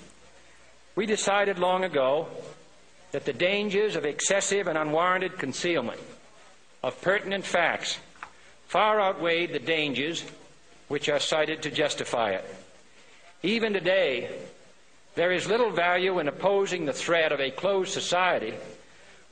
We 0.95 1.05
decided 1.05 1.59
long 1.59 1.83
ago 1.83 2.29
that 3.11 3.25
the 3.25 3.33
dangers 3.33 3.95
of 3.95 4.05
excessive 4.05 4.67
and 4.67 4.77
unwarranted 4.77 5.37
concealment 5.37 5.99
of 6.83 7.01
pertinent 7.01 7.45
facts 7.45 7.97
far 8.67 9.01
outweighed 9.01 9.51
the 9.51 9.59
dangers 9.59 10.23
which 10.87 11.09
are 11.09 11.19
cited 11.19 11.61
to 11.63 11.71
justify 11.71 12.31
it. 12.31 12.45
Even 13.41 13.73
today, 13.73 14.29
there 15.15 15.31
is 15.31 15.47
little 15.47 15.71
value 15.71 16.19
in 16.19 16.27
opposing 16.27 16.85
the 16.85 16.93
threat 16.93 17.31
of 17.31 17.39
a 17.39 17.51
closed 17.51 17.91
society 17.91 18.53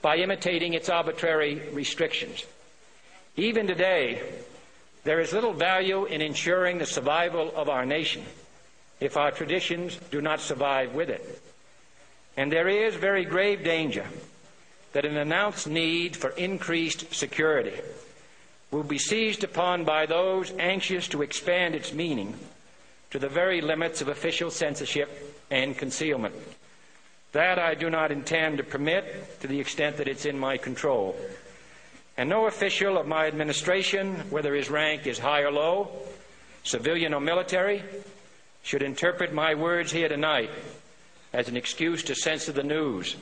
by 0.01 0.17
imitating 0.17 0.73
its 0.73 0.89
arbitrary 0.89 1.61
restrictions. 1.71 2.45
Even 3.35 3.67
today, 3.67 4.21
there 5.03 5.19
is 5.19 5.33
little 5.33 5.53
value 5.53 6.05
in 6.05 6.21
ensuring 6.21 6.77
the 6.77 6.85
survival 6.85 7.51
of 7.55 7.69
our 7.69 7.85
nation 7.85 8.23
if 8.99 9.15
our 9.15 9.31
traditions 9.31 9.97
do 10.11 10.21
not 10.21 10.39
survive 10.39 10.93
with 10.93 11.09
it. 11.09 11.41
And 12.37 12.51
there 12.51 12.69
is 12.69 12.95
very 12.95 13.25
grave 13.25 13.63
danger 13.63 14.05
that 14.93 15.05
an 15.05 15.17
announced 15.17 15.67
need 15.67 16.15
for 16.15 16.29
increased 16.29 17.13
security 17.13 17.73
will 18.69 18.83
be 18.83 18.99
seized 18.99 19.43
upon 19.43 19.83
by 19.83 20.05
those 20.05 20.53
anxious 20.59 21.07
to 21.07 21.23
expand 21.23 21.73
its 21.73 21.93
meaning 21.93 22.35
to 23.09 23.17
the 23.17 23.27
very 23.27 23.59
limits 23.61 24.01
of 24.01 24.07
official 24.07 24.51
censorship 24.51 25.35
and 25.49 25.77
concealment. 25.77 26.35
That 27.31 27.57
I 27.57 27.73
do 27.73 27.89
not 27.89 28.11
intend 28.11 28.57
to 28.57 28.63
permit 28.63 29.39
to 29.41 29.47
the 29.47 29.59
extent 29.59 29.97
that 29.97 30.07
it's 30.07 30.25
in 30.25 30.37
my 30.37 30.57
control. 30.57 31.15
And 32.17 32.29
no 32.29 32.47
official 32.47 32.97
of 32.97 33.07
my 33.07 33.27
administration, 33.27 34.15
whether 34.29 34.53
his 34.53 34.69
rank 34.69 35.07
is 35.07 35.19
high 35.19 35.41
or 35.41 35.51
low, 35.51 35.91
civilian 36.63 37.13
or 37.13 37.21
military, 37.21 37.83
should 38.63 38.81
interpret 38.81 39.33
my 39.33 39.55
words 39.55 39.91
here 39.91 40.09
tonight 40.09 40.49
as 41.37 41.47
an 41.47 41.55
excuse 41.55 42.01
to 42.01 42.15
censor 42.15 42.51
the 42.51 42.63
news, 42.63 43.15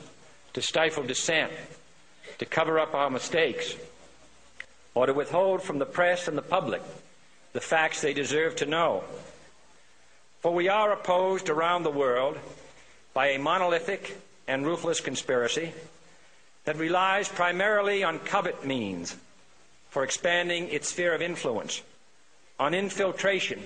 to 0.54 0.62
stifle 0.62 1.02
dissent, 1.02 1.52
to 2.38 2.46
cover 2.46 2.80
up 2.80 2.94
our 2.94 3.10
mistakes, 3.10 3.76
or 4.94 5.04
to 5.04 5.12
withhold 5.12 5.62
from 5.62 5.78
the 5.78 5.84
press 5.84 6.26
and 6.26 6.36
the 6.36 6.42
public 6.42 6.80
the 7.52 7.60
facts 7.60 8.00
they 8.00 8.14
deserve 8.14 8.56
to 8.56 8.64
know. 8.64 9.04
For 10.40 10.54
we 10.54 10.66
are 10.66 10.92
opposed 10.92 11.50
around 11.50 11.82
the 11.82 11.90
world 11.90 12.38
by 13.12 13.28
a 13.28 13.38
monolithic 13.38 14.16
and 14.48 14.64
ruthless 14.64 15.00
conspiracy 15.00 15.74
that 16.64 16.78
relies 16.78 17.28
primarily 17.28 18.02
on 18.02 18.18
covert 18.20 18.64
means 18.64 19.14
for 19.90 20.04
expanding 20.04 20.70
its 20.70 20.88
sphere 20.88 21.14
of 21.14 21.20
influence, 21.20 21.82
on 22.58 22.72
infiltration 22.72 23.62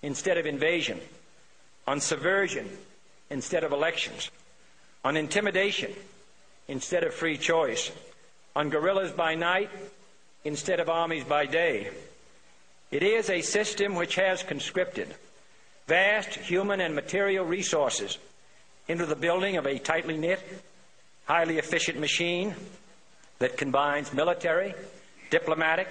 instead 0.00 0.38
of 0.38 0.46
invasion, 0.46 0.98
on 1.86 2.00
subversion 2.00 2.66
instead 3.30 3.64
of 3.64 3.72
elections, 3.72 4.30
on 5.04 5.16
intimidation 5.16 5.92
instead 6.68 7.04
of 7.04 7.14
free 7.14 7.38
choice, 7.38 7.90
on 8.54 8.70
guerrillas 8.70 9.12
by 9.12 9.34
night 9.34 9.70
instead 10.44 10.80
of 10.80 10.88
armies 10.88 11.24
by 11.24 11.46
day. 11.46 11.88
It 12.90 13.02
is 13.02 13.30
a 13.30 13.40
system 13.40 13.94
which 13.94 14.16
has 14.16 14.42
conscripted 14.42 15.14
vast 15.86 16.34
human 16.34 16.80
and 16.80 16.94
material 16.94 17.44
resources 17.44 18.18
into 18.88 19.06
the 19.06 19.16
building 19.16 19.56
of 19.56 19.66
a 19.66 19.78
tightly 19.78 20.16
knit, 20.16 20.40
highly 21.24 21.58
efficient 21.58 21.98
machine 21.98 22.54
that 23.38 23.56
combines 23.56 24.12
military, 24.12 24.74
diplomatic, 25.30 25.88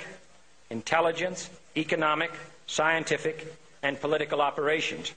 intelligence, 0.69 1.49
economic, 1.75 2.31
scientific, 2.67 3.53
and 3.81 3.99
political 3.99 4.41
operations. 4.41 5.13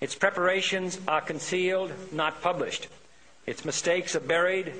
Its 0.00 0.14
preparations 0.14 0.98
are 1.08 1.20
concealed, 1.20 1.92
not 2.12 2.42
published. 2.42 2.88
Its 3.46 3.64
mistakes 3.64 4.16
are 4.16 4.20
buried, 4.20 4.72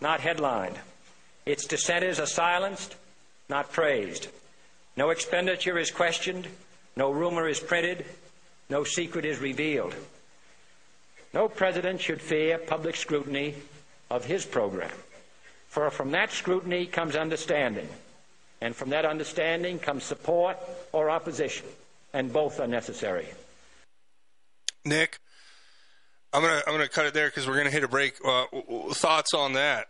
not 0.00 0.20
headlined. 0.20 0.78
Its 1.44 1.66
dissenters 1.66 2.18
are 2.18 2.26
silenced, 2.26 2.96
not 3.48 3.72
praised. 3.72 4.28
No 4.96 5.10
expenditure 5.10 5.78
is 5.78 5.90
questioned, 5.90 6.48
no 6.96 7.10
rumor 7.10 7.48
is 7.48 7.60
printed, 7.60 8.04
no 8.68 8.82
secret 8.82 9.24
is 9.24 9.38
revealed. 9.38 9.94
No 11.32 11.48
president 11.48 12.00
should 12.00 12.20
fear 12.20 12.58
public 12.58 12.96
scrutiny 12.96 13.54
of 14.10 14.24
his 14.24 14.46
program, 14.46 14.90
for 15.68 15.90
from 15.90 16.10
that 16.12 16.32
scrutiny 16.32 16.86
comes 16.86 17.14
understanding, 17.14 17.88
and 18.60 18.74
from 18.74 18.90
that 18.90 19.04
understanding 19.04 19.78
comes 19.78 20.04
support 20.04 20.56
or 20.92 21.10
opposition, 21.10 21.66
and 22.12 22.32
both 22.32 22.58
are 22.58 22.66
necessary. 22.66 23.28
Nick, 24.86 25.18
I'm 26.32 26.42
gonna 26.42 26.62
I'm 26.66 26.72
gonna 26.72 26.88
cut 26.88 27.06
it 27.06 27.14
there 27.14 27.26
because 27.26 27.46
we're 27.46 27.56
gonna 27.56 27.70
hit 27.70 27.84
a 27.84 27.88
break. 27.88 28.14
Uh, 28.24 28.44
thoughts 28.92 29.34
on 29.34 29.54
that? 29.54 29.88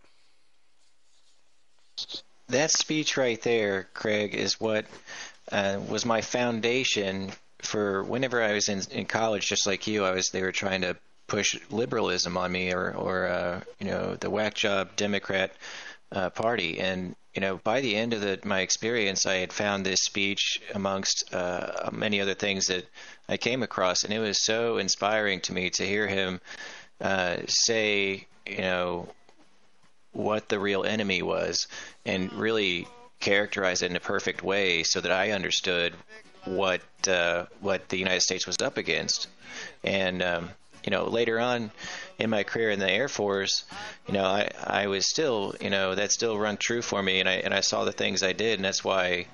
That 2.49 2.71
speech 2.71 3.17
right 3.17 3.41
there, 3.43 3.89
Craig, 3.95 4.35
is 4.35 4.61
what 4.61 4.87
uh, 5.53 5.79
was 5.89 6.05
my 6.05 6.21
foundation 6.23 7.33
for 7.59 8.03
whenever 8.05 8.43
I 8.43 8.53
was 8.53 8.69
in, 8.69 8.81
in 8.91 9.07
college, 9.07 9.47
just 9.47 9.67
like 9.67 9.87
you. 9.87 10.05
I 10.05 10.13
was 10.13 10.31
they 10.31 10.43
were 10.43 10.53
trying 10.53 10.83
to 10.83 10.97
push 11.27 11.59
liberalism 11.71 12.37
on 12.37 12.51
me, 12.51 12.73
or 12.73 12.95
or 12.95 13.27
uh, 13.27 13.61
you 13.79 13.87
know 13.87 14.15
the 14.15 14.31
whack 14.31 14.55
job 14.55 14.97
Democrat 14.97 15.53
uh, 16.13 16.31
Party, 16.31 16.81
and 16.81 17.17
you 17.37 17.43
know, 17.43 17.61
by 17.63 17.83
the 17.83 17.95
end 17.95 18.15
of 18.15 18.23
the, 18.23 18.41
my 18.45 18.61
experience, 18.61 19.27
I 19.27 19.35
had 19.35 19.53
found 19.53 19.85
this 19.85 20.01
speech 20.01 20.63
amongst 20.75 21.35
uh, 21.35 21.91
many 21.93 22.19
other 22.23 22.33
things 22.33 22.69
that 22.69 22.87
I 23.29 23.37
came 23.37 23.63
across, 23.63 24.05
and 24.05 24.13
it 24.13 24.19
was 24.19 24.45
so 24.45 24.79
inspiring 24.79 25.41
to 25.43 25.53
me 25.53 25.71
to 25.71 25.87
hear 25.87 26.07
him 26.07 26.41
uh, 27.01 27.39
say, 27.47 28.27
you 28.47 28.59
know, 28.59 29.09
what 30.13 30.49
the 30.49 30.59
real 30.59 30.85
enemy 30.85 31.23
was, 31.23 31.67
and 32.05 32.33
really 32.33 32.87
characterize 33.21 33.83
it 33.83 33.91
in 33.91 33.97
a 33.97 34.01
perfect 34.01 34.43
way, 34.43 34.83
so 34.83 35.01
that 35.01 35.13
I 35.13 35.33
understood 35.33 35.95
what 36.45 36.83
uh, 37.09 37.47
what 37.61 37.89
the 37.89 37.99
United 37.99 38.23
States 38.23 38.47
was 38.47 38.57
up 38.63 38.77
against, 38.77 39.27
and 39.83 40.23
um, 40.23 40.51
you 40.85 40.91
know, 40.91 41.05
later 41.05 41.41
on 41.41 41.73
in 42.19 42.31
my 42.31 42.45
career 42.45 42.71
in 42.71 42.79
the 42.79 42.91
Air 42.91 43.09
Force, 43.09 43.65
you 44.07 44.15
know, 44.15 44.25
I, 44.25 44.49
I 44.65 44.87
was 44.87 45.11
still, 45.11 45.55
you 45.61 45.69
know, 45.69 45.97
that 45.97 46.13
still 46.13 46.39
rung 46.39 46.57
true 46.57 46.81
for 46.81 47.03
me, 47.03 47.21
and 47.21 47.29
I 47.29 47.35
and 47.35 47.53
I 47.53 47.61
saw 47.61 47.85
the 47.85 47.93
things 47.93 48.23
I 48.23 48.33
did, 48.33 48.59
and 48.59 48.65
that's 48.65 48.85
why 48.85 49.27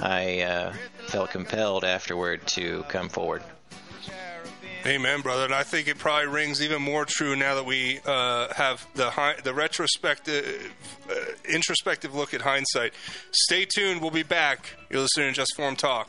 I 0.00 0.40
uh, 0.40 0.72
felt 1.08 1.30
compelled 1.30 1.84
afterward 1.84 2.46
to 2.48 2.84
come 2.88 3.08
forward. 3.08 3.42
Amen, 4.86 5.20
brother. 5.20 5.44
And 5.44 5.54
I 5.54 5.62
think 5.62 5.88
it 5.88 5.98
probably 5.98 6.28
rings 6.28 6.62
even 6.62 6.80
more 6.80 7.04
true 7.04 7.36
now 7.36 7.54
that 7.56 7.66
we 7.66 8.00
uh, 8.06 8.52
have 8.54 8.86
the 8.94 9.10
hi- 9.10 9.36
the 9.44 9.52
retrospective, 9.52 10.72
uh, 11.10 11.14
introspective 11.46 12.14
look 12.14 12.32
at 12.32 12.40
hindsight. 12.40 12.94
Stay 13.30 13.66
tuned. 13.66 14.00
We'll 14.00 14.10
be 14.10 14.22
back. 14.22 14.74
You're 14.88 15.02
listening 15.02 15.28
to 15.28 15.34
Just 15.34 15.52
Informed 15.58 15.78
Talk. 15.78 16.08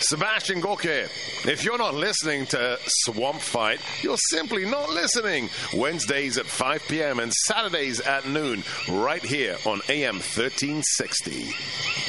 Sebastian 0.00 0.60
Gorka, 0.60 1.04
if 1.44 1.64
you're 1.64 1.76
not 1.76 1.94
listening 1.94 2.46
to 2.46 2.78
Swamp 2.86 3.40
Fight, 3.40 3.80
you're 4.00 4.16
simply 4.16 4.64
not 4.64 4.88
listening. 4.90 5.50
Wednesdays 5.74 6.38
at 6.38 6.46
5 6.46 6.88
p.m. 6.88 7.18
and 7.18 7.32
Saturdays 7.32 8.00
at 8.00 8.26
noon, 8.26 8.64
right 8.88 9.22
here 9.22 9.56
on 9.66 9.80
AM 9.88 10.14
1360. 10.16 12.07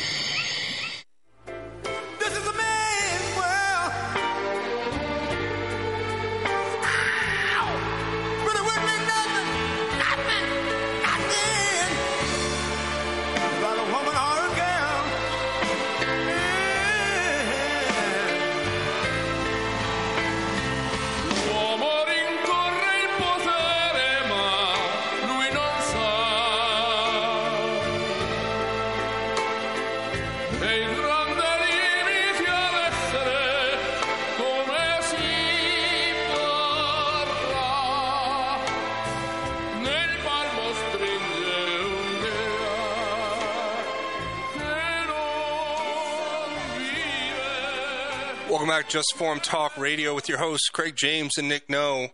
Just 48.89 49.13
Informed 49.13 49.43
Talk 49.43 49.77
Radio 49.77 50.15
with 50.15 50.27
your 50.27 50.39
hosts, 50.39 50.67
Craig 50.69 50.95
James 50.95 51.37
and 51.37 51.47
Nick 51.47 51.69
No. 51.69 52.07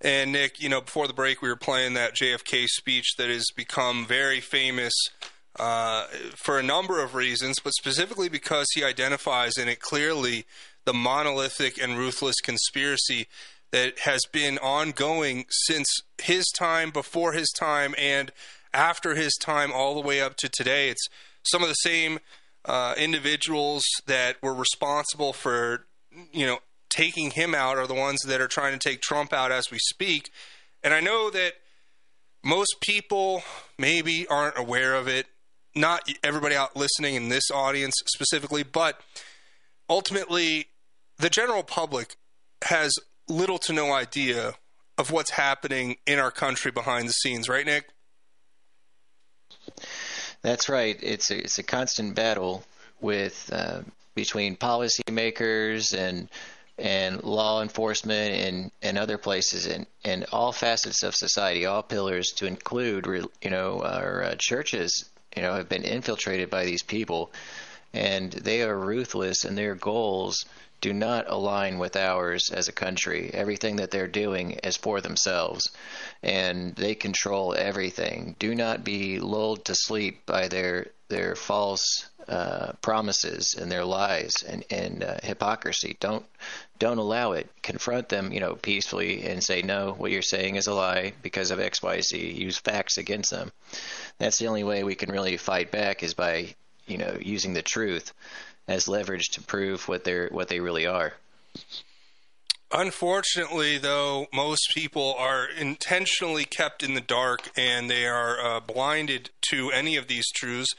And 0.00 0.32
Nick, 0.32 0.62
you 0.62 0.70
know, 0.70 0.80
before 0.80 1.06
the 1.06 1.12
break, 1.12 1.42
we 1.42 1.50
were 1.50 1.56
playing 1.56 1.92
that 1.92 2.14
JFK 2.14 2.68
speech 2.68 3.16
that 3.18 3.28
has 3.28 3.44
become 3.54 4.06
very 4.06 4.40
famous 4.40 4.94
uh, 5.60 6.06
for 6.34 6.58
a 6.58 6.62
number 6.62 7.04
of 7.04 7.14
reasons, 7.14 7.58
but 7.62 7.74
specifically 7.74 8.30
because 8.30 8.66
he 8.74 8.82
identifies 8.82 9.58
in 9.58 9.68
it 9.68 9.80
clearly 9.80 10.46
the 10.86 10.94
monolithic 10.94 11.76
and 11.76 11.98
ruthless 11.98 12.40
conspiracy 12.40 13.26
that 13.70 13.98
has 13.98 14.22
been 14.32 14.56
ongoing 14.58 15.44
since 15.50 15.86
his 16.16 16.46
time, 16.56 16.90
before 16.90 17.34
his 17.34 17.50
time, 17.50 17.94
and 17.98 18.32
after 18.72 19.14
his 19.16 19.34
time, 19.34 19.70
all 19.70 19.94
the 19.94 20.06
way 20.06 20.22
up 20.22 20.36
to 20.38 20.48
today. 20.48 20.88
It's 20.88 21.06
some 21.42 21.62
of 21.62 21.68
the 21.68 21.74
same 21.74 22.20
uh, 22.64 22.94
individuals 22.96 23.82
that 24.06 24.36
were 24.42 24.54
responsible 24.54 25.34
for, 25.34 25.84
you 26.32 26.46
know, 26.46 26.58
taking 26.90 27.30
him 27.30 27.54
out 27.54 27.78
are 27.78 27.86
the 27.86 27.94
ones 27.94 28.20
that 28.26 28.40
are 28.40 28.48
trying 28.48 28.72
to 28.72 28.78
take 28.78 29.00
Trump 29.00 29.32
out 29.32 29.50
as 29.50 29.70
we 29.70 29.78
speak. 29.78 30.30
And 30.82 30.92
I 30.92 31.00
know 31.00 31.30
that 31.30 31.54
most 32.44 32.76
people 32.80 33.42
maybe 33.78 34.26
aren't 34.28 34.58
aware 34.58 34.94
of 34.94 35.08
it. 35.08 35.26
Not 35.74 36.02
everybody 36.22 36.54
out 36.54 36.76
listening 36.76 37.14
in 37.14 37.28
this 37.28 37.50
audience 37.50 37.94
specifically, 38.06 38.62
but 38.62 39.00
ultimately, 39.88 40.66
the 41.18 41.30
general 41.30 41.62
public 41.62 42.16
has 42.64 42.92
little 43.28 43.58
to 43.58 43.72
no 43.72 43.92
idea 43.92 44.54
of 44.98 45.10
what's 45.10 45.30
happening 45.30 45.96
in 46.06 46.18
our 46.18 46.30
country 46.30 46.70
behind 46.70 47.08
the 47.08 47.12
scenes, 47.12 47.48
right, 47.48 47.64
Nick? 47.64 47.88
That's 50.42 50.68
right. 50.68 50.98
It's 51.02 51.30
a, 51.30 51.38
it's 51.38 51.58
a 51.58 51.62
constant 51.62 52.14
battle 52.14 52.64
with 53.00 53.48
uh, 53.52 53.80
between 54.14 54.56
policymakers 54.56 55.96
and 55.96 56.28
and 56.78 57.22
law 57.22 57.62
enforcement 57.62 58.34
and, 58.34 58.70
and 58.80 58.98
other 58.98 59.18
places 59.18 59.66
and, 59.66 59.86
and 60.04 60.24
all 60.32 60.52
facets 60.52 61.02
of 61.02 61.14
society, 61.14 61.66
all 61.66 61.82
pillars 61.82 62.30
to 62.30 62.46
include, 62.46 63.06
you 63.42 63.50
know, 63.50 63.82
our 63.82 64.24
uh, 64.24 64.34
churches, 64.38 65.08
you 65.36 65.42
know, 65.42 65.54
have 65.54 65.68
been 65.68 65.84
infiltrated 65.84 66.48
by 66.48 66.64
these 66.64 66.82
people, 66.82 67.30
and 67.92 68.32
they 68.32 68.62
are 68.62 68.76
ruthless, 68.76 69.44
and 69.44 69.56
their 69.56 69.74
goals 69.74 70.46
do 70.82 70.92
not 70.92 71.30
align 71.30 71.78
with 71.78 71.96
ours 71.96 72.50
as 72.50 72.68
a 72.68 72.72
country. 72.72 73.30
Everything 73.32 73.76
that 73.76 73.92
they're 73.92 74.08
doing 74.08 74.50
is 74.64 74.76
for 74.76 75.00
themselves, 75.00 75.70
and 76.22 76.74
they 76.74 76.94
control 76.94 77.54
everything. 77.54 78.34
Do 78.38 78.54
not 78.54 78.84
be 78.84 79.20
lulled 79.20 79.64
to 79.66 79.74
sleep 79.74 80.26
by 80.26 80.48
their 80.48 80.88
their 81.08 81.36
false 81.36 82.08
uh, 82.26 82.72
promises 82.80 83.54
and 83.54 83.70
their 83.70 83.84
lies 83.84 84.32
and, 84.46 84.64
and 84.70 85.04
uh, 85.04 85.18
hypocrisy. 85.22 85.96
Don't 86.00 86.26
don't 86.80 86.98
allow 86.98 87.32
it. 87.32 87.48
Confront 87.62 88.08
them, 88.08 88.32
you 88.32 88.40
know, 88.40 88.56
peacefully 88.56 89.22
and 89.22 89.42
say 89.42 89.62
no. 89.62 89.92
What 89.92 90.10
you're 90.10 90.20
saying 90.20 90.56
is 90.56 90.66
a 90.66 90.74
lie 90.74 91.12
because 91.22 91.52
of 91.52 91.60
X, 91.60 91.80
Y, 91.80 92.00
Z. 92.00 92.18
Use 92.18 92.58
facts 92.58 92.98
against 92.98 93.30
them. 93.30 93.52
That's 94.18 94.38
the 94.38 94.48
only 94.48 94.64
way 94.64 94.82
we 94.82 94.96
can 94.96 95.12
really 95.12 95.36
fight 95.36 95.70
back 95.70 96.02
is 96.02 96.14
by 96.14 96.56
you 96.86 96.98
know 96.98 97.16
using 97.20 97.52
the 97.52 97.62
truth 97.62 98.12
as 98.68 98.88
leverage 98.88 99.28
to 99.32 99.42
prove 99.42 99.88
what 99.88 100.04
they're 100.04 100.28
what 100.28 100.48
they 100.48 100.60
really 100.60 100.86
are. 100.86 101.14
Unfortunately, 102.74 103.76
though, 103.76 104.26
most 104.32 104.70
people 104.74 105.14
are 105.18 105.46
intentionally 105.46 106.46
kept 106.46 106.82
in 106.82 106.94
the 106.94 107.02
dark 107.02 107.50
and 107.54 107.90
they 107.90 108.06
are 108.06 108.40
uh, 108.40 108.60
blinded 108.60 109.28
to 109.50 109.70
any 109.70 109.96
of 109.96 110.08
these 110.08 110.30
truths. 110.34 110.70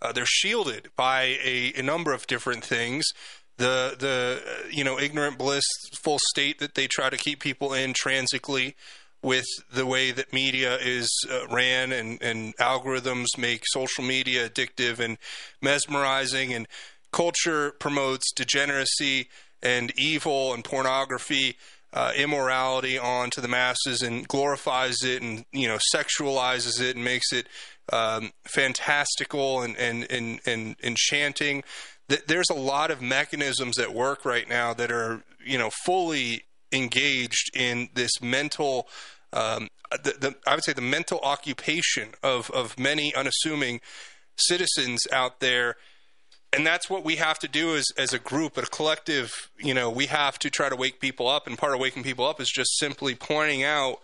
Uh, 0.00 0.12
they're 0.12 0.24
shielded 0.26 0.88
by 0.96 1.36
a, 1.44 1.72
a, 1.76 1.82
number 1.82 2.14
of 2.14 2.26
different 2.26 2.64
things. 2.64 3.04
The 3.58 3.94
the 3.98 4.42
uh, 4.44 4.68
you 4.70 4.82
know 4.82 4.98
ignorant 4.98 5.36
blissful 5.36 6.18
state 6.30 6.58
that 6.58 6.74
they 6.74 6.86
try 6.86 7.10
to 7.10 7.18
keep 7.18 7.40
people 7.40 7.74
in 7.74 7.92
transically 7.92 8.74
with 9.22 9.46
the 9.72 9.86
way 9.86 10.10
that 10.10 10.32
media 10.32 10.76
is 10.78 11.08
uh, 11.30 11.46
ran 11.48 11.92
and, 11.92 12.20
and 12.20 12.56
algorithms 12.56 13.38
make 13.38 13.62
social 13.66 14.02
media 14.02 14.48
addictive 14.48 14.98
and 14.98 15.18
mesmerizing 15.60 16.52
and 16.52 16.66
culture 17.12 17.72
promotes 17.78 18.32
degeneracy 18.32 19.28
and 19.62 19.92
evil 19.96 20.52
and 20.52 20.64
pornography, 20.64 21.56
uh, 21.92 22.12
immorality 22.16 22.98
onto 22.98 23.40
the 23.40 23.48
masses 23.48 24.02
and 24.02 24.26
glorifies 24.26 24.96
it 25.02 25.22
and 25.22 25.44
you 25.52 25.68
know 25.68 25.78
sexualizes 25.94 26.80
it 26.80 26.96
and 26.96 27.04
makes 27.04 27.32
it 27.32 27.46
um, 27.92 28.30
fantastical 28.44 29.62
and, 29.62 29.76
and, 29.76 30.10
and, 30.10 30.40
and 30.46 30.76
enchanting. 30.82 31.62
There's 32.26 32.50
a 32.50 32.54
lot 32.54 32.90
of 32.90 33.00
mechanisms 33.00 33.78
at 33.78 33.94
work 33.94 34.24
right 34.24 34.48
now 34.48 34.74
that 34.74 34.90
are 34.90 35.22
you 35.44 35.58
know 35.58 35.70
fully 35.84 36.44
engaged 36.72 37.54
in 37.54 37.90
this 37.94 38.20
mental. 38.20 38.88
Um, 39.32 39.68
the, 39.90 40.14
the, 40.18 40.34
I 40.46 40.54
would 40.54 40.64
say 40.64 40.72
the 40.72 40.80
mental 40.80 41.20
occupation 41.20 42.10
of, 42.22 42.50
of 42.50 42.78
many 42.78 43.14
unassuming 43.14 43.80
citizens 44.36 45.06
out 45.12 45.40
there 45.40 45.76
and 46.52 46.66
that's 46.66 46.90
what 46.90 47.04
we 47.04 47.16
have 47.16 47.38
to 47.40 47.48
do 47.48 47.76
as 47.76 47.86
as 47.96 48.12
a 48.12 48.18
group, 48.18 48.56
a 48.56 48.62
collective. 48.62 49.50
You 49.58 49.74
know, 49.74 49.90
we 49.90 50.06
have 50.06 50.38
to 50.40 50.50
try 50.50 50.68
to 50.68 50.76
wake 50.76 51.00
people 51.00 51.28
up, 51.28 51.46
and 51.46 51.56
part 51.56 51.74
of 51.74 51.80
waking 51.80 52.02
people 52.02 52.26
up 52.26 52.40
is 52.40 52.50
just 52.50 52.78
simply 52.78 53.14
pointing 53.14 53.64
out 53.64 54.00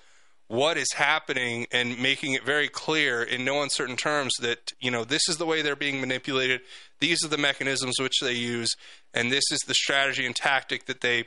what 0.49 0.79
is 0.79 0.91
happening 0.95 1.67
and 1.71 2.01
making 2.01 2.33
it 2.33 2.43
very 2.43 2.69
clear 2.69 3.23
in 3.23 3.45
no 3.45 3.63
uncertain 3.63 3.97
terms 3.97 4.33
that 4.41 4.73
you 4.81 4.91
know 4.91 5.05
this 5.05 5.29
is 5.29 5.37
the 5.37 5.47
way 5.47 5.61
they're 5.63 5.77
being 5.77 6.01
manipulated. 6.01 6.61
These 7.01 7.25
are 7.25 7.29
the 7.29 7.39
mechanisms 7.39 7.97
which 8.01 8.21
they 8.21 8.33
use, 8.33 8.75
and 9.13 9.31
this 9.31 9.45
is 9.51 9.61
the 9.67 9.75
strategy 9.75 10.25
and 10.25 10.35
tactic 10.35 10.87
that 10.87 11.01
they 11.01 11.27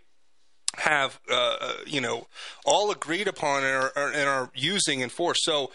have, 0.78 1.20
uh, 1.30 1.74
you 1.86 2.02
know, 2.02 2.28
all 2.66 2.92
agreed 2.92 3.28
upon 3.28 3.64
and 3.64 3.92
are, 3.96 4.12
and 4.12 4.28
are 4.28 4.50
using 4.56 5.02
in 5.02 5.10
force. 5.10 5.40
So 5.42 5.72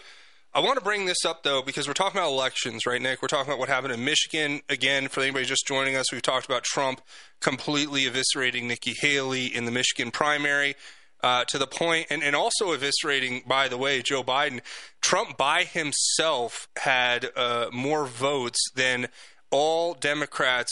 I 0.53 0.59
want 0.59 0.77
to 0.77 0.83
bring 0.83 1.05
this 1.05 1.25
up 1.25 1.43
though 1.43 1.61
because 1.61 1.87
we're 1.87 1.93
talking 1.93 2.19
about 2.19 2.31
elections, 2.31 2.85
right, 2.85 3.01
Nick? 3.01 3.21
We're 3.21 3.27
talking 3.27 3.47
about 3.47 3.59
what 3.59 3.69
happened 3.69 3.93
in 3.93 4.03
Michigan. 4.03 4.61
Again, 4.69 5.07
for 5.07 5.21
anybody 5.21 5.45
just 5.45 5.67
joining 5.67 5.95
us, 5.95 6.11
we've 6.11 6.21
talked 6.21 6.45
about 6.45 6.63
Trump 6.63 7.01
completely 7.41 8.05
eviscerating 8.05 8.63
Nikki 8.63 8.93
Haley 8.99 9.45
in 9.45 9.65
the 9.65 9.71
Michigan 9.71 10.11
primary. 10.11 10.75
Uh, 11.23 11.43
to 11.45 11.57
the 11.57 11.65
point, 11.65 12.05
and, 12.11 12.21
and 12.21 12.35
also 12.35 12.77
eviscerating, 12.77 13.43
by 13.47 13.67
the 13.67 13.75
way, 13.75 14.03
Joe 14.03 14.23
Biden. 14.23 14.61
Trump 15.01 15.35
by 15.35 15.63
himself 15.63 16.67
had 16.77 17.31
uh, 17.35 17.69
more 17.73 18.05
votes 18.05 18.59
than 18.75 19.07
all 19.49 19.95
Democrats 19.95 20.71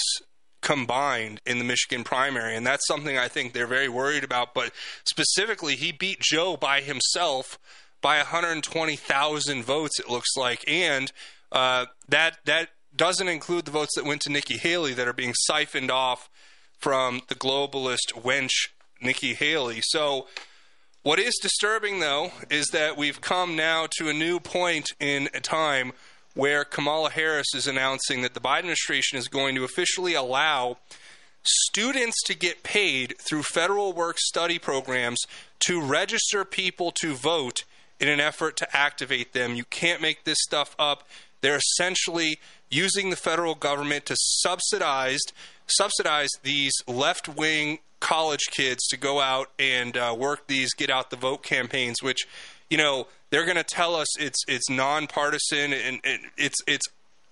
combined 0.62 1.42
in 1.48 1.58
the 1.58 1.64
Michigan 1.64 2.04
primary. 2.04 2.56
And 2.56 2.66
that's 2.66 2.86
something 2.88 3.18
I 3.18 3.28
think 3.28 3.54
they're 3.54 3.66
very 3.66 3.90
worried 3.90 4.24
about. 4.24 4.54
But 4.54 4.72
specifically, 5.06 5.76
he 5.76 5.92
beat 5.92 6.20
Joe 6.20 6.58
by 6.58 6.82
himself 6.82 7.58
by 8.06 8.18
120,000 8.18 9.64
votes, 9.64 10.00
it 10.00 10.08
looks 10.08 10.38
like. 10.38 10.64
And 10.68 11.12
uh, 11.52 11.88
that, 12.08 12.38
that 12.46 12.70
doesn't 12.96 13.28
include 13.28 13.66
the 13.66 13.72
votes 13.72 13.96
that 13.96 14.06
went 14.06 14.22
to 14.22 14.32
Nikki 14.32 14.58
Haley 14.58 14.94
that 14.94 15.08
are 15.08 15.14
being 15.14 15.34
siphoned 15.34 15.90
off 15.90 16.30
from 16.78 17.22
the 17.30 17.34
globalist 17.34 18.14
wench 18.14 18.70
Nikki 19.02 19.34
Haley. 19.34 19.80
So, 19.82 20.28
what 21.02 21.18
is 21.18 21.34
disturbing, 21.42 22.00
though, 22.00 22.30
is 22.52 22.68
that 22.68 22.96
we've 22.96 23.22
come 23.22 23.56
now 23.56 23.88
to 23.98 24.08
a 24.08 24.14
new 24.14 24.40
point 24.40 24.92
in 25.00 25.28
time 25.42 25.92
where 26.36 26.64
Kamala 26.64 27.10
Harris 27.10 27.56
is 27.56 27.66
announcing 27.66 28.22
that 28.22 28.36
the 28.36 28.40
Biden 28.40 28.60
administration 28.60 29.18
is 29.18 29.28
going 29.28 29.56
to 29.56 29.64
officially 29.64 30.14
allow 30.14 30.78
students 31.42 32.22
to 32.28 32.36
get 32.36 32.62
paid 32.62 33.16
through 33.28 33.42
federal 33.42 33.94
work 33.94 34.20
study 34.20 34.60
programs 34.60 35.22
to 35.62 35.82
register 35.82 36.46
people 36.46 36.92
to 36.92 37.16
vote 37.16 37.64
in 38.00 38.08
an 38.08 38.20
effort 38.20 38.58
to 38.58 38.76
activate 38.76 39.34
them. 39.34 39.56
You 39.56 39.66
can't 39.66 40.02
make 40.02 40.24
this 40.24 40.38
stuff 40.42 40.76
up. 40.78 41.04
They're 41.42 41.58
essentially 41.58 42.40
using 42.70 43.10
the 43.10 43.16
federal 43.16 43.56
government 43.56 44.06
to 44.08 44.16
subsidize 44.18 45.22
subsidize 45.68 46.30
these 46.44 46.74
left-wing 46.88 47.80
college 48.00 48.52
kids 48.52 48.86
to 48.88 48.98
go 48.98 49.20
out 49.20 49.50
and 49.58 49.98
uh, 49.98 50.16
work 50.18 50.46
these 50.48 50.74
get 50.76 50.92
out 50.92 51.10
the 51.10 51.16
vote 51.16 51.42
campaigns 51.42 52.04
which 52.04 52.28
you 52.70 52.78
know 52.78 53.08
they're 53.32 53.46
going 53.46 53.58
to 53.58 53.64
tell 53.64 53.96
us 53.96 54.20
it's 54.20 54.40
it's 54.48 54.70
nonpartisan 54.70 55.74
and, 55.74 56.00
and 56.04 56.20
it's 56.38 56.58
it's 56.68 56.86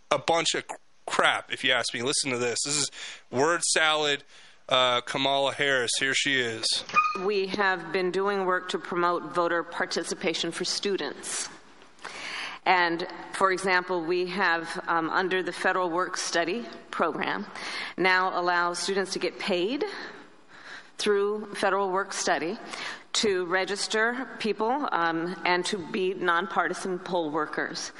a 0.10 0.18
bunch 0.18 0.56
of 0.56 0.64
crap 1.06 1.52
if 1.52 1.64
you 1.64 1.72
ask 1.72 1.94
me 1.94 2.02
listen 2.02 2.32
to 2.32 2.38
this 2.38 2.60
this 2.66 2.76
is 2.76 2.90
word 3.30 3.62
salad 3.64 4.24
uh, 4.70 5.02
Kamala 5.02 5.54
Harris. 5.54 5.92
Here 6.00 6.14
she 6.14 6.40
is. 6.40 6.66
We 7.24 7.48
have 7.48 7.92
been 7.92 8.12
doing 8.12 8.46
work 8.46 8.70
to 8.70 8.80
promote 8.80 9.34
voter 9.34 9.64
participation 9.64 10.52
for 10.52 10.66
students. 10.66 11.50
And 12.66 13.06
for 13.34 13.52
example, 13.52 14.04
we 14.04 14.28
have, 14.28 14.82
um, 14.88 15.10
under 15.10 15.44
the 15.44 15.52
federal 15.52 15.90
work 15.90 16.16
study 16.16 16.66
program, 16.92 17.46
now 17.98 18.40
allow 18.40 18.74
students 18.74 19.14
to 19.14 19.20
get 19.20 19.38
paid 19.38 19.84
through 20.98 21.54
federal 21.56 21.92
work 21.92 22.14
study 22.14 22.58
to 23.14 23.46
register 23.46 24.28
people 24.40 24.88
um, 24.92 25.36
and 25.46 25.66
to 25.66 25.78
be 25.78 26.14
nonpartisan 26.14 27.00
poll 27.00 27.30
workers. 27.30 27.92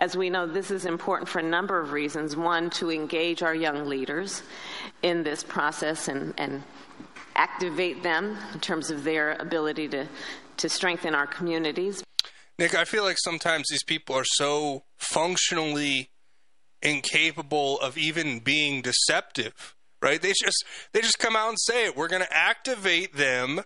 As 0.00 0.16
we 0.16 0.30
know, 0.30 0.46
this 0.46 0.70
is 0.70 0.86
important 0.86 1.28
for 1.28 1.40
a 1.40 1.42
number 1.42 1.78
of 1.78 1.92
reasons. 1.92 2.34
One, 2.34 2.70
to 2.70 2.90
engage 2.90 3.42
our 3.42 3.54
young 3.54 3.86
leaders 3.86 4.42
in 5.02 5.22
this 5.22 5.44
process 5.44 6.08
and, 6.08 6.32
and 6.38 6.62
activate 7.36 8.02
them 8.02 8.38
in 8.54 8.60
terms 8.60 8.90
of 8.90 9.04
their 9.04 9.34
ability 9.34 9.88
to, 9.88 10.08
to 10.56 10.68
strengthen 10.70 11.14
our 11.14 11.26
communities. 11.26 12.02
Nick, 12.58 12.74
I 12.74 12.84
feel 12.84 13.04
like 13.04 13.18
sometimes 13.18 13.68
these 13.68 13.84
people 13.84 14.16
are 14.16 14.24
so 14.24 14.84
functionally 14.96 16.10
incapable 16.82 17.78
of 17.80 17.98
even 17.98 18.38
being 18.38 18.80
deceptive, 18.82 19.76
right? 20.02 20.20
They 20.20 20.32
just 20.32 20.64
they 20.92 21.00
just 21.00 21.18
come 21.18 21.36
out 21.36 21.50
and 21.50 21.58
say 21.60 21.86
it. 21.86 21.96
We're 21.96 22.08
going 22.08 22.22
to 22.22 22.36
activate 22.36 23.16
them. 23.16 23.60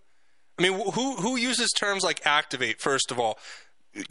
I 0.59 0.63
mean, 0.63 0.73
who 0.73 1.17
who 1.17 1.37
uses 1.37 1.71
terms 1.71 2.03
like 2.03 2.25
activate 2.25 2.81
first 2.81 3.11
of 3.11 3.19
all? 3.19 3.39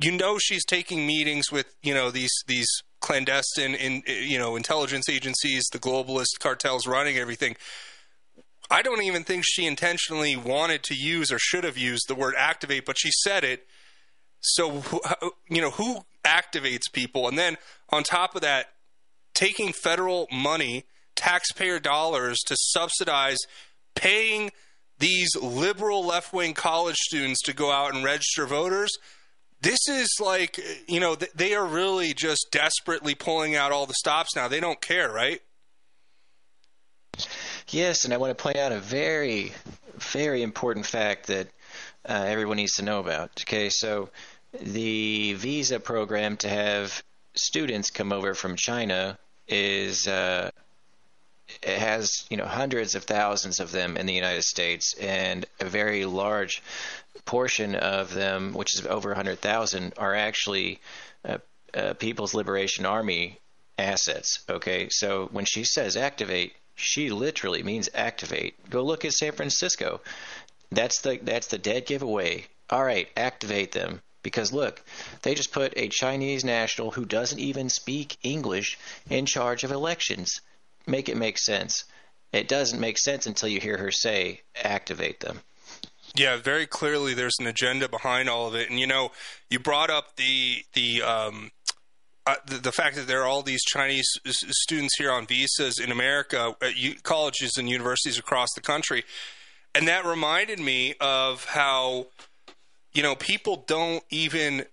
You 0.01 0.11
know 0.11 0.37
she's 0.37 0.65
taking 0.65 1.05
meetings 1.05 1.51
with, 1.51 1.75
you 1.81 1.93
know, 1.93 2.11
these 2.11 2.31
these 2.47 2.67
clandestine 3.01 3.75
in 3.75 4.01
you 4.07 4.37
know, 4.37 4.55
intelligence 4.55 5.09
agencies, 5.09 5.65
the 5.71 5.79
globalist 5.79 6.39
cartels 6.39 6.87
running 6.87 7.17
everything. 7.17 7.55
I 8.71 8.81
don't 8.81 9.03
even 9.03 9.23
think 9.23 9.43
she 9.45 9.65
intentionally 9.65 10.35
wanted 10.35 10.83
to 10.83 10.95
use 10.95 11.31
or 11.31 11.37
should 11.37 11.63
have 11.63 11.77
used 11.77 12.05
the 12.07 12.15
word 12.15 12.33
activate, 12.37 12.85
but 12.85 12.97
she 12.97 13.11
said 13.23 13.43
it 13.43 13.67
so, 14.43 14.83
you 15.49 15.61
know, 15.61 15.71
who 15.71 16.05
activates 16.23 16.91
people? 16.91 17.27
And 17.27 17.37
then 17.37 17.57
on 17.89 18.03
top 18.03 18.35
of 18.35 18.41
that, 18.41 18.67
taking 19.33 19.73
federal 19.73 20.27
money, 20.31 20.85
taxpayer 21.15 21.79
dollars 21.79 22.39
to 22.47 22.55
subsidize 22.57 23.39
paying 23.95 24.51
these 24.99 25.29
liberal 25.41 26.05
left 26.05 26.33
wing 26.33 26.53
college 26.53 26.97
students 26.97 27.41
to 27.43 27.53
go 27.53 27.71
out 27.71 27.95
and 27.95 28.03
register 28.03 28.45
voters. 28.45 28.91
This 29.63 29.87
is 29.87 30.09
like, 30.19 30.59
you 30.89 30.99
know, 30.99 31.15
they 31.15 31.55
are 31.55 31.65
really 31.65 32.13
just 32.13 32.47
desperately 32.51 33.15
pulling 33.15 33.55
out 33.55 33.71
all 33.71 33.85
the 33.85 33.93
stops 33.93 34.35
now. 34.35 34.49
They 34.49 34.59
don't 34.59 34.81
care, 34.81 35.09
right? 35.09 35.39
Yes, 37.69 38.03
and 38.03 38.13
I 38.13 38.17
want 38.17 38.37
to 38.37 38.41
point 38.41 38.57
out 38.57 38.73
a 38.73 38.79
very, 38.79 39.53
very 39.95 40.43
important 40.43 40.85
fact 40.85 41.27
that 41.27 41.47
uh, 42.07 42.25
everyone 42.27 42.57
needs 42.57 42.73
to 42.73 42.83
know 42.83 42.99
about. 42.99 43.41
Okay, 43.43 43.69
so 43.69 44.09
the 44.61 45.33
visa 45.35 45.79
program 45.79 46.35
to 46.37 46.49
have 46.49 47.01
students 47.35 47.89
come 47.89 48.11
over 48.11 48.33
from 48.33 48.57
China 48.57 49.17
is 49.47 50.07
uh, 50.07 50.51
it 51.61 51.77
has 51.77 52.25
you 52.29 52.37
know 52.37 52.45
hundreds 52.45 52.95
of 52.95 53.03
thousands 53.03 53.59
of 53.59 53.71
them 53.71 53.97
in 53.97 54.05
the 54.05 54.13
United 54.13 54.43
States, 54.43 54.93
and 54.99 55.45
a 55.59 55.65
very 55.65 56.05
large 56.05 56.61
portion 57.25 57.75
of 57.75 58.13
them, 58.13 58.53
which 58.53 58.73
is 58.75 58.85
over 58.85 59.09
100,000, 59.09 59.93
are 59.97 60.15
actually 60.15 60.79
uh, 61.25 61.37
uh, 61.73 61.93
People's 61.93 62.33
Liberation 62.33 62.85
Army 62.85 63.39
assets. 63.77 64.43
Okay, 64.49 64.89
so 64.89 65.27
when 65.31 65.45
she 65.45 65.63
says 65.63 65.97
activate, 65.97 66.53
she 66.75 67.09
literally 67.09 67.63
means 67.63 67.89
activate. 67.93 68.69
Go 68.69 68.83
look 68.83 69.05
at 69.05 69.13
San 69.13 69.31
Francisco. 69.31 70.01
That's 70.71 71.01
the 71.01 71.19
that's 71.21 71.47
the 71.47 71.57
dead 71.57 71.85
giveaway. 71.85 72.47
All 72.69 72.83
right, 72.83 73.07
activate 73.15 73.71
them. 73.71 74.01
Because 74.23 74.53
look, 74.53 74.81
they 75.21 75.35
just 75.35 75.51
put 75.51 75.73
a 75.77 75.89
Chinese 75.89 76.45
national 76.45 76.91
who 76.91 77.05
doesn't 77.05 77.39
even 77.39 77.69
speak 77.69 78.17
English 78.23 78.77
in 79.09 79.25
charge 79.25 79.65
of 79.65 79.71
elections. 79.71 80.39
Make 80.87 81.09
it 81.09 81.17
make 81.17 81.37
sense. 81.37 81.85
It 82.31 82.47
doesn't 82.47 82.79
make 82.79 82.97
sense 82.97 83.25
until 83.27 83.49
you 83.49 83.59
hear 83.59 83.77
her 83.77 83.91
say, 83.91 84.41
activate 84.55 85.19
them. 85.19 85.41
Yeah, 86.15 86.37
very 86.37 86.67
clearly 86.67 87.13
there's 87.13 87.35
an 87.39 87.47
agenda 87.47 87.87
behind 87.87 88.29
all 88.29 88.47
of 88.47 88.55
it. 88.55 88.69
And, 88.69 88.79
you 88.79 88.87
know, 88.87 89.11
you 89.49 89.59
brought 89.59 89.89
up 89.89 90.15
the, 90.15 90.63
the, 90.73 91.01
um, 91.01 91.51
uh, 92.25 92.35
the, 92.45 92.57
the, 92.57 92.71
fact 92.71 92.95
that 92.95 93.07
there 93.07 93.21
are 93.21 93.27
all 93.27 93.41
these 93.41 93.63
Chinese 93.63 94.07
students 94.25 94.95
here 94.97 95.11
on 95.11 95.25
visas 95.25 95.79
in 95.79 95.91
America 95.91 96.55
at 96.61 96.77
u- 96.77 96.95
colleges 97.01 97.57
and 97.57 97.67
universities 97.69 98.19
across 98.19 98.49
the 98.53 98.61
country. 98.61 99.03
And 99.73 99.87
that 99.87 100.05
reminded 100.05 100.59
me 100.59 100.93
of 100.99 101.45
how 101.45 102.07
you 102.93 103.01
know, 103.01 103.15
people 103.15 103.63
don't 103.67 104.03
even 104.09 104.65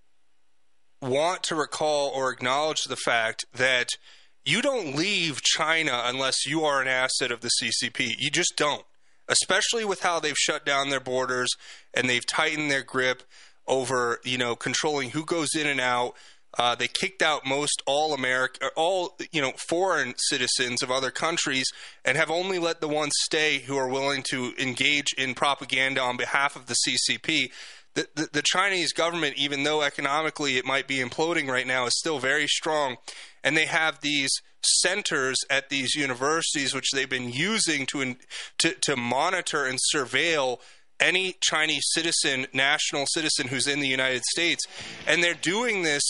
want 1.00 1.42
to 1.44 1.54
recall 1.54 2.10
or 2.10 2.30
acknowledge 2.30 2.84
the 2.84 2.96
fact 2.96 3.46
that 3.54 3.88
you 4.44 4.62
don't 4.62 4.96
leave 4.96 5.42
China 5.42 6.02
unless 6.04 6.46
you 6.46 6.64
are 6.64 6.80
an 6.80 6.88
asset 6.88 7.30
of 7.30 7.40
the 7.40 7.50
CCP. 7.60 8.14
You 8.18 8.30
just 8.30 8.54
don't, 8.56 8.84
especially 9.28 9.84
with 9.84 10.02
how 10.02 10.20
they've 10.20 10.36
shut 10.36 10.64
down 10.64 10.90
their 10.90 11.00
borders 11.00 11.50
and 11.94 12.08
they've 12.08 12.26
tightened 12.26 12.70
their 12.70 12.82
grip 12.82 13.22
over, 13.66 14.20
you 14.24 14.38
know, 14.38 14.56
controlling 14.56 15.10
who 15.10 15.24
goes 15.24 15.54
in 15.54 15.66
and 15.66 15.80
out. 15.80 16.14
Uh, 16.58 16.74
they 16.74 16.88
kicked 16.88 17.22
out 17.22 17.46
most 17.46 17.80
all 17.86 18.12
America, 18.12 18.70
all 18.74 19.16
you 19.30 19.40
know, 19.40 19.52
foreign 19.68 20.14
citizens 20.16 20.82
of 20.82 20.90
other 20.90 21.12
countries, 21.12 21.70
and 22.04 22.16
have 22.16 22.30
only 22.30 22.58
let 22.58 22.80
the 22.80 22.88
ones 22.88 23.12
stay 23.22 23.58
who 23.58 23.76
are 23.76 23.88
willing 23.88 24.24
to 24.30 24.52
engage 24.58 25.12
in 25.16 25.32
propaganda 25.34 26.00
on 26.00 26.16
behalf 26.16 26.56
of 26.56 26.66
the 26.66 26.74
CCP 26.74 27.52
the, 28.14 28.28
the, 28.32 28.42
Chinese 28.42 28.92
government, 28.92 29.36
even 29.36 29.62
though 29.62 29.82
economically 29.82 30.56
it 30.56 30.64
might 30.64 30.86
be 30.86 30.98
imploding 30.98 31.48
right 31.48 31.66
now, 31.66 31.86
is 31.86 31.98
still 31.98 32.18
very 32.18 32.46
strong. 32.46 32.96
And 33.42 33.56
they 33.56 33.66
have 33.66 34.00
these 34.00 34.30
centers 34.62 35.36
at 35.48 35.68
these 35.68 35.94
universities, 35.94 36.74
which 36.74 36.90
they've 36.92 37.08
been 37.08 37.30
using 37.30 37.86
to, 37.86 38.16
to, 38.58 38.74
to 38.82 38.96
monitor 38.96 39.64
and 39.64 39.78
surveil 39.94 40.58
any 41.00 41.36
Chinese 41.40 41.84
citizen, 41.92 42.46
national 42.52 43.06
citizen 43.06 43.48
who's 43.48 43.66
in 43.66 43.80
the 43.80 43.88
United 43.88 44.22
States. 44.24 44.64
And 45.06 45.22
they're 45.22 45.34
doing 45.34 45.82
this 45.82 46.02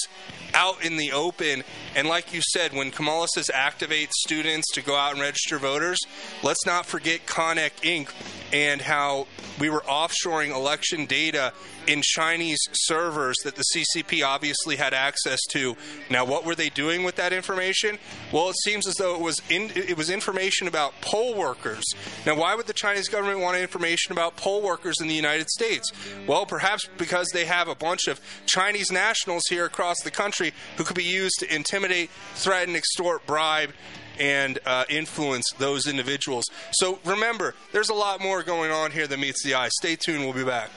out 0.55 0.85
in 0.85 0.97
the 0.97 1.13
open. 1.13 1.63
And 1.95 2.09
like 2.09 2.35
you 2.35 2.41
said, 2.43 2.73
when 2.73 2.91
Kamala 2.91 3.29
says 3.35 3.51
activate 3.53 4.13
students 4.13 4.67
to 4.75 4.83
go 4.83 4.97
out 4.97 5.13
and 5.13 5.21
register 5.21 5.59
voters, 5.59 5.99
let's 6.43 6.67
not 6.67 6.87
forget 6.87 7.27
Konnech 7.27 7.73
Inc. 7.83 8.11
and 8.53 8.81
how 8.81 9.27
we 9.59 9.71
were 9.71 9.83
offshoring 9.83 10.55
election 10.55 11.07
data 11.07 11.53
in 11.87 12.03
Chinese 12.03 12.59
servers 12.73 13.37
that 13.45 13.57
the 13.57 13.65
CCP 13.75 14.25
obviously 14.25 14.77
had 14.77 14.95
access 14.95 15.41
to. 15.51 15.77
Now, 16.09 16.25
what 16.25 16.45
were 16.45 16.55
they 16.55 16.69
doing 16.69 17.03
with 17.03 17.17
that 17.17 17.33
information? 17.33 17.99
Well, 18.33 18.51
it 18.51 18.57
seems 18.65 18.87
as 18.87 18.95
though 18.95 19.15
it 19.15 19.21
was 19.21 19.41
in, 19.49 19.71
it 19.75 19.97
was 19.97 20.11
information 20.11 20.69
about 20.69 20.95
poll 21.01 21.35
workers. 21.35 21.85
Now, 22.27 22.37
why 22.37 22.55
would 22.55 22.67
the 22.67 22.73
Chinese 22.73 23.09
government 23.09 23.41
want 23.41 23.57
information 23.57 24.13
about 24.13 24.37
poll 24.37 24.63
workers 24.63 24.80
in 25.01 25.09
the 25.09 25.15
United 25.15 25.49
States? 25.51 25.91
Well, 26.27 26.47
perhaps 26.47 26.89
because 26.97 27.29
they 27.33 27.45
have 27.45 27.69
a 27.69 27.75
bunch 27.75 28.09
of 28.09 28.21
Chinese 28.47 28.91
nationals 28.91 29.43
here 29.49 29.65
across 29.65 30.01
the 30.03 30.11
country 30.11 30.53
who 30.77 30.85
could 30.85 30.97
be 30.97 31.05
used 31.05 31.37
to 31.41 31.55
intimidate, 31.55 32.11
threaten, 32.35 32.77
extort, 32.77 33.27
bribe, 33.27 33.73
and 34.19 34.59
uh, 34.67 34.85
influence 34.89 35.51
those 35.59 35.87
individuals. 35.87 36.45
So 36.73 36.99
remember, 37.05 37.55
there's 37.73 37.89
a 37.89 37.95
lot 37.95 38.21
more 38.21 38.43
going 38.43 38.71
on 38.71 38.91
here 38.91 39.07
than 39.07 39.21
meets 39.21 39.43
the 39.43 39.55
eye. 39.55 39.69
Stay 39.81 39.97
tuned. 39.97 40.25
We'll 40.25 40.35
be 40.35 40.45
back. 40.45 40.71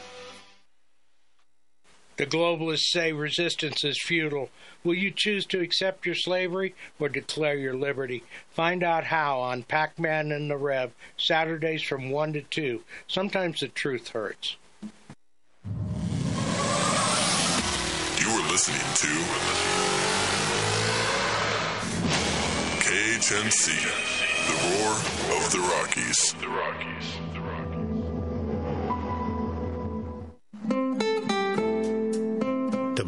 The 2.15 2.27
globalists 2.27 2.91
say 2.91 3.11
resistance 3.11 3.83
is 3.83 3.99
futile. 3.99 4.51
Will 4.83 4.93
you 4.93 5.11
choose 5.15 5.47
to 5.47 5.61
accept 5.61 6.05
your 6.05 6.13
slavery 6.13 6.75
or 6.99 7.09
declare 7.09 7.57
your 7.57 7.73
liberty? 7.73 8.23
Find 8.51 8.83
out 8.83 9.05
how 9.05 9.39
on 9.39 9.63
Pac 9.63 9.97
Man 9.97 10.31
and 10.31 10.49
the 10.49 10.57
Rev, 10.57 10.91
Saturdays 11.17 11.81
from 11.81 12.11
1 12.11 12.33
to 12.33 12.41
2. 12.41 12.83
Sometimes 13.07 13.61
the 13.61 13.67
truth 13.67 14.09
hurts. 14.09 14.57
You 18.19 18.29
are 18.29 18.51
listening 18.51 18.77
to 18.77 19.07
KHNC, 22.83 23.65
the 24.47 24.55
roar 24.69 24.93
of 25.37 25.51
the 25.51 25.59
Rockies. 25.59 26.35
The 26.39 26.47
Rockies. 26.47 27.32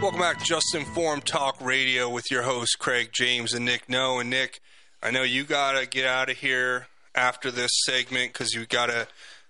Welcome 0.00 0.20
back 0.20 0.38
to 0.38 0.44
Just 0.44 0.76
Informed 0.76 1.26
Talk 1.26 1.60
Radio 1.60 2.08
with 2.08 2.30
your 2.30 2.42
hosts, 2.42 2.76
Craig 2.76 3.10
James 3.12 3.52
and 3.52 3.64
Nick 3.64 3.88
No. 3.88 4.20
And 4.20 4.30
Nick, 4.30 4.60
I 5.02 5.10
know 5.10 5.24
you 5.24 5.42
got 5.42 5.72
to 5.72 5.88
get 5.88 6.06
out 6.06 6.30
of 6.30 6.36
here 6.36 6.86
after 7.16 7.50
this 7.50 7.72
segment 7.84 8.32
because 8.32 8.54
you 8.54 8.64
got 8.64 8.86
to 8.86 9.08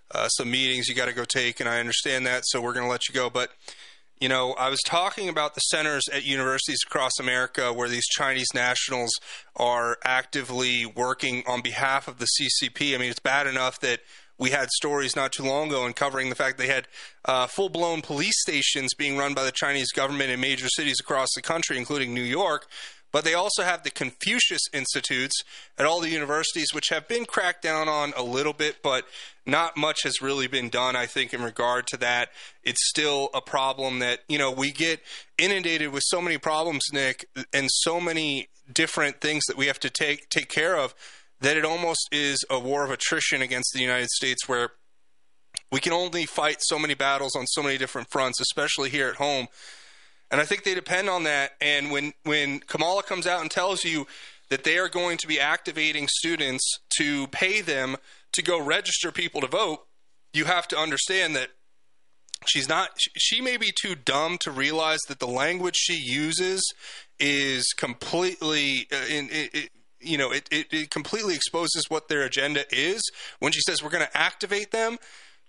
uh, 0.09 0.27
some 0.29 0.49
meetings 0.49 0.87
you 0.87 0.95
got 0.95 1.05
to 1.05 1.13
go 1.13 1.23
take, 1.23 1.59
and 1.59 1.69
I 1.69 1.79
understand 1.79 2.25
that, 2.25 2.41
so 2.47 2.61
we're 2.61 2.73
going 2.73 2.85
to 2.85 2.89
let 2.89 3.07
you 3.07 3.13
go. 3.13 3.29
But 3.29 3.51
you 4.19 4.27
know, 4.27 4.53
I 4.53 4.69
was 4.69 4.79
talking 4.85 5.29
about 5.29 5.53
the 5.53 5.61
centers 5.61 6.09
at 6.11 6.25
universities 6.25 6.79
across 6.85 7.19
America 7.19 7.71
where 7.71 7.87
these 7.87 8.07
Chinese 8.07 8.49
nationals 8.55 9.11
are 9.55 9.99
actively 10.03 10.83
working 10.83 11.43
on 11.47 11.61
behalf 11.61 12.07
of 12.07 12.17
the 12.17 12.25
CCP. 12.25 12.95
I 12.95 12.97
mean, 12.97 13.11
it's 13.11 13.19
bad 13.19 13.45
enough 13.45 13.79
that 13.81 13.99
we 14.39 14.49
had 14.49 14.69
stories 14.71 15.15
not 15.15 15.33
too 15.33 15.43
long 15.43 15.67
ago 15.67 15.85
and 15.85 15.95
covering 15.95 16.29
the 16.29 16.35
fact 16.35 16.57
they 16.57 16.67
had 16.67 16.87
uh, 17.25 17.45
full 17.45 17.69
blown 17.69 18.01
police 18.01 18.39
stations 18.39 18.93
being 18.97 19.17
run 19.17 19.33
by 19.33 19.43
the 19.43 19.51
Chinese 19.51 19.91
government 19.91 20.31
in 20.31 20.39
major 20.39 20.69
cities 20.69 20.97
across 20.99 21.27
the 21.35 21.41
country, 21.41 21.77
including 21.77 22.13
New 22.13 22.23
York. 22.23 22.67
But 23.11 23.23
they 23.23 23.33
also 23.33 23.63
have 23.63 23.83
the 23.83 23.89
Confucius 23.89 24.61
Institutes 24.71 25.41
at 25.79 25.85
all 25.85 25.99
the 25.99 26.11
universities, 26.11 26.73
which 26.73 26.89
have 26.89 27.07
been 27.07 27.25
cracked 27.25 27.63
down 27.63 27.89
on 27.89 28.13
a 28.15 28.21
little 28.21 28.53
bit, 28.53 28.77
but 28.83 29.05
not 29.47 29.75
much 29.75 30.03
has 30.03 30.21
really 30.21 30.45
been 30.45 30.69
done, 30.69 30.95
I 30.95 31.07
think, 31.07 31.33
in 31.33 31.41
regard 31.41 31.87
to 31.87 31.97
that. 31.97 32.29
It's 32.63 32.87
still 32.87 33.29
a 33.33 33.41
problem 33.41 33.97
that, 33.99 34.19
you 34.29 34.37
know, 34.37 34.51
we 34.51 34.71
get 34.71 35.01
inundated 35.39 35.91
with 35.91 36.03
so 36.05 36.21
many 36.21 36.37
problems, 36.37 36.83
Nick, 36.93 37.25
and 37.51 37.67
so 37.71 37.99
many 37.99 38.49
different 38.71 39.19
things 39.21 39.43
that 39.47 39.57
we 39.57 39.65
have 39.65 39.79
to 39.79 39.89
take 39.89 40.29
take 40.29 40.47
care 40.47 40.77
of 40.77 40.93
that 41.41 41.57
it 41.57 41.65
almost 41.65 42.09
is 42.11 42.43
a 42.49 42.59
war 42.59 42.83
of 42.83 42.91
attrition 42.91 43.41
against 43.41 43.73
the 43.73 43.81
United 43.81 44.09
States 44.09 44.47
where 44.47 44.71
we 45.71 45.79
can 45.79 45.93
only 45.93 46.25
fight 46.25 46.57
so 46.59 46.77
many 46.79 46.93
battles 46.93 47.35
on 47.35 47.45
so 47.47 47.63
many 47.63 47.77
different 47.77 48.09
fronts, 48.09 48.39
especially 48.39 48.89
here 48.89 49.07
at 49.07 49.15
home. 49.15 49.47
And 50.31 50.39
I 50.39 50.45
think 50.45 50.63
they 50.63 50.75
depend 50.75 51.09
on 51.09 51.23
that. 51.23 51.51
And 51.61 51.91
when, 51.91 52.13
when 52.23 52.59
Kamala 52.59 53.03
comes 53.03 53.25
out 53.25 53.41
and 53.41 53.49
tells 53.49 53.83
you 53.83 54.05
that 54.49 54.63
they 54.63 54.77
are 54.77 54.89
going 54.89 55.17
to 55.17 55.27
be 55.27 55.39
activating 55.39 56.07
students 56.07 56.79
to 56.97 57.27
pay 57.27 57.61
them 57.61 57.97
to 58.33 58.43
go 58.43 58.61
register 58.61 59.11
people 59.11 59.41
to 59.41 59.47
vote, 59.47 59.79
you 60.33 60.45
have 60.45 60.67
to 60.69 60.77
understand 60.77 61.35
that 61.35 61.49
she's 62.47 62.69
not, 62.69 62.89
she 63.17 63.41
may 63.41 63.57
be 63.57 63.71
too 63.79 63.95
dumb 63.95 64.37
to 64.39 64.51
realize 64.51 64.99
that 65.07 65.19
the 65.19 65.27
language 65.27 65.75
she 65.75 65.95
uses 65.95 66.61
is 67.19 67.65
completely, 67.75 68.87
uh, 68.91 69.05
in, 69.09 69.29
it, 69.31 69.69
you 70.01 70.17
know, 70.17 70.31
it, 70.31 70.47
it, 70.51 70.67
it 70.71 70.89
completely 70.89 71.35
exposes 71.35 71.89
what 71.89 72.07
their 72.07 72.23
agenda 72.23 72.63
is 72.71 73.01
when 73.39 73.51
she 73.51 73.61
says 73.61 73.83
we're 73.83 73.89
going 73.89 74.05
to 74.05 74.17
activate 74.17 74.71
them 74.71 74.97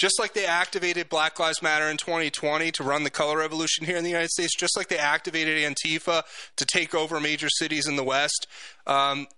just 0.01 0.19
like 0.19 0.33
they 0.33 0.47
activated 0.47 1.11
Black 1.11 1.39
Lives 1.39 1.61
Matter 1.61 1.87
in 1.91 1.99
2020 1.99 2.71
to 2.73 2.83
run 2.83 3.05
the 3.05 3.11
color 3.11 3.37
revolution 3.37 3.85
here 3.85 3.99
in 3.99 4.03
the 4.03 4.09
United 4.09 4.31
States, 4.31 4.57
just 4.57 4.75
like 4.75 4.89
they 4.89 4.97
activated 4.97 5.59
Antifa 5.59 6.23
to 6.57 6.65
take 6.65 6.95
over 6.95 7.21
major 7.21 7.49
cities 7.51 7.87
in 7.87 7.97
the 7.97 8.03
West. 8.03 8.47
Um, 8.87 9.29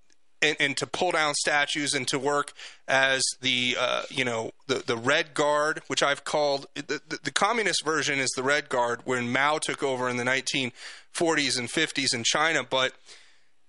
and, 0.40 0.56
and, 0.58 0.76
to 0.76 0.88
pull 0.88 1.12
down 1.12 1.34
statues 1.34 1.94
and 1.94 2.06
to 2.08 2.18
work 2.18 2.52
as 2.88 3.22
the 3.42 3.76
uh, 3.78 4.02
you 4.10 4.24
know 4.24 4.50
the 4.66 4.82
the 4.84 4.96
red 4.96 5.34
guard, 5.34 5.82
which 5.86 6.02
I've 6.02 6.24
called 6.24 6.66
the, 6.74 7.00
the, 7.08 7.20
the, 7.22 7.30
communist 7.30 7.84
version 7.84 8.18
is 8.18 8.30
the 8.30 8.42
red 8.42 8.68
guard 8.68 9.02
when 9.04 9.30
Mao 9.30 9.58
took 9.58 9.84
over 9.84 10.08
in 10.08 10.16
the 10.16 10.24
1940s 10.24 11.60
and 11.60 11.68
50s 11.68 12.12
in 12.12 12.24
China, 12.24 12.64
but 12.68 12.92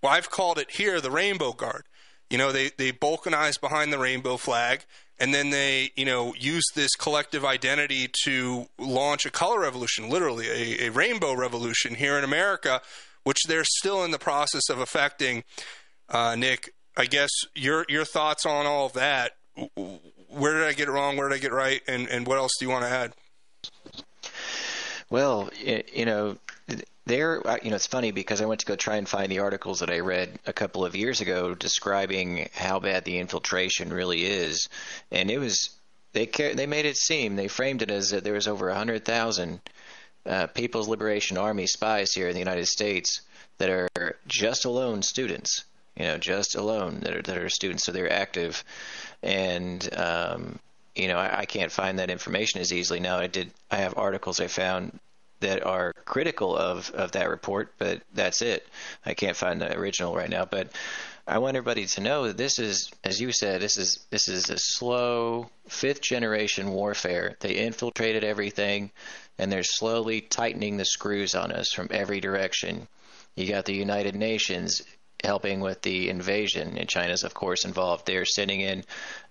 well, 0.03 0.13
I've 0.13 0.29
called 0.29 0.59
it 0.59 0.69
here 0.71 1.01
the 1.01 1.09
rainbow 1.09 1.53
guard. 1.53 1.85
You 2.29 2.37
know, 2.37 2.51
they 2.51 2.69
they 2.77 2.91
balkanize 2.91 3.59
behind 3.59 3.91
the 3.91 3.97
rainbow 3.97 4.37
flag 4.37 4.85
and 5.19 5.33
then 5.33 5.51
they 5.51 5.91
you 5.95 6.05
know 6.05 6.33
use 6.37 6.63
this 6.75 6.91
collective 6.95 7.45
identity 7.45 8.09
to 8.25 8.65
launch 8.77 9.25
a 9.25 9.31
color 9.31 9.59
revolution 9.59 10.09
literally 10.09 10.47
a, 10.47 10.87
a, 10.87 10.89
rainbow 10.89 11.33
revolution 11.33 11.93
here 11.95 12.17
in 12.17 12.23
america 12.23 12.81
which 13.23 13.43
they're 13.47 13.63
still 13.63 14.03
in 14.03 14.11
the 14.11 14.19
process 14.19 14.69
of 14.69 14.79
affecting. 14.79 15.43
Uh, 16.09 16.35
nick 16.35 16.73
i 16.97 17.05
guess 17.05 17.29
your 17.55 17.85
your 17.89 18.05
thoughts 18.05 18.45
on 18.45 18.65
all 18.65 18.85
of 18.85 18.93
that. 18.93 19.31
Where 20.27 20.53
did 20.53 20.63
i 20.63 20.73
get 20.73 20.87
it 20.87 20.91
wrong? 20.91 21.15
Where 21.15 21.29
did 21.29 21.35
i 21.35 21.39
get 21.39 21.53
right? 21.53 21.81
And, 21.87 22.07
and 22.07 22.27
what 22.27 22.37
else 22.37 22.51
do 22.59 22.65
you 22.65 22.71
want 22.71 22.85
to 22.85 22.89
add? 22.89 23.13
Well 25.09 25.49
you 25.63 26.05
know 26.05 26.37
there, 27.05 27.45
uh, 27.45 27.57
you 27.61 27.69
know, 27.69 27.75
it's 27.75 27.87
funny 27.87 28.11
because 28.11 28.41
I 28.41 28.45
went 28.45 28.61
to 28.61 28.65
go 28.65 28.75
try 28.75 28.95
and 28.95 29.07
find 29.07 29.31
the 29.31 29.39
articles 29.39 29.79
that 29.79 29.89
I 29.89 29.99
read 29.99 30.39
a 30.45 30.53
couple 30.53 30.85
of 30.85 30.95
years 30.95 31.19
ago 31.21 31.53
describing 31.53 32.49
how 32.53 32.79
bad 32.79 33.03
the 33.03 33.17
infiltration 33.17 33.91
really 33.91 34.23
is, 34.23 34.69
and 35.11 35.29
it 35.29 35.37
was 35.37 35.71
they 36.13 36.25
they 36.25 36.65
made 36.65 36.85
it 36.85 36.95
seem 36.95 37.35
they 37.35 37.47
framed 37.47 37.81
it 37.81 37.91
as 37.91 38.11
that 38.11 38.23
there 38.23 38.33
was 38.33 38.47
over 38.47 38.73
hundred 38.73 39.03
thousand 39.03 39.59
uh, 40.25 40.47
People's 40.47 40.87
Liberation 40.87 41.37
Army 41.37 41.67
spies 41.67 42.13
here 42.13 42.27
in 42.27 42.33
the 42.33 42.39
United 42.39 42.67
States 42.67 43.21
that 43.57 43.69
are 43.69 44.17
just 44.25 44.63
alone 44.63 45.01
students, 45.01 45.65
you 45.97 46.05
know, 46.05 46.17
just 46.17 46.55
alone 46.55 47.01
that 47.01 47.15
are 47.15 47.21
that 47.21 47.37
are 47.37 47.49
students, 47.49 47.83
so 47.83 47.91
they're 47.91 48.11
active, 48.11 48.63
and 49.21 49.89
um, 49.97 50.57
you 50.95 51.09
know, 51.09 51.17
I, 51.17 51.39
I 51.39 51.45
can't 51.45 51.71
find 51.71 51.99
that 51.99 52.09
information 52.09 52.61
as 52.61 52.71
easily 52.71 53.01
now. 53.01 53.17
I 53.17 53.27
did. 53.27 53.51
I 53.69 53.77
have 53.77 53.97
articles 53.97 54.39
I 54.39 54.47
found 54.47 54.99
that 55.43 55.65
are 55.65 55.93
critical 56.05 56.57
of, 56.57 56.89
of 56.91 57.11
that 57.13 57.29
report, 57.29 57.73
but 57.77 58.01
that's 58.13 58.41
it. 58.41 58.67
I 59.05 59.13
can't 59.13 59.37
find 59.37 59.61
the 59.61 59.77
original 59.77 60.15
right 60.15 60.29
now, 60.29 60.45
but 60.45 60.69
I 61.25 61.37
want 61.37 61.55
everybody 61.55 61.85
to 61.85 62.01
know 62.01 62.27
that 62.27 62.37
this 62.37 62.59
is, 62.59 62.91
as 63.03 63.21
you 63.21 63.31
said, 63.31 63.61
this 63.61 63.77
is 63.77 64.05
this 64.09 64.27
is 64.27 64.49
a 64.49 64.57
slow 64.57 65.49
fifth 65.69 66.01
generation 66.01 66.71
warfare. 66.71 67.37
They 67.39 67.55
infiltrated 67.55 68.25
everything, 68.25 68.91
and 69.37 69.51
they're 69.51 69.63
slowly 69.63 70.19
tightening 70.19 70.75
the 70.75 70.85
screws 70.85 71.33
on 71.35 71.51
us 71.51 71.71
from 71.71 71.87
every 71.91 72.19
direction. 72.19 72.87
You 73.35 73.47
got 73.47 73.65
the 73.65 73.75
United 73.75 74.15
Nations 74.15 74.81
helping 75.23 75.61
with 75.61 75.81
the 75.81 76.09
invasion, 76.09 76.77
and 76.77 76.89
China's 76.89 77.23
of 77.23 77.33
course 77.33 77.63
involved. 77.63 78.05
They're 78.05 78.25
sending 78.25 78.59
in 78.59 78.83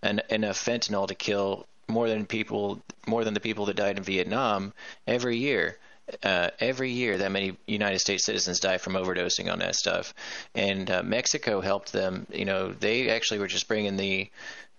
an, 0.02 0.22
enough 0.30 0.64
fentanyl 0.64 1.08
to 1.08 1.14
kill 1.14 1.66
more 1.88 2.08
than 2.08 2.24
people 2.24 2.80
more 3.06 3.24
than 3.24 3.34
the 3.34 3.40
people 3.40 3.66
that 3.66 3.76
died 3.76 3.98
in 3.98 4.02
Vietnam 4.02 4.72
every 5.06 5.36
year. 5.36 5.76
Uh, 6.22 6.50
every 6.59 6.90
year, 6.90 7.18
that 7.18 7.30
many 7.30 7.57
United 7.66 8.00
States 8.00 8.24
citizens 8.24 8.61
die 8.61 8.78
from 8.78 8.94
overdosing 8.94 9.50
on 9.50 9.61
that 9.61 9.76
stuff, 9.76 10.12
and 10.55 10.90
uh, 10.90 11.03
Mexico 11.03 11.61
helped 11.61 11.92
them. 11.92 12.26
You 12.32 12.44
know, 12.44 12.72
they 12.72 13.09
actually 13.09 13.38
were 13.38 13.46
just 13.46 13.68
bringing 13.68 13.96
the 13.96 14.28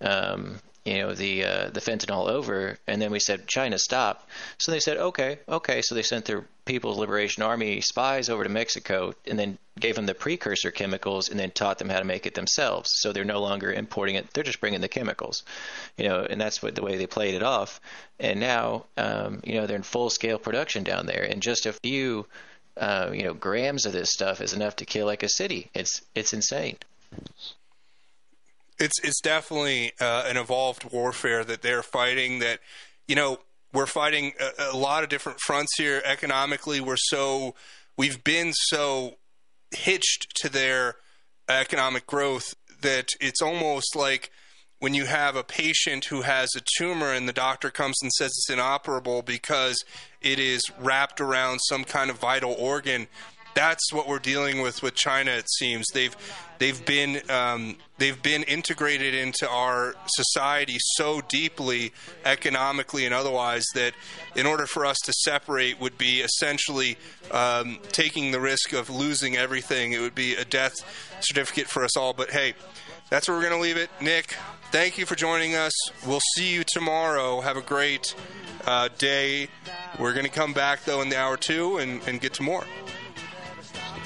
um, 0.01 0.59
you 0.85 0.97
know 0.97 1.13
the 1.13 1.45
uh, 1.45 1.69
the 1.69 1.79
fentanyl 1.79 2.29
over, 2.29 2.77
and 2.87 3.01
then 3.01 3.11
we 3.11 3.19
said 3.19 3.47
China 3.47 3.79
stop. 3.79 4.27
So 4.57 4.71
they 4.71 4.79
said 4.79 4.97
okay, 4.97 5.39
okay. 5.47 5.81
So 5.81 5.95
they 5.95 6.03
sent 6.03 6.25
their 6.25 6.45
People's 6.65 6.97
Liberation 6.97 7.43
Army 7.43 7.81
spies 7.81 8.29
over 8.29 8.43
to 8.43 8.49
Mexico, 8.49 9.13
and 9.27 9.37
then 9.37 9.57
gave 9.79 9.95
them 9.95 10.05
the 10.05 10.13
precursor 10.13 10.71
chemicals, 10.71 11.29
and 11.29 11.39
then 11.39 11.51
taught 11.51 11.77
them 11.79 11.89
how 11.89 11.99
to 11.99 12.05
make 12.05 12.25
it 12.25 12.35
themselves. 12.35 12.89
So 12.93 13.11
they're 13.11 13.25
no 13.25 13.41
longer 13.41 13.71
importing 13.71 14.15
it; 14.15 14.33
they're 14.33 14.43
just 14.43 14.61
bringing 14.61 14.81
the 14.81 14.87
chemicals, 14.87 15.43
you 15.97 16.07
know. 16.07 16.25
And 16.29 16.39
that's 16.39 16.61
what 16.61 16.75
the 16.75 16.83
way 16.83 16.97
they 16.97 17.07
played 17.07 17.35
it 17.35 17.43
off. 17.43 17.81
And 18.19 18.39
now, 18.39 18.85
um, 18.97 19.41
you 19.43 19.55
know, 19.55 19.67
they're 19.67 19.75
in 19.75 19.83
full 19.83 20.09
scale 20.09 20.37
production 20.37 20.83
down 20.83 21.05
there, 21.05 21.23
and 21.23 21.41
just 21.41 21.65
a 21.65 21.73
few. 21.73 22.27
Uh, 22.75 23.11
you 23.13 23.21
know, 23.21 23.35
grams 23.35 23.85
of 23.85 23.93
this 23.93 24.09
stuff 24.09 24.41
is 24.41 24.53
enough 24.53 24.77
to 24.77 24.83
kill 24.83 25.05
like 25.05 25.21
a 25.21 25.29
city. 25.29 25.69
It's 25.75 26.01
it's 26.15 26.33
insane. 26.33 26.77
it's 28.79 28.99
it's 29.03 29.21
definitely 29.21 29.93
uh, 29.99 30.23
an 30.25 30.37
evolved 30.37 30.91
warfare 30.91 31.43
that 31.43 31.61
they're 31.61 31.83
fighting. 31.83 32.39
That 32.39 32.59
you 33.07 33.15
know 33.15 33.39
we're 33.73 33.87
fighting 33.87 34.33
a, 34.39 34.71
a 34.71 34.77
lot 34.77 35.03
of 35.03 35.09
different 35.09 35.39
fronts 35.39 35.71
here. 35.77 36.01
Economically, 36.05 36.79
we're 36.79 36.95
so 36.97 37.55
we've 37.97 38.23
been 38.23 38.53
so 38.53 39.15
hitched 39.71 40.27
to 40.35 40.49
their 40.49 40.95
economic 41.49 42.05
growth 42.07 42.53
that 42.81 43.09
it's 43.19 43.41
almost 43.41 43.95
like 43.95 44.31
when 44.79 44.93
you 44.93 45.05
have 45.05 45.35
a 45.35 45.43
patient 45.43 46.05
who 46.05 46.21
has 46.23 46.49
a 46.57 46.61
tumor 46.77 47.13
and 47.13 47.27
the 47.27 47.33
doctor 47.33 47.69
comes 47.69 47.95
and 48.01 48.11
says 48.11 48.27
it's 48.27 48.49
inoperable 48.49 49.21
because 49.21 49.77
it 50.21 50.39
is 50.39 50.61
wrapped 50.77 51.21
around 51.21 51.59
some 51.59 51.83
kind 51.85 52.09
of 52.09 52.19
vital 52.19 52.53
organ 52.59 53.07
that's 53.53 53.91
what 53.91 54.07
we're 54.07 54.19
dealing 54.19 54.61
with 54.61 54.81
with 54.81 54.95
China. 54.95 55.31
It 55.31 55.49
seems 55.49 55.87
they've 55.93 56.15
they've 56.59 56.85
been 56.85 57.21
um, 57.29 57.77
they've 57.97 58.21
been 58.21 58.43
integrated 58.43 59.13
into 59.13 59.47
our 59.49 59.95
society 60.07 60.77
so 60.79 61.21
deeply, 61.21 61.93
economically 62.25 63.05
and 63.05 63.13
otherwise, 63.13 63.63
that 63.75 63.93
in 64.35 64.45
order 64.45 64.65
for 64.65 64.85
us 64.85 64.97
to 65.05 65.13
separate 65.13 65.79
would 65.79 65.97
be 65.97 66.21
essentially 66.21 66.97
um, 67.31 67.79
taking 67.91 68.31
the 68.31 68.39
risk 68.39 68.73
of 68.73 68.89
losing 68.89 69.35
everything. 69.35 69.93
It 69.93 69.99
would 69.99 70.15
be 70.15 70.35
a 70.35 70.45
death 70.45 70.73
certificate 71.19 71.67
for 71.67 71.83
us 71.83 71.95
all. 71.97 72.13
But 72.13 72.31
hey, 72.31 72.53
that's 73.09 73.27
where 73.27 73.37
we're 73.37 73.47
going 73.47 73.55
to 73.55 73.61
leave 73.61 73.77
it. 73.77 73.89
Nick, 74.01 74.35
thank 74.71 74.97
you 74.97 75.05
for 75.05 75.15
joining 75.15 75.55
us. 75.55 75.73
We'll 76.05 76.21
see 76.35 76.53
you 76.53 76.63
tomorrow. 76.65 77.41
Have 77.41 77.57
a 77.57 77.61
great 77.61 78.15
uh, 78.65 78.89
day. 78.97 79.49
We're 79.99 80.13
going 80.13 80.25
to 80.25 80.31
come 80.31 80.53
back 80.53 80.85
though 80.85 81.01
in 81.01 81.09
the 81.09 81.17
hour 81.17 81.37
two 81.37 81.77
and, 81.77 82.01
and 82.07 82.19
get 82.19 82.33
to 82.35 82.43
more. 82.43 82.65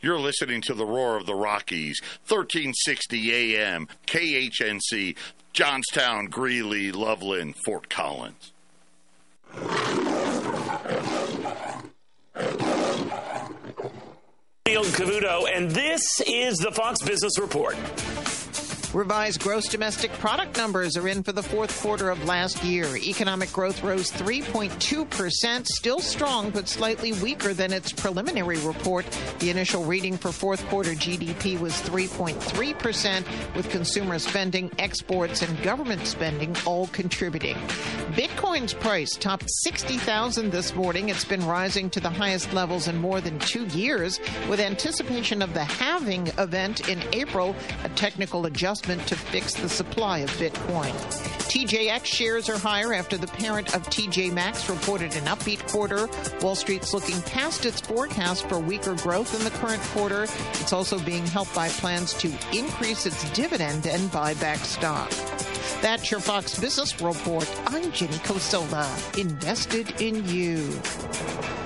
You're 0.00 0.20
listening 0.20 0.60
to 0.62 0.74
the 0.74 0.86
Roar 0.86 1.16
of 1.16 1.26
the 1.26 1.34
Rockies, 1.34 2.00
1360 2.28 3.56
AM, 3.56 3.88
KHNC, 4.06 5.16
Johnstown, 5.52 6.26
Greeley, 6.26 6.92
Loveland, 6.92 7.56
Fort 7.64 7.88
Collins. 7.88 8.52
Neil 14.66 14.84
Cavuto, 14.84 15.48
and 15.52 15.70
this 15.70 16.02
is 16.26 16.58
the 16.58 16.70
Fox 16.70 17.02
Business 17.02 17.36
Report. 17.38 17.74
Revised 18.94 19.40
gross 19.40 19.68
domestic 19.68 20.10
product 20.12 20.56
numbers 20.56 20.96
are 20.96 21.06
in 21.06 21.22
for 21.22 21.32
the 21.32 21.42
fourth 21.42 21.78
quarter 21.82 22.08
of 22.08 22.24
last 22.24 22.64
year. 22.64 22.96
Economic 22.96 23.52
growth 23.52 23.82
rose 23.82 24.10
3.2%, 24.10 25.66
still 25.66 25.98
strong 26.00 26.48
but 26.48 26.66
slightly 26.66 27.12
weaker 27.12 27.52
than 27.52 27.70
its 27.70 27.92
preliminary 27.92 28.56
report. 28.60 29.04
The 29.40 29.50
initial 29.50 29.84
reading 29.84 30.16
for 30.16 30.32
fourth 30.32 30.66
quarter 30.68 30.92
GDP 30.92 31.60
was 31.60 31.74
3.3%, 31.74 33.54
with 33.54 33.68
consumer 33.68 34.18
spending, 34.18 34.70
exports, 34.78 35.42
and 35.42 35.62
government 35.62 36.06
spending 36.06 36.56
all 36.64 36.86
contributing. 36.86 37.56
Bitcoin's 38.12 38.72
price 38.72 39.14
topped 39.16 39.50
60,000 39.50 40.50
this 40.50 40.74
morning. 40.74 41.10
It's 41.10 41.26
been 41.26 41.44
rising 41.44 41.90
to 41.90 42.00
the 42.00 42.08
highest 42.08 42.54
levels 42.54 42.88
in 42.88 42.96
more 42.96 43.20
than 43.20 43.38
two 43.38 43.66
years, 43.66 44.18
with 44.48 44.60
anticipation 44.60 45.42
of 45.42 45.52
the 45.52 45.64
halving 45.64 46.28
event 46.38 46.88
in 46.88 47.02
April, 47.12 47.54
a 47.84 47.90
technical 47.90 48.46
adjustment 48.46 48.77
to 48.82 49.16
fix 49.16 49.54
the 49.54 49.68
supply 49.68 50.18
of 50.18 50.30
Bitcoin. 50.30 50.92
TJX 51.48 52.04
shares 52.04 52.48
are 52.48 52.58
higher 52.58 52.92
after 52.92 53.16
the 53.16 53.26
parent 53.26 53.74
of 53.74 53.82
TJ 53.84 54.32
Maxx 54.32 54.68
reported 54.68 55.16
an 55.16 55.24
upbeat 55.24 55.66
quarter. 55.70 56.08
Wall 56.40 56.54
Street's 56.54 56.94
looking 56.94 57.20
past 57.22 57.64
its 57.66 57.80
forecast 57.80 58.48
for 58.48 58.60
weaker 58.60 58.94
growth 58.96 59.34
in 59.34 59.44
the 59.44 59.50
current 59.58 59.82
quarter. 59.82 60.24
It's 60.24 60.72
also 60.72 60.98
being 61.00 61.26
helped 61.26 61.54
by 61.54 61.68
plans 61.68 62.14
to 62.14 62.28
increase 62.52 63.06
its 63.06 63.30
dividend 63.32 63.86
and 63.86 64.10
buy 64.12 64.34
back 64.34 64.58
stock. 64.58 65.10
That's 65.80 66.10
your 66.10 66.20
Fox 66.20 66.58
Business 66.58 67.00
Report. 67.00 67.50
I'm 67.66 67.90
Jenny 67.92 68.18
Cosola. 68.18 69.18
Invested 69.18 70.00
in 70.00 70.24
you. 70.26 71.57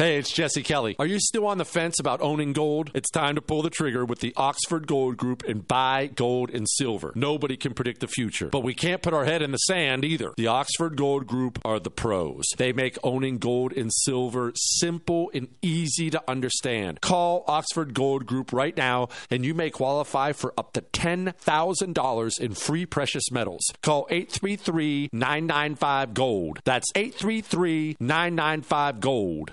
Hey, 0.00 0.16
it's 0.16 0.32
Jesse 0.32 0.62
Kelly. 0.62 0.96
Are 0.98 1.04
you 1.04 1.20
still 1.20 1.46
on 1.46 1.58
the 1.58 1.64
fence 1.66 2.00
about 2.00 2.22
owning 2.22 2.54
gold? 2.54 2.90
It's 2.94 3.10
time 3.10 3.34
to 3.34 3.42
pull 3.42 3.60
the 3.60 3.68
trigger 3.68 4.02
with 4.02 4.20
the 4.20 4.32
Oxford 4.34 4.86
Gold 4.86 5.18
Group 5.18 5.42
and 5.46 5.68
buy 5.68 6.06
gold 6.06 6.48
and 6.48 6.66
silver. 6.66 7.12
Nobody 7.14 7.58
can 7.58 7.74
predict 7.74 8.00
the 8.00 8.08
future, 8.08 8.46
but 8.46 8.62
we 8.62 8.72
can't 8.72 9.02
put 9.02 9.12
our 9.12 9.26
head 9.26 9.42
in 9.42 9.50
the 9.50 9.58
sand 9.58 10.06
either. 10.06 10.32
The 10.38 10.46
Oxford 10.46 10.96
Gold 10.96 11.26
Group 11.26 11.58
are 11.66 11.78
the 11.78 11.90
pros. 11.90 12.46
They 12.56 12.72
make 12.72 12.96
owning 13.04 13.36
gold 13.36 13.74
and 13.74 13.92
silver 13.92 14.52
simple 14.54 15.30
and 15.34 15.48
easy 15.60 16.08
to 16.08 16.22
understand. 16.26 17.02
Call 17.02 17.44
Oxford 17.46 17.92
Gold 17.92 18.24
Group 18.24 18.54
right 18.54 18.74
now 18.74 19.10
and 19.30 19.44
you 19.44 19.52
may 19.52 19.68
qualify 19.68 20.32
for 20.32 20.54
up 20.56 20.72
to 20.72 20.80
$10,000 20.80 22.40
in 22.40 22.54
free 22.54 22.86
precious 22.86 23.30
metals. 23.30 23.66
Call 23.82 24.06
833 24.08 25.10
995 25.12 26.14
Gold. 26.14 26.60
That's 26.64 26.88
833 26.94 27.98
995 28.00 29.00
Gold. 29.00 29.52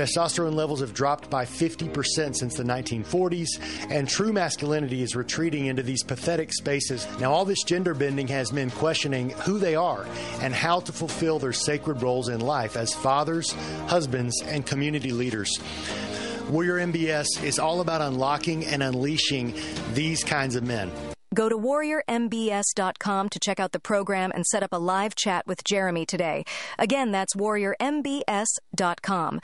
To 0.00 0.06
Testosterone 0.06 0.54
levels 0.54 0.80
have 0.80 0.94
dropped 0.94 1.28
by 1.28 1.44
50% 1.44 2.34
since 2.34 2.54
the 2.54 2.62
1940s, 2.62 3.48
and 3.90 4.08
true 4.08 4.32
masculinity 4.32 5.02
is 5.02 5.14
retreating 5.14 5.66
into 5.66 5.82
these 5.82 6.02
pathetic 6.02 6.54
spaces. 6.54 7.06
Now, 7.20 7.32
all 7.32 7.44
this 7.44 7.62
gender 7.64 7.92
bending 7.92 8.26
has 8.28 8.50
men 8.50 8.70
questioning 8.70 9.28
who 9.28 9.58
they 9.58 9.74
are 9.74 10.06
and 10.40 10.54
how 10.54 10.80
to 10.80 10.92
fulfill 10.92 11.38
their 11.38 11.52
sacred 11.52 12.00
roles 12.00 12.30
in 12.30 12.40
life 12.40 12.78
as 12.78 12.94
fathers, 12.94 13.52
husbands, 13.88 14.40
and 14.46 14.64
community 14.64 15.12
leaders. 15.12 15.50
Warrior 16.48 16.78
MBS 16.78 17.44
is 17.44 17.58
all 17.58 17.82
about 17.82 18.00
unlocking 18.00 18.64
and 18.64 18.82
unleashing 18.82 19.52
these 19.92 20.24
kinds 20.24 20.56
of 20.56 20.62
men. 20.62 20.90
Go 21.34 21.50
to 21.50 21.58
warriormbs.com 21.58 23.28
to 23.28 23.38
check 23.38 23.60
out 23.60 23.72
the 23.72 23.80
program 23.80 24.32
and 24.34 24.46
set 24.46 24.62
up 24.62 24.72
a 24.72 24.78
live 24.78 25.14
chat 25.14 25.46
with 25.46 25.62
Jeremy 25.62 26.06
today. 26.06 26.44
Again, 26.78 27.12
that's 27.12 27.36
warriormbs.com. 27.36 29.40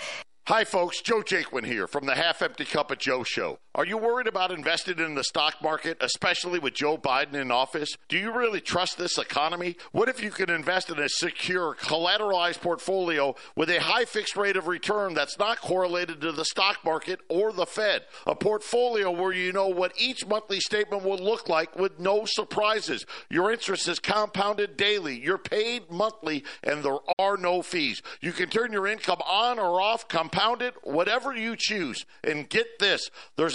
Hi, 0.49 0.62
folks. 0.62 1.03
Joe 1.03 1.22
Jaquin 1.22 1.66
here 1.66 1.88
from 1.88 2.07
the 2.07 2.14
Half 2.14 2.40
Empty 2.40 2.66
Cup 2.66 2.92
of 2.92 2.99
Joe 2.99 3.24
show. 3.24 3.59
Are 3.76 3.84
you 3.84 3.98
worried 3.98 4.26
about 4.26 4.52
investing 4.52 5.00
in 5.00 5.16
the 5.16 5.22
stock 5.22 5.60
market, 5.62 5.98
especially 6.00 6.58
with 6.58 6.72
Joe 6.72 6.96
Biden 6.96 7.34
in 7.34 7.50
office? 7.50 7.94
Do 8.08 8.16
you 8.16 8.32
really 8.32 8.62
trust 8.62 8.96
this 8.96 9.18
economy? 9.18 9.76
What 9.92 10.08
if 10.08 10.22
you 10.22 10.30
could 10.30 10.48
invest 10.48 10.88
in 10.88 10.98
a 10.98 11.10
secure, 11.10 11.74
collateralized 11.74 12.62
portfolio 12.62 13.34
with 13.54 13.68
a 13.68 13.82
high 13.82 14.06
fixed 14.06 14.34
rate 14.34 14.56
of 14.56 14.66
return 14.66 15.12
that's 15.12 15.38
not 15.38 15.60
correlated 15.60 16.22
to 16.22 16.32
the 16.32 16.46
stock 16.46 16.78
market 16.86 17.20
or 17.28 17.52
the 17.52 17.66
Fed? 17.66 18.06
A 18.26 18.34
portfolio 18.34 19.10
where 19.10 19.34
you 19.34 19.52
know 19.52 19.68
what 19.68 19.92
each 19.98 20.26
monthly 20.26 20.58
statement 20.60 21.04
will 21.04 21.18
look 21.18 21.50
like 21.50 21.78
with 21.78 22.00
no 22.00 22.24
surprises. 22.24 23.04
Your 23.28 23.52
interest 23.52 23.88
is 23.88 23.98
compounded 23.98 24.78
daily. 24.78 25.20
You're 25.20 25.36
paid 25.36 25.90
monthly, 25.90 26.44
and 26.64 26.82
there 26.82 26.96
are 27.18 27.36
no 27.36 27.60
fees. 27.60 28.00
You 28.22 28.32
can 28.32 28.48
turn 28.48 28.72
your 28.72 28.86
income 28.86 29.20
on 29.26 29.58
or 29.58 29.82
off, 29.82 30.08
compound 30.08 30.62
it, 30.62 30.72
whatever 30.82 31.36
you 31.36 31.56
choose. 31.58 32.06
And 32.24 32.48
get 32.48 32.78
this 32.78 33.10
there's 33.36 33.54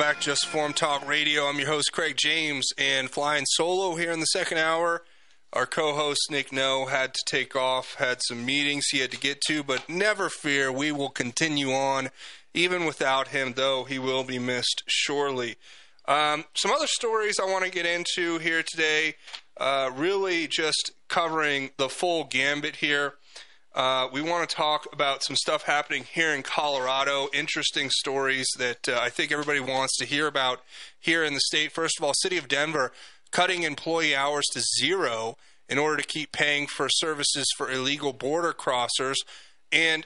Back, 0.00 0.22
Just 0.22 0.44
Informed 0.46 0.76
Talk 0.76 1.06
Radio. 1.06 1.44
I'm 1.44 1.58
your 1.58 1.68
host, 1.68 1.92
Craig 1.92 2.16
James, 2.16 2.66
and 2.78 3.10
flying 3.10 3.44
solo 3.44 3.96
here 3.96 4.10
in 4.10 4.20
the 4.20 4.24
second 4.24 4.56
hour. 4.56 5.02
Our 5.52 5.66
co 5.66 5.94
host, 5.94 6.30
Nick 6.30 6.54
No, 6.54 6.86
had 6.86 7.12
to 7.12 7.20
take 7.26 7.54
off, 7.54 7.96
had 7.96 8.22
some 8.22 8.46
meetings 8.46 8.86
he 8.86 9.00
had 9.00 9.10
to 9.10 9.18
get 9.18 9.42
to, 9.42 9.62
but 9.62 9.90
never 9.90 10.30
fear, 10.30 10.72
we 10.72 10.90
will 10.90 11.10
continue 11.10 11.72
on. 11.72 12.08
Even 12.54 12.86
without 12.86 13.28
him, 13.28 13.52
though, 13.56 13.84
he 13.84 13.98
will 13.98 14.24
be 14.24 14.38
missed 14.38 14.84
surely. 14.86 15.56
Um, 16.08 16.46
some 16.54 16.70
other 16.70 16.86
stories 16.86 17.38
I 17.38 17.44
want 17.44 17.66
to 17.66 17.70
get 17.70 17.84
into 17.84 18.38
here 18.38 18.62
today, 18.62 19.16
uh, 19.58 19.90
really 19.94 20.46
just 20.46 20.92
covering 21.08 21.72
the 21.76 21.90
full 21.90 22.24
gambit 22.24 22.76
here. 22.76 23.16
Uh, 23.72 24.08
we 24.12 24.20
want 24.20 24.48
to 24.48 24.56
talk 24.56 24.86
about 24.92 25.22
some 25.22 25.36
stuff 25.36 25.62
happening 25.62 26.04
here 26.12 26.34
in 26.34 26.42
Colorado. 26.42 27.28
Interesting 27.32 27.88
stories 27.88 28.48
that 28.58 28.88
uh, 28.88 28.98
I 29.00 29.10
think 29.10 29.30
everybody 29.30 29.60
wants 29.60 29.96
to 29.98 30.04
hear 30.04 30.26
about 30.26 30.62
here 30.98 31.22
in 31.22 31.34
the 31.34 31.40
state. 31.40 31.70
First 31.70 31.98
of 31.98 32.04
all, 32.04 32.12
City 32.14 32.36
of 32.36 32.48
Denver 32.48 32.92
cutting 33.30 33.62
employee 33.62 34.14
hours 34.14 34.44
to 34.52 34.62
zero 34.80 35.36
in 35.68 35.78
order 35.78 35.96
to 35.98 36.06
keep 36.06 36.32
paying 36.32 36.66
for 36.66 36.88
services 36.88 37.46
for 37.56 37.70
illegal 37.70 38.12
border 38.12 38.52
crossers. 38.52 39.14
And 39.70 40.04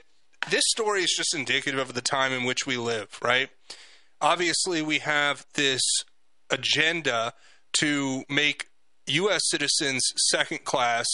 this 0.51 0.65
story 0.69 1.03
is 1.03 1.15
just 1.17 1.35
indicative 1.35 1.81
of 1.81 1.95
the 1.95 2.03
time 2.03 2.33
in 2.33 2.45
which 2.45 2.67
we 2.67 2.77
live, 2.77 3.19
right? 3.23 3.49
Obviously, 4.21 4.83
we 4.83 4.99
have 4.99 5.47
this 5.55 5.83
agenda 6.51 7.33
to 7.75 8.25
make 8.29 8.67
U.S. 9.07 9.43
citizens 9.47 10.03
second 10.31 10.65
class, 10.65 11.07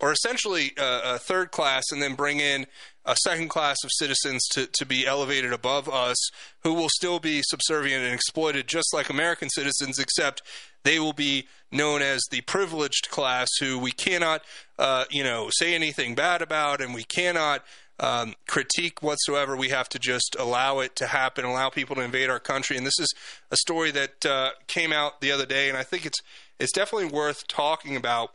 or 0.00 0.12
essentially 0.12 0.72
uh, 0.78 1.00
a 1.04 1.18
third 1.18 1.50
class, 1.50 1.84
and 1.90 2.02
then 2.02 2.14
bring 2.14 2.40
in 2.40 2.66
a 3.04 3.16
second 3.22 3.48
class 3.48 3.76
of 3.84 3.90
citizens 3.92 4.46
to, 4.48 4.66
to 4.66 4.84
be 4.84 5.06
elevated 5.06 5.52
above 5.52 5.88
us, 5.88 6.16
who 6.64 6.74
will 6.74 6.88
still 6.88 7.18
be 7.18 7.40
subservient 7.44 8.04
and 8.04 8.12
exploited 8.12 8.66
just 8.66 8.92
like 8.92 9.08
American 9.08 9.48
citizens, 9.48 9.98
except 9.98 10.42
they 10.84 10.98
will 10.98 11.12
be 11.12 11.46
known 11.70 12.02
as 12.02 12.20
the 12.30 12.40
privileged 12.42 13.08
class, 13.10 13.48
who 13.60 13.78
we 13.78 13.92
cannot, 13.92 14.42
uh, 14.78 15.04
you 15.10 15.24
know, 15.24 15.48
say 15.50 15.74
anything 15.74 16.14
bad 16.14 16.42
about, 16.42 16.80
and 16.80 16.94
we 16.94 17.04
cannot 17.04 17.64
um, 17.98 18.34
critique 18.46 19.02
whatsoever. 19.02 19.56
We 19.56 19.70
have 19.70 19.88
to 19.90 19.98
just 19.98 20.36
allow 20.38 20.80
it 20.80 20.94
to 20.96 21.06
happen, 21.06 21.44
allow 21.44 21.70
people 21.70 21.96
to 21.96 22.02
invade 22.02 22.28
our 22.28 22.38
country. 22.40 22.76
And 22.76 22.86
this 22.86 22.98
is 22.98 23.12
a 23.50 23.56
story 23.56 23.90
that 23.92 24.26
uh, 24.26 24.50
came 24.66 24.92
out 24.92 25.20
the 25.20 25.32
other 25.32 25.46
day, 25.46 25.68
and 25.68 25.78
I 25.78 25.82
think 25.82 26.06
it's 26.06 26.18
it's 26.58 26.72
definitely 26.72 27.08
worth 27.08 27.46
talking 27.48 27.96
about, 27.96 28.30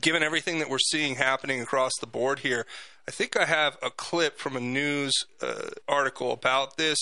given 0.00 0.22
everything 0.22 0.58
that 0.58 0.70
we're 0.70 0.78
seeing 0.78 1.16
happening 1.16 1.60
across 1.60 1.92
the 2.00 2.06
board 2.06 2.40
here. 2.40 2.66
I 3.08 3.10
think 3.10 3.36
I 3.36 3.44
have 3.44 3.76
a 3.82 3.90
clip 3.90 4.38
from 4.38 4.56
a 4.56 4.60
news 4.60 5.12
uh, 5.42 5.70
article 5.88 6.32
about 6.32 6.76
this 6.76 6.98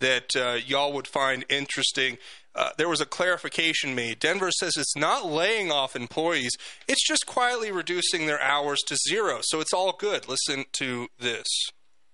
that 0.00 0.34
uh, 0.34 0.58
y'all 0.66 0.92
would 0.92 1.06
find 1.06 1.44
interesting. 1.48 2.18
Uh, 2.54 2.70
there 2.78 2.88
was 2.88 3.00
a 3.00 3.06
clarification 3.06 3.94
made. 3.94 4.18
Denver 4.18 4.50
says 4.50 4.72
it's 4.76 4.96
not 4.96 5.26
laying 5.26 5.70
off 5.70 5.94
employees, 5.94 6.52
it's 6.88 7.06
just 7.06 7.26
quietly 7.26 7.70
reducing 7.70 8.26
their 8.26 8.40
hours 8.40 8.80
to 8.88 8.96
zero. 9.08 9.38
So 9.42 9.60
it's 9.60 9.72
all 9.72 9.92
good. 9.92 10.28
Listen 10.28 10.64
to 10.72 11.08
this. 11.18 11.46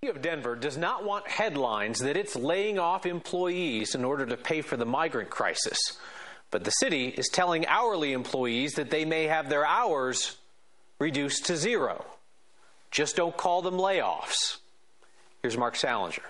City 0.03 0.15
of 0.15 0.21
Denver 0.21 0.55
does 0.55 0.77
not 0.77 1.03
want 1.03 1.27
headlines 1.27 1.99
that 1.99 2.17
it's 2.17 2.35
laying 2.35 2.77
off 2.77 3.07
employees 3.07 3.95
in 3.95 4.05
order 4.05 4.27
to 4.27 4.37
pay 4.37 4.61
for 4.61 4.77
the 4.77 4.85
migrant 4.85 5.31
crisis. 5.31 5.79
But 6.49 6.63
the 6.63 6.71
city 6.71 7.07
is 7.09 7.27
telling 7.27 7.65
hourly 7.67 8.13
employees 8.13 8.73
that 8.75 8.89
they 8.89 9.05
may 9.05 9.25
have 9.25 9.49
their 9.49 9.65
hours 9.65 10.37
reduced 10.99 11.45
to 11.47 11.57
zero. 11.57 12.05
Just 12.89 13.15
don't 13.17 13.35
call 13.35 13.61
them 13.61 13.75
layoffs. 13.75 14.57
Here's 15.41 15.57
Mark 15.57 15.75
Salinger. 15.75 16.23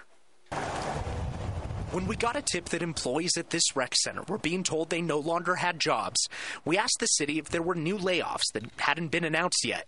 When 1.91 2.05
we 2.07 2.15
got 2.15 2.35
a 2.35 2.41
tip 2.41 2.65
that 2.69 2.81
employees 2.81 3.37
at 3.37 3.49
this 3.49 3.75
rec 3.75 3.95
center 3.95 4.23
were 4.27 4.37
being 4.37 4.63
told 4.63 4.89
they 4.89 5.01
no 5.01 5.19
longer 5.19 5.55
had 5.55 5.79
jobs, 5.79 6.19
we 6.65 6.77
asked 6.77 6.97
the 6.99 7.05
city 7.05 7.39
if 7.39 7.49
there 7.49 7.61
were 7.61 7.75
new 7.75 7.97
layoffs 7.97 8.51
that 8.53 8.65
hadn't 8.77 9.07
been 9.07 9.23
announced 9.23 9.63
yet. 9.63 9.87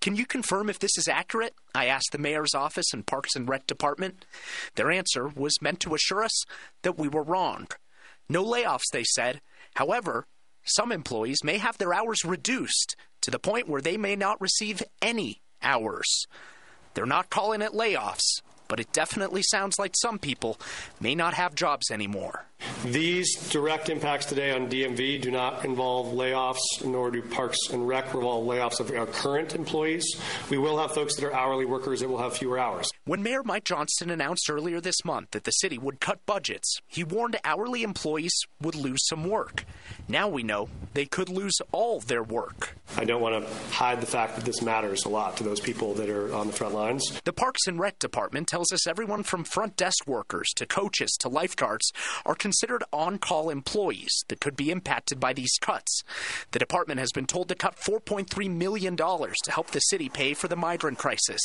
Can 0.00 0.14
you 0.14 0.26
confirm 0.26 0.68
if 0.68 0.78
this 0.78 0.98
is 0.98 1.08
accurate? 1.08 1.54
I 1.74 1.86
asked 1.86 2.12
the 2.12 2.18
mayor's 2.18 2.54
office 2.54 2.92
and 2.92 3.06
Parks 3.06 3.34
and 3.34 3.48
Rec 3.48 3.66
department. 3.66 4.26
Their 4.74 4.90
answer 4.90 5.28
was 5.28 5.62
meant 5.62 5.80
to 5.80 5.94
assure 5.94 6.22
us 6.22 6.44
that 6.82 6.98
we 6.98 7.08
were 7.08 7.22
wrong. 7.22 7.68
No 8.28 8.44
layoffs, 8.44 8.90
they 8.92 9.04
said. 9.04 9.40
However, 9.74 10.26
some 10.64 10.92
employees 10.92 11.44
may 11.44 11.58
have 11.58 11.78
their 11.78 11.94
hours 11.94 12.24
reduced 12.24 12.96
to 13.22 13.30
the 13.30 13.38
point 13.38 13.68
where 13.68 13.80
they 13.80 13.96
may 13.96 14.16
not 14.16 14.40
receive 14.40 14.82
any 15.00 15.40
hours. 15.62 16.26
They're 16.94 17.06
not 17.06 17.30
calling 17.30 17.62
it 17.62 17.72
layoffs, 17.72 18.42
but 18.68 18.80
it 18.80 18.92
definitely 18.92 19.42
sounds 19.42 19.78
like 19.78 19.94
some 19.96 20.18
people 20.18 20.58
may 21.00 21.14
not 21.14 21.34
have 21.34 21.54
jobs 21.54 21.90
anymore. 21.90 22.47
These 22.84 23.50
direct 23.50 23.88
impacts 23.88 24.26
today 24.26 24.50
on 24.50 24.68
DMV 24.68 25.20
do 25.20 25.30
not 25.30 25.64
involve 25.64 26.14
layoffs, 26.14 26.84
nor 26.84 27.10
do 27.10 27.22
Parks 27.22 27.58
and 27.70 27.86
Rec 27.86 28.14
involve 28.14 28.46
layoffs 28.46 28.80
of 28.80 28.90
our 28.90 29.06
current 29.06 29.54
employees. 29.54 30.04
We 30.48 30.58
will 30.58 30.78
have 30.78 30.92
folks 30.92 31.16
that 31.16 31.26
are 31.26 31.34
hourly 31.34 31.64
workers 31.64 32.00
that 32.00 32.08
will 32.08 32.18
have 32.18 32.36
fewer 32.36 32.58
hours. 32.58 32.88
When 33.04 33.22
Mayor 33.22 33.42
Mike 33.42 33.64
Johnston 33.64 34.10
announced 34.10 34.48
earlier 34.48 34.80
this 34.80 35.04
month 35.04 35.32
that 35.32 35.44
the 35.44 35.50
city 35.50 35.76
would 35.76 36.00
cut 36.00 36.24
budgets, 36.24 36.80
he 36.86 37.04
warned 37.04 37.36
hourly 37.44 37.82
employees 37.82 38.34
would 38.60 38.74
lose 38.74 39.06
some 39.08 39.24
work. 39.24 39.64
Now 40.08 40.28
we 40.28 40.42
know 40.42 40.68
they 40.94 41.06
could 41.06 41.28
lose 41.28 41.58
all 41.72 42.00
their 42.00 42.22
work. 42.22 42.76
I 42.96 43.04
don't 43.04 43.20
want 43.20 43.44
to 43.44 43.54
hide 43.72 44.00
the 44.00 44.06
fact 44.06 44.36
that 44.36 44.44
this 44.44 44.62
matters 44.62 45.04
a 45.04 45.08
lot 45.08 45.36
to 45.36 45.44
those 45.44 45.60
people 45.60 45.94
that 45.94 46.08
are 46.08 46.34
on 46.34 46.46
the 46.46 46.52
front 46.52 46.74
lines. 46.74 47.20
The 47.24 47.32
Parks 47.32 47.66
and 47.66 47.78
Rec 47.78 47.98
Department 47.98 48.48
tells 48.48 48.72
us 48.72 48.86
everyone 48.86 49.22
from 49.22 49.44
front 49.44 49.76
desk 49.76 50.06
workers 50.06 50.48
to 50.56 50.64
coaches 50.64 51.10
to 51.20 51.28
lifeguards 51.28 51.92
are 52.24 52.34
considered 52.48 52.82
on 52.94 53.18
call 53.18 53.50
employees 53.50 54.24
that 54.28 54.40
could 54.40 54.56
be 54.56 54.70
impacted 54.70 55.20
by 55.20 55.34
these 55.34 55.52
cuts. 55.60 56.02
The 56.52 56.58
department 56.58 56.98
has 56.98 57.12
been 57.12 57.26
told 57.26 57.50
to 57.50 57.54
cut 57.54 57.76
$4.3 57.76 58.50
million 58.50 58.96
to 58.96 59.50
help 59.50 59.66
the 59.70 59.80
city 59.80 60.08
pay 60.08 60.32
for 60.32 60.48
the 60.48 60.56
migrant 60.56 60.96
crisis. 60.96 61.42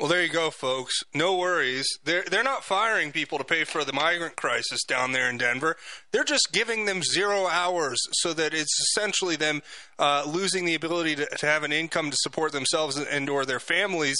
Well, 0.00 0.08
there 0.08 0.24
you 0.24 0.32
go, 0.32 0.50
folks. 0.50 0.94
No 1.14 1.36
worries. 1.36 1.86
They're 2.04 2.24
they're 2.24 2.42
not 2.42 2.64
firing 2.64 3.12
people 3.12 3.36
to 3.36 3.44
pay 3.44 3.64
for 3.64 3.84
the 3.84 3.92
migrant 3.92 4.34
crisis 4.34 4.82
down 4.82 5.12
there 5.12 5.28
in 5.28 5.36
Denver. 5.36 5.76
They're 6.10 6.24
just 6.24 6.48
giving 6.52 6.86
them 6.86 7.02
zero 7.02 7.46
hours, 7.46 8.00
so 8.12 8.32
that 8.32 8.54
it's 8.54 8.80
essentially 8.80 9.36
them 9.36 9.60
uh, 9.98 10.24
losing 10.26 10.64
the 10.64 10.74
ability 10.74 11.16
to, 11.16 11.26
to 11.26 11.46
have 11.46 11.64
an 11.64 11.72
income 11.72 12.10
to 12.10 12.16
support 12.18 12.52
themselves 12.52 12.96
and 12.96 13.28
or 13.28 13.44
their 13.44 13.60
families. 13.60 14.16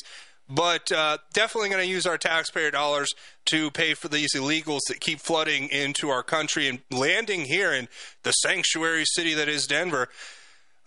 But 0.51 0.91
uh, 0.91 1.19
definitely 1.33 1.71
going 1.71 1.85
to 1.85 1.89
use 1.91 2.07
our 2.07 2.19
taxpayer 2.19 2.73
dollars 2.73 3.09
to 3.47 3.71
pay 3.71 3.95
for 3.95 4.09
these 4.09 4.35
illegals 4.35 4.81
that 4.89 5.01
keep 5.01 5.21
flooding 5.21 5.69
into 5.69 6.11
our 6.11 6.25
country 6.25 6.67
and 6.67 6.81
landing 6.91 7.45
here 7.45 7.73
in 7.73 7.89
the 8.25 8.33
sanctuary 8.33 9.05
city 9.07 9.33
that 9.35 9.49
is 9.49 9.67
Denver. 9.69 10.09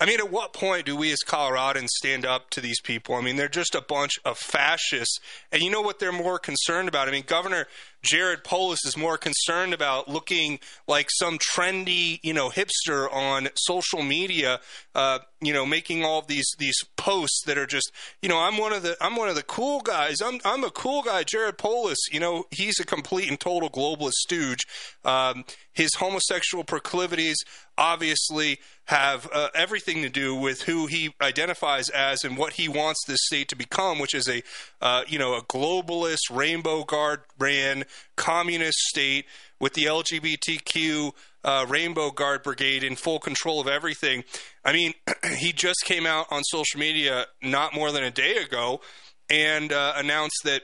I 0.01 0.05
mean, 0.05 0.19
at 0.19 0.29
what 0.29 0.51
point 0.51 0.85
do 0.85 0.97
we 0.97 1.13
as 1.13 1.19
Coloradans 1.25 1.87
stand 1.87 2.25
up 2.25 2.49
to 2.49 2.59
these 2.59 2.81
people? 2.81 3.15
I 3.15 3.21
mean, 3.21 3.37
they're 3.37 3.47
just 3.47 3.73
a 3.73 3.81
bunch 3.81 4.19
of 4.25 4.37
fascists. 4.37 5.19
And 5.49 5.61
you 5.61 5.71
know 5.71 5.81
what 5.81 5.99
they're 5.99 6.11
more 6.11 6.39
concerned 6.39 6.89
about? 6.89 7.07
I 7.07 7.11
mean, 7.11 7.23
Governor 7.25 7.67
Jared 8.03 8.43
Polis 8.43 8.85
is 8.85 8.97
more 8.97 9.17
concerned 9.17 9.73
about 9.73 10.09
looking 10.09 10.59
like 10.87 11.07
some 11.09 11.37
trendy, 11.37 12.19
you 12.21 12.33
know, 12.33 12.49
hipster 12.49 13.11
on 13.11 13.47
social 13.55 14.03
media, 14.03 14.59
uh, 14.93 15.19
you 15.41 15.53
know, 15.53 15.65
making 15.65 16.03
all 16.03 16.21
these 16.21 16.45
these 16.59 16.77
posts 16.97 17.43
that 17.45 17.57
are 17.57 17.65
just, 17.65 17.91
you 18.21 18.27
know, 18.27 18.39
I'm 18.39 18.57
one 18.57 18.73
of 18.73 18.83
the 18.83 18.97
I'm 19.01 19.15
one 19.15 19.29
of 19.29 19.35
the 19.35 19.43
cool 19.43 19.79
guys. 19.79 20.21
I'm 20.21 20.39
I'm 20.43 20.63
a 20.63 20.69
cool 20.69 21.01
guy, 21.01 21.23
Jared 21.23 21.57
Polis. 21.57 21.99
You 22.11 22.19
know, 22.19 22.45
he's 22.51 22.79
a 22.79 22.85
complete 22.85 23.29
and 23.29 23.39
total 23.39 23.69
globalist 23.69 24.13
stooge. 24.13 24.65
Um, 25.05 25.45
his 25.73 25.95
homosexual 25.95 26.63
proclivities 26.63 27.37
obviously 27.77 28.59
have 28.85 29.27
uh, 29.33 29.47
everything 29.55 30.01
to 30.03 30.09
do 30.09 30.35
with 30.35 30.63
who 30.63 30.87
he 30.87 31.13
identifies 31.21 31.89
as 31.89 32.23
and 32.23 32.37
what 32.37 32.53
he 32.53 32.67
wants 32.67 32.99
this 33.07 33.19
state 33.23 33.47
to 33.47 33.55
become, 33.55 33.97
which 33.97 34.13
is 34.13 34.27
a 34.27 34.43
uh, 34.81 35.03
you 35.07 35.17
know 35.17 35.35
a 35.35 35.41
globalist 35.41 36.29
rainbow 36.31 36.83
guard 36.83 37.21
ran 37.39 37.85
communist 38.15 38.77
state 38.79 39.25
with 39.59 39.73
the 39.73 39.85
LGBTQ 39.85 41.11
uh, 41.43 41.65
Rainbow 41.67 42.11
Guard 42.11 42.43
Brigade 42.43 42.83
in 42.83 42.95
full 42.95 43.19
control 43.19 43.59
of 43.59 43.67
everything. 43.67 44.23
I 44.63 44.73
mean, 44.73 44.93
he 45.37 45.53
just 45.53 45.83
came 45.85 46.05
out 46.05 46.27
on 46.31 46.43
social 46.43 46.79
media 46.79 47.25
not 47.41 47.73
more 47.73 47.91
than 47.91 48.03
a 48.03 48.11
day 48.11 48.37
ago 48.37 48.81
and 49.29 49.71
uh, 49.71 49.93
announced 49.95 50.41
that 50.43 50.63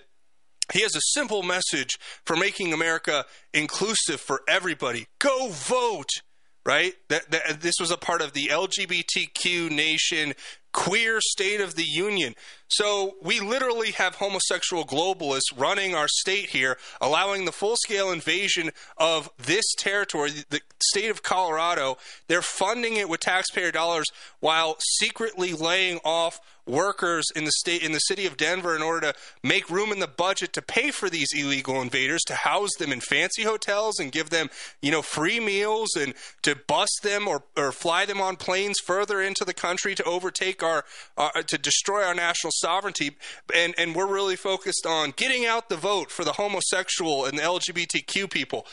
he 0.71 0.81
has 0.81 0.95
a 0.95 1.01
simple 1.13 1.43
message 1.43 1.97
for 2.25 2.35
making 2.35 2.73
America 2.73 3.25
inclusive 3.53 4.21
for 4.21 4.41
everybody. 4.47 5.07
Go 5.19 5.49
vote, 5.49 6.09
right? 6.65 6.93
That, 7.09 7.31
that 7.31 7.61
this 7.61 7.75
was 7.79 7.91
a 7.91 7.97
part 7.97 8.21
of 8.21 8.33
the 8.33 8.47
LGBTQ 8.47 9.71
nation 9.71 10.33
queer 10.71 11.19
state 11.21 11.61
of 11.61 11.75
the 11.75 11.83
union. 11.83 12.35
So 12.67 13.15
we 13.21 13.39
literally 13.39 13.91
have 13.91 14.15
homosexual 14.15 14.85
globalists 14.85 15.57
running 15.57 15.95
our 15.95 16.07
state 16.07 16.49
here, 16.49 16.77
allowing 17.01 17.45
the 17.45 17.51
full 17.51 17.75
scale 17.77 18.11
invasion 18.11 18.71
of 18.97 19.29
this 19.37 19.65
territory, 19.75 20.31
the 20.49 20.61
state 20.83 21.09
of 21.09 21.23
Colorado. 21.23 21.97
They're 22.27 22.43
funding 22.43 22.95
it 22.95 23.09
with 23.09 23.21
taxpayer 23.21 23.71
dollars 23.71 24.05
while 24.39 24.77
secretly 24.79 25.53
laying 25.53 25.99
off 26.03 26.39
workers 26.69 27.25
in 27.35 27.43
the 27.43 27.51
state 27.51 27.83
in 27.83 27.91
the 27.91 27.99
city 27.99 28.25
of 28.25 28.37
Denver 28.37 28.75
in 28.75 28.81
order 28.81 29.11
to 29.11 29.19
make 29.43 29.69
room 29.69 29.91
in 29.91 29.99
the 29.99 30.07
budget 30.07 30.53
to 30.53 30.61
pay 30.61 30.91
for 30.91 31.09
these 31.09 31.29
illegal 31.35 31.81
invaders 31.81 32.21
to 32.27 32.35
house 32.35 32.71
them 32.77 32.91
in 32.91 33.01
fancy 33.01 33.43
hotels 33.43 33.99
and 33.99 34.11
give 34.11 34.29
them 34.29 34.49
you 34.81 34.91
know 34.91 35.01
free 35.01 35.39
meals 35.39 35.95
and 35.95 36.13
to 36.41 36.55
bus 36.67 36.89
them 37.03 37.27
or, 37.27 37.43
or 37.57 37.71
fly 37.71 38.05
them 38.05 38.21
on 38.21 38.35
planes 38.35 38.79
further 38.79 39.21
into 39.21 39.43
the 39.43 39.53
country 39.53 39.95
to 39.95 40.03
overtake 40.03 40.63
our 40.63 40.85
uh, 41.17 41.29
to 41.47 41.57
destroy 41.57 42.03
our 42.03 42.15
national 42.15 42.51
sovereignty. 42.55 43.17
And 43.53 43.73
and 43.77 43.95
we're 43.95 44.07
really 44.07 44.35
focused 44.35 44.85
on 44.85 45.13
getting 45.15 45.45
out 45.45 45.69
the 45.69 45.77
vote 45.77 46.11
for 46.11 46.23
the 46.23 46.33
homosexual 46.33 47.25
and 47.25 47.37
the 47.37 47.43
LGBTQ 47.43 48.29
people 48.29 48.65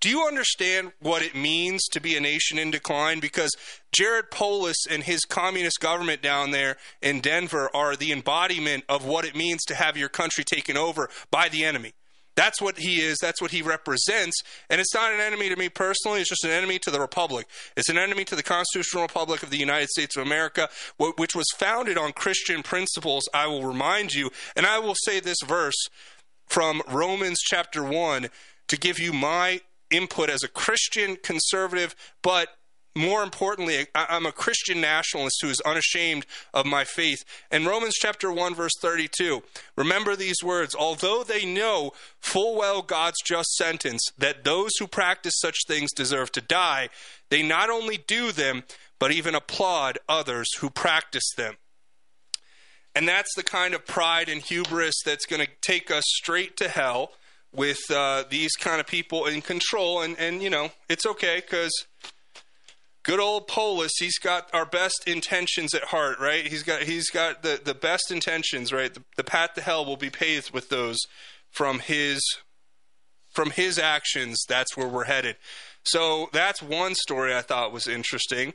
do 0.00 0.08
you 0.08 0.26
understand 0.26 0.92
what 1.00 1.22
it 1.22 1.34
means 1.34 1.84
to 1.88 2.00
be 2.00 2.16
a 2.16 2.20
nation 2.20 2.58
in 2.58 2.70
decline? 2.70 3.20
Because 3.20 3.50
Jared 3.92 4.30
Polis 4.30 4.86
and 4.88 5.02
his 5.02 5.24
communist 5.24 5.80
government 5.80 6.22
down 6.22 6.52
there 6.52 6.76
in 7.02 7.20
Denver 7.20 7.68
are 7.74 7.96
the 7.96 8.12
embodiment 8.12 8.84
of 8.88 9.04
what 9.04 9.24
it 9.24 9.34
means 9.34 9.64
to 9.64 9.74
have 9.74 9.96
your 9.96 10.08
country 10.08 10.44
taken 10.44 10.76
over 10.76 11.08
by 11.30 11.48
the 11.48 11.64
enemy. 11.64 11.94
That's 12.38 12.62
what 12.62 12.78
he 12.78 13.00
is. 13.00 13.18
That's 13.20 13.42
what 13.42 13.50
he 13.50 13.62
represents. 13.62 14.40
And 14.70 14.80
it's 14.80 14.94
not 14.94 15.12
an 15.12 15.18
enemy 15.18 15.48
to 15.48 15.56
me 15.56 15.68
personally. 15.68 16.20
It's 16.20 16.28
just 16.28 16.44
an 16.44 16.52
enemy 16.52 16.78
to 16.80 16.90
the 16.92 17.00
Republic. 17.00 17.48
It's 17.76 17.88
an 17.88 17.98
enemy 17.98 18.24
to 18.26 18.36
the 18.36 18.44
Constitutional 18.44 19.02
Republic 19.02 19.42
of 19.42 19.50
the 19.50 19.58
United 19.58 19.88
States 19.88 20.16
of 20.16 20.24
America, 20.24 20.68
which 21.16 21.34
was 21.34 21.46
founded 21.56 21.98
on 21.98 22.12
Christian 22.12 22.62
principles, 22.62 23.24
I 23.34 23.48
will 23.48 23.64
remind 23.64 24.12
you. 24.12 24.30
And 24.54 24.66
I 24.66 24.78
will 24.78 24.94
say 24.94 25.18
this 25.18 25.38
verse 25.44 25.88
from 26.46 26.80
Romans 26.88 27.40
chapter 27.40 27.82
1 27.82 28.28
to 28.68 28.76
give 28.76 29.00
you 29.00 29.12
my 29.12 29.60
input 29.90 30.30
as 30.30 30.42
a 30.42 30.48
Christian 30.48 31.16
conservative, 31.16 31.94
but 32.22 32.48
more 32.98 33.22
importantly, 33.22 33.86
I'm 33.94 34.26
a 34.26 34.32
Christian 34.32 34.80
nationalist 34.80 35.38
who 35.40 35.48
is 35.48 35.60
unashamed 35.60 36.26
of 36.52 36.66
my 36.66 36.82
faith. 36.84 37.24
In 37.50 37.64
Romans 37.64 37.94
chapter 37.94 38.32
1, 38.32 38.54
verse 38.56 38.72
32, 38.80 39.42
remember 39.76 40.16
these 40.16 40.42
words 40.42 40.74
although 40.74 41.22
they 41.22 41.44
know 41.44 41.92
full 42.20 42.56
well 42.56 42.82
God's 42.82 43.22
just 43.24 43.54
sentence 43.54 44.02
that 44.18 44.42
those 44.42 44.72
who 44.78 44.88
practice 44.88 45.34
such 45.38 45.58
things 45.68 45.92
deserve 45.92 46.32
to 46.32 46.40
die, 46.40 46.88
they 47.30 47.42
not 47.42 47.70
only 47.70 47.98
do 47.98 48.32
them, 48.32 48.64
but 48.98 49.12
even 49.12 49.34
applaud 49.34 49.98
others 50.08 50.48
who 50.58 50.68
practice 50.68 51.30
them. 51.36 51.56
And 52.96 53.06
that's 53.06 53.32
the 53.36 53.44
kind 53.44 53.74
of 53.74 53.86
pride 53.86 54.28
and 54.28 54.42
hubris 54.42 54.96
that's 55.04 55.26
going 55.26 55.44
to 55.44 55.52
take 55.60 55.88
us 55.90 56.04
straight 56.06 56.56
to 56.56 56.68
hell 56.68 57.12
with 57.52 57.80
uh, 57.90 58.24
these 58.28 58.52
kind 58.52 58.80
of 58.80 58.86
people 58.86 59.26
in 59.26 59.40
control. 59.40 60.02
And, 60.02 60.18
and 60.18 60.42
you 60.42 60.50
know, 60.50 60.70
it's 60.88 61.06
okay 61.06 61.40
because 61.40 61.72
good 63.02 63.20
old 63.20 63.48
Polis, 63.48 63.92
he's 63.98 64.18
got 64.18 64.52
our 64.54 64.66
best 64.66 65.04
intentions 65.06 65.74
at 65.74 65.84
heart, 65.84 66.18
right? 66.20 66.46
He's 66.46 66.62
got 66.62 66.82
he's 66.82 67.10
got 67.10 67.42
the, 67.42 67.60
the 67.62 67.74
best 67.74 68.10
intentions, 68.10 68.72
right? 68.72 68.92
The, 68.92 69.02
the 69.16 69.24
path 69.24 69.54
to 69.54 69.62
hell 69.62 69.84
will 69.84 69.96
be 69.96 70.10
paved 70.10 70.50
with 70.50 70.68
those 70.68 70.98
from 71.50 71.78
his 71.78 72.20
from 73.32 73.50
his 73.50 73.78
actions. 73.78 74.44
That's 74.48 74.76
where 74.76 74.88
we're 74.88 75.04
headed. 75.04 75.36
So 75.84 76.28
that's 76.32 76.62
one 76.62 76.94
story 76.94 77.34
I 77.34 77.40
thought 77.40 77.72
was 77.72 77.86
interesting. 77.86 78.52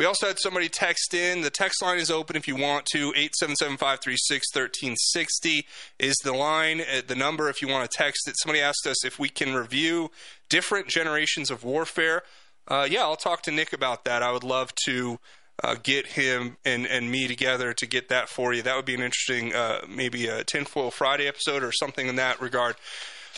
We 0.00 0.06
also 0.06 0.26
had 0.28 0.38
somebody 0.38 0.70
text 0.70 1.12
in. 1.12 1.42
The 1.42 1.50
text 1.50 1.82
line 1.82 1.98
is 1.98 2.10
open 2.10 2.34
if 2.34 2.48
you 2.48 2.56
want 2.56 2.86
to. 2.92 3.12
877-536-1360 3.12 5.64
is 5.98 6.16
the 6.24 6.32
line, 6.32 6.80
uh, 6.80 7.02
the 7.06 7.14
number 7.14 7.50
if 7.50 7.60
you 7.60 7.68
want 7.68 7.90
to 7.90 7.98
text 7.98 8.26
it. 8.26 8.34
Somebody 8.38 8.62
asked 8.62 8.86
us 8.86 9.04
if 9.04 9.18
we 9.18 9.28
can 9.28 9.52
review 9.52 10.10
different 10.48 10.88
generations 10.88 11.50
of 11.50 11.64
warfare. 11.64 12.22
Uh, 12.66 12.88
yeah, 12.90 13.02
I'll 13.02 13.14
talk 13.14 13.42
to 13.42 13.50
Nick 13.50 13.74
about 13.74 14.06
that. 14.06 14.22
I 14.22 14.32
would 14.32 14.42
love 14.42 14.74
to 14.86 15.18
uh, 15.62 15.76
get 15.82 16.06
him 16.06 16.56
and, 16.64 16.86
and 16.86 17.10
me 17.10 17.28
together 17.28 17.74
to 17.74 17.86
get 17.86 18.08
that 18.08 18.30
for 18.30 18.54
you. 18.54 18.62
That 18.62 18.76
would 18.76 18.86
be 18.86 18.94
an 18.94 19.02
interesting, 19.02 19.54
uh, 19.54 19.80
maybe 19.86 20.28
a 20.28 20.44
Tinfoil 20.44 20.90
Friday 20.90 21.28
episode 21.28 21.62
or 21.62 21.72
something 21.72 22.08
in 22.08 22.16
that 22.16 22.40
regard. 22.40 22.76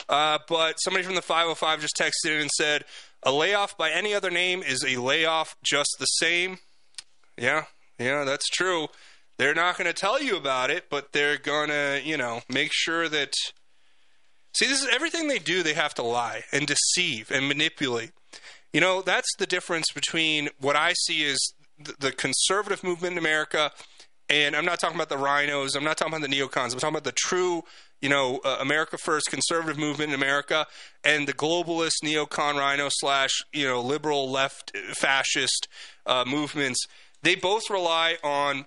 Uh, 0.08 0.38
but 0.48 0.76
somebody 0.76 1.04
from 1.04 1.16
the 1.16 1.22
505 1.22 1.80
just 1.80 1.96
texted 1.96 2.36
in 2.36 2.42
and 2.42 2.50
said, 2.50 2.84
a 3.22 3.32
layoff 3.32 3.76
by 3.76 3.90
any 3.90 4.14
other 4.14 4.30
name 4.30 4.62
is 4.62 4.84
a 4.84 5.00
layoff 5.00 5.56
just 5.62 5.96
the 5.98 6.06
same. 6.06 6.58
Yeah, 7.36 7.64
yeah, 7.98 8.24
that's 8.24 8.48
true. 8.48 8.88
They're 9.38 9.54
not 9.54 9.78
going 9.78 9.86
to 9.86 9.98
tell 9.98 10.22
you 10.22 10.36
about 10.36 10.70
it, 10.70 10.84
but 10.90 11.12
they're 11.12 11.38
going 11.38 11.68
to, 11.68 12.00
you 12.04 12.16
know, 12.16 12.42
make 12.48 12.70
sure 12.72 13.08
that. 13.08 13.32
See, 14.54 14.66
this 14.66 14.82
is 14.82 14.88
everything 14.92 15.28
they 15.28 15.38
do, 15.38 15.62
they 15.62 15.72
have 15.72 15.94
to 15.94 16.02
lie 16.02 16.42
and 16.52 16.66
deceive 16.66 17.30
and 17.30 17.48
manipulate. 17.48 18.10
You 18.72 18.82
know, 18.82 19.00
that's 19.00 19.34
the 19.38 19.46
difference 19.46 19.86
between 19.94 20.50
what 20.60 20.76
I 20.76 20.92
see 20.92 21.24
as 21.26 21.38
the 21.98 22.12
conservative 22.12 22.84
movement 22.84 23.12
in 23.12 23.18
America 23.18 23.72
And 24.32 24.56
I'm 24.56 24.64
not 24.64 24.80
talking 24.80 24.96
about 24.96 25.10
the 25.10 25.18
rhinos. 25.18 25.76
I'm 25.76 25.84
not 25.84 25.98
talking 25.98 26.14
about 26.14 26.26
the 26.26 26.34
neocons. 26.34 26.72
I'm 26.72 26.78
talking 26.78 26.94
about 26.94 27.04
the 27.04 27.12
true, 27.12 27.64
you 28.00 28.08
know, 28.08 28.40
uh, 28.46 28.56
America 28.60 28.96
First 28.96 29.26
conservative 29.28 29.76
movement 29.76 30.08
in 30.08 30.14
America 30.14 30.66
and 31.04 31.28
the 31.28 31.34
globalist 31.34 31.96
neocon 32.02 32.54
rhino 32.54 32.88
slash, 32.90 33.42
you 33.52 33.66
know, 33.66 33.82
liberal 33.82 34.30
left 34.30 34.74
fascist 34.94 35.68
uh, 36.06 36.24
movements. 36.26 36.82
They 37.22 37.34
both 37.34 37.68
rely 37.68 38.16
on 38.24 38.64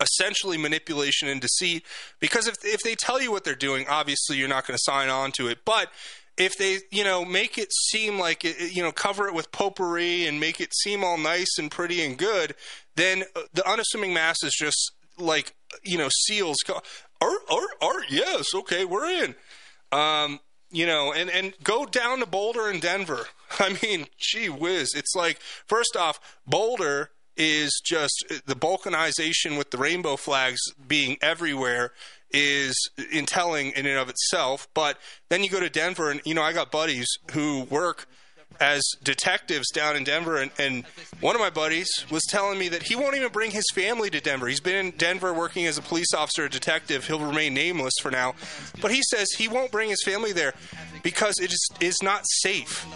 essentially 0.00 0.56
manipulation 0.56 1.26
and 1.26 1.40
deceit 1.40 1.84
because 2.20 2.46
if 2.46 2.54
if 2.62 2.80
they 2.84 2.94
tell 2.94 3.20
you 3.20 3.30
what 3.30 3.44
they're 3.44 3.54
doing 3.54 3.86
obviously 3.88 4.36
you're 4.36 4.48
not 4.48 4.66
going 4.66 4.76
to 4.76 4.82
sign 4.82 5.08
on 5.08 5.30
to 5.32 5.46
it 5.46 5.58
but 5.64 5.90
if 6.36 6.56
they 6.56 6.78
you 6.90 7.04
know 7.04 7.24
make 7.24 7.58
it 7.58 7.72
seem 7.72 8.18
like 8.18 8.44
it, 8.44 8.74
you 8.74 8.82
know 8.82 8.92
cover 8.92 9.26
it 9.26 9.34
with 9.34 9.52
potpourri 9.52 10.26
and 10.26 10.40
make 10.40 10.60
it 10.60 10.74
seem 10.74 11.04
all 11.04 11.18
nice 11.18 11.58
and 11.58 11.70
pretty 11.70 12.04
and 12.04 12.16
good 12.16 12.54
then 12.96 13.24
uh, 13.36 13.42
the 13.52 13.68
unassuming 13.68 14.14
masses 14.14 14.54
just 14.58 14.92
like 15.18 15.54
you 15.82 15.98
know 15.98 16.08
seals 16.26 16.56
art 17.20 17.38
art 17.50 17.70
art 17.82 18.04
yes 18.08 18.54
okay 18.54 18.84
we're 18.84 19.24
in. 19.24 19.34
Um 19.92 20.40
you 20.70 20.86
know 20.86 21.12
and 21.12 21.30
and 21.30 21.54
go 21.62 21.84
down 21.84 22.20
to 22.20 22.26
boulder 22.26 22.68
and 22.68 22.80
denver. 22.80 23.26
I 23.58 23.76
mean 23.82 24.06
gee 24.18 24.48
whiz. 24.48 24.94
It's 24.94 25.14
like 25.14 25.40
first 25.66 25.96
off 25.96 26.38
boulder 26.46 27.10
is 27.36 27.80
just 27.84 28.24
the 28.46 28.54
balkanization 28.54 29.56
with 29.56 29.70
the 29.70 29.78
rainbow 29.78 30.16
flags 30.16 30.60
being 30.86 31.16
everywhere 31.22 31.92
is 32.32 32.90
in 33.12 33.26
telling 33.26 33.72
in 33.72 33.86
and 33.86 33.98
of 33.98 34.08
itself. 34.08 34.68
But 34.74 34.98
then 35.28 35.42
you 35.42 35.50
go 35.50 35.60
to 35.60 35.70
Denver, 35.70 36.10
and 36.10 36.20
you 36.24 36.34
know 36.34 36.42
I 36.42 36.52
got 36.52 36.70
buddies 36.70 37.08
who 37.32 37.62
work 37.64 38.06
as 38.60 38.82
detectives 39.02 39.70
down 39.70 39.96
in 39.96 40.04
Denver, 40.04 40.36
and, 40.36 40.50
and 40.58 40.84
one 41.20 41.34
of 41.34 41.40
my 41.40 41.48
buddies 41.48 41.88
was 42.10 42.22
telling 42.28 42.58
me 42.58 42.68
that 42.68 42.82
he 42.82 42.94
won't 42.94 43.16
even 43.16 43.32
bring 43.32 43.50
his 43.50 43.64
family 43.74 44.10
to 44.10 44.20
Denver. 44.20 44.48
He's 44.48 44.60
been 44.60 44.86
in 44.86 44.92
Denver 44.92 45.32
working 45.32 45.66
as 45.66 45.78
a 45.78 45.82
police 45.82 46.12
officer, 46.12 46.44
a 46.44 46.50
detective. 46.50 47.06
He'll 47.06 47.20
remain 47.20 47.54
nameless 47.54 47.94
for 48.02 48.10
now, 48.10 48.34
but 48.80 48.90
he 48.90 49.00
says 49.02 49.28
he 49.36 49.48
won't 49.48 49.72
bring 49.72 49.88
his 49.88 50.02
family 50.04 50.32
there 50.32 50.52
because 51.02 51.38
it 51.40 51.52
is, 51.52 51.68
is 51.80 51.96
not 52.02 52.24
safe. 52.26 52.86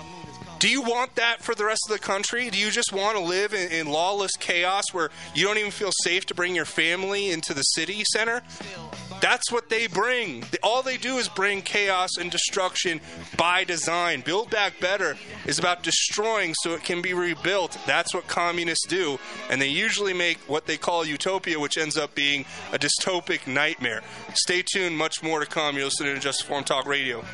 Do 0.59 0.68
you 0.68 0.82
want 0.82 1.16
that 1.16 1.43
for 1.43 1.55
the 1.55 1.64
rest 1.64 1.82
of 1.89 1.93
the 1.93 2.02
country? 2.02 2.48
Do 2.48 2.59
you 2.59 2.70
just 2.70 2.93
want 2.93 3.18
to 3.18 3.22
live 3.22 3.52
in, 3.52 3.70
in, 3.70 3.86
lawless 3.86 4.32
chaos 4.39 4.85
where 4.93 5.10
you 5.35 5.44
don't 5.47 5.59
even 5.59 5.70
feel 5.70 5.90
safe 6.02 6.24
to 6.26 6.35
bring 6.35 6.55
your 6.55 6.64
family 6.64 7.31
into 7.31 7.52
the 7.52 7.62
city 7.62 8.02
center? 8.12 8.43
That's 9.20 9.51
what 9.51 9.68
they 9.68 9.86
bring. 9.86 10.44
All 10.62 10.82
they 10.82 10.97
do 10.97 11.16
is 11.16 11.28
bring 11.28 11.62
chaos 11.62 12.16
and 12.18 12.31
destruction 12.31 13.01
by 13.36 13.64
design. 13.64 14.20
Build 14.20 14.51
Back 14.51 14.81
Better 14.81 15.16
is 15.47 15.59
about 15.59 15.82
destroying 15.82 16.55
so 16.62 16.72
it 16.72 16.85
can 16.85 17.02
be 17.02 17.14
rebuilt. 17.14 17.78
That's 17.86 18.14
what 18.14 18.26
communists 18.26 18.86
do. 18.86 19.18
And 19.51 19.60
they 19.60 19.68
usually 19.68 20.12
make 20.12 20.39
what 20.40 20.66
they 20.66 20.76
call 20.76 21.05
utopia, 21.05 21.59
which 21.59 21.78
ends 21.78 21.97
up 21.97 22.14
being 22.14 22.44
a 22.72 22.78
dystopic 22.78 23.47
nightmare. 23.47 24.02
Stay 24.35 24.62
tuned, 24.62 24.97
much 24.97 25.22
more 25.22 25.40
to 25.40 25.47
come. 25.47 25.76
You're 25.76 25.86
listening 25.86 26.14
to 26.14 26.20
Just 26.20 26.43
Informed 26.43 26.66
Talk 26.66 26.86
Radio 26.86 27.24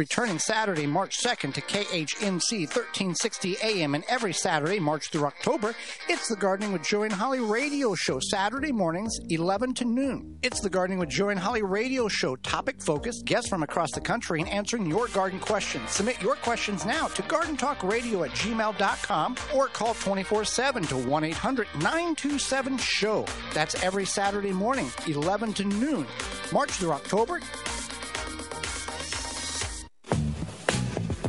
returning 0.00 0.38
Saturday, 0.38 0.86
March 0.86 1.18
2nd 1.22 1.52
to 1.52 1.60
KHNC 1.60 2.60
1360 2.60 3.58
AM, 3.62 3.94
and 3.94 4.02
every 4.08 4.32
Saturday, 4.32 4.80
March 4.80 5.10
through 5.10 5.26
October, 5.26 5.74
it's 6.08 6.26
the 6.26 6.36
Gardening 6.36 6.72
with 6.72 6.82
Joey 6.82 7.08
and 7.08 7.12
Holly 7.12 7.40
radio 7.40 7.94
show, 7.94 8.18
Saturday 8.18 8.72
mornings, 8.72 9.14
11 9.28 9.74
to 9.74 9.84
noon. 9.84 10.38
It's 10.42 10.60
the 10.62 10.70
Gardening 10.70 11.00
with 11.00 11.10
Joey 11.10 11.32
and 11.32 11.38
Holly 11.38 11.62
radio 11.62 12.08
show, 12.08 12.34
topic 12.36 12.80
focused, 12.80 13.26
guests 13.26 13.50
from 13.50 13.62
across 13.62 13.90
the 13.92 14.00
country, 14.00 14.40
and 14.40 14.48
answering 14.48 14.86
your 14.86 15.06
garden 15.08 15.38
questions. 15.38 15.90
Submit 15.90 16.22
your 16.22 16.36
questions 16.36 16.86
now 16.86 17.06
to 17.08 17.22
gardentalkradio 17.24 18.26
at 18.26 18.30
gmail.com 18.30 19.36
or 19.54 19.66
call 19.66 19.92
24 19.92 20.46
7 20.46 20.82
to 20.84 20.96
1 20.96 21.24
800 21.24 21.66
927 21.74 22.78
SHOW. 22.78 23.26
That's 23.52 23.84
every 23.84 24.06
Saturday 24.06 24.52
morning, 24.52 24.90
11 25.06 25.52
to 25.52 25.64
noon. 25.64 26.06
March 26.54 26.70
through 26.70 26.92
October, 26.92 27.40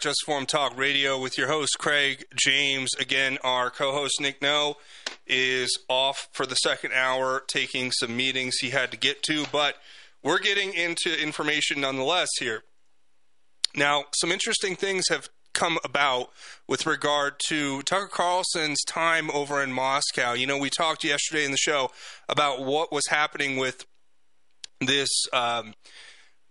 Just 0.00 0.22
Informed 0.26 0.48
Talk 0.48 0.78
Radio 0.78 1.20
with 1.20 1.36
your 1.36 1.48
host, 1.48 1.76
Craig 1.78 2.24
James. 2.34 2.88
Again, 2.98 3.36
our 3.44 3.68
co 3.70 3.92
host, 3.92 4.18
Nick 4.18 4.40
No, 4.40 4.76
is 5.26 5.78
off 5.90 6.28
for 6.32 6.46
the 6.46 6.54
second 6.54 6.92
hour 6.94 7.42
taking 7.46 7.92
some 7.92 8.16
meetings 8.16 8.56
he 8.56 8.70
had 8.70 8.90
to 8.92 8.96
get 8.96 9.22
to, 9.24 9.44
but 9.52 9.76
we're 10.22 10.38
getting 10.38 10.72
into 10.72 11.22
information 11.22 11.82
nonetheless 11.82 12.30
here. 12.38 12.62
Now, 13.76 14.04
some 14.14 14.32
interesting 14.32 14.74
things 14.74 15.04
have 15.10 15.28
come 15.52 15.78
about 15.84 16.30
with 16.66 16.86
regard 16.86 17.34
to 17.48 17.82
Tucker 17.82 18.08
Carlson's 18.08 18.82
time 18.84 19.30
over 19.32 19.62
in 19.62 19.70
Moscow. 19.70 20.32
You 20.32 20.46
know, 20.46 20.56
we 20.56 20.70
talked 20.70 21.04
yesterday 21.04 21.44
in 21.44 21.50
the 21.50 21.58
show 21.58 21.90
about 22.26 22.64
what 22.64 22.90
was 22.90 23.06
happening 23.08 23.58
with 23.58 23.84
this. 24.80 25.10
Um, 25.34 25.74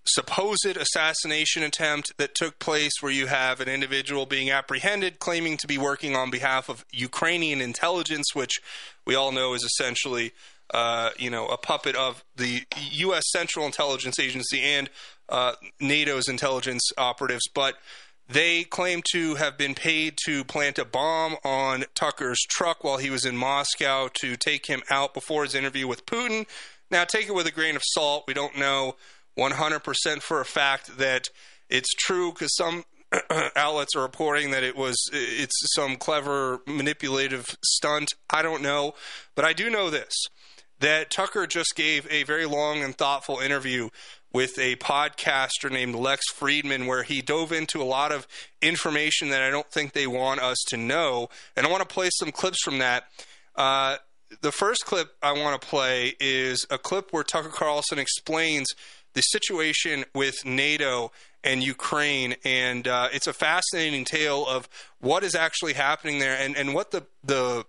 supposed 0.09 0.65
assassination 0.65 1.63
attempt 1.63 2.17
that 2.17 2.35
took 2.35 2.59
place 2.59 2.93
where 3.01 3.11
you 3.11 3.27
have 3.27 3.59
an 3.59 3.69
individual 3.69 4.25
being 4.25 4.51
apprehended 4.51 5.19
claiming 5.19 5.57
to 5.57 5.67
be 5.67 5.77
working 5.77 6.15
on 6.15 6.29
behalf 6.29 6.69
of 6.69 6.85
Ukrainian 6.91 7.61
intelligence, 7.61 8.33
which 8.33 8.59
we 9.05 9.15
all 9.15 9.31
know 9.31 9.53
is 9.53 9.63
essentially, 9.63 10.31
uh, 10.73 11.11
you 11.17 11.29
know, 11.29 11.47
a 11.47 11.57
puppet 11.57 11.95
of 11.95 12.23
the 12.35 12.63
U.S. 12.77 13.23
Central 13.31 13.65
Intelligence 13.65 14.19
Agency 14.19 14.61
and 14.61 14.89
uh, 15.29 15.53
NATO's 15.79 16.27
intelligence 16.27 16.83
operatives. 16.97 17.47
But 17.53 17.75
they 18.27 18.63
claim 18.63 19.01
to 19.11 19.35
have 19.35 19.57
been 19.57 19.73
paid 19.73 20.17
to 20.25 20.43
plant 20.43 20.77
a 20.77 20.85
bomb 20.85 21.35
on 21.43 21.85
Tucker's 21.95 22.41
truck 22.47 22.83
while 22.83 22.97
he 22.97 23.09
was 23.09 23.25
in 23.25 23.35
Moscow 23.35 24.09
to 24.21 24.35
take 24.35 24.67
him 24.67 24.83
out 24.91 25.13
before 25.13 25.43
his 25.43 25.55
interview 25.55 25.87
with 25.87 26.05
Putin. 26.05 26.45
Now, 26.91 27.05
take 27.05 27.27
it 27.27 27.35
with 27.35 27.47
a 27.47 27.51
grain 27.51 27.75
of 27.75 27.81
salt. 27.83 28.25
We 28.27 28.33
don't 28.33 28.57
know 28.57 28.95
100% 29.37 30.21
for 30.21 30.41
a 30.41 30.45
fact 30.45 30.97
that 30.97 31.29
it's 31.69 31.93
true 31.93 32.31
because 32.31 32.55
some 32.55 32.83
outlets 33.55 33.95
are 33.95 34.01
reporting 34.01 34.51
that 34.51 34.63
it 34.63 34.75
was 34.75 34.97
it's 35.11 35.55
some 35.73 35.95
clever 35.95 36.59
manipulative 36.67 37.57
stunt. 37.63 38.13
I 38.29 38.41
don't 38.41 38.61
know, 38.61 38.93
but 39.35 39.45
I 39.45 39.53
do 39.53 39.69
know 39.69 39.89
this 39.89 40.13
that 40.79 41.09
Tucker 41.09 41.45
just 41.45 41.75
gave 41.75 42.07
a 42.09 42.23
very 42.23 42.45
long 42.45 42.83
and 42.83 42.97
thoughtful 42.97 43.39
interview 43.39 43.89
with 44.31 44.57
a 44.59 44.75
podcaster 44.77 45.69
named 45.71 45.95
Lex 45.95 46.23
Fridman 46.33 46.87
where 46.87 47.03
he 47.03 47.21
dove 47.21 47.51
into 47.51 47.81
a 47.81 47.83
lot 47.83 48.11
of 48.11 48.27
information 48.61 49.29
that 49.29 49.41
I 49.41 49.49
don't 49.49 49.69
think 49.71 49.93
they 49.93 50.07
want 50.07 50.39
us 50.39 50.57
to 50.69 50.77
know. 50.77 51.29
And 51.55 51.65
I 51.65 51.69
want 51.69 51.87
to 51.87 51.93
play 51.93 52.09
some 52.13 52.31
clips 52.31 52.61
from 52.63 52.77
that. 52.79 53.05
Uh, 53.55 53.97
the 54.41 54.51
first 54.51 54.85
clip 54.85 55.09
I 55.21 55.31
want 55.31 55.59
to 55.59 55.67
play 55.67 56.13
is 56.19 56.65
a 56.69 56.77
clip 56.77 57.11
where 57.11 57.23
Tucker 57.23 57.49
Carlson 57.49 57.97
explains 57.97 58.67
the 59.13 59.21
situation 59.21 60.05
with 60.13 60.45
NATO 60.45 61.11
and 61.43 61.63
Ukraine, 61.63 62.35
and 62.43 62.87
uh, 62.87 63.09
it's 63.13 63.27
a 63.27 63.33
fascinating 63.33 64.05
tale 64.05 64.45
of 64.45 64.67
what 64.99 65.23
is 65.23 65.35
actually 65.35 65.73
happening 65.73 66.19
there 66.19 66.37
and, 66.37 66.55
and 66.55 66.73
what 66.73 66.91
the 66.91 67.05
the 67.23 67.65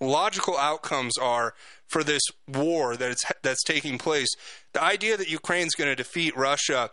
logical 0.00 0.56
outcomes 0.56 1.18
are 1.18 1.54
for 1.86 2.02
this 2.02 2.22
war 2.48 2.96
that 2.96 3.10
it's, 3.10 3.24
that's 3.42 3.62
taking 3.64 3.98
place. 3.98 4.28
The 4.72 4.82
idea 4.82 5.16
that 5.16 5.28
Ukraine's 5.28 5.74
going 5.74 5.90
to 5.90 5.96
defeat 5.96 6.34
Russia 6.36 6.90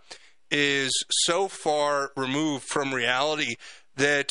is 0.51 0.91
so 1.09 1.47
far 1.47 2.11
removed 2.17 2.65
from 2.65 2.93
reality 2.93 3.55
that 3.95 4.29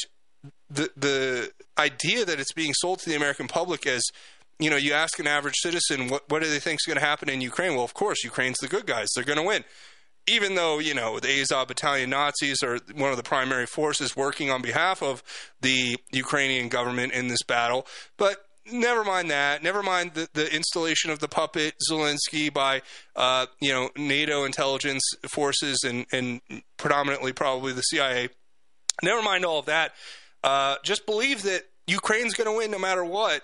the 0.68 0.90
the 0.96 1.50
idea 1.78 2.24
that 2.24 2.40
it's 2.40 2.52
being 2.52 2.74
sold 2.74 2.98
to 3.00 3.10
the 3.10 3.16
American 3.16 3.48
public 3.48 3.86
as 3.86 4.02
you 4.58 4.70
know, 4.70 4.76
you 4.76 4.92
ask 4.92 5.18
an 5.18 5.26
average 5.26 5.56
citizen 5.56 6.08
what 6.08 6.28
what 6.28 6.42
do 6.42 6.48
they 6.48 6.58
think 6.58 6.80
is 6.80 6.86
going 6.86 6.98
to 6.98 7.04
happen 7.04 7.28
in 7.28 7.40
Ukraine? 7.40 7.74
Well, 7.74 7.84
of 7.84 7.94
course, 7.94 8.24
Ukraine's 8.24 8.58
the 8.58 8.68
good 8.68 8.86
guys; 8.86 9.08
they're 9.14 9.24
going 9.24 9.38
to 9.38 9.44
win. 9.44 9.64
even 10.26 10.54
though 10.54 10.78
you 10.78 10.94
know 10.94 11.20
the 11.20 11.40
Azov 11.40 11.68
Battalion 11.68 12.10
Nazis 12.10 12.62
are 12.62 12.78
one 12.94 13.10
of 13.10 13.16
the 13.16 13.22
primary 13.22 13.66
forces 13.66 14.16
working 14.16 14.50
on 14.50 14.62
behalf 14.62 15.02
of 15.02 15.22
the 15.60 15.96
Ukrainian 16.12 16.68
government 16.68 17.12
in 17.12 17.28
this 17.28 17.42
battle, 17.42 17.86
but 18.16 18.38
never 18.72 19.04
mind 19.04 19.30
that. 19.30 19.62
Never 19.62 19.82
mind 19.82 20.14
the, 20.14 20.28
the 20.32 20.52
installation 20.54 21.10
of 21.10 21.20
the 21.20 21.28
puppet 21.28 21.74
Zelensky 21.88 22.52
by 22.52 22.82
uh, 23.14 23.46
you 23.60 23.72
know 23.72 23.90
NATO 23.96 24.44
intelligence 24.44 25.02
forces 25.28 25.84
and 25.84 26.06
and 26.12 26.40
predominantly 26.76 27.32
probably 27.32 27.72
the 27.72 27.82
CIA. 27.82 28.28
Never 29.02 29.22
mind 29.22 29.44
all 29.44 29.58
of 29.58 29.66
that. 29.66 29.92
Uh, 30.42 30.76
just 30.82 31.06
believe 31.06 31.42
that 31.42 31.64
Ukraine's 31.86 32.34
going 32.34 32.50
to 32.50 32.56
win 32.56 32.70
no 32.70 32.78
matter 32.78 33.04
what. 33.04 33.42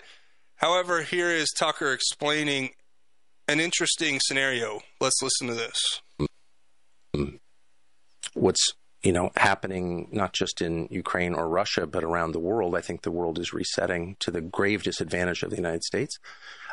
However, 0.55 1.01
here 1.03 1.29
is 1.29 1.49
Tucker 1.57 1.91
explaining 1.91 2.71
an 3.47 3.59
interesting 3.59 4.19
scenario. 4.21 4.81
Let's 5.01 5.21
listen 5.21 5.47
to 5.47 5.53
this. 5.53 6.01
what's 8.33 8.73
you 9.03 9.11
know 9.11 9.31
happening 9.35 10.07
not 10.11 10.33
just 10.33 10.61
in 10.61 10.87
Ukraine 10.89 11.33
or 11.33 11.47
Russia 11.47 11.85
but 11.85 12.03
around 12.03 12.31
the 12.31 12.39
world. 12.39 12.75
I 12.75 12.81
think 12.81 13.01
the 13.01 13.11
world 13.11 13.39
is 13.39 13.53
resetting 13.53 14.15
to 14.19 14.31
the 14.31 14.41
grave 14.41 14.83
disadvantage 14.83 15.43
of 15.43 15.49
the 15.49 15.57
United 15.57 15.83
States. 15.83 16.17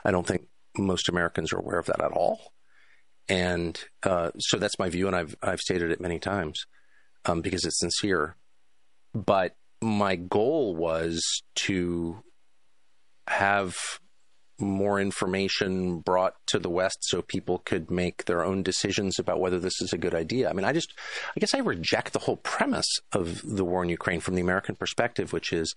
I 0.05 0.11
don't 0.11 0.27
think 0.27 0.47
most 0.78 1.09
Americans 1.09 1.52
are 1.52 1.59
aware 1.59 1.78
of 1.78 1.86
that 1.86 2.02
at 2.02 2.12
all, 2.12 2.52
and 3.28 3.82
uh, 4.02 4.31
so 4.39 4.59
that's 4.59 4.78
my 4.78 4.89
view, 4.89 5.07
and 5.07 5.16
I've 5.16 5.36
I've 5.43 5.61
stated 5.61 5.90
it 5.90 6.01
many 6.01 6.19
times 6.19 6.65
um, 7.24 7.40
because 7.40 7.65
it's 7.65 7.81
sincere. 7.81 8.36
But 9.12 9.57
my 9.82 10.15
goal 10.15 10.77
was 10.77 11.23
to 11.66 12.23
have 13.31 13.77
more 14.59 15.01
information 15.01 16.01
brought 16.01 16.35
to 16.47 16.59
the 16.59 16.69
West 16.69 16.98
so 17.01 17.23
people 17.23 17.59
could 17.65 17.90
make 17.90 18.27
their 18.27 18.44
own 18.44 18.62
decisions 18.62 19.19
about 19.19 19.40
whether 19.40 19.59
this 19.59 19.81
is 19.81 19.93
a 19.93 19.98
good 19.98 20.15
idea. 20.15 20.51
I 20.51 20.52
mean, 20.52 20.66
I 20.66 20.73
just, 20.73 20.93
I 21.35 21.40
guess 21.40 21.55
I 21.55 21.59
reject 21.59 22.12
the 22.12 22.19
whole 22.19 22.36
premise 22.36 22.98
of 23.12 23.40
the 23.43 23.65
war 23.65 23.82
in 23.82 23.89
Ukraine 23.89 24.20
from 24.20 24.35
the 24.35 24.43
American 24.43 24.74
perspective, 24.74 25.32
which 25.32 25.52
is, 25.52 25.74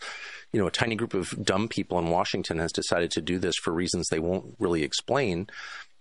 you 0.52 0.60
know, 0.60 0.68
a 0.68 0.72
tiny 0.72 0.96
group 0.96 1.14
of 1.14 1.34
dumb 1.44 1.70
people 1.70 1.98
in 2.00 2.10
Washington 2.10 2.60
has 2.60 2.74
decided 2.74 3.12
to 3.12 3.22
do 3.22 3.40
this 3.40 3.56
for 3.56 3.72
reasons 3.72 4.08
they 4.10 4.20
won't 4.20 4.56
really 4.60 4.84
explain, 4.84 5.48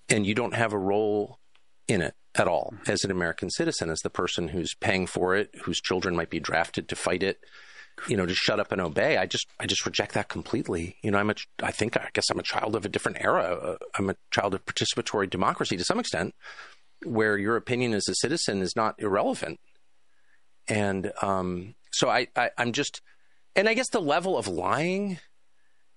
and 0.09 0.27
you 0.27 0.35
don't 0.35 0.55
have 0.55 0.73
a 0.73 0.79
role 0.79 1.39
in 1.87 2.01
it 2.01 2.15
at 2.35 2.49
all 2.49 2.75
as 2.89 3.05
an 3.05 3.11
American 3.11 3.51
citizen, 3.51 3.91
as 3.91 4.01
the 4.01 4.11
person 4.11 4.49
who's 4.49 4.75
paying 4.75 5.07
for 5.07 5.37
it, 5.37 5.51
whose 5.65 5.81
children 5.81 6.17
might 6.17 6.31
be 6.31 6.41
drafted 6.41 6.89
to 6.89 6.97
fight 6.97 7.23
it 7.23 7.39
you 8.09 8.17
know, 8.17 8.27
just 8.27 8.41
shut 8.41 8.61
up 8.61 8.73
and 8.73 8.81
obey. 8.81 9.17
I 9.17 9.27
just, 9.27 9.47
I 9.61 9.67
just 9.67 9.87
reject 9.87 10.15
that 10.15 10.29
completely. 10.29 10.97
You 11.03 11.11
know, 11.11 11.19
I'm 11.19 11.31
a, 11.31 11.35
I 11.63 11.71
think, 11.71 11.97
I 11.97 12.09
guess 12.13 12.31
I'm 12.31 12.39
a 12.39 12.43
child 12.43 12.75
of 12.75 12.85
a 12.85 12.89
different 12.89 13.19
era. 13.21 13.43
Uh, 13.43 13.77
I'm 13.97 14.11
a 14.11 14.17
child 14.31 14.55
of 14.55 14.65
participatory 14.65 15.29
democracy 15.31 15.77
to 15.77 15.85
some 15.85 16.01
extent, 16.01 16.35
where 17.05 17.37
your 17.39 17.57
opinion 17.57 17.95
as 17.95 18.09
a 18.09 18.15
citizen 18.15 18.63
is 18.63 18.75
not 18.77 18.95
irrelevant. 18.99 19.61
And 20.69 21.13
um, 21.23 21.75
so 21.93 22.09
I, 22.09 22.29
I, 22.37 22.51
I'm 22.59 22.73
just, 22.73 23.01
and 23.55 23.69
I 23.69 23.75
guess 23.75 23.91
the 23.91 24.01
level 24.01 24.39
of 24.39 24.49
lying 24.49 25.19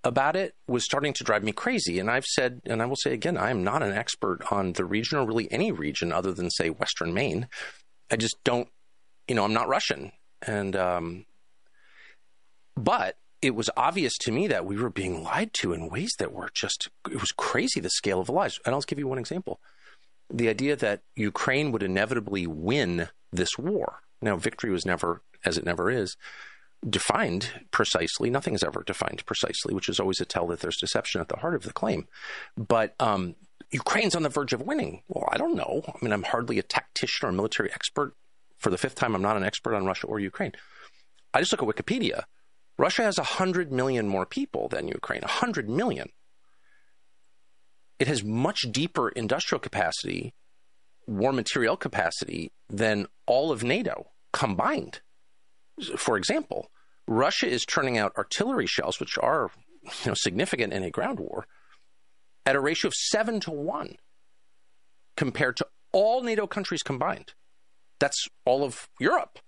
about 0.03 0.35
it 0.35 0.53
was 0.67 0.83
starting 0.83 1.13
to 1.13 1.23
drive 1.23 1.43
me 1.43 1.51
crazy. 1.51 1.99
And 1.99 2.11
I've 2.11 2.25
said, 2.25 2.61
and 2.65 2.81
I 2.81 2.85
will 2.85 2.95
say 2.95 3.13
again, 3.13 3.37
I 3.37 3.49
am 3.49 3.63
not 3.63 3.81
an 3.81 3.93
expert 3.93 4.51
on 4.51 4.73
the 4.73 4.85
region 4.85 5.17
or 5.17 5.25
really 5.25 5.51
any 5.51 5.71
region 5.71 6.11
other 6.11 6.31
than, 6.31 6.51
say, 6.51 6.69
Western 6.69 7.13
Maine. 7.13 7.47
I 8.11 8.15
just 8.15 8.35
don't, 8.43 8.67
you 9.27 9.33
know, 9.33 9.43
I'm 9.43 9.53
not 9.53 9.67
Russian. 9.67 10.11
And 10.43 10.75
um, 10.75 11.25
but 12.75 13.17
it 13.41 13.55
was 13.55 13.69
obvious 13.77 14.17
to 14.17 14.31
me 14.31 14.47
that 14.47 14.65
we 14.65 14.77
were 14.77 14.89
being 14.89 15.23
lied 15.23 15.53
to 15.53 15.73
in 15.73 15.89
ways 15.89 16.13
that 16.17 16.31
were 16.31 16.49
just, 16.53 16.89
it 17.11 17.19
was 17.19 17.31
crazy 17.31 17.79
the 17.79 17.89
scale 17.89 18.19
of 18.19 18.27
the 18.27 18.33
lies. 18.33 18.59
And 18.65 18.73
I'll 18.73 18.81
give 18.81 18.99
you 18.99 19.07
one 19.07 19.19
example. 19.19 19.59
The 20.33 20.49
idea 20.49 20.75
that 20.77 21.01
Ukraine 21.15 21.71
would 21.71 21.83
inevitably 21.83 22.47
win 22.47 23.09
this 23.31 23.57
war. 23.57 23.99
Now, 24.21 24.35
victory 24.37 24.71
was 24.71 24.85
never, 24.85 25.21
as 25.45 25.57
it 25.57 25.65
never 25.65 25.91
is, 25.91 26.17
defined 26.87 27.51
precisely. 27.71 28.29
Nothing 28.29 28.55
is 28.55 28.63
ever 28.63 28.83
defined 28.83 29.25
precisely, 29.25 29.73
which 29.73 29.89
is 29.89 29.99
always 29.99 30.19
a 30.19 30.25
tell 30.25 30.47
that 30.47 30.61
there's 30.61 30.77
deception 30.77 31.21
at 31.21 31.29
the 31.29 31.37
heart 31.37 31.55
of 31.55 31.63
the 31.63 31.73
claim. 31.73 32.07
But 32.57 32.95
um, 32.99 33.35
Ukraine's 33.71 34.15
on 34.15 34.23
the 34.23 34.29
verge 34.29 34.53
of 34.53 34.61
winning. 34.61 35.03
Well, 35.07 35.29
I 35.31 35.37
don't 35.37 35.55
know. 35.55 35.83
I 35.87 35.93
mean, 36.01 36.13
I'm 36.13 36.23
hardly 36.23 36.57
a 36.57 36.63
tactician 36.63 37.27
or 37.27 37.29
a 37.29 37.33
military 37.33 37.71
expert. 37.71 38.15
For 38.57 38.69
the 38.69 38.77
fifth 38.77 38.95
time, 38.95 39.13
I'm 39.13 39.21
not 39.21 39.37
an 39.37 39.43
expert 39.43 39.75
on 39.75 39.85
Russia 39.85 40.07
or 40.07 40.19
Ukraine. 40.19 40.53
I 41.33 41.39
just 41.39 41.51
look 41.51 41.61
at 41.61 41.67
Wikipedia. 41.67 42.23
Russia 42.77 43.03
has 43.03 43.17
100 43.17 43.71
million 43.71 44.07
more 44.07 44.25
people 44.25 44.67
than 44.67 44.87
Ukraine, 44.87 45.21
100 45.21 45.69
million. 45.69 46.09
It 47.99 48.07
has 48.07 48.23
much 48.23 48.61
deeper 48.71 49.09
industrial 49.09 49.59
capacity, 49.59 50.33
war 51.07 51.31
material 51.31 51.77
capacity 51.77 52.51
than 52.69 53.07
all 53.25 53.51
of 53.51 53.63
NATO 53.63 54.11
combined. 54.33 55.01
For 55.97 56.17
example, 56.17 56.69
Russia 57.07 57.47
is 57.47 57.63
turning 57.63 57.97
out 57.97 58.13
artillery 58.17 58.67
shells, 58.67 58.99
which 58.99 59.17
are 59.17 59.51
you 59.83 60.11
know, 60.11 60.13
significant 60.13 60.73
in 60.73 60.83
a 60.83 60.91
ground 60.91 61.19
war, 61.19 61.47
at 62.45 62.55
a 62.55 62.59
ratio 62.59 62.89
of 62.89 62.93
seven 62.93 63.39
to 63.41 63.51
one 63.51 63.95
compared 65.15 65.55
to 65.57 65.67
all 65.93 66.21
NATO 66.21 66.47
countries 66.47 66.83
combined. 66.83 67.33
That's 67.99 68.27
all 68.43 68.63
of 68.63 68.89
Europe. 68.99 69.39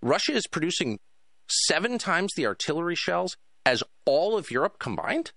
Russia 0.00 0.32
is 0.32 0.46
producing 0.46 1.00
seven 1.48 1.98
times 1.98 2.32
the 2.34 2.46
artillery 2.46 2.94
shells 2.94 3.36
as 3.64 3.82
all 4.04 4.36
of 4.36 4.50
Europe 4.50 4.78
combined? 4.78 5.32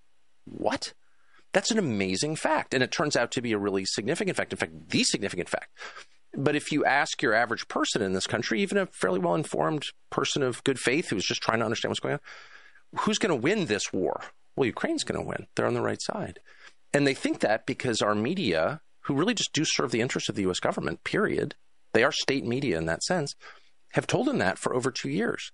What? 0.45 0.93
That's 1.53 1.71
an 1.71 1.79
amazing 1.79 2.35
fact. 2.35 2.73
And 2.73 2.83
it 2.83 2.91
turns 2.91 3.15
out 3.15 3.31
to 3.31 3.41
be 3.41 3.53
a 3.53 3.57
really 3.57 3.85
significant 3.85 4.37
fact. 4.37 4.53
In 4.53 4.57
fact, 4.57 4.89
the 4.89 5.03
significant 5.03 5.49
fact. 5.49 5.69
But 6.35 6.55
if 6.55 6.71
you 6.71 6.85
ask 6.85 7.21
your 7.21 7.33
average 7.33 7.67
person 7.67 8.01
in 8.01 8.13
this 8.13 8.27
country, 8.27 8.61
even 8.61 8.77
a 8.77 8.85
fairly 8.85 9.19
well 9.19 9.35
informed 9.35 9.83
person 10.11 10.43
of 10.43 10.63
good 10.63 10.79
faith 10.79 11.09
who's 11.09 11.25
just 11.25 11.41
trying 11.41 11.59
to 11.59 11.65
understand 11.65 11.89
what's 11.89 11.99
going 11.99 12.13
on, 12.13 12.19
who's 12.99 13.17
going 13.17 13.31
to 13.31 13.41
win 13.41 13.65
this 13.65 13.91
war? 13.91 14.21
Well, 14.55 14.67
Ukraine's 14.67 15.03
going 15.03 15.19
to 15.19 15.27
win. 15.27 15.47
They're 15.55 15.65
on 15.65 15.73
the 15.73 15.81
right 15.81 16.01
side. 16.01 16.39
And 16.93 17.05
they 17.05 17.13
think 17.13 17.39
that 17.39 17.65
because 17.65 18.01
our 18.01 18.15
media, 18.15 18.81
who 19.01 19.15
really 19.15 19.33
just 19.33 19.53
do 19.53 19.63
serve 19.65 19.91
the 19.91 20.01
interests 20.01 20.29
of 20.29 20.35
the 20.35 20.41
U.S. 20.43 20.59
government, 20.59 21.03
period, 21.03 21.55
they 21.93 22.03
are 22.03 22.11
state 22.11 22.45
media 22.45 22.77
in 22.77 22.85
that 22.85 23.03
sense, 23.03 23.35
have 23.93 24.07
told 24.07 24.27
them 24.27 24.37
that 24.37 24.59
for 24.59 24.75
over 24.75 24.91
two 24.91 25.09
years. 25.09 25.51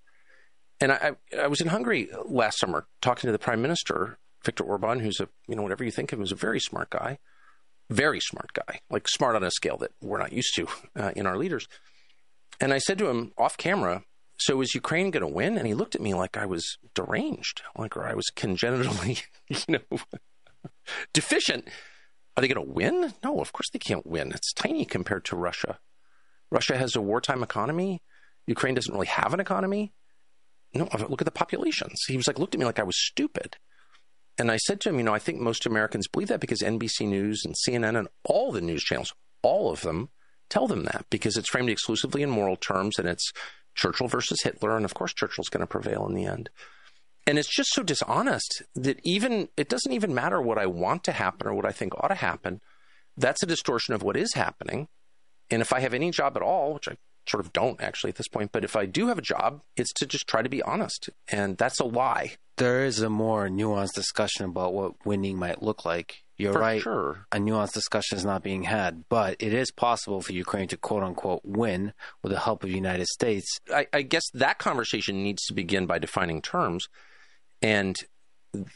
And 0.80 0.92
I, 0.92 1.12
I 1.38 1.46
was 1.46 1.60
in 1.60 1.68
Hungary 1.68 2.10
last 2.26 2.58
summer 2.58 2.86
talking 3.00 3.28
to 3.28 3.32
the 3.32 3.38
prime 3.38 3.62
minister, 3.62 4.18
Viktor 4.44 4.64
Orban, 4.64 5.00
who's 5.00 5.20
a, 5.20 5.28
you 5.48 5.56
know, 5.56 5.62
whatever 5.62 5.84
you 5.84 5.90
think 5.90 6.12
of 6.12 6.18
him, 6.18 6.24
is 6.24 6.32
a 6.32 6.36
very 6.36 6.60
smart 6.60 6.90
guy, 6.90 7.18
very 7.88 8.20
smart 8.20 8.52
guy, 8.52 8.80
like 8.90 9.08
smart 9.08 9.36
on 9.36 9.42
a 9.42 9.50
scale 9.50 9.78
that 9.78 9.92
we're 10.02 10.18
not 10.18 10.32
used 10.32 10.54
to 10.56 10.68
uh, 10.94 11.12
in 11.16 11.26
our 11.26 11.38
leaders. 11.38 11.66
And 12.60 12.72
I 12.72 12.78
said 12.78 12.98
to 12.98 13.08
him 13.08 13.32
off 13.38 13.56
camera, 13.56 14.02
so 14.38 14.60
is 14.60 14.74
Ukraine 14.74 15.10
going 15.10 15.22
to 15.22 15.34
win? 15.34 15.56
And 15.56 15.66
he 15.66 15.74
looked 15.74 15.94
at 15.94 16.02
me 16.02 16.12
like 16.12 16.36
I 16.36 16.44
was 16.44 16.76
deranged, 16.94 17.62
like 17.76 17.96
or 17.96 18.06
I 18.06 18.14
was 18.14 18.26
congenitally, 18.34 19.18
you 19.48 19.56
know, 19.68 19.98
deficient. 21.14 21.68
Are 22.36 22.42
they 22.42 22.48
going 22.48 22.66
to 22.66 22.72
win? 22.72 23.14
No, 23.24 23.40
of 23.40 23.52
course 23.54 23.70
they 23.72 23.78
can't 23.78 24.06
win. 24.06 24.32
It's 24.32 24.52
tiny 24.52 24.84
compared 24.84 25.24
to 25.26 25.36
Russia. 25.36 25.78
Russia 26.50 26.76
has 26.76 26.94
a 26.94 27.00
wartime 27.00 27.42
economy. 27.42 28.02
Ukraine 28.46 28.74
doesn't 28.74 28.92
really 28.92 29.06
have 29.06 29.32
an 29.32 29.40
economy 29.40 29.94
no, 30.76 30.88
look 31.08 31.22
at 31.22 31.26
the 31.26 31.30
populations. 31.30 32.02
He 32.06 32.16
was 32.16 32.26
like, 32.26 32.38
looked 32.38 32.54
at 32.54 32.58
me 32.58 32.66
like 32.66 32.78
I 32.78 32.84
was 32.84 32.98
stupid. 32.98 33.56
And 34.38 34.50
I 34.50 34.58
said 34.58 34.80
to 34.82 34.90
him, 34.90 34.98
you 34.98 35.04
know, 35.04 35.14
I 35.14 35.18
think 35.18 35.40
most 35.40 35.66
Americans 35.66 36.08
believe 36.08 36.28
that 36.28 36.40
because 36.40 36.60
NBC 36.60 37.06
News 37.08 37.42
and 37.44 37.54
CNN 37.66 37.98
and 37.98 38.08
all 38.24 38.52
the 38.52 38.60
news 38.60 38.82
channels, 38.82 39.12
all 39.42 39.70
of 39.70 39.80
them 39.80 40.10
tell 40.50 40.66
them 40.66 40.84
that 40.84 41.06
because 41.10 41.36
it's 41.36 41.48
framed 41.48 41.70
exclusively 41.70 42.22
in 42.22 42.30
moral 42.30 42.56
terms 42.56 42.98
and 42.98 43.08
it's 43.08 43.32
Churchill 43.74 44.08
versus 44.08 44.42
Hitler. 44.42 44.76
And 44.76 44.84
of 44.84 44.94
course, 44.94 45.14
Churchill's 45.14 45.48
going 45.48 45.62
to 45.62 45.66
prevail 45.66 46.06
in 46.06 46.14
the 46.14 46.26
end. 46.26 46.50
And 47.26 47.38
it's 47.38 47.54
just 47.54 47.70
so 47.72 47.82
dishonest 47.82 48.62
that 48.74 49.00
even 49.02 49.48
it 49.56 49.68
doesn't 49.68 49.92
even 49.92 50.14
matter 50.14 50.40
what 50.40 50.58
I 50.58 50.66
want 50.66 51.02
to 51.04 51.12
happen 51.12 51.48
or 51.48 51.54
what 51.54 51.66
I 51.66 51.72
think 51.72 51.94
ought 51.96 52.08
to 52.08 52.14
happen. 52.14 52.60
That's 53.16 53.42
a 53.42 53.46
distortion 53.46 53.94
of 53.94 54.02
what 54.02 54.16
is 54.16 54.34
happening. 54.34 54.88
And 55.50 55.62
if 55.62 55.72
I 55.72 55.80
have 55.80 55.94
any 55.94 56.10
job 56.10 56.36
at 56.36 56.42
all, 56.42 56.74
which 56.74 56.88
I 56.88 56.96
sort 57.28 57.44
of 57.44 57.52
don't 57.52 57.80
actually 57.80 58.10
at 58.10 58.16
this 58.16 58.28
point. 58.28 58.52
But 58.52 58.64
if 58.64 58.76
I 58.76 58.86
do 58.86 59.08
have 59.08 59.18
a 59.18 59.22
job, 59.22 59.62
it's 59.76 59.92
to 59.94 60.06
just 60.06 60.26
try 60.26 60.42
to 60.42 60.48
be 60.48 60.62
honest. 60.62 61.10
And 61.28 61.56
that's 61.56 61.80
a 61.80 61.84
lie. 61.84 62.36
There 62.56 62.84
is 62.84 63.00
a 63.00 63.10
more 63.10 63.48
nuanced 63.48 63.92
discussion 63.94 64.46
about 64.46 64.72
what 64.72 65.04
winning 65.04 65.38
might 65.38 65.62
look 65.62 65.84
like. 65.84 66.22
You're 66.38 66.52
For 66.52 66.58
right. 66.60 66.82
sure. 66.82 67.26
A 67.32 67.38
nuanced 67.38 67.72
discussion 67.72 68.18
is 68.18 68.24
not 68.24 68.42
being 68.42 68.64
had, 68.64 69.04
but 69.08 69.36
it 69.38 69.52
is 69.54 69.70
possible 69.70 70.20
for 70.20 70.32
Ukraine 70.32 70.68
to 70.68 70.76
quote 70.76 71.02
unquote 71.02 71.40
win 71.44 71.92
with 72.22 72.32
the 72.32 72.38
help 72.40 72.62
of 72.62 72.68
the 72.68 72.76
United 72.76 73.06
States. 73.06 73.46
I, 73.72 73.86
I 73.92 74.02
guess 74.02 74.24
that 74.34 74.58
conversation 74.58 75.22
needs 75.22 75.42
to 75.46 75.54
begin 75.54 75.86
by 75.86 75.98
defining 75.98 76.42
terms. 76.42 76.86
And 77.62 77.96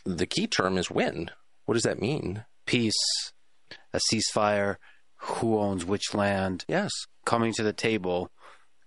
the 0.04 0.26
key 0.26 0.46
term 0.46 0.78
is 0.78 0.90
win. 0.90 1.30
What 1.66 1.74
does 1.74 1.82
that 1.84 2.00
mean? 2.00 2.44
Peace, 2.66 2.94
a 3.92 4.00
ceasefire, 4.10 4.76
who 5.16 5.58
owns 5.58 5.84
which 5.84 6.14
land. 6.14 6.64
Yes. 6.66 6.90
Coming 7.26 7.52
to 7.54 7.62
the 7.62 7.72
table 7.74 8.30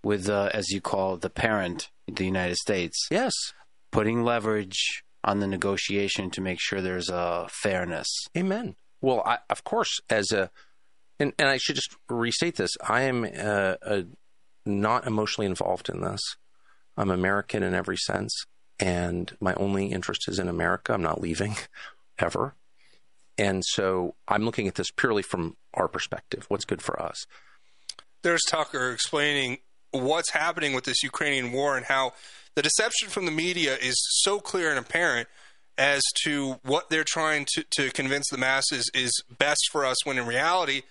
with, 0.04 0.30
uh, 0.30 0.50
as 0.54 0.70
you 0.70 0.82
call 0.82 1.18
the 1.18 1.30
parent, 1.30 1.90
the 2.08 2.26
United 2.26 2.58
States. 2.58 3.08
Yes. 3.10 3.34
Putting 3.92 4.24
leverage 4.24 5.04
on 5.24 5.40
the 5.40 5.48
negotiation 5.48 6.30
to 6.32 6.42
make 6.42 6.60
sure 6.60 6.82
there's 6.82 7.10
a 7.10 7.48
fairness. 7.50 8.08
Amen. 8.38 8.76
Well, 9.02 9.22
I, 9.26 9.40
of 9.50 9.64
course, 9.64 10.00
as 10.10 10.32
a 10.32 10.50
And, 11.20 11.34
and 11.38 11.48
I 11.48 11.58
should 11.58 11.76
just 11.76 11.96
restate 12.10 12.56
this. 12.56 12.72
I 12.88 13.04
am 13.04 13.24
uh, 13.24 13.76
a, 13.82 14.06
not 14.66 15.06
emotionally 15.08 15.46
involved 15.46 15.90
in 15.90 16.02
this. 16.02 16.22
I'm 16.98 17.10
American 17.10 17.64
in 17.64 17.74
every 17.74 17.98
sense, 17.98 18.46
and 18.80 19.36
my 19.40 19.54
only 19.56 19.88
interest 19.88 20.28
is 20.28 20.40
in 20.40 20.48
America. 20.48 20.94
I'm 20.94 21.02
not 21.02 21.22
leaving 21.22 21.56
ever. 22.20 22.56
And 23.38 23.64
so 23.66 24.16
I'm 24.28 24.46
looking 24.46 24.68
at 24.68 24.76
this 24.76 24.92
purely 24.92 25.24
from 25.24 25.58
our 25.74 25.88
perspective 25.88 26.46
what's 26.50 26.66
good 26.66 26.82
for 26.82 27.02
us. 27.02 27.26
There's 28.22 28.44
Tucker 28.48 28.92
explaining 28.92 29.60
what's 29.94 30.32
happening 30.32 30.74
with 30.74 30.84
this 30.84 31.04
Ukrainian 31.04 31.52
war 31.52 31.78
and 31.78 31.86
how 31.86 32.14
the 32.56 32.62
deception 32.62 33.10
from 33.10 33.26
the 33.26 33.32
media 33.32 33.76
is 33.76 33.96
so 34.22 34.40
clear 34.40 34.70
and 34.70 34.80
apparent 34.80 35.28
as 35.78 36.04
to 36.24 36.60
what 36.64 36.90
they're 36.90 37.04
trying 37.04 37.46
to, 37.54 37.66
to 37.72 37.90
convince 37.92 38.30
the 38.30 38.38
masses 38.38 38.92
is 38.94 39.12
best 39.40 39.70
for 39.72 39.86
us 39.86 40.06
when 40.06 40.18
in 40.18 40.26
reality 40.26 40.84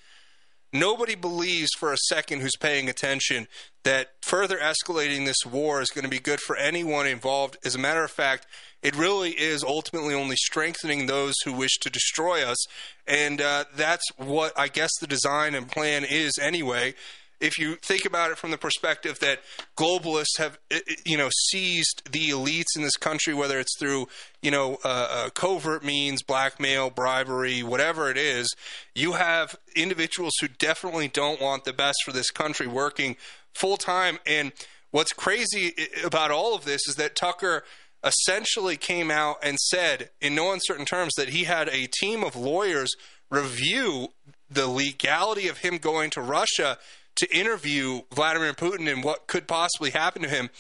nobody 0.73 1.15
believes 1.15 1.71
for 1.79 1.93
a 1.93 1.99
second 2.09 2.41
who's 2.41 2.57
paying 2.57 2.89
attention 2.89 3.47
that 3.85 4.13
further 4.23 4.59
escalating 4.59 5.25
this 5.25 5.47
war 5.47 5.81
is 5.81 5.91
going 5.91 6.05
to 6.05 6.11
be 6.11 6.19
good 6.19 6.41
for 6.41 6.57
anyone 6.57 7.07
involved. 7.07 7.57
As 7.65 7.75
a 7.75 7.79
matter 7.79 8.03
of 8.03 8.11
fact 8.11 8.47
it 8.83 8.97
really 8.97 9.31
is 9.31 9.63
ultimately 9.63 10.15
only 10.15 10.37
strengthening 10.37 11.07
those 11.07 11.35
who 11.45 11.53
wish 11.53 11.79
to 11.79 11.91
destroy 11.91 12.45
us 12.45 12.59
and 13.07 13.41
uh, 13.41 13.65
that's 13.75 14.05
what 14.17 14.53
i 14.59 14.69
guess 14.69 14.91
the 15.01 15.07
design 15.07 15.55
and 15.55 15.71
plan 15.71 16.05
is 16.05 16.33
anyway 16.41 16.95
if 17.43 17.59
you 17.59 17.75
think 17.75 18.05
about 18.05 18.31
it 18.31 18.39
from 18.39 18.53
the 18.53 18.57
perspective 18.57 19.19
that 19.19 19.41
globalists 19.77 20.39
have, 20.39 20.59
you 21.05 21.19
know, 21.19 21.29
seized 21.49 22.03
the 22.11 22.31
elites 22.31 22.77
in 22.77 22.83
this 22.83 22.97
country, 22.97 23.35
whether 23.35 23.59
it's 23.59 23.77
through, 23.79 24.07
you 24.41 24.51
know, 24.51 24.79
uh, 24.85 25.09
uh, 25.11 25.31
covert 25.31 25.85
means, 25.85 26.23
blackmail, 26.23 26.89
bribery, 26.89 27.63
whatever 27.63 28.09
it 28.11 28.17
is, 28.17 28.55
you 28.95 29.13
have 29.13 29.57
individuals 29.75 30.33
who 30.41 30.47
definitely 30.47 31.09
don't 31.09 31.41
want 31.41 31.65
the 31.65 31.73
best 31.73 31.99
for 32.05 32.13
this 32.13 32.31
country 32.31 32.69
working 32.69 33.17
full 33.53 33.77
time. 33.77 34.21
And 34.25 34.53
what's 34.93 35.13
crazy 35.13 35.75
about 36.05 36.31
all 36.31 36.55
of 36.55 36.65
this 36.65 36.87
is 36.87 36.95
that 36.95 37.17
Tucker 37.17 37.65
essentially 38.05 38.77
came 38.77 39.11
out 39.11 39.37
and 39.43 39.59
said, 39.59 40.11
in 40.21 40.37
no 40.37 40.53
uncertain 40.53 40.87
terms, 40.87 41.13
that 41.17 41.31
he 41.31 41.45
had 41.45 41.69
a 41.69 41.89
team 41.89 42.23
of 42.23 42.37
lawyers 42.37 42.95
review 43.31 44.09
the 44.49 44.69
legality 44.69 45.49
of 45.49 45.59
him 45.59 45.79
going 45.79 46.11
to 46.11 46.21
Russia 46.21 46.79
to 47.17 47.37
interview 47.37 48.03
Vladimir 48.13 48.53
Putin 48.53 48.91
and 48.91 49.05
what 49.05 49.27
could 49.27 49.47
possibly 49.47 49.91
happen 49.91 50.23
to 50.23 50.29
him. 50.29 50.51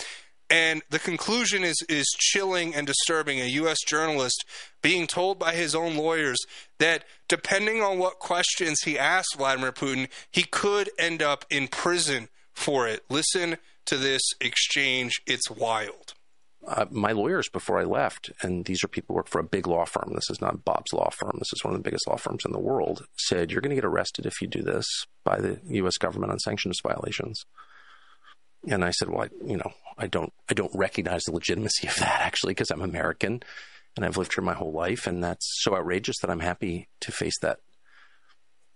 And 0.50 0.82
the 0.90 0.98
conclusion 0.98 1.64
is 1.64 1.82
is 1.88 2.06
chilling 2.18 2.74
and 2.74 2.86
disturbing. 2.86 3.40
A 3.40 3.46
U.S. 3.46 3.78
journalist 3.86 4.44
being 4.82 5.06
told 5.06 5.38
by 5.38 5.54
his 5.54 5.74
own 5.74 5.96
lawyers 5.96 6.38
that 6.78 7.04
depending 7.26 7.82
on 7.82 7.98
what 7.98 8.18
questions 8.18 8.80
he 8.84 8.98
asked 8.98 9.36
Vladimir 9.36 9.72
Putin, 9.72 10.08
he 10.30 10.42
could 10.42 10.90
end 10.98 11.22
up 11.22 11.46
in 11.48 11.68
prison 11.68 12.28
for 12.52 12.86
it. 12.86 13.02
Listen 13.08 13.56
to 13.86 13.96
this 13.96 14.20
exchange; 14.40 15.22
it's 15.26 15.50
wild 15.50 16.12
uh, 16.66 16.86
my 16.90 17.12
lawyers 17.12 17.48
before 17.48 17.80
I 17.80 17.84
left, 17.84 18.30
and 18.42 18.64
these 18.64 18.84
are 18.84 18.88
people 18.88 19.14
who 19.14 19.16
work 19.16 19.28
for 19.28 19.40
a 19.40 19.44
big 19.44 19.66
law 19.66 19.84
firm. 19.84 20.12
This 20.14 20.30
is 20.30 20.40
not 20.40 20.64
Bob's 20.64 20.92
law 20.92 21.10
firm. 21.10 21.36
This 21.38 21.52
is 21.52 21.64
one 21.64 21.74
of 21.74 21.80
the 21.80 21.84
biggest 21.84 22.06
law 22.06 22.16
firms 22.16 22.44
in 22.44 22.52
the 22.52 22.60
world. 22.60 23.04
Said 23.16 23.50
you're 23.50 23.60
going 23.60 23.70
to 23.70 23.80
get 23.80 23.84
arrested 23.84 24.26
if 24.26 24.40
you 24.40 24.48
do 24.48 24.62
this 24.62 24.86
by 25.24 25.38
the 25.40 25.60
U.S. 25.70 25.98
government 25.98 26.32
on 26.32 26.38
sanctions 26.38 26.78
violations. 26.82 27.44
And 28.68 28.84
I 28.84 28.90
said, 28.90 29.08
well, 29.08 29.24
I, 29.24 29.28
you 29.44 29.56
know, 29.56 29.72
I 29.98 30.06
don't, 30.06 30.32
I 30.48 30.54
don't 30.54 30.70
recognize 30.72 31.24
the 31.24 31.32
legitimacy 31.32 31.88
of 31.88 31.96
that 31.96 32.20
actually 32.20 32.52
because 32.52 32.70
I'm 32.70 32.82
American 32.82 33.42
and 33.96 34.04
I've 34.04 34.16
lived 34.16 34.34
here 34.34 34.44
my 34.44 34.54
whole 34.54 34.72
life, 34.72 35.06
and 35.06 35.22
that's 35.22 35.46
so 35.62 35.76
outrageous 35.76 36.16
that 36.20 36.30
I'm 36.30 36.40
happy 36.40 36.88
to 37.00 37.12
face 37.12 37.38
that 37.42 37.58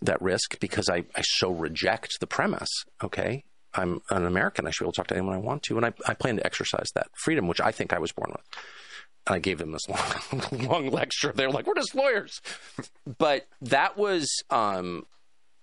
that 0.02 0.20
risk 0.20 0.60
because 0.60 0.90
I, 0.90 1.04
I 1.14 1.22
so 1.22 1.50
reject 1.50 2.20
the 2.20 2.26
premise. 2.26 2.68
Okay, 3.02 3.44
I'm 3.76 4.00
an 4.10 4.26
American. 4.26 4.66
I 4.66 4.70
should 4.70 4.84
be 4.84 4.86
able 4.86 4.92
to 4.92 4.96
talk 4.96 5.06
to 5.08 5.16
anyone 5.16 5.34
I 5.34 5.38
want 5.38 5.62
to. 5.64 5.76
And 5.76 5.86
I, 5.86 5.92
I 6.06 6.14
plan 6.14 6.36
to 6.36 6.46
exercise 6.46 6.90
that 6.94 7.08
freedom, 7.14 7.46
which 7.46 7.60
I 7.60 7.72
think 7.72 7.92
I 7.92 7.98
was 7.98 8.12
born 8.12 8.32
with. 8.32 8.44
And 9.26 9.34
I 9.34 9.38
gave 9.38 9.58
them 9.58 9.72
this 9.72 9.88
long, 9.88 10.42
long 10.68 10.90
lecture. 10.90 11.32
They 11.34 11.46
were 11.46 11.52
like, 11.52 11.66
we're 11.66 11.74
just 11.74 11.94
lawyers. 11.94 12.40
But 13.18 13.46
that 13.60 13.96
was, 13.96 14.42
um, 14.50 15.06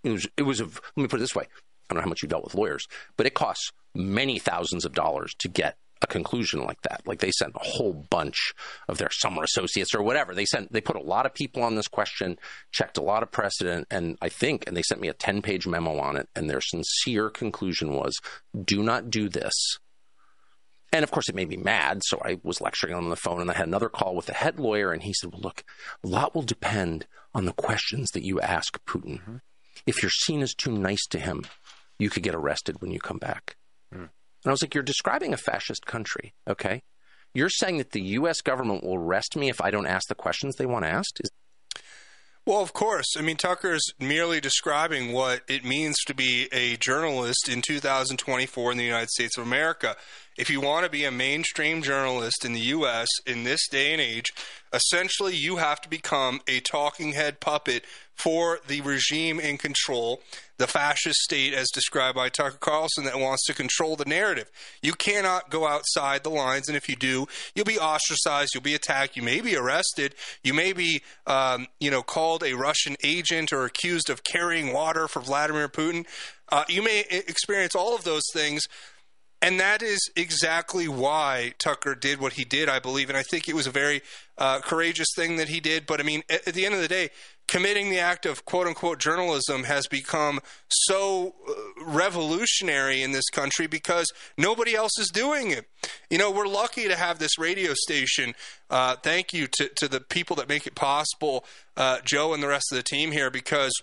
it 0.03 0.11
was, 0.11 0.27
it 0.37 0.43
was 0.43 0.59
a, 0.59 0.65
let 0.65 0.97
me 0.97 1.07
put 1.07 1.17
it 1.17 1.23
this 1.23 1.35
way. 1.35 1.45
I 1.45 1.93
don't 1.93 1.97
know 1.97 2.03
how 2.03 2.09
much 2.09 2.21
you 2.21 2.29
dealt 2.29 2.43
with 2.43 2.55
lawyers, 2.55 2.87
but 3.17 3.25
it 3.25 3.33
costs 3.33 3.71
many 3.95 4.39
thousands 4.39 4.85
of 4.85 4.93
dollars 4.93 5.33
to 5.39 5.47
get 5.47 5.77
a 6.03 6.07
conclusion 6.07 6.63
like 6.63 6.81
that. 6.81 7.01
Like 7.05 7.19
they 7.19 7.31
sent 7.31 7.55
a 7.55 7.63
whole 7.63 7.93
bunch 8.09 8.53
of 8.87 8.97
their 8.97 9.11
summer 9.11 9.43
associates 9.43 9.95
or 9.95 10.03
whatever. 10.03 10.33
They 10.35 10.45
sent 10.45 10.71
they 10.71 10.81
put 10.81 10.95
a 10.95 11.01
lot 11.01 11.25
of 11.25 11.33
people 11.33 11.63
on 11.63 11.75
this 11.75 11.87
question, 11.87 12.37
checked 12.71 12.97
a 12.97 13.03
lot 13.03 13.23
of 13.23 13.31
precedent, 13.31 13.87
and 13.89 14.17
I 14.21 14.29
think 14.29 14.67
and 14.67 14.75
they 14.75 14.83
sent 14.83 15.01
me 15.01 15.07
a 15.07 15.13
ten 15.13 15.41
page 15.41 15.65
memo 15.65 15.97
on 15.97 16.17
it. 16.17 16.27
And 16.35 16.49
their 16.49 16.61
sincere 16.61 17.29
conclusion 17.29 17.93
was, 17.93 18.19
do 18.63 18.83
not 18.83 19.09
do 19.09 19.29
this. 19.29 19.53
And 20.91 21.03
of 21.03 21.09
course, 21.09 21.27
it 21.27 21.35
made 21.35 21.49
me 21.49 21.57
mad. 21.57 22.01
So 22.05 22.21
I 22.23 22.39
was 22.43 22.61
lecturing 22.61 22.93
on 22.93 23.09
the 23.09 23.15
phone, 23.15 23.41
and 23.41 23.49
I 23.49 23.55
had 23.55 23.67
another 23.67 23.89
call 23.89 24.15
with 24.15 24.27
the 24.27 24.33
head 24.33 24.59
lawyer, 24.59 24.91
and 24.91 25.01
he 25.01 25.13
said, 25.13 25.31
"Well, 25.31 25.41
look, 25.41 25.63
a 26.03 26.07
lot 26.07 26.35
will 26.35 26.43
depend 26.43 27.07
on 27.33 27.45
the 27.45 27.53
questions 27.53 28.11
that 28.11 28.23
you 28.23 28.39
ask 28.39 28.79
Putin. 28.85 29.19
Mm-hmm. 29.19 29.35
If 29.87 30.03
you're 30.03 30.11
seen 30.11 30.43
as 30.43 30.53
too 30.53 30.71
nice 30.71 31.05
to 31.07 31.19
him, 31.19 31.45
you 31.97 32.11
could 32.11 32.21
get 32.21 32.35
arrested 32.35 32.79
when 32.79 32.91
you 32.91 32.99
come 32.99 33.17
back." 33.17 33.57
And 34.43 34.49
I 34.49 34.51
was 34.51 34.61
like, 34.61 34.73
You're 34.73 34.83
describing 34.83 35.33
a 35.33 35.37
fascist 35.37 35.85
country, 35.85 36.33
okay? 36.47 36.83
You're 37.33 37.49
saying 37.49 37.77
that 37.79 37.91
the 37.91 38.01
U.S. 38.01 38.41
government 38.41 38.83
will 38.83 38.95
arrest 38.95 39.35
me 39.35 39.49
if 39.49 39.59
I 39.59 39.71
don't 39.71 39.87
ask 39.87 40.07
the 40.07 40.15
questions 40.15 40.55
they 40.55 40.65
want 40.65 40.85
asked? 40.85 41.19
Is- 41.23 41.31
well, 42.45 42.61
of 42.61 42.73
course. 42.73 43.15
I 43.17 43.21
mean, 43.21 43.37
Tucker 43.37 43.73
is 43.73 43.93
merely 44.01 44.41
describing 44.41 45.13
what 45.13 45.43
it 45.47 45.63
means 45.63 45.95
to 46.07 46.13
be 46.13 46.49
a 46.51 46.75
journalist 46.75 47.47
in 47.47 47.61
2024 47.61 48.73
in 48.73 48.77
the 48.77 48.83
United 48.83 49.09
States 49.11 49.37
of 49.37 49.45
America. 49.45 49.95
If 50.37 50.49
you 50.49 50.59
want 50.59 50.83
to 50.83 50.91
be 50.91 51.05
a 51.05 51.11
mainstream 51.11 51.81
journalist 51.81 52.43
in 52.43 52.51
the 52.51 52.59
U.S. 52.59 53.07
in 53.25 53.45
this 53.45 53.65
day 53.69 53.93
and 53.93 54.01
age, 54.01 54.33
essentially 54.73 55.37
you 55.37 55.55
have 55.55 55.79
to 55.81 55.89
become 55.89 56.41
a 56.45 56.59
talking 56.59 57.13
head 57.13 57.39
puppet 57.39 57.85
for 58.15 58.59
the 58.67 58.81
regime 58.81 59.39
in 59.39 59.57
control, 59.57 60.21
the 60.57 60.67
fascist 60.67 61.19
state 61.19 61.53
as 61.53 61.69
described 61.69 62.15
by 62.15 62.29
Tucker 62.29 62.57
Carlson 62.59 63.05
that 63.05 63.19
wants 63.19 63.45
to 63.45 63.53
control 63.53 63.95
the 63.95 64.05
narrative. 64.05 64.49
You 64.81 64.93
cannot 64.93 65.49
go 65.49 65.67
outside 65.67 66.23
the 66.23 66.29
lines, 66.29 66.67
and 66.67 66.77
if 66.77 66.87
you 66.87 66.95
do, 66.95 67.27
you'll 67.55 67.65
be 67.65 67.79
ostracized, 67.79 68.53
you'll 68.53 68.63
be 68.63 68.75
attacked, 68.75 69.17
you 69.17 69.23
may 69.23 69.41
be 69.41 69.55
arrested, 69.55 70.15
you 70.43 70.53
may 70.53 70.73
be, 70.73 71.01
um, 71.25 71.67
you 71.79 71.89
know, 71.89 72.03
called 72.03 72.43
a 72.43 72.53
Russian 72.53 72.95
agent 73.03 73.51
or 73.51 73.65
accused 73.65 74.09
of 74.09 74.23
carrying 74.23 74.71
water 74.73 75.07
for 75.07 75.21
Vladimir 75.21 75.67
Putin. 75.67 76.05
Uh, 76.49 76.63
you 76.69 76.83
may 76.83 77.05
experience 77.09 77.75
all 77.75 77.95
of 77.95 78.03
those 78.03 78.23
things. 78.31 78.67
And 79.43 79.59
that 79.59 79.81
is 79.83 80.09
exactly 80.15 80.87
why 80.87 81.53
Tucker 81.57 81.95
did 81.95 82.21
what 82.21 82.33
he 82.33 82.45
did, 82.45 82.69
I 82.69 82.79
believe. 82.79 83.09
And 83.09 83.17
I 83.17 83.23
think 83.23 83.49
it 83.49 83.53
was 83.53 83.67
a 83.67 83.71
very 83.71 84.01
uh, 84.37 84.59
courageous 84.59 85.09
thing 85.17 85.35
that 85.35 85.49
he 85.49 85.59
did. 85.59 85.85
But 85.85 85.99
I 85.99 86.03
mean, 86.03 86.23
at, 86.29 86.47
at, 86.47 86.53
the 86.53 86.65
end 86.65 86.73
of 86.73 86.79
the 86.79 86.87
day, 86.87 87.09
committing 87.47 87.89
the 87.89 87.99
act 87.99 88.25
of 88.25 88.45
quote 88.45 88.67
unquote 88.67 88.99
journalism 88.99 89.63
has 89.63 89.87
become 89.87 90.39
so 90.69 91.35
uh, 91.47 91.53
revolutionary 91.85 93.01
in 93.01 93.11
this 93.11 93.29
country 93.29 93.67
because 93.67 94.11
nobody 94.37 94.75
else 94.75 94.97
is 94.99 95.09
doing 95.09 95.51
it. 95.51 95.65
You 96.09 96.17
know, 96.17 96.31
we're 96.31 96.47
lucky 96.47 96.87
to 96.87 96.95
have 96.95 97.19
this 97.19 97.37
radio 97.37 97.73
station. 97.73 98.33
Uh, 98.69 98.95
thank 98.95 99.33
you 99.33 99.47
to, 99.47 99.69
to 99.77 99.87
the 99.87 99.99
people 99.99 100.35
that 100.37 100.49
make 100.49 100.67
it 100.67 100.75
possible, 100.75 101.45
uh, 101.77 101.99
Joe 102.03 102.33
and 102.33 102.41
the 102.41 102.47
rest 102.47 102.71
of 102.71 102.77
the 102.77 102.83
team 102.83 103.11
here, 103.11 103.29
because 103.29 103.73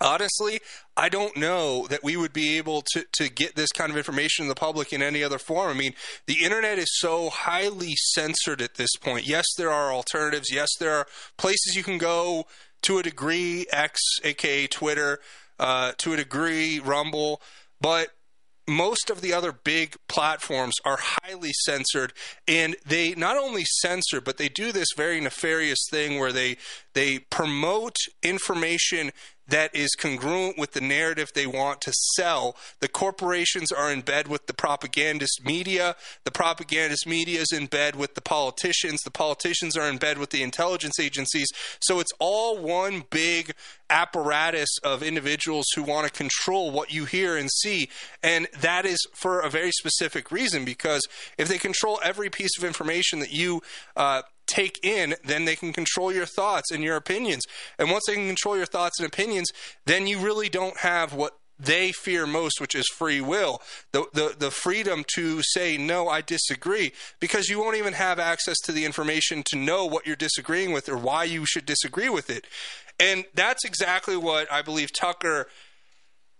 honestly, 0.00 0.60
I 0.96 1.08
don't 1.08 1.36
know 1.36 1.86
that 1.88 2.02
we 2.02 2.16
would 2.16 2.32
be 2.32 2.58
able 2.58 2.82
to, 2.92 3.04
to 3.14 3.28
get 3.28 3.54
this 3.54 3.72
kind 3.72 3.90
of 3.90 3.96
information 3.96 4.44
to 4.44 4.48
the 4.48 4.54
public 4.54 4.92
in 4.92 5.02
any 5.02 5.22
other 5.22 5.38
form. 5.38 5.70
I 5.70 5.74
mean, 5.74 5.94
the 6.26 6.44
internet 6.44 6.78
is 6.78 6.98
so 6.98 7.30
highly 7.30 7.94
censored 7.96 8.62
at 8.62 8.74
this 8.74 8.94
point. 9.00 9.26
Yes, 9.26 9.46
there 9.56 9.70
are 9.70 9.92
alternatives. 9.92 10.52
Yes, 10.52 10.68
there 10.78 10.94
are 10.94 11.06
places 11.36 11.74
you 11.74 11.82
can 11.82 11.98
go 11.98 12.46
to 12.82 12.98
a 12.98 13.02
degree, 13.02 13.66
X, 13.70 14.00
aka 14.24 14.66
Twitter, 14.66 15.20
uh, 15.58 15.92
to 15.98 16.12
a 16.12 16.16
degree, 16.16 16.78
Rumble, 16.78 17.40
but 17.80 18.10
most 18.68 19.08
of 19.10 19.22
the 19.22 19.32
other 19.32 19.50
big 19.50 19.96
platforms 20.08 20.74
are 20.84 20.98
highly 21.00 21.52
censored 21.64 22.12
and 22.46 22.76
they 22.86 23.14
not 23.14 23.38
only 23.38 23.64
censor 23.64 24.20
but 24.20 24.36
they 24.36 24.48
do 24.48 24.72
this 24.72 24.88
very 24.94 25.20
nefarious 25.20 25.78
thing 25.90 26.18
where 26.18 26.32
they 26.32 26.56
they 26.94 27.18
promote 27.18 27.96
information 28.22 29.12
that 29.48 29.74
is 29.74 29.88
congruent 29.98 30.58
with 30.58 30.72
the 30.72 30.80
narrative 30.80 31.30
they 31.34 31.46
want 31.46 31.80
to 31.80 31.92
sell. 32.14 32.54
The 32.80 32.88
corporations 32.88 33.72
are 33.72 33.90
in 33.90 34.02
bed 34.02 34.28
with 34.28 34.46
the 34.46 34.52
propagandist 34.52 35.44
media. 35.44 35.96
The 36.24 36.30
propagandist 36.30 37.06
media 37.06 37.40
is 37.40 37.52
in 37.52 37.66
bed 37.66 37.96
with 37.96 38.14
the 38.14 38.20
politicians. 38.20 39.00
The 39.00 39.10
politicians 39.10 39.76
are 39.76 39.88
in 39.88 39.96
bed 39.96 40.18
with 40.18 40.30
the 40.30 40.42
intelligence 40.42 41.00
agencies. 41.00 41.48
So 41.80 41.98
it's 41.98 42.12
all 42.18 42.58
one 42.58 43.04
big 43.10 43.52
apparatus 43.90 44.68
of 44.84 45.02
individuals 45.02 45.64
who 45.74 45.82
want 45.82 46.06
to 46.06 46.12
control 46.12 46.70
what 46.70 46.92
you 46.92 47.06
hear 47.06 47.36
and 47.36 47.50
see. 47.50 47.88
And 48.22 48.48
that 48.60 48.84
is 48.84 48.98
for 49.14 49.40
a 49.40 49.48
very 49.48 49.70
specific 49.72 50.30
reason 50.30 50.66
because 50.66 51.06
if 51.38 51.48
they 51.48 51.58
control 51.58 51.98
every 52.04 52.28
piece 52.28 52.58
of 52.58 52.64
information 52.64 53.20
that 53.20 53.32
you 53.32 53.62
uh, 53.96 54.22
take 54.48 54.80
in, 54.82 55.14
then 55.24 55.44
they 55.44 55.56
can 55.56 55.72
control 55.72 56.12
your 56.12 56.26
thoughts 56.26 56.72
and 56.72 56.82
your 56.82 56.96
opinions. 56.96 57.44
And 57.78 57.90
once 57.90 58.04
they 58.06 58.14
can 58.14 58.26
control 58.26 58.56
your 58.56 58.66
thoughts 58.66 58.98
and 58.98 59.06
opinions, 59.06 59.50
then 59.86 60.06
you 60.06 60.18
really 60.18 60.48
don't 60.48 60.78
have 60.78 61.14
what 61.14 61.38
they 61.58 61.90
fear 61.92 62.26
most, 62.26 62.60
which 62.60 62.74
is 62.74 62.86
free 62.86 63.20
will, 63.20 63.60
the, 63.92 64.06
the 64.12 64.36
the 64.38 64.50
freedom 64.50 65.04
to 65.14 65.42
say 65.42 65.76
no, 65.76 66.08
I 66.08 66.20
disagree, 66.20 66.92
because 67.18 67.48
you 67.48 67.58
won't 67.58 67.76
even 67.76 67.94
have 67.94 68.20
access 68.20 68.58
to 68.60 68.72
the 68.72 68.84
information 68.84 69.42
to 69.46 69.56
know 69.56 69.84
what 69.84 70.06
you're 70.06 70.16
disagreeing 70.16 70.72
with 70.72 70.88
or 70.88 70.96
why 70.96 71.24
you 71.24 71.44
should 71.46 71.66
disagree 71.66 72.08
with 72.08 72.30
it. 72.30 72.46
And 73.00 73.24
that's 73.34 73.64
exactly 73.64 74.16
what 74.16 74.50
I 74.52 74.62
believe 74.62 74.92
Tucker 74.92 75.48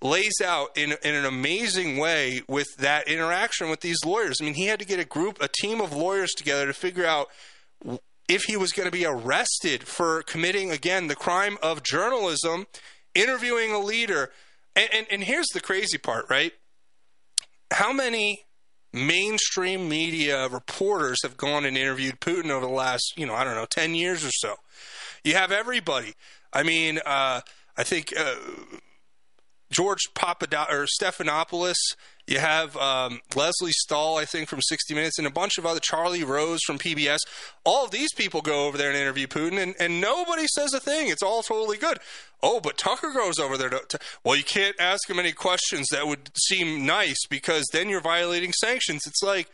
lays 0.01 0.40
out 0.44 0.76
in, 0.76 0.94
in 1.02 1.14
an 1.14 1.24
amazing 1.24 1.97
way 1.97 2.43
with 2.48 2.68
that 2.78 3.09
interaction 3.09 3.68
with 3.68 3.80
these 3.80 3.98
lawyers. 4.05 4.36
I 4.40 4.44
mean, 4.44 4.55
he 4.55 4.66
had 4.66 4.78
to 4.78 4.86
get 4.86 5.01
a 5.01 5.05
group, 5.05 5.39
a 5.40 5.48
team 5.48 5.80
of 5.80 5.93
lawyers 5.93 6.30
together 6.36 6.66
to 6.66 6.72
figure 6.72 7.06
out 7.06 7.28
if 8.28 8.44
he 8.44 8.56
was 8.56 8.72
going 8.72 8.86
to 8.86 8.92
be 8.92 9.06
arrested 9.06 9.84
for 9.84 10.22
committing, 10.22 10.70
again, 10.70 11.06
the 11.06 11.16
crime 11.16 11.56
of 11.62 11.82
journalism, 11.82 12.66
interviewing 13.14 13.72
a 13.72 13.78
leader. 13.78 14.30
And, 14.76 14.88
and, 14.92 15.06
and 15.10 15.24
here's 15.24 15.48
the 15.48 15.60
crazy 15.60 15.98
part, 15.98 16.26
right? 16.28 16.52
How 17.70 17.92
many 17.92 18.44
mainstream 18.92 19.88
media 19.88 20.48
reporters 20.48 21.18
have 21.22 21.36
gone 21.36 21.64
and 21.64 21.76
interviewed 21.76 22.20
Putin 22.20 22.50
over 22.50 22.66
the 22.66 22.72
last, 22.72 23.14
you 23.16 23.26
know, 23.26 23.34
I 23.34 23.44
don't 23.44 23.55
know, 23.55 23.66
10 23.66 23.94
years 23.94 24.24
or 24.24 24.30
so? 24.30 24.56
You 25.24 25.34
have 25.34 25.50
everybody. 25.50 26.14
I 26.52 26.62
mean, 26.62 27.00
uh, 27.05 27.40
I 27.76 27.82
think 27.82 28.12
uh, 28.16 28.34
George 29.70 30.00
Papadopoulos 30.14 30.82
or 30.82 30.86
Stephanopoulos. 30.86 31.76
You 32.28 32.40
have 32.40 32.76
um, 32.76 33.20
Lesley 33.34 33.72
Stahl, 33.72 34.18
I 34.18 34.26
think, 34.26 34.50
from 34.50 34.60
60 34.60 34.92
Minutes, 34.92 35.16
and 35.16 35.26
a 35.26 35.30
bunch 35.30 35.56
of 35.56 35.64
other 35.64 35.80
Charlie 35.80 36.24
Rose 36.24 36.60
from 36.62 36.78
PBS. 36.78 37.20
All 37.64 37.86
of 37.86 37.90
these 37.90 38.12
people 38.12 38.42
go 38.42 38.66
over 38.66 38.76
there 38.76 38.90
and 38.90 38.98
interview 38.98 39.26
Putin, 39.26 39.59
and, 39.59 39.74
and 39.80 39.98
nobody 39.98 40.46
says 40.55 40.74
a 40.74 40.80
thing. 40.80 41.09
It's 41.09 41.22
all 41.22 41.42
totally 41.42 41.78
good. 41.78 41.98
Oh, 42.42 42.60
but 42.60 42.76
Tucker 42.76 43.14
goes 43.14 43.38
over 43.38 43.56
there 43.56 43.70
to, 43.70 43.80
to. 43.88 43.98
Well, 44.24 44.36
you 44.36 44.44
can't 44.44 44.76
ask 44.78 45.09
him 45.09 45.18
any 45.18 45.32
questions 45.32 45.86
that 45.90 46.06
would 46.06 46.30
seem 46.38 46.84
nice 46.84 47.26
because 47.30 47.64
then 47.72 47.88
you're 47.88 48.02
violating 48.02 48.52
sanctions. 48.52 49.06
It's 49.06 49.22
like, 49.22 49.48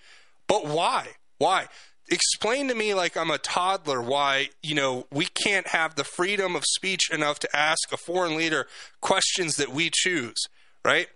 but 0.49 0.67
why? 0.67 1.11
Why? 1.39 1.69
explain 2.11 2.69
to 2.69 2.75
me 2.75 2.93
like 2.93 3.17
I'm 3.17 3.31
a 3.31 3.39
toddler 3.39 4.03
why, 4.03 4.51
you 4.63 4.75
know, 4.75 5.07
we 5.11 5.25
can't 5.25 5.69
have 5.69 5.95
the 5.95 6.05
freedom 6.05 6.55
of 6.55 6.63
speech 6.67 7.11
enough 7.11 7.39
to 7.39 7.57
ask 7.57 7.91
a 7.93 7.97
foreign 7.97 8.37
leader 8.37 8.67
questions 9.01 9.57
that 9.57 9.71
we 9.71 9.91
choose, 9.91 10.37
right? 10.85 11.09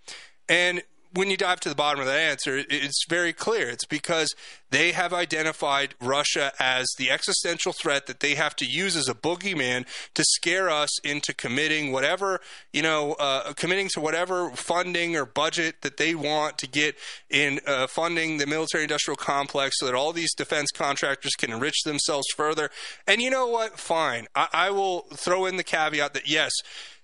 And 0.48 0.82
when 1.14 1.30
you 1.30 1.36
dive 1.36 1.60
to 1.60 1.68
the 1.68 1.74
bottom 1.74 2.00
of 2.00 2.06
that 2.06 2.18
answer, 2.18 2.64
it's 2.68 3.04
very 3.08 3.32
clear. 3.32 3.68
It's 3.68 3.86
because 3.86 4.34
they 4.70 4.92
have 4.92 5.14
identified 5.14 5.94
Russia 6.00 6.52
as 6.58 6.86
the 6.98 7.10
existential 7.10 7.72
threat 7.72 8.06
that 8.06 8.20
they 8.20 8.34
have 8.34 8.54
to 8.56 8.66
use 8.66 8.96
as 8.96 9.08
a 9.08 9.14
boogeyman 9.14 9.86
to 10.14 10.24
scare 10.24 10.68
us 10.68 10.90
into 11.04 11.34
committing 11.34 11.92
whatever, 11.92 12.40
you 12.72 12.82
know, 12.82 13.12
uh, 13.14 13.52
committing 13.54 13.88
to 13.94 14.00
whatever 14.00 14.50
funding 14.50 15.16
or 15.16 15.24
budget 15.24 15.82
that 15.82 15.96
they 15.96 16.14
want 16.14 16.58
to 16.58 16.66
get 16.66 16.96
in 17.30 17.60
uh, 17.66 17.86
funding 17.86 18.36
the 18.36 18.46
military 18.46 18.84
industrial 18.84 19.16
complex 19.16 19.76
so 19.78 19.86
that 19.86 19.94
all 19.94 20.12
these 20.12 20.34
defense 20.34 20.70
contractors 20.74 21.34
can 21.34 21.52
enrich 21.52 21.82
themselves 21.84 22.26
further. 22.36 22.70
And 23.06 23.22
you 23.22 23.30
know 23.30 23.46
what? 23.46 23.78
Fine. 23.78 24.26
I, 24.34 24.48
I 24.52 24.70
will 24.70 25.06
throw 25.14 25.46
in 25.46 25.56
the 25.56 25.64
caveat 25.64 26.12
that 26.14 26.28
yes, 26.28 26.52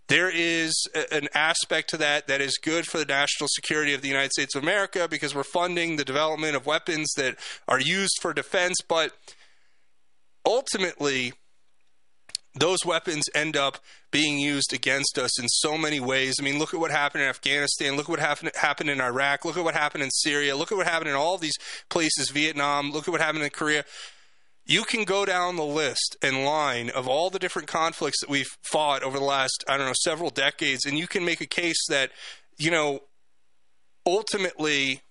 there 0.09 0.31
is 0.33 0.73
a, 0.95 1.15
an 1.15 1.29
aspect 1.35 1.91
to 1.91 1.97
that 1.99 2.27
that 2.27 2.41
is 2.41 2.59
good 2.59 2.87
for 2.87 2.99
the 2.99 3.05
national 3.05 3.49
security 3.49 3.95
of 3.95 4.03
the 4.03 4.09
United 4.09 4.33
States 4.33 4.55
of 4.55 4.63
America 4.63 5.09
because 5.09 5.35
we're 5.35 5.43
funding 5.43 5.97
the 5.97 6.05
development 6.05 6.57
of 6.57 6.67
weapons 6.67 7.13
that 7.17 7.37
are 7.69 7.81
used 7.81 8.19
for 8.21 8.33
defense, 8.33 8.77
but 8.89 9.13
ultimately, 10.45 11.33
those 12.55 12.85
weapons 12.85 13.25
end 13.35 13.57
up 13.57 13.79
being 14.13 14.39
used 14.39 14.73
against 14.73 15.19
us 15.19 15.41
in 15.41 15.49
so 15.49 15.77
many 15.77 15.99
ways. 15.99 16.37
I 16.39 16.45
mean, 16.45 16.59
look 16.59 16.73
at 16.73 16.79
what 16.79 16.93
happened 16.93 17.25
in 17.25 17.29
Afghanistan. 17.29 17.97
Look 17.97 18.07
at 18.07 18.11
what 18.11 18.21
happened, 18.21 18.53
happened 18.55 18.91
in 18.91 19.01
Iraq. 19.01 19.45
Look 19.45 19.57
at 19.57 19.65
what 19.65 19.75
happened 19.75 20.05
in 20.05 20.11
Syria. 20.11 20.57
Look 20.57 20.71
at 20.71 20.79
what 20.79 20.87
happened 20.87 21.11
in 21.11 21.17
all 21.17 21.37
these 21.37 21.57
places, 21.89 22.31
Vietnam. 22.31 22.93
Look 22.93 23.09
at 23.09 23.11
what 23.11 23.21
happened 23.21 23.43
in 23.43 23.51
Korea 23.51 23.85
you 24.67 24.85
can 24.85 25.05
go 25.05 25.25
down 25.25 25.57
the 25.57 25.65
list 25.65 26.17
and 26.23 26.45
line 26.45 26.91
of 26.91 27.07
all 27.07 27.31
the 27.31 27.39
different 27.39 27.69
conflicts 27.69 28.21
that 28.21 28.31
we've 28.31 28.57
fought 28.63 29.03
over 29.03 29.19
the 29.19 29.25
last, 29.25 29.65
I 29.69 29.77
don't 29.77 29.87
know, 29.87 29.95
several 30.03 30.31
decades, 30.31 30.87
and 30.87 30.99
you 30.99 31.07
can 31.07 31.25
make 31.25 31.41
a 31.41 31.47
case 31.47 31.87
that, 31.89 32.11
you 32.57 32.71
know, 32.71 33.01
ultimately, 34.07 35.03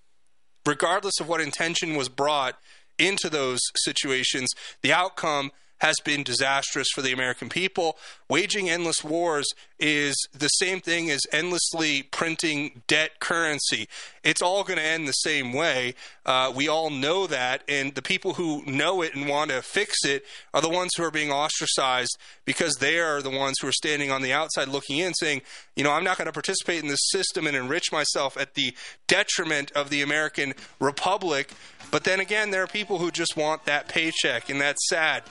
regardless 0.66 1.20
of 1.20 1.28
what 1.28 1.40
intention 1.40 1.94
was 1.94 2.08
brought 2.08 2.58
into 2.98 3.28
those 3.28 3.60
situations, 3.76 4.50
the 4.82 4.92
outcome 4.92 5.50
has 5.84 5.96
been 6.02 6.22
disastrous 6.22 6.88
for 6.94 7.02
the 7.02 7.12
American 7.12 7.50
people. 7.50 7.98
Waging 8.26 8.70
endless 8.70 9.04
wars 9.04 9.46
is 9.78 10.16
the 10.32 10.48
same 10.48 10.80
thing 10.80 11.10
as 11.10 11.20
endlessly 11.30 12.02
printing 12.04 12.80
debt 12.86 13.20
currency. 13.20 13.86
It's 14.22 14.40
all 14.40 14.64
going 14.64 14.78
to 14.78 14.82
end 14.82 15.06
the 15.06 15.12
same 15.12 15.52
way. 15.52 15.94
Uh, 16.24 16.50
we 16.56 16.68
all 16.68 16.88
know 16.88 17.26
that, 17.26 17.64
and 17.68 17.94
the 17.94 18.00
people 18.00 18.32
who 18.32 18.64
know 18.64 19.02
it 19.02 19.14
and 19.14 19.28
want 19.28 19.50
to 19.50 19.60
fix 19.60 20.06
it 20.06 20.24
are 20.54 20.62
the 20.62 20.70
ones 20.70 20.92
who 20.96 21.04
are 21.04 21.10
being 21.10 21.30
ostracized 21.30 22.16
because 22.46 22.76
they 22.76 22.98
are 22.98 23.20
the 23.20 23.28
ones 23.28 23.56
who 23.60 23.68
are 23.68 23.72
standing 23.72 24.10
on 24.10 24.22
the 24.22 24.32
outside 24.32 24.68
looking 24.68 24.96
in, 24.96 25.12
saying, 25.12 25.42
you 25.76 25.84
know, 25.84 25.92
I'm 25.92 26.04
not 26.04 26.16
going 26.16 26.26
to 26.26 26.32
participate 26.32 26.82
in 26.82 26.88
this 26.88 27.10
system 27.10 27.46
and 27.46 27.54
enrich 27.54 27.92
myself 27.92 28.38
at 28.38 28.54
the 28.54 28.74
detriment 29.06 29.70
of 29.72 29.90
the 29.90 30.00
American 30.00 30.54
Republic. 30.80 31.52
But 31.90 32.04
then 32.04 32.20
again, 32.20 32.52
there 32.52 32.62
are 32.62 32.66
people 32.66 33.00
who 33.00 33.10
just 33.10 33.36
want 33.36 33.66
that 33.66 33.86
paycheck, 33.86 34.48
and 34.48 34.58
that's 34.58 34.88
sad. 34.88 35.24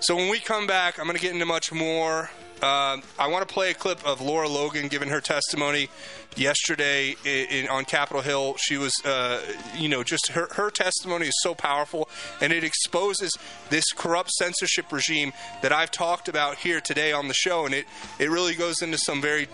So 0.00 0.14
when 0.14 0.28
we 0.28 0.38
come 0.38 0.66
back, 0.66 0.98
I'm 0.98 1.06
going 1.06 1.16
to 1.16 1.22
get 1.22 1.32
into 1.32 1.46
much 1.46 1.72
more. 1.72 2.30
Uh, 2.62 2.98
I 3.18 3.28
want 3.28 3.46
to 3.46 3.52
play 3.52 3.70
a 3.70 3.74
clip 3.74 4.04
of 4.06 4.20
Lara 4.20 4.48
Logan 4.48 4.88
giving 4.88 5.08
her 5.08 5.20
testimony 5.20 5.88
yesterday 6.36 7.16
in, 7.24 7.46
in, 7.46 7.68
on 7.68 7.84
Capitol 7.84 8.22
Hill. 8.22 8.56
She 8.58 8.76
was, 8.76 8.92
uh, 9.04 9.42
you 9.76 9.88
know, 9.88 10.02
just 10.02 10.28
her, 10.28 10.48
her 10.52 10.70
testimony 10.70 11.26
is 11.26 11.34
so 11.42 11.54
powerful 11.54 12.08
and 12.40 12.52
it 12.52 12.62
exposes 12.62 13.30
this 13.70 13.84
corrupt 13.94 14.30
censorship 14.32 14.90
regime 14.92 15.32
that 15.62 15.72
I've 15.72 15.90
talked 15.90 16.28
about 16.28 16.56
here 16.56 16.80
today 16.80 17.12
on 17.12 17.28
the 17.28 17.34
show. 17.34 17.66
And 17.66 17.74
it, 17.74 17.86
it 18.18 18.30
really 18.30 18.54
goes 18.54 18.82
into 18.82 18.98
some 18.98 19.20
very 19.20 19.48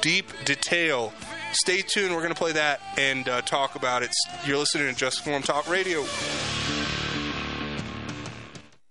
deep 0.00 0.30
detail. 0.44 1.12
Stay 1.52 1.80
tuned. 1.80 2.12
We're 2.12 2.22
going 2.22 2.34
to 2.34 2.38
play 2.38 2.52
that 2.52 2.80
and 2.96 3.28
uh, 3.28 3.42
talk 3.42 3.76
about 3.76 4.02
it. 4.02 4.10
You're 4.44 4.58
listening 4.58 4.92
to 4.92 4.98
Just 4.98 5.18
Informed 5.18 5.46
Talk 5.46 5.68
Radio. 5.68 6.04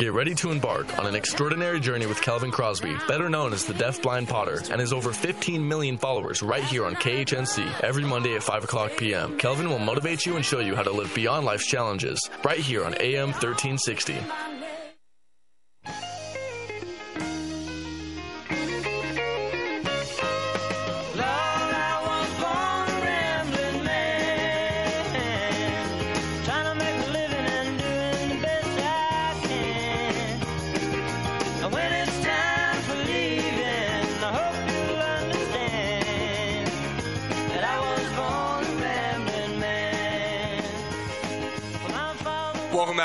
Get 0.00 0.14
ready 0.14 0.34
to 0.36 0.50
embark 0.50 0.98
on 0.98 1.04
an 1.04 1.14
extraordinary 1.14 1.78
journey 1.78 2.06
with 2.06 2.22
Kelvin 2.22 2.50
Crosby, 2.50 2.96
better 3.06 3.28
known 3.28 3.52
as 3.52 3.66
the 3.66 3.74
Deaf 3.74 4.00
Blind 4.00 4.28
Potter, 4.28 4.62
and 4.70 4.80
his 4.80 4.94
over 4.94 5.12
15 5.12 5.68
million 5.68 5.98
followers 5.98 6.42
right 6.42 6.64
here 6.64 6.86
on 6.86 6.94
KHNC 6.94 7.82
every 7.82 8.04
Monday 8.04 8.34
at 8.34 8.42
5 8.42 8.64
o'clock 8.64 8.92
p.m. 8.96 9.36
Kelvin 9.36 9.68
will 9.68 9.78
motivate 9.78 10.24
you 10.24 10.36
and 10.36 10.44
show 10.44 10.60
you 10.60 10.74
how 10.74 10.82
to 10.84 10.90
live 10.90 11.14
beyond 11.14 11.44
life's 11.44 11.66
challenges 11.66 12.18
right 12.42 12.60
here 12.60 12.82
on 12.82 12.94
AM 12.98 13.32
1360. 13.32 14.16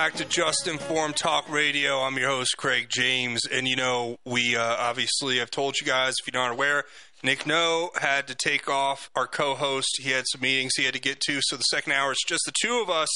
Back 0.05 0.13
to 0.13 0.25
Just 0.25 0.67
Informed 0.67 1.15
Talk 1.15 1.49
Radio. 1.49 1.99
I'm 2.01 2.15
your 2.15 2.27
host, 2.27 2.57
Craig 2.57 2.89
James. 2.91 3.47
And, 3.47 3.67
you 3.67 3.75
know, 3.75 4.19
we 4.23 4.55
uh, 4.55 4.61
obviously 4.61 5.39
have 5.39 5.49
told 5.49 5.79
you 5.81 5.87
guys, 5.87 6.13
if 6.19 6.31
you're 6.31 6.39
not 6.39 6.51
aware, 6.51 6.83
Nick 7.23 7.47
No 7.47 7.89
had 7.99 8.27
to 8.27 8.35
take 8.35 8.69
off 8.69 9.09
our 9.15 9.25
co 9.25 9.55
host. 9.55 9.99
He 9.99 10.11
had 10.11 10.25
some 10.27 10.41
meetings 10.41 10.73
he 10.75 10.83
had 10.83 10.93
to 10.93 10.99
get 10.99 11.21
to. 11.21 11.39
So 11.41 11.55
the 11.55 11.63
second 11.63 11.93
hour, 11.93 12.11
it's 12.11 12.23
just 12.23 12.43
the 12.45 12.53
two 12.61 12.83
of 12.83 12.89
us, 12.91 13.09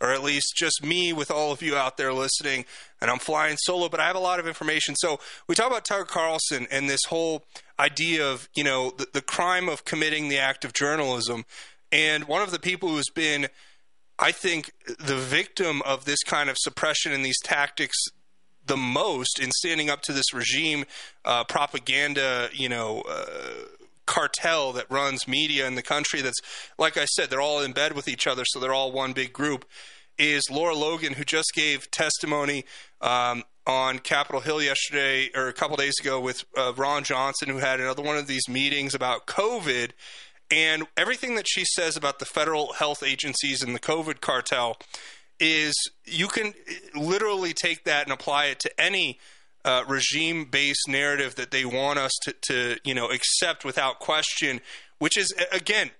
or 0.00 0.10
at 0.10 0.22
least 0.22 0.54
just 0.56 0.82
me 0.82 1.12
with 1.12 1.30
all 1.30 1.52
of 1.52 1.60
you 1.60 1.76
out 1.76 1.98
there 1.98 2.14
listening. 2.14 2.64
And 3.02 3.10
I'm 3.10 3.18
flying 3.18 3.58
solo, 3.58 3.90
but 3.90 4.00
I 4.00 4.06
have 4.06 4.16
a 4.16 4.20
lot 4.20 4.40
of 4.40 4.46
information. 4.46 4.94
So 4.96 5.20
we 5.48 5.54
talk 5.54 5.66
about 5.66 5.84
Tucker 5.84 6.06
Carlson 6.06 6.66
and 6.70 6.88
this 6.88 7.04
whole 7.10 7.44
idea 7.78 8.26
of, 8.26 8.48
you 8.54 8.64
know, 8.64 8.90
the, 8.96 9.06
the 9.12 9.20
crime 9.20 9.68
of 9.68 9.84
committing 9.84 10.30
the 10.30 10.38
act 10.38 10.64
of 10.64 10.72
journalism. 10.72 11.44
And 11.92 12.24
one 12.24 12.40
of 12.40 12.52
the 12.52 12.58
people 12.58 12.88
who's 12.88 13.10
been 13.10 13.48
I 14.22 14.30
think 14.30 14.72
the 15.00 15.16
victim 15.16 15.82
of 15.82 16.04
this 16.04 16.22
kind 16.22 16.48
of 16.48 16.56
suppression 16.56 17.12
and 17.12 17.24
these 17.24 17.40
tactics 17.42 17.96
the 18.64 18.76
most 18.76 19.40
in 19.40 19.50
standing 19.50 19.90
up 19.90 20.02
to 20.02 20.12
this 20.12 20.32
regime 20.32 20.84
uh, 21.24 21.42
propaganda, 21.42 22.48
you 22.52 22.68
know, 22.68 23.02
uh, 23.02 23.66
cartel 24.06 24.72
that 24.74 24.88
runs 24.88 25.26
media 25.26 25.66
in 25.66 25.74
the 25.74 25.82
country. 25.82 26.20
That's 26.20 26.40
like 26.78 26.96
I 26.96 27.04
said, 27.06 27.30
they're 27.30 27.40
all 27.40 27.62
in 27.62 27.72
bed 27.72 27.94
with 27.94 28.06
each 28.06 28.28
other, 28.28 28.44
so 28.46 28.60
they're 28.60 28.72
all 28.72 28.92
one 28.92 29.12
big 29.12 29.32
group. 29.32 29.64
Is 30.18 30.44
Lara 30.48 30.76
Logan, 30.76 31.14
who 31.14 31.24
just 31.24 31.52
gave 31.52 31.90
testimony 31.90 32.64
um, 33.00 33.42
on 33.66 33.98
Capitol 33.98 34.40
Hill 34.40 34.62
yesterday 34.62 35.30
or 35.34 35.48
a 35.48 35.52
couple 35.52 35.76
days 35.76 35.94
ago 36.00 36.20
with 36.20 36.44
uh, 36.56 36.72
Ron 36.76 37.02
Johnson, 37.02 37.48
who 37.48 37.58
had 37.58 37.80
another 37.80 38.02
one 38.02 38.18
of 38.18 38.28
these 38.28 38.48
meetings 38.48 38.94
about 38.94 39.26
COVID 39.26 39.90
and 40.52 40.86
everything 40.98 41.34
that 41.36 41.48
she 41.48 41.64
says 41.64 41.96
about 41.96 42.18
the 42.18 42.26
federal 42.26 42.74
health 42.74 43.02
agencies 43.02 43.62
and 43.62 43.74
the 43.74 43.80
COVID 43.80 44.20
cartel 44.20 44.76
is 45.40 45.74
you 46.04 46.28
can 46.28 46.52
literally 46.94 47.54
take 47.54 47.84
that 47.84 48.04
and 48.04 48.12
apply 48.12 48.46
it 48.46 48.60
to 48.60 48.80
any 48.80 49.18
uh, 49.64 49.82
regime 49.88 50.44
based 50.44 50.86
narrative 50.88 51.36
that 51.36 51.52
they 51.52 51.64
want 51.64 51.98
us 51.98 52.12
to, 52.24 52.34
to, 52.42 52.76
you 52.84 52.94
know, 52.94 53.10
accept 53.10 53.64
without 53.64 53.98
question, 53.98 54.60
which 54.98 55.16
is, 55.16 55.32
again, 55.52 55.90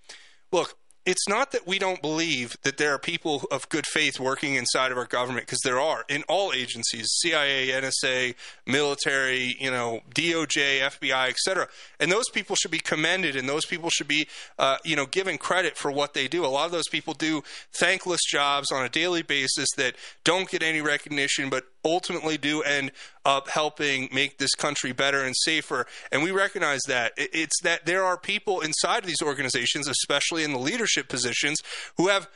look, 0.53 0.77
it's 1.05 1.29
not 1.29 1.51
that 1.51 1.67
we 1.67 1.79
don't 1.79 2.01
believe 2.01 2.57
that 2.63 2.77
there 2.77 2.95
are 2.95 2.99
people 2.99 3.43
of 3.51 3.69
good 3.69 3.87
faith 3.87 4.21
working 4.21 4.55
inside 4.55 4.93
of 4.93 4.99
our 4.99 5.05
government 5.05 5.47
because 5.47 5.61
there 5.65 5.81
are 5.81 6.05
in 6.09 6.23
all 6.29 6.53
agencies 6.53 7.09
CIA 7.21 7.69
NSA 7.69 8.35
military 8.67 9.57
you 9.59 9.71
know 9.71 10.01
DOJ 10.15 10.81
FBI 10.81 11.29
etc 11.29 11.69
and 11.99 12.11
those 12.11 12.29
people 12.29 12.55
should 12.55 12.71
be 12.71 12.79
commended 12.79 13.35
and 13.35 13.49
those 13.49 13.67
people 13.67 13.91
should 13.91 14.09
be 14.09 14.29
uh, 14.59 14.77
you 14.85 14.95
know 14.95 15.07
given 15.07 15.39
credit 15.39 15.77
for 15.77 15.91
what 15.91 16.15
they 16.15 16.29
do. 16.29 16.45
A 16.45 16.47
lot 16.47 16.67
of 16.67 16.73
those 16.73 16.89
people 16.89 17.15
do 17.15 17.43
thankless 17.73 18.21
jobs 18.29 18.71
on 18.71 18.85
a 18.85 18.89
daily 18.89 19.23
basis 19.23 19.69
that 19.77 19.97
don't 20.25 20.49
get 20.49 20.63
any 20.63 20.81
recognition 20.81 21.51
but 21.51 21.65
ultimately 21.85 22.39
do 22.39 22.63
end 22.63 22.93
up 23.25 23.49
helping 23.49 24.09
make 24.13 24.39
this 24.39 24.55
country 24.55 24.93
better 24.93 25.23
and 25.23 25.35
safer. 25.37 25.87
And 26.11 26.23
we 26.23 26.31
recognize 26.31 26.83
that. 26.89 27.13
It's 27.17 27.61
that 27.63 27.87
there 27.87 28.05
are 28.05 28.17
people 28.17 28.61
inside 28.61 29.01
of 29.01 29.07
these 29.07 29.23
organizations, 29.23 29.89
especially 29.89 30.45
in 30.45 30.53
the 30.53 30.59
leadership 30.59 31.09
positions, 31.09 31.59
who 31.97 32.09
have 32.09 32.29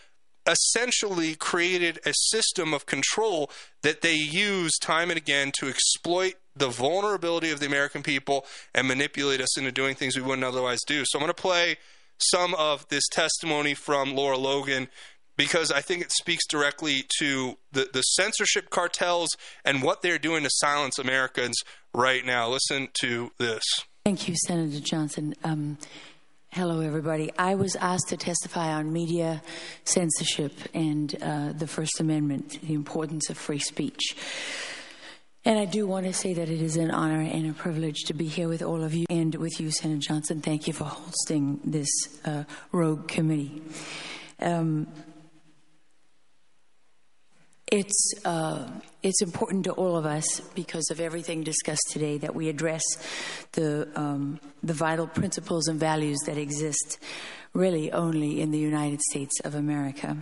essentially 0.46 1.34
created 1.34 1.98
a 2.06 2.12
system 2.14 2.72
of 2.72 2.86
control 2.86 3.50
that 3.82 4.00
they 4.02 4.14
use 4.14 4.72
time 4.78 5.10
and 5.10 5.18
again 5.18 5.50
to 5.58 5.68
exploit 5.68 6.34
the 6.54 6.68
vulnerability 6.68 7.50
of 7.50 7.60
the 7.60 7.66
American 7.66 8.02
people 8.02 8.46
and 8.74 8.88
manipulate 8.88 9.40
us 9.40 9.58
into 9.58 9.72
doing 9.72 9.94
things 9.94 10.16
we 10.16 10.22
wouldn't 10.22 10.44
otherwise 10.44 10.80
do. 10.86 11.04
So 11.04 11.18
I'm 11.18 11.22
going 11.22 11.34
to 11.34 11.42
play 11.42 11.76
some 12.18 12.54
of 12.54 12.88
this 12.88 13.06
testimony 13.08 13.74
from 13.74 14.14
Lara 14.14 14.38
Logan 14.38 14.88
because 15.36 15.70
I 15.70 15.80
think 15.80 16.02
it 16.02 16.12
speaks 16.12 16.46
directly 16.46 17.04
to 17.18 17.58
the, 17.72 17.88
the 17.92 18.02
censorship 18.02 18.70
cartels 18.70 19.30
and 19.64 19.82
what 19.82 20.02
they're 20.02 20.18
doing 20.18 20.42
to 20.44 20.50
silence 20.50 20.98
Americans 20.98 21.56
right 21.92 22.24
now. 22.24 22.48
Listen 22.48 22.88
to 23.00 23.32
this. 23.38 23.62
Thank 24.04 24.28
you, 24.28 24.34
Senator 24.46 24.80
Johnson. 24.80 25.34
Um, 25.42 25.78
hello, 26.50 26.80
everybody. 26.80 27.32
I 27.38 27.54
was 27.54 27.76
asked 27.76 28.08
to 28.08 28.16
testify 28.16 28.72
on 28.72 28.92
media 28.92 29.42
censorship 29.84 30.52
and 30.72 31.14
uh, 31.20 31.52
the 31.52 31.66
First 31.66 32.00
Amendment, 32.00 32.60
the 32.62 32.74
importance 32.74 33.28
of 33.30 33.36
free 33.36 33.58
speech. 33.58 34.16
And 35.44 35.60
I 35.60 35.64
do 35.64 35.86
want 35.86 36.06
to 36.06 36.12
say 36.12 36.34
that 36.34 36.48
it 36.48 36.60
is 36.60 36.76
an 36.76 36.90
honor 36.90 37.20
and 37.20 37.48
a 37.48 37.52
privilege 37.52 38.02
to 38.06 38.14
be 38.14 38.26
here 38.26 38.48
with 38.48 38.62
all 38.62 38.82
of 38.82 38.94
you 38.94 39.06
and 39.08 39.32
with 39.36 39.60
you, 39.60 39.70
Senator 39.70 40.00
Johnson. 40.00 40.40
Thank 40.40 40.66
you 40.66 40.72
for 40.72 40.84
hosting 40.84 41.60
this 41.64 41.88
uh, 42.24 42.44
rogue 42.72 43.06
committee. 43.06 43.62
Um, 44.40 44.88
it's 47.68 48.12
uh, 48.24 48.68
it's 49.02 49.20
important 49.22 49.64
to 49.64 49.72
all 49.72 49.96
of 49.96 50.06
us 50.06 50.40
because 50.54 50.88
of 50.90 51.00
everything 51.00 51.42
discussed 51.42 51.88
today 51.90 52.16
that 52.18 52.34
we 52.34 52.48
address 52.48 52.82
the 53.52 53.88
um, 53.96 54.38
the 54.62 54.72
vital 54.72 55.06
principles 55.08 55.66
and 55.66 55.80
values 55.80 56.18
that 56.26 56.38
exist 56.38 56.98
really 57.52 57.90
only 57.90 58.40
in 58.40 58.50
the 58.50 58.58
United 58.58 59.00
States 59.02 59.40
of 59.40 59.54
America. 59.54 60.16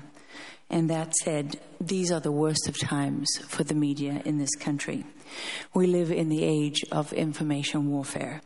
And 0.70 0.88
that 0.88 1.14
said, 1.16 1.60
these 1.80 2.10
are 2.10 2.20
the 2.20 2.32
worst 2.32 2.68
of 2.68 2.78
times 2.78 3.28
for 3.48 3.64
the 3.64 3.74
media 3.74 4.22
in 4.24 4.38
this 4.38 4.54
country. 4.56 5.04
We 5.74 5.86
live 5.86 6.10
in 6.10 6.30
the 6.30 6.42
age 6.42 6.82
of 6.90 7.12
information 7.12 7.90
warfare, 7.90 8.40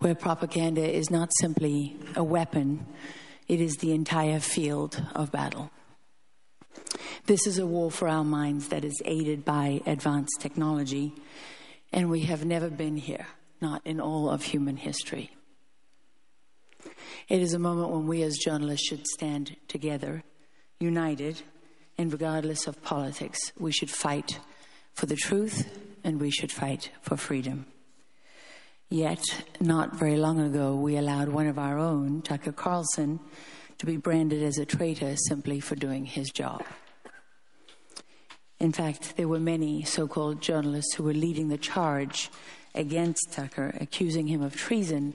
where 0.00 0.14
propaganda 0.14 0.82
is 0.82 1.10
not 1.10 1.30
simply 1.40 1.96
a 2.16 2.24
weapon, 2.24 2.86
it 3.46 3.60
is 3.60 3.76
the 3.76 3.92
entire 3.92 4.40
field 4.40 5.00
of 5.14 5.30
battle. 5.30 5.70
This 7.26 7.46
is 7.46 7.58
a 7.58 7.66
war 7.66 7.90
for 7.90 8.08
our 8.08 8.24
minds 8.24 8.68
that 8.68 8.84
is 8.84 9.00
aided 9.04 9.44
by 9.44 9.80
advanced 9.86 10.40
technology, 10.40 11.14
and 11.92 12.10
we 12.10 12.20
have 12.22 12.44
never 12.44 12.68
been 12.68 12.96
here, 12.96 13.26
not 13.60 13.80
in 13.84 14.00
all 14.00 14.28
of 14.28 14.42
human 14.42 14.76
history. 14.76 15.30
It 17.28 17.40
is 17.40 17.54
a 17.54 17.58
moment 17.58 17.90
when 17.90 18.06
we 18.06 18.22
as 18.22 18.36
journalists 18.38 18.86
should 18.86 19.06
stand 19.06 19.56
together, 19.68 20.24
united, 20.80 21.42
and 21.96 22.12
regardless 22.12 22.66
of 22.66 22.82
politics, 22.82 23.52
we 23.58 23.72
should 23.72 23.90
fight 23.90 24.40
for 24.94 25.06
the 25.06 25.16
truth 25.16 25.68
and 26.04 26.20
we 26.20 26.30
should 26.30 26.50
fight 26.50 26.90
for 27.00 27.16
freedom. 27.16 27.66
Yet, 28.88 29.22
not 29.60 29.94
very 29.94 30.16
long 30.16 30.40
ago, 30.40 30.74
we 30.74 30.96
allowed 30.96 31.28
one 31.28 31.46
of 31.46 31.58
our 31.58 31.78
own, 31.78 32.20
Tucker 32.20 32.52
Carlson, 32.52 33.20
to 33.82 33.86
be 33.86 33.96
branded 33.96 34.44
as 34.44 34.58
a 34.58 34.64
traitor 34.64 35.16
simply 35.16 35.58
for 35.58 35.74
doing 35.74 36.04
his 36.04 36.30
job. 36.30 36.64
In 38.60 38.70
fact, 38.70 39.16
there 39.16 39.26
were 39.26 39.40
many 39.40 39.82
so 39.82 40.06
called 40.06 40.40
journalists 40.40 40.94
who 40.94 41.02
were 41.02 41.12
leading 41.12 41.48
the 41.48 41.58
charge 41.58 42.30
against 42.76 43.32
Tucker, 43.32 43.74
accusing 43.80 44.28
him 44.28 44.40
of 44.40 44.54
treason 44.54 45.14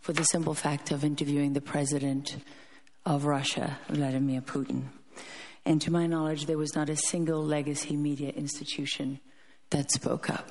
for 0.00 0.12
the 0.12 0.24
simple 0.24 0.54
fact 0.54 0.90
of 0.90 1.04
interviewing 1.04 1.52
the 1.52 1.60
president 1.60 2.38
of 3.06 3.26
Russia, 3.26 3.78
Vladimir 3.88 4.40
Putin. 4.40 4.86
And 5.64 5.80
to 5.82 5.92
my 5.92 6.08
knowledge, 6.08 6.46
there 6.46 6.58
was 6.58 6.74
not 6.74 6.90
a 6.90 6.96
single 6.96 7.44
legacy 7.44 7.94
media 7.94 8.30
institution 8.30 9.20
that 9.70 9.92
spoke 9.92 10.28
up. 10.28 10.48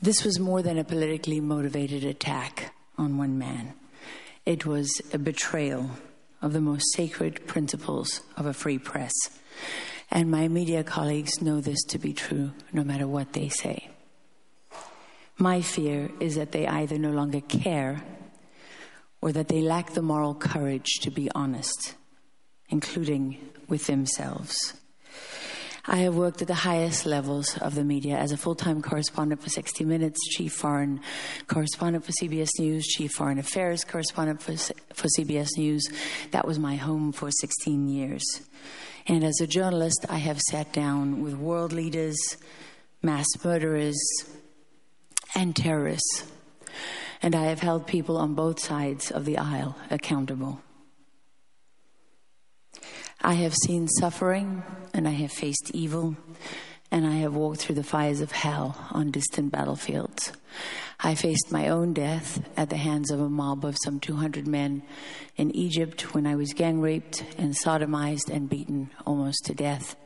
This 0.00 0.24
was 0.24 0.38
more 0.38 0.62
than 0.62 0.78
a 0.78 0.84
politically 0.84 1.40
motivated 1.40 2.04
attack 2.04 2.72
on 2.96 3.16
one 3.16 3.38
man, 3.38 3.74
it 4.46 4.66
was 4.66 5.00
a 5.12 5.18
betrayal 5.18 5.90
of 6.42 6.52
the 6.52 6.60
most 6.60 6.84
sacred 6.94 7.46
principles 7.46 8.22
of 8.36 8.46
a 8.46 8.52
free 8.52 8.78
press. 8.78 9.12
And 10.10 10.30
my 10.30 10.48
media 10.48 10.82
colleagues 10.82 11.40
know 11.40 11.60
this 11.60 11.82
to 11.84 11.98
be 11.98 12.12
true, 12.12 12.52
no 12.72 12.82
matter 12.82 13.06
what 13.06 13.32
they 13.32 13.48
say. 13.48 13.90
My 15.38 15.60
fear 15.60 16.10
is 16.20 16.34
that 16.34 16.52
they 16.52 16.66
either 16.66 16.98
no 16.98 17.10
longer 17.10 17.40
care 17.40 18.02
or 19.22 19.32
that 19.32 19.48
they 19.48 19.60
lack 19.60 19.92
the 19.92 20.02
moral 20.02 20.34
courage 20.34 20.98
to 21.02 21.10
be 21.10 21.30
honest, 21.34 21.94
including 22.68 23.38
with 23.68 23.86
themselves. 23.86 24.79
I 25.86 25.98
have 25.98 26.14
worked 26.14 26.42
at 26.42 26.48
the 26.48 26.54
highest 26.54 27.06
levels 27.06 27.56
of 27.58 27.74
the 27.74 27.84
media 27.84 28.16
as 28.16 28.32
a 28.32 28.36
full 28.36 28.54
time 28.54 28.82
correspondent 28.82 29.42
for 29.42 29.48
60 29.48 29.84
Minutes, 29.84 30.18
chief 30.28 30.52
foreign 30.52 31.00
correspondent 31.46 32.04
for 32.04 32.12
CBS 32.12 32.50
News, 32.58 32.86
chief 32.86 33.12
foreign 33.12 33.38
affairs 33.38 33.84
correspondent 33.84 34.42
for, 34.42 34.56
for 34.92 35.08
CBS 35.18 35.56
News. 35.56 35.88
That 36.32 36.46
was 36.46 36.58
my 36.58 36.76
home 36.76 37.12
for 37.12 37.30
16 37.30 37.88
years. 37.88 38.22
And 39.06 39.24
as 39.24 39.40
a 39.40 39.46
journalist, 39.46 40.04
I 40.08 40.18
have 40.18 40.40
sat 40.40 40.72
down 40.72 41.22
with 41.22 41.34
world 41.34 41.72
leaders, 41.72 42.18
mass 43.02 43.26
murderers, 43.42 43.98
and 45.34 45.56
terrorists. 45.56 46.24
And 47.22 47.34
I 47.34 47.44
have 47.44 47.60
held 47.60 47.86
people 47.86 48.16
on 48.16 48.34
both 48.34 48.60
sides 48.60 49.10
of 49.10 49.24
the 49.24 49.38
aisle 49.38 49.76
accountable. 49.90 50.60
I 53.22 53.34
have 53.34 53.54
seen 53.54 53.86
suffering 53.86 54.62
and 54.94 55.06
I 55.06 55.12
have 55.12 55.30
faced 55.30 55.70
evil 55.74 56.16
and 56.90 57.06
I 57.06 57.16
have 57.16 57.34
walked 57.34 57.60
through 57.60 57.74
the 57.74 57.84
fires 57.84 58.22
of 58.22 58.32
hell 58.32 58.88
on 58.92 59.10
distant 59.10 59.52
battlefields. 59.52 60.32
I 60.98 61.14
faced 61.14 61.52
my 61.52 61.68
own 61.68 61.92
death 61.92 62.42
at 62.56 62.70
the 62.70 62.78
hands 62.78 63.10
of 63.10 63.20
a 63.20 63.28
mob 63.28 63.64
of 63.64 63.76
some 63.84 64.00
200 64.00 64.46
men 64.46 64.82
in 65.36 65.54
Egypt 65.54 66.14
when 66.14 66.26
I 66.26 66.34
was 66.34 66.54
gang 66.54 66.80
raped 66.80 67.22
and 67.36 67.54
sodomized 67.54 68.30
and 68.30 68.48
beaten 68.48 68.90
almost 69.06 69.44
to 69.46 69.54
death 69.54 69.96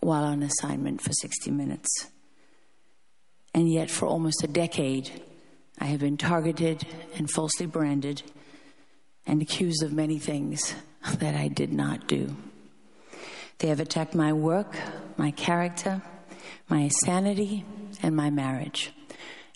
while 0.00 0.24
on 0.24 0.42
assignment 0.42 1.00
for 1.00 1.12
60 1.12 1.50
minutes. 1.50 1.88
And 3.54 3.72
yet, 3.72 3.90
for 3.90 4.06
almost 4.06 4.44
a 4.44 4.48
decade, 4.48 5.10
I 5.78 5.86
have 5.86 6.00
been 6.00 6.18
targeted 6.18 6.86
and 7.16 7.30
falsely 7.30 7.64
branded 7.64 8.22
and 9.26 9.40
accused 9.40 9.82
of 9.82 9.92
many 9.92 10.18
things 10.18 10.74
that 11.14 11.34
I 11.34 11.48
did 11.48 11.72
not 11.72 12.06
do. 12.06 12.36
They 13.58 13.68
have 13.68 13.80
attacked 13.80 14.14
my 14.14 14.32
work, 14.32 14.76
my 15.16 15.30
character, 15.30 16.02
my 16.68 16.88
sanity, 16.88 17.64
and 18.02 18.14
my 18.14 18.30
marriage. 18.30 18.92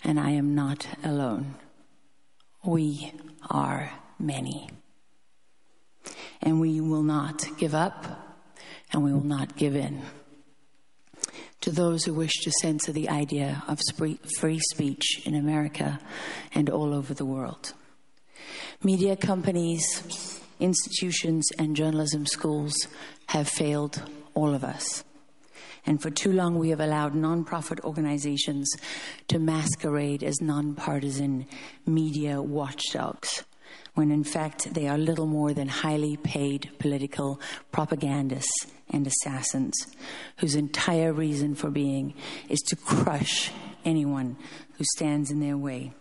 And 0.03 0.19
I 0.19 0.31
am 0.31 0.55
not 0.55 0.87
alone. 1.03 1.55
We 2.63 3.13
are 3.49 3.91
many. 4.17 4.69
And 6.41 6.59
we 6.59 6.81
will 6.81 7.03
not 7.03 7.43
give 7.57 7.75
up, 7.75 8.41
and 8.91 9.03
we 9.03 9.13
will 9.13 9.23
not 9.23 9.55
give 9.55 9.75
in. 9.75 10.01
To 11.61 11.71
those 11.71 12.05
who 12.05 12.15
wish 12.15 12.31
to 12.41 12.51
censor 12.61 12.91
the 12.91 13.09
idea 13.09 13.63
of 13.67 13.79
free 14.39 14.59
speech 14.59 15.21
in 15.25 15.35
America 15.35 15.99
and 16.55 16.67
all 16.71 16.95
over 16.95 17.13
the 17.13 17.25
world. 17.25 17.73
Media 18.83 19.15
companies, 19.15 20.40
institutions, 20.61 21.49
and 21.57 21.75
journalism 21.75 22.25
schools 22.25 22.73
have 23.27 23.49
failed 23.49 24.01
all 24.33 24.53
of 24.53 24.63
us. 24.63 25.03
And 25.85 26.01
for 26.01 26.11
too 26.11 26.31
long, 26.31 26.59
we 26.59 26.69
have 26.69 26.79
allowed 26.79 27.13
nonprofit 27.13 27.79
organizations 27.83 28.71
to 29.27 29.39
masquerade 29.39 30.23
as 30.23 30.39
nonpartisan 30.39 31.47
media 31.85 32.41
watchdogs, 32.41 33.43
when 33.95 34.11
in 34.11 34.23
fact 34.23 34.73
they 34.73 34.87
are 34.87 34.97
little 34.97 35.25
more 35.25 35.53
than 35.53 35.67
highly 35.67 36.17
paid 36.17 36.69
political 36.77 37.41
propagandists 37.71 38.67
and 38.91 39.07
assassins 39.07 39.75
whose 40.37 40.55
entire 40.55 41.13
reason 41.13 41.55
for 41.55 41.71
being 41.71 42.13
is 42.47 42.59
to 42.59 42.75
crush 42.75 43.51
anyone 43.83 44.37
who 44.77 44.83
stands 44.83 45.31
in 45.31 45.39
their 45.39 45.57
way. 45.57 45.93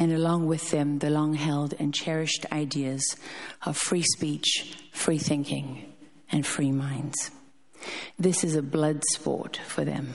And 0.00 0.12
along 0.12 0.46
with 0.46 0.70
them 0.70 0.98
the 0.98 1.10
long 1.10 1.34
held 1.34 1.74
and 1.78 1.92
cherished 1.92 2.46
ideas 2.50 3.16
of 3.66 3.76
free 3.76 4.02
speech, 4.02 4.74
free 4.92 5.18
thinking, 5.18 5.92
and 6.32 6.46
free 6.46 6.72
minds. 6.72 7.30
This 8.18 8.42
is 8.42 8.56
a 8.56 8.62
blood 8.62 9.02
sport 9.12 9.60
for 9.66 9.84
them. 9.84 10.14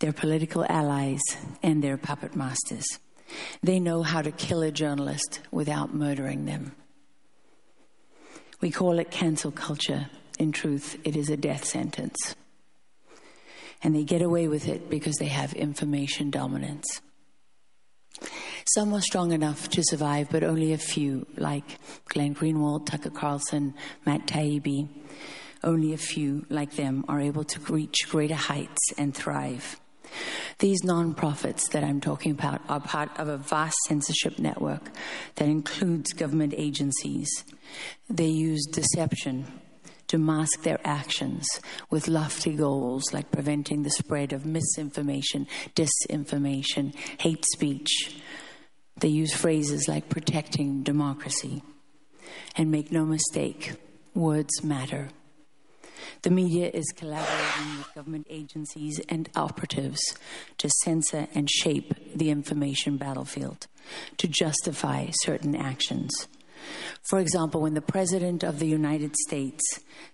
Their 0.00 0.12
political 0.12 0.64
allies 0.68 1.22
and 1.62 1.82
their 1.82 1.96
puppet 1.96 2.34
masters. 2.34 2.86
They 3.62 3.78
know 3.78 4.02
how 4.02 4.20
to 4.20 4.32
kill 4.32 4.62
a 4.62 4.72
journalist 4.72 5.40
without 5.52 5.94
murdering 5.94 6.46
them. 6.46 6.74
We 8.60 8.72
call 8.72 8.98
it 8.98 9.12
cancel 9.12 9.52
culture. 9.52 10.10
In 10.40 10.50
truth, 10.50 10.98
it 11.04 11.14
is 11.14 11.30
a 11.30 11.36
death 11.36 11.64
sentence 11.64 12.34
and 13.82 13.94
they 13.94 14.04
get 14.04 14.22
away 14.22 14.48
with 14.48 14.68
it 14.68 14.90
because 14.90 15.16
they 15.16 15.26
have 15.26 15.52
information 15.54 16.30
dominance. 16.30 17.00
Some 18.74 18.92
are 18.92 19.00
strong 19.00 19.32
enough 19.32 19.70
to 19.70 19.82
survive, 19.82 20.28
but 20.30 20.42
only 20.42 20.72
a 20.72 20.78
few, 20.78 21.26
like 21.36 21.78
Glenn 22.06 22.34
Greenwald, 22.34 22.86
Tucker 22.86 23.10
Carlson, 23.10 23.74
Matt 24.04 24.26
Taibbi. 24.26 24.88
Only 25.64 25.92
a 25.92 25.98
few, 25.98 26.44
like 26.50 26.76
them, 26.76 27.04
are 27.08 27.20
able 27.20 27.44
to 27.44 27.60
reach 27.72 28.08
greater 28.08 28.34
heights 28.34 28.92
and 28.96 29.14
thrive. 29.14 29.80
These 30.58 30.82
nonprofits 30.82 31.70
that 31.70 31.84
I'm 31.84 32.00
talking 32.00 32.32
about 32.32 32.60
are 32.68 32.80
part 32.80 33.10
of 33.18 33.28
a 33.28 33.36
vast 33.36 33.76
censorship 33.86 34.38
network 34.38 34.90
that 35.36 35.48
includes 35.48 36.12
government 36.12 36.54
agencies. 36.56 37.28
They 38.08 38.26
use 38.26 38.66
deception, 38.66 39.46
to 40.08 40.18
mask 40.18 40.62
their 40.62 40.80
actions 40.84 41.46
with 41.90 42.08
lofty 42.08 42.54
goals 42.54 43.12
like 43.12 43.30
preventing 43.30 43.82
the 43.82 43.90
spread 43.90 44.32
of 44.32 44.44
misinformation, 44.44 45.46
disinformation, 45.74 46.94
hate 47.20 47.44
speech. 47.52 48.20
They 48.96 49.08
use 49.08 49.32
phrases 49.32 49.86
like 49.86 50.08
protecting 50.08 50.82
democracy. 50.82 51.62
And 52.56 52.70
make 52.70 52.90
no 52.90 53.04
mistake, 53.04 53.74
words 54.14 54.64
matter. 54.64 55.10
The 56.22 56.30
media 56.30 56.70
is 56.72 56.92
collaborating 56.96 57.78
with 57.78 57.94
government 57.94 58.26
agencies 58.28 59.00
and 59.08 59.28
operatives 59.36 60.00
to 60.58 60.68
censor 60.82 61.28
and 61.34 61.48
shape 61.48 61.94
the 62.14 62.30
information 62.30 62.96
battlefield, 62.96 63.68
to 64.16 64.26
justify 64.26 65.08
certain 65.22 65.54
actions. 65.54 66.26
For 67.08 67.18
example, 67.18 67.62
when 67.62 67.74
the 67.74 67.80
President 67.80 68.42
of 68.42 68.58
the 68.58 68.66
United 68.66 69.16
States 69.16 69.62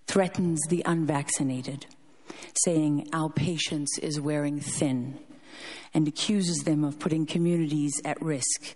threatens 0.07 0.61
the 0.69 0.83
unvaccinated, 0.87 1.87
saying 2.65 3.09
our 3.13 3.31
patience 3.31 3.99
is 3.99 4.21
wearing 4.21 4.61
thin, 4.61 5.19
and 5.93 6.09
accuses 6.09 6.59
them 6.65 6.85
of 6.85 6.99
putting 6.99 7.27
communities 7.27 8.01
at 8.05 8.21
risk, 8.21 8.75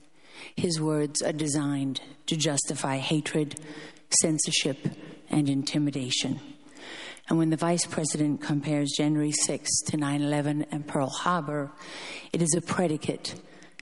his 0.57 0.81
words 0.81 1.23
are 1.23 1.33
designed 1.33 2.01
to 2.27 2.37
justify 2.37 2.97
hatred, 2.99 3.61
censorship, 4.21 4.89
and 5.31 5.49
intimidation. 5.49 6.41
And 7.29 7.39
when 7.39 7.51
the 7.51 7.57
Vice 7.57 7.85
President 7.85 8.41
compares 8.41 8.95
January 8.97 9.33
6 9.33 9.71
to 9.87 9.97
9 9.97 10.23
11 10.23 10.67
and 10.71 10.87
Pearl 10.87 11.11
Harbor, 11.11 11.71
it 12.33 12.41
is 12.41 12.55
a 12.57 12.63
predicate 12.63 13.35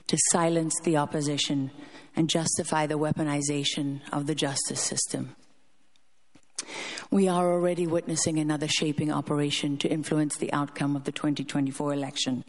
to 0.09 0.19
silence 0.31 0.75
the 0.83 0.97
opposition 0.97 1.71
and 2.17 2.29
justify 2.31 2.87
the 2.87 2.99
weaponization 2.99 4.01
of 4.13 4.27
the 4.27 4.35
justice 4.35 4.81
system. 4.81 5.37
We 7.11 7.29
are 7.29 7.53
already 7.53 7.87
witnessing 7.87 8.39
another 8.39 8.67
shaping 8.67 9.13
operation 9.13 9.77
to 9.79 9.89
influence 9.89 10.37
the 10.37 10.53
outcome 10.53 10.97
of 10.97 11.05
the 11.05 11.13
2024 11.13 11.93
election. 11.93 12.45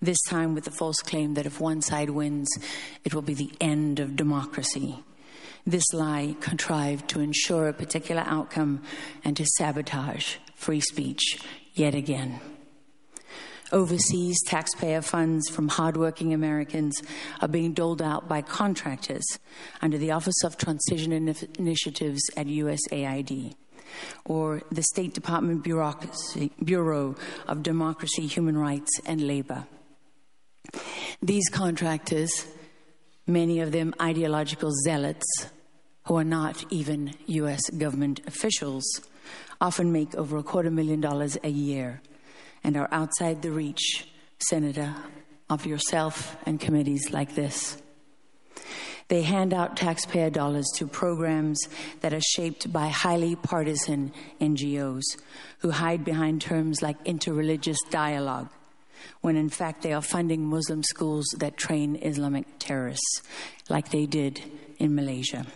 This 0.00 0.18
time 0.28 0.54
with 0.54 0.64
the 0.64 0.72
false 0.72 0.98
claim 0.98 1.34
that 1.34 1.46
if 1.46 1.60
one 1.60 1.82
side 1.82 2.10
wins, 2.10 2.48
it 3.04 3.14
will 3.14 3.22
be 3.22 3.34
the 3.34 3.52
end 3.60 4.00
of 4.00 4.16
democracy. 4.16 5.04
This 5.64 5.84
lie 5.92 6.34
contrived 6.40 7.08
to 7.10 7.20
ensure 7.20 7.68
a 7.68 7.72
particular 7.72 8.24
outcome 8.26 8.82
and 9.24 9.36
to 9.36 9.46
sabotage 9.46 10.36
free 10.56 10.80
speech 10.80 11.38
yet 11.74 11.94
again. 11.94 12.40
Overseas 13.72 14.36
taxpayer 14.42 15.00
funds 15.00 15.48
from 15.48 15.68
hardworking 15.68 16.34
Americans 16.34 17.02
are 17.40 17.48
being 17.48 17.72
doled 17.72 18.02
out 18.02 18.28
by 18.28 18.42
contractors 18.42 19.24
under 19.80 19.96
the 19.96 20.10
Office 20.10 20.44
of 20.44 20.58
Transition 20.58 21.10
Initiatives 21.58 22.20
at 22.36 22.46
USAID 22.46 23.54
or 24.26 24.62
the 24.70 24.82
State 24.82 25.14
Department 25.14 25.64
Bureau 25.64 27.16
of 27.48 27.62
Democracy, 27.62 28.26
Human 28.26 28.58
Rights, 28.58 28.90
and 29.06 29.26
Labor. 29.26 29.66
These 31.22 31.48
contractors, 31.48 32.46
many 33.26 33.60
of 33.60 33.72
them 33.72 33.94
ideological 34.00 34.70
zealots 34.84 35.46
who 36.06 36.16
are 36.16 36.24
not 36.24 36.64
even 36.70 37.14
U.S. 37.26 37.70
government 37.70 38.20
officials, 38.26 38.84
often 39.62 39.92
make 39.92 40.14
over 40.14 40.36
a 40.36 40.42
quarter 40.42 40.70
million 40.70 41.00
dollars 41.00 41.38
a 41.42 41.48
year 41.48 42.02
and 42.64 42.76
are 42.76 42.88
outside 42.92 43.42
the 43.42 43.50
reach, 43.50 44.08
Senator, 44.38 44.94
of 45.48 45.66
yourself 45.66 46.36
and 46.46 46.60
committees 46.60 47.10
like 47.12 47.34
this. 47.34 47.80
They 49.08 49.22
hand 49.22 49.52
out 49.52 49.76
taxpayer 49.76 50.30
dollars 50.30 50.66
to 50.76 50.86
programs 50.86 51.60
that 52.00 52.14
are 52.14 52.20
shaped 52.20 52.72
by 52.72 52.88
highly 52.88 53.36
partisan 53.36 54.12
NGOs 54.40 55.02
who 55.58 55.70
hide 55.70 56.04
behind 56.04 56.40
terms 56.40 56.80
like 56.80 57.04
interreligious 57.04 57.76
dialogue, 57.90 58.48
when 59.20 59.36
in 59.36 59.50
fact 59.50 59.82
they 59.82 59.92
are 59.92 60.00
funding 60.00 60.46
Muslim 60.46 60.82
schools 60.82 61.26
that 61.38 61.58
train 61.58 61.96
Islamic 61.96 62.46
terrorists, 62.58 63.22
like 63.68 63.90
they 63.90 64.06
did 64.06 64.40
in 64.78 64.94
Malaysia. 64.94 65.46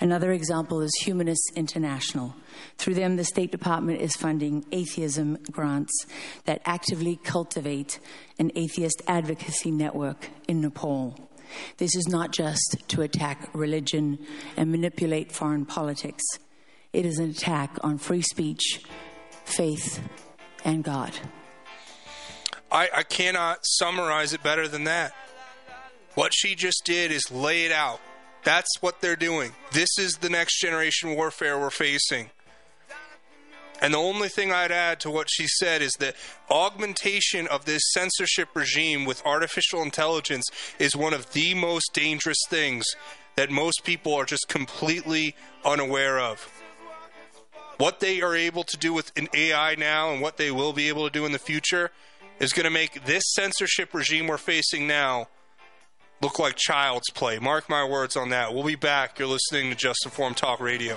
Another 0.00 0.32
example 0.32 0.80
is 0.80 0.90
Humanists 1.02 1.52
International. 1.54 2.34
Through 2.78 2.94
them, 2.94 3.16
the 3.16 3.24
State 3.24 3.50
Department 3.50 4.00
is 4.00 4.16
funding 4.16 4.64
atheism 4.72 5.38
grants 5.50 6.06
that 6.44 6.62
actively 6.64 7.16
cultivate 7.22 8.00
an 8.38 8.50
atheist 8.54 9.02
advocacy 9.06 9.70
network 9.70 10.30
in 10.48 10.60
Nepal. 10.60 11.18
This 11.78 11.94
is 11.94 12.08
not 12.08 12.32
just 12.32 12.76
to 12.88 13.02
attack 13.02 13.50
religion 13.52 14.18
and 14.56 14.70
manipulate 14.70 15.32
foreign 15.32 15.66
politics, 15.66 16.24
it 16.92 17.06
is 17.06 17.18
an 17.18 17.30
attack 17.30 17.76
on 17.82 17.98
free 17.98 18.22
speech, 18.22 18.80
faith, 19.44 20.00
and 20.64 20.82
God. 20.82 21.12
I, 22.72 22.88
I 22.94 23.02
cannot 23.02 23.60
summarize 23.62 24.32
it 24.32 24.42
better 24.42 24.68
than 24.68 24.84
that. 24.84 25.12
What 26.14 26.32
she 26.34 26.54
just 26.54 26.84
did 26.84 27.12
is 27.12 27.30
lay 27.30 27.64
it 27.64 27.72
out 27.72 28.00
that's 28.42 28.80
what 28.80 29.00
they're 29.00 29.16
doing. 29.16 29.52
This 29.72 29.98
is 29.98 30.14
the 30.14 30.30
next 30.30 30.60
generation 30.60 31.14
warfare 31.14 31.58
we're 31.58 31.70
facing. 31.70 32.30
And 33.82 33.94
the 33.94 33.98
only 33.98 34.28
thing 34.28 34.52
I'd 34.52 34.72
add 34.72 35.00
to 35.00 35.10
what 35.10 35.28
she 35.30 35.46
said 35.46 35.80
is 35.80 35.92
that 36.00 36.14
augmentation 36.50 37.46
of 37.46 37.64
this 37.64 37.82
censorship 37.92 38.48
regime 38.54 39.06
with 39.06 39.24
artificial 39.24 39.82
intelligence 39.82 40.46
is 40.78 40.94
one 40.94 41.14
of 41.14 41.32
the 41.32 41.54
most 41.54 41.92
dangerous 41.94 42.38
things 42.48 42.84
that 43.36 43.50
most 43.50 43.84
people 43.84 44.14
are 44.14 44.26
just 44.26 44.48
completely 44.48 45.34
unaware 45.64 46.18
of. 46.20 46.46
What 47.78 48.00
they 48.00 48.20
are 48.20 48.36
able 48.36 48.64
to 48.64 48.76
do 48.76 48.92
with 48.92 49.10
an 49.16 49.28
AI 49.32 49.74
now 49.76 50.12
and 50.12 50.20
what 50.20 50.36
they 50.36 50.50
will 50.50 50.74
be 50.74 50.88
able 50.88 51.08
to 51.08 51.12
do 51.12 51.24
in 51.24 51.32
the 51.32 51.38
future 51.38 51.90
is 52.38 52.52
going 52.52 52.64
to 52.64 52.70
make 52.70 53.06
this 53.06 53.22
censorship 53.32 53.94
regime 53.94 54.26
we're 54.26 54.36
facing 54.36 54.86
now 54.86 55.28
look 56.20 56.38
like 56.38 56.56
child's 56.56 57.10
play. 57.10 57.38
Mark 57.38 57.68
my 57.68 57.84
words 57.84 58.16
on 58.16 58.30
that. 58.30 58.54
We'll 58.54 58.64
be 58.64 58.76
back. 58.76 59.18
You're 59.18 59.28
listening 59.28 59.70
to 59.70 59.76
Just 59.76 60.04
Informed 60.04 60.36
Talk 60.36 60.60
Radio. 60.60 60.96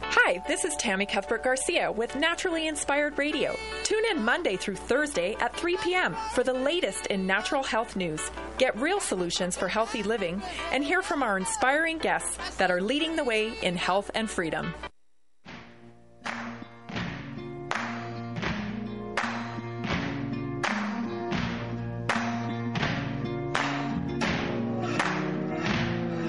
Hi, 0.00 0.42
this 0.48 0.64
is 0.64 0.74
Tammy 0.76 1.06
Cuthbert 1.06 1.42
Garcia 1.44 1.90
with 1.90 2.16
Naturally 2.16 2.66
Inspired 2.66 3.18
Radio. 3.18 3.56
Tune 3.82 4.04
in 4.10 4.24
Monday 4.24 4.56
through 4.56 4.76
Thursday 4.76 5.34
at 5.40 5.54
3 5.56 5.76
p.m. 5.78 6.16
for 6.32 6.42
the 6.42 6.52
latest 6.52 7.06
in 7.06 7.26
natural 7.26 7.62
health 7.62 7.94
news. 7.96 8.30
Get 8.58 8.76
real 8.78 9.00
solutions 9.00 9.56
for 9.56 9.68
healthy 9.68 10.02
living 10.02 10.42
and 10.72 10.84
hear 10.84 11.02
from 11.02 11.22
our 11.22 11.36
inspiring 11.36 11.98
guests 11.98 12.56
that 12.56 12.70
are 12.70 12.80
leading 12.80 13.16
the 13.16 13.24
way 13.24 13.52
in 13.62 13.76
health 13.76 14.10
and 14.14 14.28
freedom. 14.30 14.74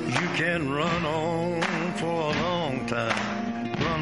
You 0.08 0.28
can 0.36 0.72
run 0.72 1.06
on 1.06 1.94
for 1.94 2.06
a 2.06 2.42
long 2.42 2.86
time. 2.88 3.45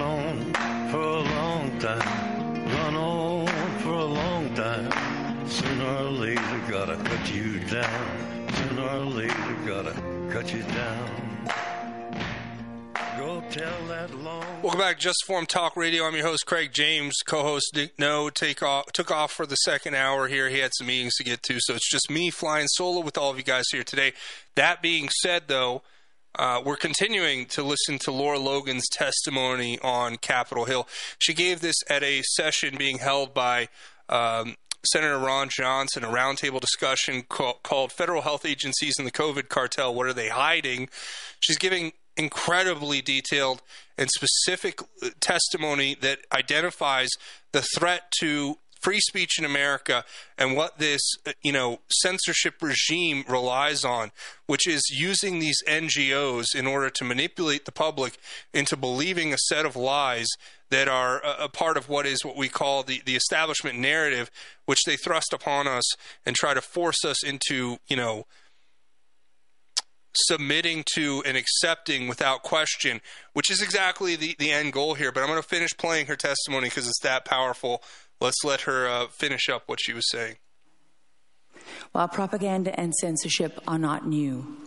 On 0.04 0.54
for 0.92 1.00
a 1.00 1.22
long 1.22 1.80
time. 1.80 2.66
Run 2.66 2.96
on 2.96 3.48
for 3.80 3.94
a 3.94 4.06
long 4.06 4.54
time. 4.54 5.48
Sooner 5.48 5.86
or 5.86 6.12
later, 6.12 6.62
gotta 6.70 6.98
cut 6.98 7.34
you 7.34 7.60
down. 7.62 8.50
Sooner 8.54 8.82
or 8.82 9.06
later, 9.06 9.58
gotta 9.66 9.94
cut 10.30 10.54
you 10.54 10.62
down. 10.64 11.10
Welcome 14.62 14.80
back, 14.80 15.00
Just 15.00 15.24
Informed 15.24 15.48
Talk 15.48 15.78
Radio. 15.78 16.04
I'm 16.04 16.16
your 16.16 16.26
host, 16.26 16.46
Craig 16.46 16.72
James. 16.74 17.16
Co-host 17.26 17.72
Nick 17.74 17.98
No 17.98 18.30
take 18.30 18.62
off, 18.62 18.92
took 18.92 19.10
off 19.10 19.32
for 19.32 19.46
the 19.46 19.56
second 19.56 19.96
hour 19.96 20.28
here. 20.28 20.50
He 20.50 20.60
had 20.60 20.72
some 20.78 20.88
meetings 20.88 21.16
to 21.16 21.24
get 21.24 21.44
to, 21.44 21.58
so 21.60 21.76
it's 21.76 21.90
just 21.90 22.10
me 22.10 22.30
flying 22.30 22.68
solo 22.68 23.00
with 23.00 23.18
all 23.18 23.30
of 23.32 23.38
you 23.38 23.44
guys 23.44 23.66
here 23.72 23.84
today. 23.84 24.12
That 24.56 24.82
being 24.82 25.08
said, 25.22 25.44
though, 25.48 25.84
uh, 26.38 26.61
we're 26.64 26.76
continuing 26.76 27.45
to 27.45 27.64
listen 27.64 27.99
to 27.99 28.11
Lara 28.11 28.39
Logan's 28.39 28.88
testimony 28.91 29.80
on 29.80 30.18
Capitol 30.18 30.65
Hill. 30.65 30.88
She 31.19 31.34
gave 31.34 31.61
this 31.61 31.76
at 31.89 32.03
a 32.03 32.22
session 32.23 32.76
being 32.77 32.97
held 32.97 33.34
by 33.34 33.69
um, 34.10 34.55
Senator 34.85 35.19
Ron 35.19 35.49
Johnson, 35.49 36.03
a 36.03 36.07
roundtable 36.07 36.60
discussion 36.60 37.23
called, 37.23 37.64
called 37.64 37.91
Federal 37.91 38.22
Health 38.22 38.45
Agencies 38.45 38.95
and 38.97 39.07
the 39.07 39.11
COVID 39.11 39.47
Cartel 39.47 39.93
What 39.93 40.07
Are 40.07 40.14
They 40.14 40.30
Hiding? 40.30 40.89
She's 41.39 41.57
giving 41.57 41.93
incredibly 42.18 43.01
detailed 43.01 43.61
and 43.97 44.10
specific 44.10 44.80
testimony 45.19 45.95
that 46.01 46.19
identifies 46.31 47.10
the 47.51 47.64
threat 47.77 48.11
to 48.19 48.57
free 48.84 48.99
speech 48.99 49.39
in 49.39 49.45
America 49.45 50.03
and 50.38 50.55
what 50.55 50.77
this 50.77 51.01
uh, 51.26 51.31
you 51.41 51.51
know 51.51 51.80
censorship 51.89 52.55
regime 52.61 53.23
relies 53.27 53.84
on 53.85 54.11
which 54.45 54.68
is 54.68 54.81
using 54.93 55.39
these 55.39 55.57
NGOs 55.68 56.53
in 56.53 56.68
order 56.68 56.89
to 56.89 57.03
manipulate 57.03 57.65
the 57.65 57.72
public 57.72 58.18
into 58.53 58.76
believing 58.76 59.34
a 59.34 59.38
set 59.38 59.65
of 59.65 59.76
lies 59.76 60.27
that 60.69 60.88
are 60.88 61.23
a, 61.23 61.45
a 61.45 61.49
part 61.49 61.77
of 61.77 61.88
what 61.88 62.05
is 62.05 62.26
what 62.26 62.35
we 62.35 62.49
call 62.49 62.84
the, 62.84 63.01
the 63.05 63.15
establishment 63.15 63.80
narrative 63.80 64.30
which 64.65 64.84
they 64.85 64.97
thrust 64.97 65.34
upon 65.34 65.68
us 65.68 65.85
and 66.26 66.35
try 66.35 66.53
to 66.53 66.61
force 66.61 67.05
us 67.05 67.23
into 67.23 67.77
you 67.88 67.95
know 67.95 68.26
submitting 70.15 70.84
to 70.93 71.23
and 71.26 71.38
accepting 71.38 72.07
without 72.07 72.43
question, 72.43 73.01
which 73.34 73.49
is 73.49 73.61
exactly 73.61 74.15
the, 74.15 74.35
the 74.39 74.51
end 74.51 74.73
goal 74.73 74.93
here. 74.93 75.11
But 75.11 75.22
I'm 75.22 75.30
going 75.30 75.41
to 75.41 75.47
finish 75.47 75.72
playing 75.77 76.07
her 76.07 76.15
testimony 76.15 76.68
because 76.68 76.88
it's 76.88 77.01
that 77.01 77.26
powerful. 77.26 77.81
Let's 78.24 78.45
let 78.45 78.62
her 78.62 78.88
uh, 78.88 79.08
finish 79.08 79.50
up 79.50 79.64
what 79.66 79.80
she 79.82 79.91
was 79.91 80.10
saying. 80.10 80.38
While 81.91 82.08
propaganda 82.08 82.80
and 82.80 82.94
censorship 82.95 83.60
are 83.68 83.78
not 83.78 84.08
new, 84.08 84.60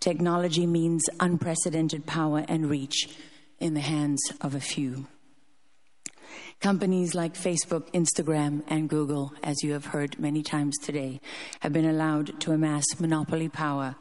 technology 0.00 0.66
means 0.66 1.02
unprecedented 1.20 2.06
power 2.06 2.46
and 2.48 2.70
reach 2.70 3.10
in 3.60 3.74
the 3.74 3.80
hands 3.80 4.22
of 4.40 4.54
a 4.54 4.60
few. 4.60 5.08
Companies 6.60 7.14
like 7.14 7.34
Facebook, 7.34 7.92
Instagram, 7.92 8.62
and 8.66 8.88
Google, 8.88 9.34
as 9.42 9.62
you 9.62 9.74
have 9.74 9.84
heard 9.84 10.18
many 10.18 10.42
times 10.42 10.74
today, 10.82 11.20
have 11.60 11.74
been 11.74 11.84
allowed 11.84 12.40
to 12.40 12.52
amass 12.52 12.86
monopoly 12.98 13.50
power. 13.50 13.94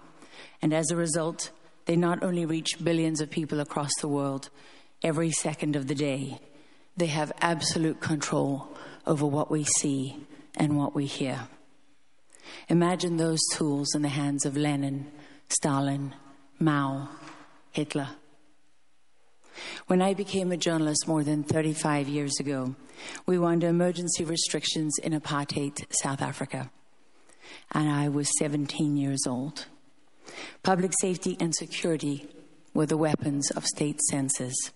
And 0.62 0.72
as 0.74 0.90
a 0.90 0.96
result, 0.96 1.52
they 1.84 1.98
not 1.98 2.24
only 2.24 2.46
reach 2.46 2.82
billions 2.82 3.20
of 3.20 3.30
people 3.30 3.60
across 3.60 3.92
the 4.00 4.08
world 4.08 4.50
every 5.04 5.32
second 5.32 5.76
of 5.76 5.90
the 5.90 5.96
day, 5.96 6.40
they 6.96 7.08
have 7.08 7.34
absolute 7.42 8.00
control 8.00 8.72
over 9.06 9.26
what 9.26 9.52
we 9.52 9.64
see 9.64 10.18
and 10.56 10.78
what 10.78 10.94
we 10.96 11.06
hear. 11.06 11.48
Imagine 12.70 13.18
those 13.18 13.40
tools 13.54 13.94
in 13.96 14.02
the 14.02 14.10
hands 14.10 14.46
of 14.46 14.58
Lenin, 14.58 15.12
Stalin, 15.50 16.14
Mao, 16.60 17.10
Hitler. 17.72 18.10
When 19.88 20.02
I 20.02 20.14
became 20.14 20.52
a 20.52 20.58
journalist 20.58 21.08
more 21.08 21.24
than 21.24 21.44
35 21.44 22.08
years 22.08 22.40
ago, 22.40 22.76
we 23.26 23.38
were 23.38 23.50
under 23.50 23.68
emergency 23.68 24.24
restrictions 24.24 24.98
in 25.04 25.14
apartheid 25.14 25.86
South 26.02 26.22
Africa, 26.22 26.72
and 27.72 27.90
I 27.90 28.10
was 28.10 28.30
17 28.40 28.96
years 28.96 29.26
old. 29.28 29.66
Public 30.64 30.94
safety 31.02 31.36
and 31.40 31.54
security 31.54 32.28
were 32.74 32.86
the 32.86 32.98
weapons 32.98 33.52
of 33.52 33.66
state 33.66 34.00
censors. 34.10 34.72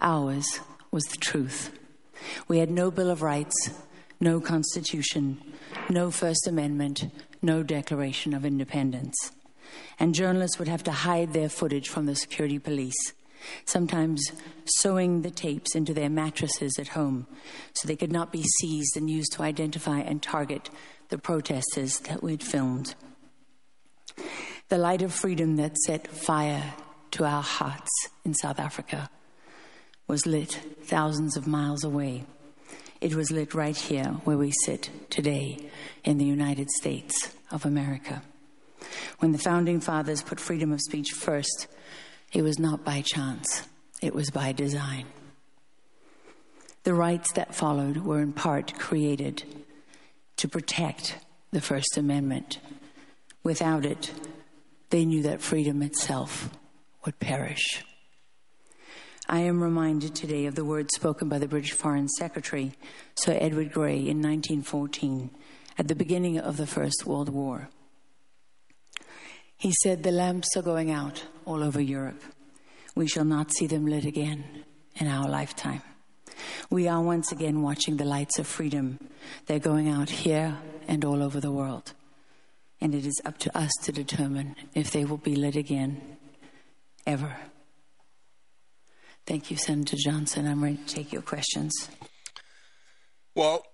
Ours 0.00 0.60
was 0.90 1.04
the 1.04 1.16
truth. 1.16 1.77
We 2.46 2.58
had 2.58 2.70
no 2.70 2.90
Bill 2.90 3.10
of 3.10 3.22
Rights, 3.22 3.70
no 4.20 4.40
Constitution, 4.40 5.40
no 5.88 6.10
First 6.10 6.46
Amendment, 6.46 7.06
no 7.42 7.62
Declaration 7.62 8.34
of 8.34 8.44
Independence. 8.44 9.16
and 9.98 10.14
journalists 10.14 10.58
would 10.58 10.68
have 10.68 10.82
to 10.84 10.92
hide 10.92 11.32
their 11.32 11.48
footage 11.48 11.88
from 11.88 12.06
the 12.06 12.14
security 12.14 12.58
police, 12.58 13.12
sometimes 13.64 14.32
sewing 14.64 15.22
the 15.22 15.30
tapes 15.30 15.74
into 15.74 15.94
their 15.94 16.08
mattresses 16.08 16.78
at 16.78 16.88
home 16.88 17.26
so 17.74 17.86
they 17.86 17.96
could 17.96 18.12
not 18.12 18.32
be 18.32 18.44
seized 18.60 18.96
and 18.96 19.10
used 19.10 19.32
to 19.32 19.42
identify 19.42 20.00
and 20.00 20.22
target 20.22 20.70
the 21.08 21.18
protesters 21.18 21.98
that 22.00 22.22
we'd 22.22 22.42
filmed. 22.42 22.94
The 24.68 24.78
light 24.78 25.02
of 25.02 25.14
freedom 25.14 25.56
that 25.56 25.78
set 25.78 26.08
fire 26.08 26.74
to 27.12 27.24
our 27.24 27.42
hearts 27.42 27.90
in 28.24 28.34
South 28.34 28.58
Africa 28.58 29.08
was 30.08 30.26
lit 30.26 30.58
thousands 30.82 31.36
of 31.36 31.46
miles 31.46 31.84
away. 31.84 32.24
It 33.00 33.14
was 33.14 33.30
lit 33.30 33.54
right 33.54 33.76
here 33.76 34.06
where 34.24 34.38
we 34.38 34.52
sit 34.64 34.90
today 35.10 35.58
in 36.02 36.18
the 36.18 36.24
United 36.24 36.70
States 36.70 37.32
of 37.52 37.64
America. 37.64 38.22
When 39.18 39.32
the 39.32 39.38
founding 39.38 39.80
fathers 39.80 40.22
put 40.22 40.40
freedom 40.40 40.72
of 40.72 40.80
speech 40.80 41.10
first, 41.12 41.68
it 42.32 42.42
was 42.42 42.58
not 42.58 42.84
by 42.84 43.02
chance, 43.02 43.68
it 44.02 44.14
was 44.14 44.30
by 44.30 44.52
design. 44.52 45.06
The 46.84 46.94
rights 46.94 47.32
that 47.32 47.54
followed 47.54 47.98
were 47.98 48.20
in 48.20 48.32
part 48.32 48.78
created 48.78 49.44
to 50.38 50.48
protect 50.48 51.18
the 51.50 51.60
First 51.60 51.98
Amendment. 51.98 52.60
Without 53.42 53.84
it, 53.84 54.12
they 54.90 55.04
knew 55.04 55.22
that 55.22 55.42
freedom 55.42 55.82
itself 55.82 56.48
would 57.04 57.18
perish. 57.18 57.84
I 59.30 59.40
am 59.40 59.62
reminded 59.62 60.14
today 60.14 60.46
of 60.46 60.54
the 60.54 60.64
words 60.64 60.94
spoken 60.94 61.28
by 61.28 61.38
the 61.38 61.46
British 61.46 61.72
Foreign 61.72 62.08
Secretary, 62.08 62.72
Sir 63.14 63.36
Edward 63.38 63.72
Grey, 63.72 63.96
in 63.96 64.22
1914, 64.22 65.30
at 65.76 65.86
the 65.86 65.94
beginning 65.94 66.38
of 66.38 66.56
the 66.56 66.66
First 66.66 67.04
World 67.04 67.28
War. 67.28 67.68
He 69.58 69.74
said, 69.82 70.02
The 70.02 70.12
lamps 70.12 70.56
are 70.56 70.62
going 70.62 70.90
out 70.90 71.26
all 71.44 71.62
over 71.62 71.78
Europe. 71.78 72.22
We 72.94 73.06
shall 73.06 73.26
not 73.26 73.52
see 73.52 73.66
them 73.66 73.86
lit 73.86 74.06
again 74.06 74.64
in 74.96 75.08
our 75.08 75.28
lifetime. 75.28 75.82
We 76.70 76.88
are 76.88 77.02
once 77.02 77.30
again 77.30 77.60
watching 77.60 77.98
the 77.98 78.06
lights 78.06 78.38
of 78.38 78.46
freedom. 78.46 78.98
They're 79.44 79.58
going 79.58 79.90
out 79.90 80.08
here 80.08 80.56
and 80.86 81.04
all 81.04 81.22
over 81.22 81.38
the 81.38 81.52
world. 81.52 81.92
And 82.80 82.94
it 82.94 83.04
is 83.04 83.20
up 83.26 83.36
to 83.40 83.58
us 83.58 83.72
to 83.82 83.92
determine 83.92 84.56
if 84.74 84.90
they 84.90 85.04
will 85.04 85.18
be 85.18 85.36
lit 85.36 85.56
again, 85.56 86.16
ever. 87.06 87.36
Thank 89.28 89.50
you, 89.50 89.58
Senator 89.58 89.98
Johnson. 89.98 90.46
I'm 90.46 90.64
ready 90.64 90.78
to 90.78 90.86
take 90.86 91.12
your 91.12 91.20
questions. 91.20 91.90
Well, 93.34 93.66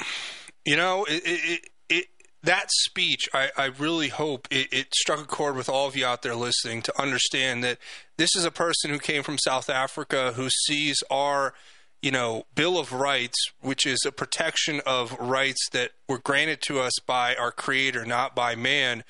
you 0.64 0.74
know, 0.74 1.05
it, 1.05 1.22
it, 1.24 1.60
it, 1.89 2.06
that 2.43 2.72
speech, 2.72 3.28
I, 3.32 3.51
I 3.56 3.66
really 3.66 4.09
hope 4.09 4.48
it, 4.51 4.72
it 4.72 4.93
struck 4.97 5.20
a 5.20 5.26
chord 5.26 5.55
with 5.55 5.68
all 5.68 5.86
of 5.86 5.94
you 5.94 6.05
out 6.05 6.22
there 6.22 6.35
listening 6.35 6.82
to 6.82 7.01
understand 7.01 7.62
that 7.62 7.78
this 8.16 8.35
is 8.35 8.44
a 8.44 8.51
person 8.51 8.90
who 8.90 8.98
came 8.98 9.22
from 9.22 9.39
South 9.39 9.70
Africa 9.70 10.32
who 10.35 10.51
sees 10.51 11.05
our 11.09 11.55
you 12.02 12.10
know, 12.10 12.47
Bill 12.56 12.76
of 12.76 12.93
Rights, 12.93 13.39
which 13.60 13.86
is 13.86 14.01
a 14.05 14.10
protection 14.10 14.82
of 14.85 15.16
rights 15.20 15.68
that 15.70 15.93
were 16.09 16.18
granted 16.18 16.62
to 16.62 16.81
us 16.81 16.93
by 17.06 17.36
our 17.36 17.52
Creator, 17.52 18.05
not 18.05 18.35
by 18.35 18.56
man, 18.56 19.05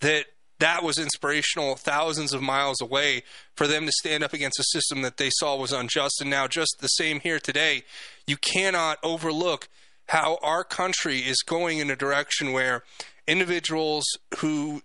that 0.00 0.26
that 0.58 0.82
was 0.82 0.98
inspirational 0.98 1.76
thousands 1.76 2.32
of 2.32 2.40
miles 2.40 2.80
away 2.80 3.22
for 3.54 3.66
them 3.66 3.86
to 3.86 3.92
stand 3.92 4.24
up 4.24 4.32
against 4.32 4.58
a 4.58 4.64
system 4.64 5.02
that 5.02 5.18
they 5.18 5.30
saw 5.30 5.56
was 5.56 5.72
unjust. 5.72 6.20
And 6.20 6.30
now, 6.30 6.48
just 6.48 6.76
the 6.80 6.88
same 6.88 7.20
here 7.20 7.38
today, 7.38 7.82
you 8.26 8.36
cannot 8.36 8.98
overlook 9.02 9.68
how 10.08 10.38
our 10.42 10.64
country 10.64 11.18
is 11.18 11.42
going 11.46 11.78
in 11.78 11.90
a 11.90 11.96
direction 11.96 12.52
where 12.52 12.82
individuals 13.26 14.04
who 14.38 14.82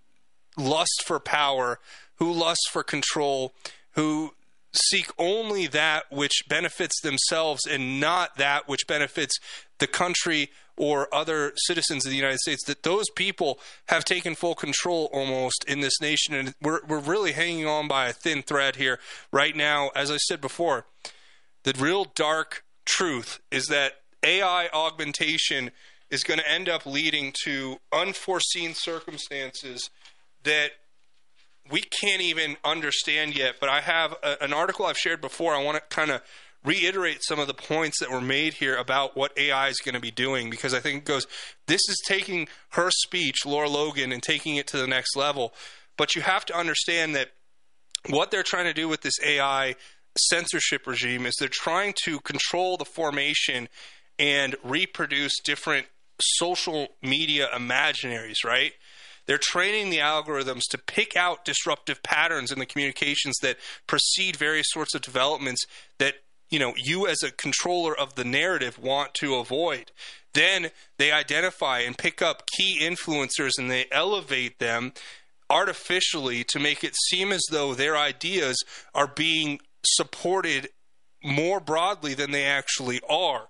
lust 0.58 1.02
for 1.06 1.18
power, 1.20 1.78
who 2.16 2.32
lust 2.32 2.68
for 2.70 2.82
control, 2.82 3.52
who 3.92 4.34
seek 4.74 5.10
only 5.18 5.66
that 5.66 6.04
which 6.10 6.42
benefits 6.48 7.00
themselves 7.02 7.66
and 7.66 8.00
not 8.00 8.36
that 8.36 8.68
which 8.68 8.86
benefits 8.86 9.38
the 9.78 9.86
country 9.86 10.50
or 10.76 11.12
other 11.14 11.52
citizens 11.56 12.04
of 12.04 12.10
the 12.10 12.16
United 12.16 12.38
States, 12.38 12.64
that 12.64 12.82
those 12.82 13.08
people 13.10 13.58
have 13.88 14.04
taken 14.04 14.34
full 14.34 14.54
control 14.54 15.10
almost 15.12 15.64
in 15.68 15.80
this 15.80 16.00
nation. 16.00 16.34
And 16.34 16.54
we're, 16.62 16.80
we're 16.86 16.98
really 16.98 17.32
hanging 17.32 17.66
on 17.66 17.88
by 17.88 18.08
a 18.08 18.12
thin 18.12 18.42
thread 18.42 18.76
here 18.76 18.98
right 19.30 19.54
now. 19.54 19.90
As 19.94 20.10
I 20.10 20.16
said 20.16 20.40
before, 20.40 20.86
the 21.64 21.74
real 21.78 22.06
dark 22.14 22.64
truth 22.84 23.40
is 23.50 23.66
that 23.66 23.92
AI 24.22 24.68
augmentation 24.72 25.70
is 26.10 26.24
going 26.24 26.38
to 26.38 26.50
end 26.50 26.68
up 26.68 26.84
leading 26.86 27.32
to 27.44 27.78
unforeseen 27.92 28.74
circumstances 28.74 29.90
that 30.44 30.72
we 31.70 31.80
can't 31.80 32.20
even 32.20 32.56
understand 32.64 33.36
yet. 33.36 33.56
But 33.60 33.68
I 33.68 33.80
have 33.80 34.14
a, 34.22 34.42
an 34.42 34.52
article 34.52 34.86
I've 34.86 34.98
shared 34.98 35.20
before. 35.20 35.54
I 35.54 35.62
want 35.62 35.76
to 35.76 35.94
kind 35.94 36.10
of 36.10 36.22
reiterate 36.64 37.22
some 37.22 37.38
of 37.38 37.46
the 37.46 37.54
points 37.54 37.98
that 38.00 38.10
were 38.10 38.20
made 38.20 38.54
here 38.54 38.76
about 38.76 39.16
what 39.16 39.36
AI 39.36 39.68
is 39.68 39.78
going 39.78 39.94
to 39.94 40.00
be 40.00 40.10
doing 40.10 40.50
because 40.50 40.74
I 40.74 40.80
think 40.80 40.98
it 40.98 41.04
goes, 41.04 41.26
this 41.66 41.80
is 41.88 42.00
taking 42.06 42.48
her 42.70 42.90
speech, 42.90 43.44
Lara 43.44 43.68
Logan, 43.68 44.12
and 44.12 44.22
taking 44.22 44.56
it 44.56 44.66
to 44.68 44.78
the 44.78 44.86
next 44.86 45.16
level. 45.16 45.52
But 45.96 46.14
you 46.14 46.22
have 46.22 46.44
to 46.46 46.56
understand 46.56 47.14
that 47.14 47.32
what 48.08 48.30
they're 48.30 48.42
trying 48.42 48.64
to 48.64 48.72
do 48.72 48.88
with 48.88 49.02
this 49.02 49.18
AI 49.24 49.76
censorship 50.18 50.86
regime 50.86 51.26
is 51.26 51.34
they're 51.38 51.48
trying 51.48 51.94
to 52.04 52.20
control 52.20 52.76
the 52.76 52.84
formation 52.84 53.68
and 54.18 54.56
reproduce 54.62 55.40
different 55.40 55.86
social 56.20 56.88
media 57.02 57.48
imaginaries, 57.54 58.44
right? 58.44 58.72
They're 59.26 59.38
training 59.38 59.90
the 59.90 59.98
algorithms 59.98 60.62
to 60.70 60.78
pick 60.78 61.16
out 61.16 61.44
disruptive 61.44 62.02
patterns 62.02 62.50
in 62.50 62.58
the 62.58 62.66
communications 62.66 63.36
that 63.42 63.56
precede 63.86 64.36
various 64.36 64.66
sorts 64.70 64.94
of 64.94 65.02
developments 65.02 65.64
that 65.98 66.16
you 66.52 66.58
know 66.58 66.74
you 66.76 67.08
as 67.08 67.22
a 67.22 67.32
controller 67.32 67.98
of 67.98 68.14
the 68.14 68.24
narrative 68.24 68.78
want 68.78 69.14
to 69.14 69.34
avoid. 69.34 69.90
Then 70.34 70.70
they 70.98 71.10
identify 71.10 71.80
and 71.80 71.98
pick 71.98 72.22
up 72.22 72.44
key 72.56 72.78
influencers 72.80 73.52
and 73.58 73.70
they 73.70 73.86
elevate 73.90 74.58
them 74.58 74.92
artificially 75.50 76.44
to 76.44 76.58
make 76.58 76.84
it 76.84 76.94
seem 77.08 77.32
as 77.32 77.42
though 77.50 77.74
their 77.74 77.96
ideas 77.96 78.56
are 78.94 79.06
being 79.06 79.60
supported 79.84 80.68
more 81.22 81.60
broadly 81.60 82.14
than 82.14 82.30
they 82.30 82.44
actually 82.44 83.00
are. 83.08 83.48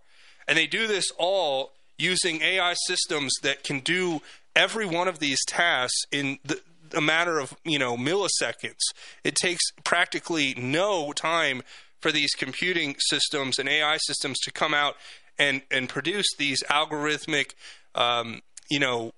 And 0.49 0.59
they 0.59 0.67
do 0.67 0.87
this 0.87 1.11
all 1.19 1.73
using 1.99 2.43
AI 2.43 2.75
systems 2.87 3.33
that 3.43 3.63
can 3.63 3.81
do 3.81 4.21
every 4.57 4.87
one 4.87 5.09
of 5.09 5.19
these 5.19 5.39
tasks 5.47 6.03
in 6.11 6.39
the, 6.45 6.61
a 6.97 7.01
matter 7.01 7.39
of 7.39 7.57
you 7.65 7.79
know 7.79 7.97
milliseconds. 7.97 8.83
It 9.25 9.35
takes 9.35 9.63
practically 9.85 10.55
no 10.57 11.13
time 11.13 11.63
for 12.03 12.13
these 12.13 12.33
computing 12.33 12.97
systems 12.99 13.59
and 13.59 13.69
AI 13.69 13.97
systems 13.99 14.39
to 14.41 14.53
come 14.53 14.75
out 14.75 14.97
and 15.39 15.63
and 15.71 15.89
produce 15.89 16.27
these 16.37 16.63
algorithmic, 16.65 17.53
um, 17.95 18.43
you 18.71 18.79
know, 18.79 19.13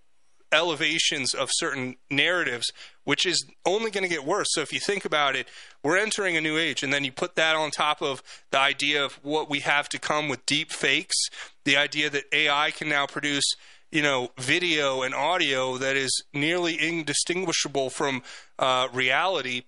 elevations 0.52 1.34
of 1.34 1.48
certain 1.54 1.96
narratives, 2.10 2.70
which 3.02 3.26
is 3.26 3.44
only 3.66 3.90
going 3.90 4.04
to 4.04 4.14
get 4.14 4.24
worse. 4.24 4.46
So 4.50 4.60
if 4.60 4.72
you 4.72 4.78
think 4.78 5.04
about 5.04 5.34
it, 5.34 5.48
we're 5.82 5.98
entering 5.98 6.36
a 6.36 6.40
new 6.40 6.56
age, 6.56 6.82
and 6.82 6.92
then 6.92 7.04
you 7.04 7.10
put 7.10 7.34
that 7.34 7.56
on 7.56 7.70
top 7.72 8.00
of 8.00 8.22
the 8.52 8.60
idea 8.60 9.04
of 9.04 9.14
what 9.24 9.50
we 9.50 9.60
have 9.60 9.88
to 9.88 9.98
come 9.98 10.28
with 10.28 10.46
deep 10.46 10.70
fakes, 10.70 11.16
the 11.64 11.76
idea 11.76 12.08
that 12.10 12.24
AI 12.32 12.70
can 12.70 12.88
now 12.88 13.06
produce 13.06 13.44
you 13.94 14.02
know, 14.02 14.28
video 14.36 15.02
and 15.02 15.14
audio 15.14 15.78
that 15.78 15.94
is 15.94 16.24
nearly 16.32 16.76
indistinguishable 16.80 17.90
from 17.90 18.24
uh, 18.58 18.88
reality, 18.92 19.62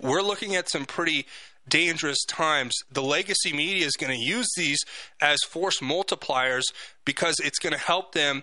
we're 0.00 0.22
looking 0.22 0.54
at 0.54 0.70
some 0.70 0.84
pretty 0.84 1.26
dangerous 1.68 2.24
times. 2.24 2.74
The 2.90 3.02
legacy 3.02 3.52
media 3.52 3.86
is 3.86 3.96
going 3.96 4.16
to 4.16 4.24
use 4.24 4.48
these 4.56 4.80
as 5.20 5.38
force 5.48 5.80
multipliers 5.80 6.64
because 7.04 7.36
it's 7.38 7.58
going 7.58 7.72
to 7.72 7.78
help 7.78 8.12
them 8.12 8.42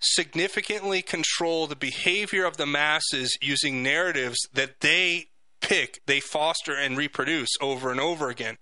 significantly 0.00 1.02
control 1.02 1.66
the 1.66 1.76
behavior 1.76 2.44
of 2.44 2.56
the 2.56 2.66
masses 2.66 3.36
using 3.40 3.82
narratives 3.82 4.38
that 4.52 4.80
they 4.80 5.26
pick, 5.60 6.00
they 6.06 6.20
foster, 6.20 6.74
and 6.74 6.96
reproduce 6.96 7.50
over 7.60 7.90
and 7.90 8.00
over 8.00 8.28
again. 8.28 8.58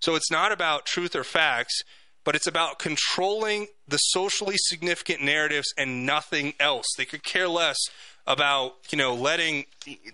So 0.00 0.14
it's 0.14 0.30
not 0.30 0.52
about 0.52 0.86
truth 0.86 1.16
or 1.16 1.24
facts 1.24 1.82
but 2.28 2.36
it's 2.36 2.46
about 2.46 2.78
controlling 2.78 3.68
the 3.86 3.96
socially 3.96 4.56
significant 4.58 5.22
narratives 5.22 5.72
and 5.78 6.04
nothing 6.04 6.52
else. 6.60 6.84
They 6.98 7.06
could 7.06 7.22
care 7.22 7.48
less 7.48 7.78
about 8.26 8.74
you 8.90 8.98
know 8.98 9.14
letting 9.14 9.64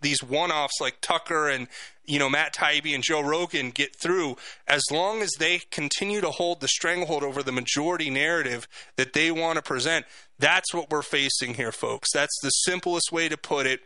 these 0.00 0.22
one-offs 0.22 0.80
like 0.80 1.00
Tucker 1.00 1.48
and 1.48 1.66
you 2.06 2.18
know 2.18 2.28
Matt 2.28 2.54
Taibbi 2.54 2.94
and 2.94 3.02
Joe 3.02 3.22
Rogan 3.22 3.70
get 3.70 3.96
through 3.96 4.36
as 4.66 4.82
long 4.90 5.22
as 5.22 5.30
they 5.38 5.60
continue 5.70 6.20
to 6.20 6.30
hold 6.30 6.60
the 6.60 6.68
stranglehold 6.68 7.22
over 7.22 7.42
the 7.42 7.52
majority 7.52 8.10
narrative 8.10 8.68
that 8.96 9.12
they 9.12 9.30
want 9.30 9.56
to 9.56 9.62
present. 9.62 10.06
That's 10.38 10.74
what 10.74 10.90
we're 10.90 11.02
facing 11.02 11.54
here, 11.54 11.72
folks. 11.72 12.12
That's 12.12 12.38
the 12.42 12.50
simplest 12.50 13.12
way 13.12 13.28
to 13.28 13.36
put 13.36 13.66
it. 13.66 13.80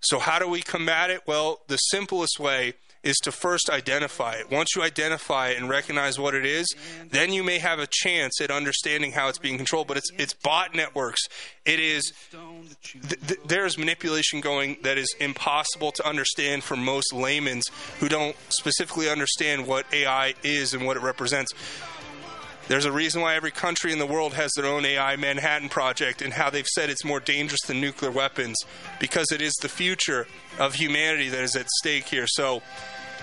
So 0.00 0.18
how 0.18 0.38
do 0.38 0.48
we 0.48 0.62
combat 0.62 1.10
it? 1.10 1.22
Well, 1.26 1.60
the 1.68 1.76
simplest 1.76 2.40
way 2.40 2.74
is 3.02 3.16
to 3.18 3.32
first 3.32 3.70
identify 3.70 4.34
it. 4.34 4.50
Once 4.50 4.76
you 4.76 4.82
identify 4.82 5.48
it 5.48 5.58
and 5.58 5.68
recognize 5.68 6.18
what 6.18 6.34
it 6.34 6.44
is, 6.44 6.74
then 7.10 7.32
you 7.32 7.42
may 7.42 7.58
have 7.58 7.78
a 7.78 7.86
chance 7.90 8.40
at 8.40 8.50
understanding 8.50 9.12
how 9.12 9.28
it's 9.28 9.38
being 9.38 9.56
controlled. 9.56 9.86
But 9.86 9.96
it's 9.96 10.10
it's 10.18 10.34
bot 10.34 10.74
networks. 10.74 11.20
It 11.64 11.80
is 11.80 12.12
th- 12.30 13.26
th- 13.26 13.40
there 13.46 13.66
is 13.66 13.78
manipulation 13.78 14.40
going 14.40 14.76
that 14.82 14.98
is 14.98 15.14
impossible 15.20 15.92
to 15.92 16.06
understand 16.06 16.62
for 16.62 16.76
most 16.76 17.12
laymen 17.12 17.62
who 18.00 18.08
don't 18.08 18.36
specifically 18.48 19.08
understand 19.08 19.66
what 19.66 19.86
AI 19.92 20.34
is 20.42 20.74
and 20.74 20.86
what 20.86 20.96
it 20.96 21.02
represents. 21.02 21.52
There's 22.70 22.84
a 22.84 22.92
reason 22.92 23.20
why 23.20 23.34
every 23.34 23.50
country 23.50 23.92
in 23.92 23.98
the 23.98 24.06
world 24.06 24.34
has 24.34 24.52
their 24.52 24.66
own 24.66 24.84
AI 24.84 25.16
Manhattan 25.16 25.68
Project 25.68 26.22
and 26.22 26.32
how 26.32 26.50
they've 26.50 26.68
said 26.68 26.88
it's 26.88 27.04
more 27.04 27.18
dangerous 27.18 27.62
than 27.66 27.80
nuclear 27.80 28.12
weapons 28.12 28.56
because 29.00 29.32
it 29.32 29.42
is 29.42 29.52
the 29.54 29.68
future 29.68 30.28
of 30.56 30.74
humanity 30.74 31.28
that 31.30 31.42
is 31.42 31.56
at 31.56 31.68
stake 31.68 32.04
here. 32.04 32.28
So 32.28 32.62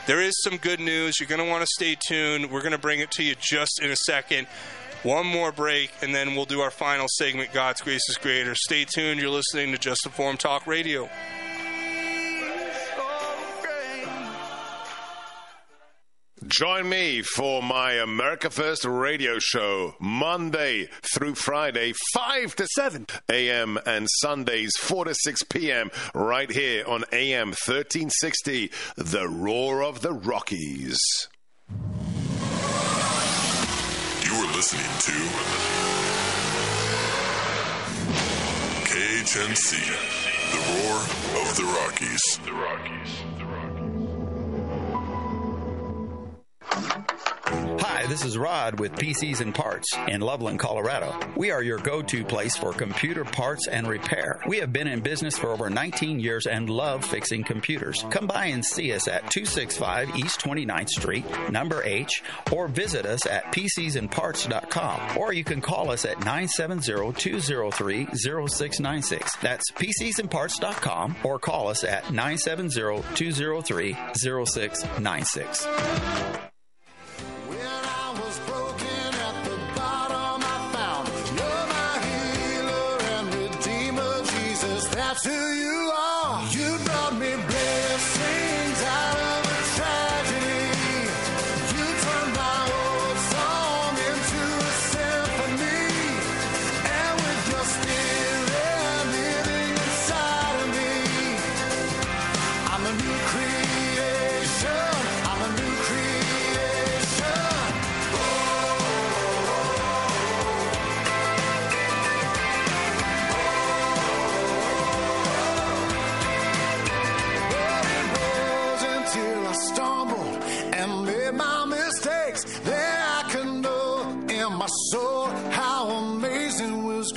there 0.05 0.19
is 0.19 0.33
some 0.43 0.57
good 0.57 0.81
news. 0.81 1.21
You're 1.21 1.29
going 1.29 1.39
to 1.39 1.49
want 1.49 1.61
to 1.61 1.69
stay 1.77 1.95
tuned. 1.95 2.51
We're 2.51 2.59
going 2.59 2.73
to 2.73 2.77
bring 2.77 2.99
it 2.99 3.09
to 3.11 3.23
you 3.23 3.35
just 3.39 3.81
in 3.81 3.89
a 3.89 3.95
second. 3.95 4.47
One 5.03 5.25
more 5.25 5.53
break, 5.53 5.93
and 6.01 6.13
then 6.13 6.35
we'll 6.35 6.43
do 6.43 6.59
our 6.59 6.69
final 6.69 7.07
segment 7.07 7.53
God's 7.53 7.79
Grace 7.79 8.03
is 8.09 8.17
Greater. 8.17 8.53
Stay 8.53 8.83
tuned. 8.83 9.21
You're 9.21 9.29
listening 9.29 9.71
to 9.71 9.77
Just 9.77 10.05
Informed 10.05 10.41
Talk 10.41 10.67
Radio. 10.67 11.09
Join 16.47 16.87
me 16.87 17.23
for 17.23 17.61
my 17.61 17.93
America 17.93 18.49
First 18.49 18.85
radio 18.85 19.37
show 19.37 19.95
Monday 19.99 20.87
through 21.13 21.35
Friday, 21.35 21.93
5 22.13 22.55
to 22.55 22.67
7 22.67 23.05
a.m. 23.29 23.77
and 23.85 24.07
Sundays, 24.21 24.71
4 24.79 25.05
to 25.05 25.15
6 25.15 25.43
p.m. 25.43 25.91
right 26.13 26.49
here 26.49 26.85
on 26.87 27.03
AM 27.11 27.49
1360, 27.49 28.71
The 28.95 29.27
Roar 29.27 29.83
of 29.83 30.01
the 30.01 30.13
Rockies. 30.13 30.99
You 34.23 34.33
are 34.33 34.55
listening 34.55 34.85
to 34.99 35.11
KHNC, 38.85 39.71
The 40.51 40.59
Roar 40.71 40.97
of 41.41 41.57
the 41.57 41.65
Rockies. 41.65 42.39
The 42.45 42.53
Rockies. 42.53 43.36
Hi, 46.69 48.05
this 48.07 48.25
is 48.25 48.37
Rod 48.37 48.79
with 48.79 48.91
PCs 48.93 49.39
and 49.41 49.55
Parts 49.55 49.87
in 50.07 50.21
Loveland, 50.21 50.59
Colorado. 50.59 51.17
We 51.35 51.51
are 51.51 51.63
your 51.63 51.77
go 51.79 52.01
to 52.01 52.25
place 52.25 52.57
for 52.57 52.73
computer 52.73 53.23
parts 53.23 53.67
and 53.67 53.87
repair. 53.87 54.41
We 54.47 54.57
have 54.57 54.73
been 54.73 54.87
in 54.87 54.99
business 54.99 55.37
for 55.37 55.51
over 55.51 55.69
19 55.69 56.19
years 56.19 56.45
and 56.45 56.69
love 56.69 57.05
fixing 57.05 57.43
computers. 57.43 58.03
Come 58.09 58.27
by 58.27 58.45
and 58.47 58.65
see 58.65 58.91
us 58.93 59.07
at 59.07 59.31
265 59.31 60.17
East 60.17 60.41
29th 60.41 60.89
Street, 60.89 61.25
number 61.49 61.81
H, 61.83 62.21
or 62.51 62.67
visit 62.67 63.05
us 63.05 63.25
at 63.25 63.45
PCsandParts.com. 63.53 65.17
Or 65.17 65.33
you 65.33 65.43
can 65.43 65.61
call 65.61 65.89
us 65.89 66.03
at 66.05 66.19
970 66.19 67.13
203 67.13 68.07
0696. 68.13 69.35
That's 69.37 69.71
PCsandParts.com 69.71 71.15
or 71.23 71.39
call 71.39 71.69
us 71.69 71.83
at 71.83 72.11
970 72.11 73.03
203 73.15 73.95
0696. 74.13 75.67
Who 85.23 85.31
you 85.31 85.86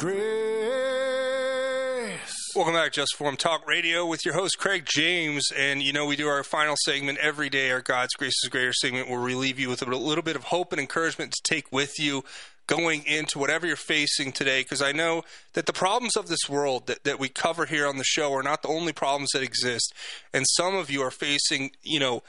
grace. 0.01 0.17
Welcome 2.57 2.73
back, 2.73 2.93
Just 2.95 3.13
Informed 3.13 3.39
Talk 3.39 3.69
Radio 3.69 4.07
with 4.07 4.25
your 4.25 4.33
host, 4.33 4.57
Craig 4.59 4.87
James. 4.87 5.45
And 5.55 5.83
you 5.83 5.93
know, 5.93 6.07
we 6.07 6.17
do 6.17 6.27
our 6.27 6.43
final 6.43 6.75
segment 6.87 7.19
every 7.19 7.51
day, 7.51 7.71
our 7.71 7.83
God's 7.83 8.15
Grace 8.15 8.33
is 8.43 8.49
Greater 8.49 8.73
segment, 8.73 9.11
where 9.11 9.21
we 9.21 9.35
leave 9.35 9.59
you 9.59 9.69
with 9.69 9.83
a 9.83 9.85
little 9.85 10.25
bit 10.25 10.37
of 10.37 10.45
hope 10.45 10.73
and 10.73 10.81
encouragement 10.81 11.33
to 11.33 11.43
take 11.45 11.71
with 11.71 11.99
you 11.99 12.25
going 12.67 13.05
into 13.05 13.39
whatever 13.39 13.67
you're 13.67 13.77
facing 13.77 14.33
today. 14.33 14.63
Because 14.63 14.81
I 14.81 14.93
know 14.93 15.23
that 15.53 15.67
the 15.67 15.75
problems 15.75 16.17
of 16.17 16.29
this 16.29 16.49
world 16.49 16.87
that, 16.87 17.05
that 17.05 17.21
we 17.21 17.29
cover 17.29 17.67
here 17.67 17.87
on 17.87 17.99
the 17.99 18.05
show 18.05 18.33
are 18.33 18.43
not 18.43 18.63
the 18.63 18.69
only 18.69 18.95
problems 18.95 19.33
that 19.35 19.43
exist. 19.43 19.93
And 20.33 20.47
some 20.49 20.75
of 20.75 20.91
you 20.91 21.03
are 21.03 21.11
facing, 21.11 21.73
you 21.83 22.01
know, 22.01 22.23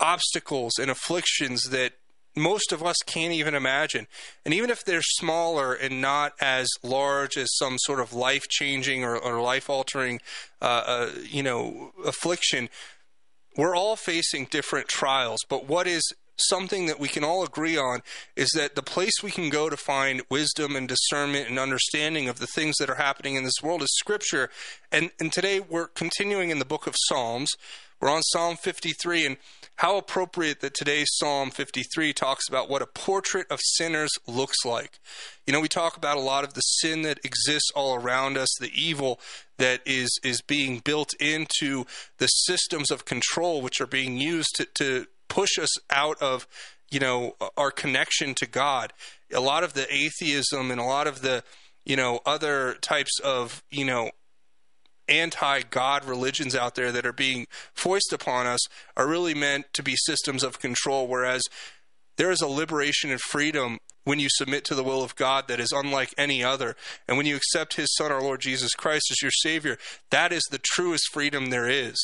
obstacles 0.00 0.78
and 0.80 0.90
afflictions 0.90 1.64
that 1.64 1.92
most 2.36 2.72
of 2.72 2.82
us 2.82 2.96
can't 3.06 3.32
even 3.32 3.54
imagine. 3.54 4.06
And 4.44 4.52
even 4.52 4.70
if 4.70 4.84
they're 4.84 5.02
smaller 5.02 5.72
and 5.72 6.00
not 6.00 6.32
as 6.40 6.68
large 6.82 7.36
as 7.36 7.48
some 7.56 7.78
sort 7.78 8.00
of 8.00 8.12
life 8.12 8.46
changing 8.48 9.04
or, 9.04 9.16
or 9.16 9.40
life 9.40 9.70
altering, 9.70 10.20
uh, 10.60 10.82
uh, 10.86 11.10
you 11.24 11.42
know, 11.42 11.92
affliction, 12.04 12.68
we're 13.56 13.74
all 13.74 13.96
facing 13.96 14.46
different 14.50 14.88
trials. 14.88 15.40
But 15.48 15.66
what 15.66 15.86
is 15.86 16.02
something 16.38 16.86
that 16.86 17.00
we 17.00 17.08
can 17.08 17.24
all 17.24 17.42
agree 17.42 17.76
on 17.76 18.02
is 18.36 18.50
that 18.54 18.74
the 18.74 18.82
place 18.82 19.22
we 19.22 19.30
can 19.30 19.48
go 19.48 19.70
to 19.70 19.76
find 19.76 20.22
wisdom 20.30 20.76
and 20.76 20.86
discernment 20.86 21.48
and 21.48 21.58
understanding 21.58 22.28
of 22.28 22.38
the 22.38 22.46
things 22.46 22.76
that 22.76 22.90
are 22.90 22.96
happening 22.96 23.36
in 23.36 23.44
this 23.44 23.62
world 23.62 23.82
is 23.82 23.96
Scripture. 23.96 24.50
And, 24.92 25.10
and 25.18 25.32
today 25.32 25.60
we're 25.60 25.88
continuing 25.88 26.50
in 26.50 26.58
the 26.58 26.64
book 26.64 26.86
of 26.86 26.94
Psalms. 27.08 27.50
We're 28.00 28.10
on 28.10 28.22
Psalm 28.22 28.56
53, 28.56 29.24
and 29.24 29.36
how 29.76 29.96
appropriate 29.96 30.60
that 30.60 30.74
today's 30.74 31.08
Psalm 31.12 31.50
53 31.50 32.12
talks 32.12 32.46
about 32.46 32.68
what 32.68 32.82
a 32.82 32.86
portrait 32.86 33.46
of 33.50 33.58
sinners 33.62 34.10
looks 34.26 34.64
like. 34.66 34.98
You 35.46 35.54
know, 35.54 35.60
we 35.60 35.68
talk 35.68 35.96
about 35.96 36.18
a 36.18 36.20
lot 36.20 36.44
of 36.44 36.52
the 36.52 36.60
sin 36.60 37.02
that 37.02 37.24
exists 37.24 37.70
all 37.74 37.94
around 37.94 38.36
us, 38.36 38.54
the 38.60 38.70
evil 38.74 39.18
that 39.56 39.80
is 39.86 40.10
is 40.22 40.42
being 40.42 40.80
built 40.80 41.14
into 41.18 41.86
the 42.18 42.26
systems 42.26 42.90
of 42.90 43.06
control 43.06 43.62
which 43.62 43.80
are 43.80 43.86
being 43.86 44.18
used 44.18 44.54
to, 44.56 44.66
to 44.74 45.06
push 45.28 45.58
us 45.58 45.70
out 45.90 46.20
of, 46.20 46.46
you 46.90 47.00
know, 47.00 47.34
our 47.56 47.70
connection 47.70 48.34
to 48.34 48.46
God. 48.46 48.92
A 49.32 49.40
lot 49.40 49.64
of 49.64 49.72
the 49.72 49.92
atheism 49.92 50.70
and 50.70 50.80
a 50.80 50.84
lot 50.84 51.06
of 51.06 51.22
the, 51.22 51.42
you 51.84 51.96
know, 51.96 52.20
other 52.26 52.74
types 52.82 53.18
of, 53.20 53.62
you 53.70 53.86
know, 53.86 54.10
anti 55.08 55.62
God 55.62 56.04
religions 56.04 56.54
out 56.54 56.74
there 56.74 56.92
that 56.92 57.06
are 57.06 57.12
being 57.12 57.46
foisted 57.74 58.20
upon 58.20 58.46
us 58.46 58.60
are 58.96 59.06
really 59.06 59.34
meant 59.34 59.66
to 59.74 59.82
be 59.82 59.94
systems 59.96 60.42
of 60.42 60.58
control, 60.58 61.06
whereas 61.06 61.42
there 62.16 62.30
is 62.30 62.40
a 62.40 62.46
liberation 62.46 63.10
and 63.10 63.20
freedom 63.20 63.78
when 64.04 64.20
you 64.20 64.28
submit 64.30 64.64
to 64.64 64.74
the 64.74 64.84
will 64.84 65.02
of 65.02 65.16
God 65.16 65.48
that 65.48 65.60
is 65.60 65.72
unlike 65.72 66.14
any 66.16 66.42
other. 66.42 66.76
And 67.06 67.16
when 67.16 67.26
you 67.26 67.36
accept 67.36 67.74
His 67.74 67.94
Son, 67.94 68.12
our 68.12 68.22
Lord 68.22 68.40
Jesus 68.40 68.74
Christ, 68.74 69.10
as 69.10 69.20
your 69.20 69.32
Savior, 69.32 69.78
that 70.10 70.32
is 70.32 70.44
the 70.50 70.60
truest 70.62 71.08
freedom 71.12 71.50
there 71.50 71.68
is. 71.68 71.96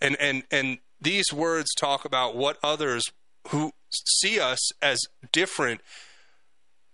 And 0.00 0.16
and 0.20 0.44
and 0.50 0.78
these 1.00 1.32
words 1.32 1.74
talk 1.74 2.04
about 2.04 2.36
what 2.36 2.58
others 2.62 3.04
who 3.48 3.72
see 3.90 4.38
us 4.40 4.60
as 4.82 5.00
different 5.32 5.80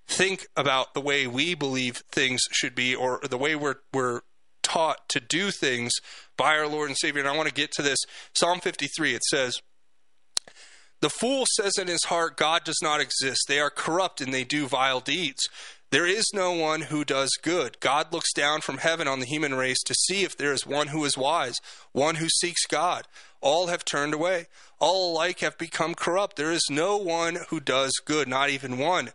think 0.07 0.47
about 0.57 0.95
the 0.95 1.01
way 1.01 1.27
we 1.27 1.55
believe 1.55 2.03
things 2.11 2.41
should 2.53 2.75
be 2.75 2.95
or 2.95 3.21
the 3.29 3.39
way 3.39 3.55
we're 3.55 3.77
we're 3.93 4.21
taught 4.65 5.09
to 5.11 5.21
do 5.21 5.53
things 5.53 5.93
by 6.37 6.57
our 6.57 6.67
Lord 6.67 6.89
and 6.89 6.99
Savior. 6.99 7.21
And 7.21 7.29
I 7.29 7.37
want 7.37 7.49
to 7.49 7.55
get 7.55 7.71
to 7.73 7.83
this. 7.83 7.99
Psalm 8.35 8.59
53, 8.59 9.15
it 9.15 9.23
says, 9.31 9.61
The 11.01 11.11
fool 11.11 11.45
says 11.57 11.79
in 11.79 11.87
his 11.87 12.05
heart, 12.05 12.37
God 12.37 12.65
does 12.65 12.81
not 12.83 13.01
exist. 13.01 13.43
They 13.47 13.61
are 13.61 13.71
corrupt 13.71 14.21
and 14.21 14.35
they 14.35 14.45
do 14.45 14.67
vile 14.67 15.01
deeds. 15.01 15.49
There 15.95 16.07
is 16.07 16.25
no 16.35 16.51
one 16.51 16.81
who 16.81 17.05
does 17.05 17.31
good. 17.41 17.79
God 17.79 18.13
looks 18.13 18.33
down 18.33 18.63
from 18.63 18.79
heaven 18.79 19.07
on 19.07 19.21
the 19.21 19.27
human 19.27 19.55
race 19.55 19.81
to 19.85 19.95
see 19.95 20.25
if 20.25 20.37
there 20.37 20.53
is 20.53 20.67
one 20.67 20.89
who 20.89 21.05
is 21.05 21.17
wise, 21.17 21.55
one 21.93 22.17
who 22.17 22.29
seeks 22.29 22.67
God. 22.67 23.07
All 23.41 23.69
have 23.69 23.85
turned 23.85 24.13
away. 24.13 24.47
All 24.81 25.13
alike 25.13 25.39
have 25.39 25.57
become 25.57 25.95
corrupt. 25.95 26.35
There 26.35 26.51
is 26.51 26.67
no 26.69 26.97
one 26.97 27.39
who 27.51 27.61
does 27.61 27.93
good, 28.05 28.27
not 28.27 28.51
even 28.51 28.77
one. 28.77 29.11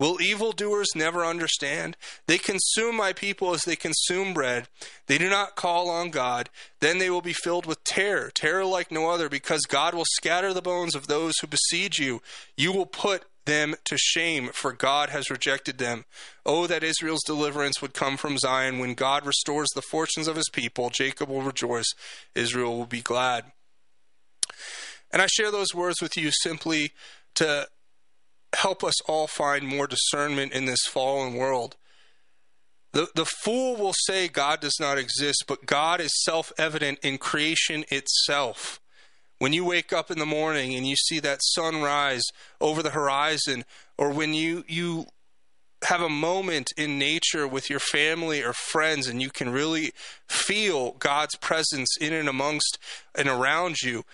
Will 0.00 0.20
evildoers 0.20 0.88
never 0.96 1.24
understand? 1.26 1.96
They 2.26 2.38
consume 2.38 2.96
my 2.96 3.12
people 3.12 3.52
as 3.52 3.62
they 3.62 3.76
consume 3.76 4.32
bread. 4.32 4.66
They 5.06 5.18
do 5.18 5.28
not 5.28 5.56
call 5.56 5.90
on 5.90 6.08
God. 6.08 6.48
Then 6.80 6.98
they 6.98 7.10
will 7.10 7.20
be 7.20 7.34
filled 7.34 7.66
with 7.66 7.84
terror, 7.84 8.30
terror 8.34 8.64
like 8.64 8.90
no 8.90 9.10
other, 9.10 9.28
because 9.28 9.60
God 9.68 9.94
will 9.94 10.06
scatter 10.06 10.54
the 10.54 10.62
bones 10.62 10.94
of 10.94 11.06
those 11.06 11.34
who 11.38 11.46
besiege 11.46 11.98
you. 11.98 12.22
You 12.56 12.72
will 12.72 12.86
put 12.86 13.24
them 13.44 13.74
to 13.84 13.98
shame, 13.98 14.48
for 14.54 14.72
God 14.72 15.10
has 15.10 15.30
rejected 15.30 15.76
them. 15.76 16.06
Oh, 16.46 16.66
that 16.66 16.82
Israel's 16.82 17.24
deliverance 17.26 17.82
would 17.82 17.92
come 17.92 18.16
from 18.16 18.38
Zion. 18.38 18.78
When 18.78 18.94
God 18.94 19.26
restores 19.26 19.68
the 19.74 19.82
fortunes 19.82 20.28
of 20.28 20.36
his 20.36 20.48
people, 20.50 20.88
Jacob 20.88 21.28
will 21.28 21.42
rejoice, 21.42 21.92
Israel 22.34 22.78
will 22.78 22.86
be 22.86 23.02
glad. 23.02 23.52
And 25.12 25.20
I 25.20 25.26
share 25.26 25.50
those 25.50 25.74
words 25.74 26.00
with 26.00 26.16
you 26.16 26.30
simply 26.30 26.92
to 27.34 27.66
help 28.54 28.82
us 28.82 29.00
all 29.02 29.26
find 29.26 29.66
more 29.66 29.86
discernment 29.86 30.52
in 30.52 30.64
this 30.64 30.84
fallen 30.86 31.34
world. 31.34 31.76
The, 32.92 33.08
the 33.14 33.24
fool 33.24 33.76
will 33.76 33.94
say 34.06 34.26
God 34.26 34.60
does 34.60 34.76
not 34.80 34.98
exist, 34.98 35.44
but 35.46 35.66
God 35.66 36.00
is 36.00 36.10
self 36.24 36.52
evident 36.58 36.98
in 37.02 37.18
creation 37.18 37.84
itself. 37.88 38.80
When 39.38 39.52
you 39.52 39.64
wake 39.64 39.92
up 39.92 40.10
in 40.10 40.18
the 40.18 40.26
morning 40.26 40.74
and 40.74 40.86
you 40.86 40.96
see 40.96 41.20
that 41.20 41.40
sun 41.42 41.80
rise 41.80 42.24
over 42.60 42.82
the 42.82 42.90
horizon, 42.90 43.64
or 43.96 44.10
when 44.10 44.34
you, 44.34 44.64
you 44.66 45.06
have 45.84 46.02
a 46.02 46.10
moment 46.10 46.72
in 46.76 46.98
nature 46.98 47.48
with 47.48 47.70
your 47.70 47.78
family 47.78 48.42
or 48.42 48.52
friends 48.52 49.06
and 49.06 49.22
you 49.22 49.30
can 49.30 49.50
really 49.50 49.92
feel 50.28 50.92
God's 50.92 51.36
presence 51.36 51.96
in 51.98 52.12
and 52.12 52.28
amongst 52.28 52.78
and 53.14 53.28
around 53.28 53.76
you, 53.82 54.04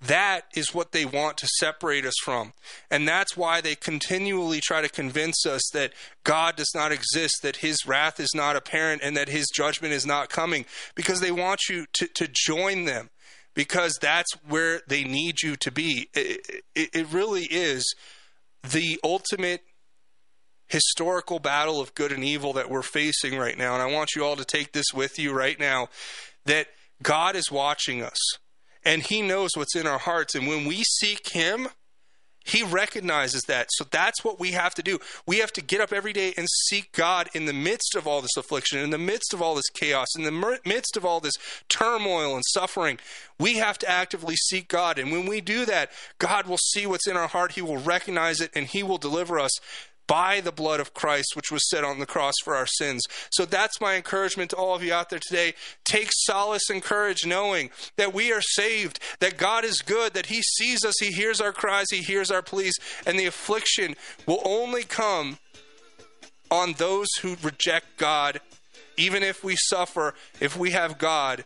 that 0.00 0.42
is 0.54 0.74
what 0.74 0.92
they 0.92 1.04
want 1.04 1.38
to 1.38 1.48
separate 1.58 2.04
us 2.04 2.14
from. 2.22 2.52
And 2.90 3.08
that's 3.08 3.36
why 3.36 3.60
they 3.60 3.74
continually 3.74 4.60
try 4.60 4.82
to 4.82 4.88
convince 4.88 5.46
us 5.46 5.62
that 5.72 5.92
God 6.22 6.56
does 6.56 6.70
not 6.74 6.92
exist, 6.92 7.38
that 7.42 7.56
his 7.56 7.86
wrath 7.86 8.20
is 8.20 8.34
not 8.34 8.56
apparent, 8.56 9.02
and 9.02 9.16
that 9.16 9.28
his 9.28 9.46
judgment 9.54 9.94
is 9.94 10.04
not 10.04 10.28
coming, 10.28 10.66
because 10.94 11.20
they 11.20 11.30
want 11.30 11.60
you 11.70 11.86
to, 11.94 12.08
to 12.08 12.28
join 12.30 12.84
them, 12.84 13.08
because 13.54 13.98
that's 14.00 14.32
where 14.46 14.82
they 14.86 15.02
need 15.02 15.42
you 15.42 15.56
to 15.56 15.72
be. 15.72 16.08
It, 16.14 16.62
it, 16.74 16.90
it 16.92 17.12
really 17.12 17.44
is 17.50 17.94
the 18.62 19.00
ultimate 19.02 19.62
historical 20.68 21.38
battle 21.38 21.80
of 21.80 21.94
good 21.94 22.12
and 22.12 22.24
evil 22.24 22.52
that 22.52 22.68
we're 22.68 22.82
facing 22.82 23.38
right 23.38 23.56
now. 23.56 23.74
And 23.74 23.82
I 23.82 23.86
want 23.86 24.10
you 24.14 24.24
all 24.24 24.36
to 24.36 24.44
take 24.44 24.72
this 24.72 24.86
with 24.92 25.18
you 25.18 25.32
right 25.32 25.58
now 25.58 25.88
that 26.44 26.66
God 27.02 27.34
is 27.34 27.50
watching 27.50 28.02
us 28.02 28.18
and 28.86 29.02
he 29.02 29.20
knows 29.20 29.50
what's 29.54 29.76
in 29.76 29.86
our 29.86 29.98
hearts. 29.98 30.34
And 30.36 30.46
when 30.46 30.64
we 30.64 30.84
seek 30.84 31.28
him, 31.28 31.68
he 32.44 32.62
recognizes 32.62 33.42
that. 33.48 33.66
So 33.72 33.84
that's 33.90 34.24
what 34.24 34.38
we 34.38 34.52
have 34.52 34.72
to 34.76 34.82
do. 34.82 35.00
We 35.26 35.38
have 35.38 35.52
to 35.54 35.60
get 35.60 35.80
up 35.80 35.92
every 35.92 36.12
day 36.12 36.32
and 36.36 36.46
seek 36.68 36.92
God 36.92 37.28
in 37.34 37.46
the 37.46 37.52
midst 37.52 37.96
of 37.96 38.06
all 38.06 38.22
this 38.22 38.36
affliction, 38.36 38.78
in 38.78 38.90
the 38.90 38.98
midst 38.98 39.34
of 39.34 39.42
all 39.42 39.56
this 39.56 39.68
chaos, 39.74 40.06
in 40.16 40.22
the 40.22 40.58
midst 40.64 40.96
of 40.96 41.04
all 41.04 41.18
this 41.18 41.34
turmoil 41.68 42.36
and 42.36 42.44
suffering. 42.46 43.00
We 43.40 43.56
have 43.56 43.78
to 43.78 43.90
actively 43.90 44.36
seek 44.36 44.68
God. 44.68 44.96
And 45.00 45.10
when 45.10 45.26
we 45.26 45.40
do 45.40 45.66
that, 45.66 45.90
God 46.18 46.46
will 46.46 46.58
see 46.58 46.86
what's 46.86 47.08
in 47.08 47.16
our 47.16 47.26
heart. 47.26 47.52
He 47.52 47.62
will 47.62 47.78
recognize 47.78 48.40
it 48.40 48.52
and 48.54 48.66
He 48.66 48.84
will 48.84 48.98
deliver 48.98 49.40
us 49.40 49.58
by 50.06 50.40
the 50.40 50.52
blood 50.52 50.80
of 50.80 50.94
Christ, 50.94 51.34
which 51.34 51.50
was 51.50 51.68
set 51.68 51.84
on 51.84 51.98
the 51.98 52.06
cross 52.06 52.34
for 52.44 52.54
our 52.54 52.66
sins. 52.66 53.02
So 53.30 53.44
that's 53.44 53.80
my 53.80 53.96
encouragement 53.96 54.50
to 54.50 54.56
all 54.56 54.74
of 54.74 54.82
you 54.82 54.92
out 54.92 55.10
there 55.10 55.18
today. 55.18 55.54
Take 55.84 56.10
solace 56.12 56.70
and 56.70 56.82
courage 56.82 57.26
knowing 57.26 57.70
that 57.96 58.14
we 58.14 58.32
are 58.32 58.42
saved, 58.42 59.00
that 59.20 59.36
God 59.36 59.64
is 59.64 59.82
good, 59.82 60.14
that 60.14 60.26
He 60.26 60.42
sees 60.42 60.84
us, 60.84 60.94
He 61.00 61.12
hears 61.12 61.40
our 61.40 61.52
cries, 61.52 61.86
He 61.90 62.02
hears 62.02 62.30
our 62.30 62.42
pleas, 62.42 62.74
and 63.06 63.18
the 63.18 63.26
affliction 63.26 63.96
will 64.26 64.42
only 64.44 64.82
come 64.82 65.38
on 66.50 66.74
those 66.74 67.08
who 67.22 67.36
reject 67.42 67.96
God. 67.96 68.40
Even 68.96 69.22
if 69.22 69.44
we 69.44 69.56
suffer, 69.56 70.14
if 70.40 70.56
we 70.56 70.70
have 70.70 70.96
God, 70.96 71.44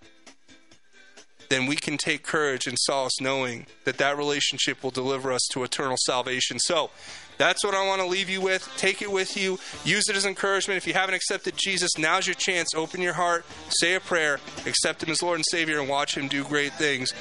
then 1.51 1.67
we 1.67 1.75
can 1.75 1.99
take 1.99 2.23
courage 2.23 2.67
and 2.67 2.77
solace 2.79 3.21
knowing 3.21 3.67
that 3.85 3.99
that 3.99 4.17
relationship 4.17 4.83
will 4.83 4.93
deliver 4.93 5.33
us 5.33 5.47
to 5.51 5.65
eternal 5.65 5.97
salvation. 6.07 6.59
So, 6.61 6.91
that's 7.41 7.65
what 7.65 7.75
I 7.75 7.87
want 7.87 8.03
to 8.03 8.07
leave 8.07 8.29
you 8.29 8.43
with. 8.43 8.71
Take 8.77 9.01
it 9.01 9.11
with 9.11 9.35
you. 9.35 9.59
Use 9.83 10.05
it 10.11 10.15
as 10.15 10.27
encouragement. 10.27 10.77
If 10.77 10.87
you 10.87 10.93
haven't 10.93 11.15
accepted 11.15 11.55
Jesus, 11.57 11.97
now's 11.97 12.27
your 12.27 12.35
chance. 12.35 12.75
Open 12.75 13.01
your 13.01 13.15
heart, 13.15 13.47
say 13.71 13.95
a 13.95 14.01
prayer, 14.01 14.39
accept 14.67 15.03
Him 15.03 15.11
as 15.11 15.23
Lord 15.23 15.37
and 15.37 15.45
Savior, 15.51 15.81
and 15.81 15.89
watch 15.89 16.19
Him 16.19 16.29
do 16.29 16.45
great 16.45 16.75
things. 16.75 17.15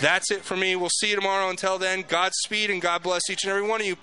That's 0.00 0.32
it 0.32 0.42
for 0.42 0.56
me. 0.56 0.74
We'll 0.74 0.90
see 0.90 1.10
you 1.10 1.14
tomorrow. 1.14 1.48
Until 1.48 1.78
then, 1.78 2.04
Godspeed 2.06 2.70
and 2.70 2.82
God 2.82 3.04
bless 3.04 3.30
each 3.30 3.44
and 3.44 3.50
every 3.50 3.66
one 3.66 3.80
of 3.80 3.86
you. 3.86 3.94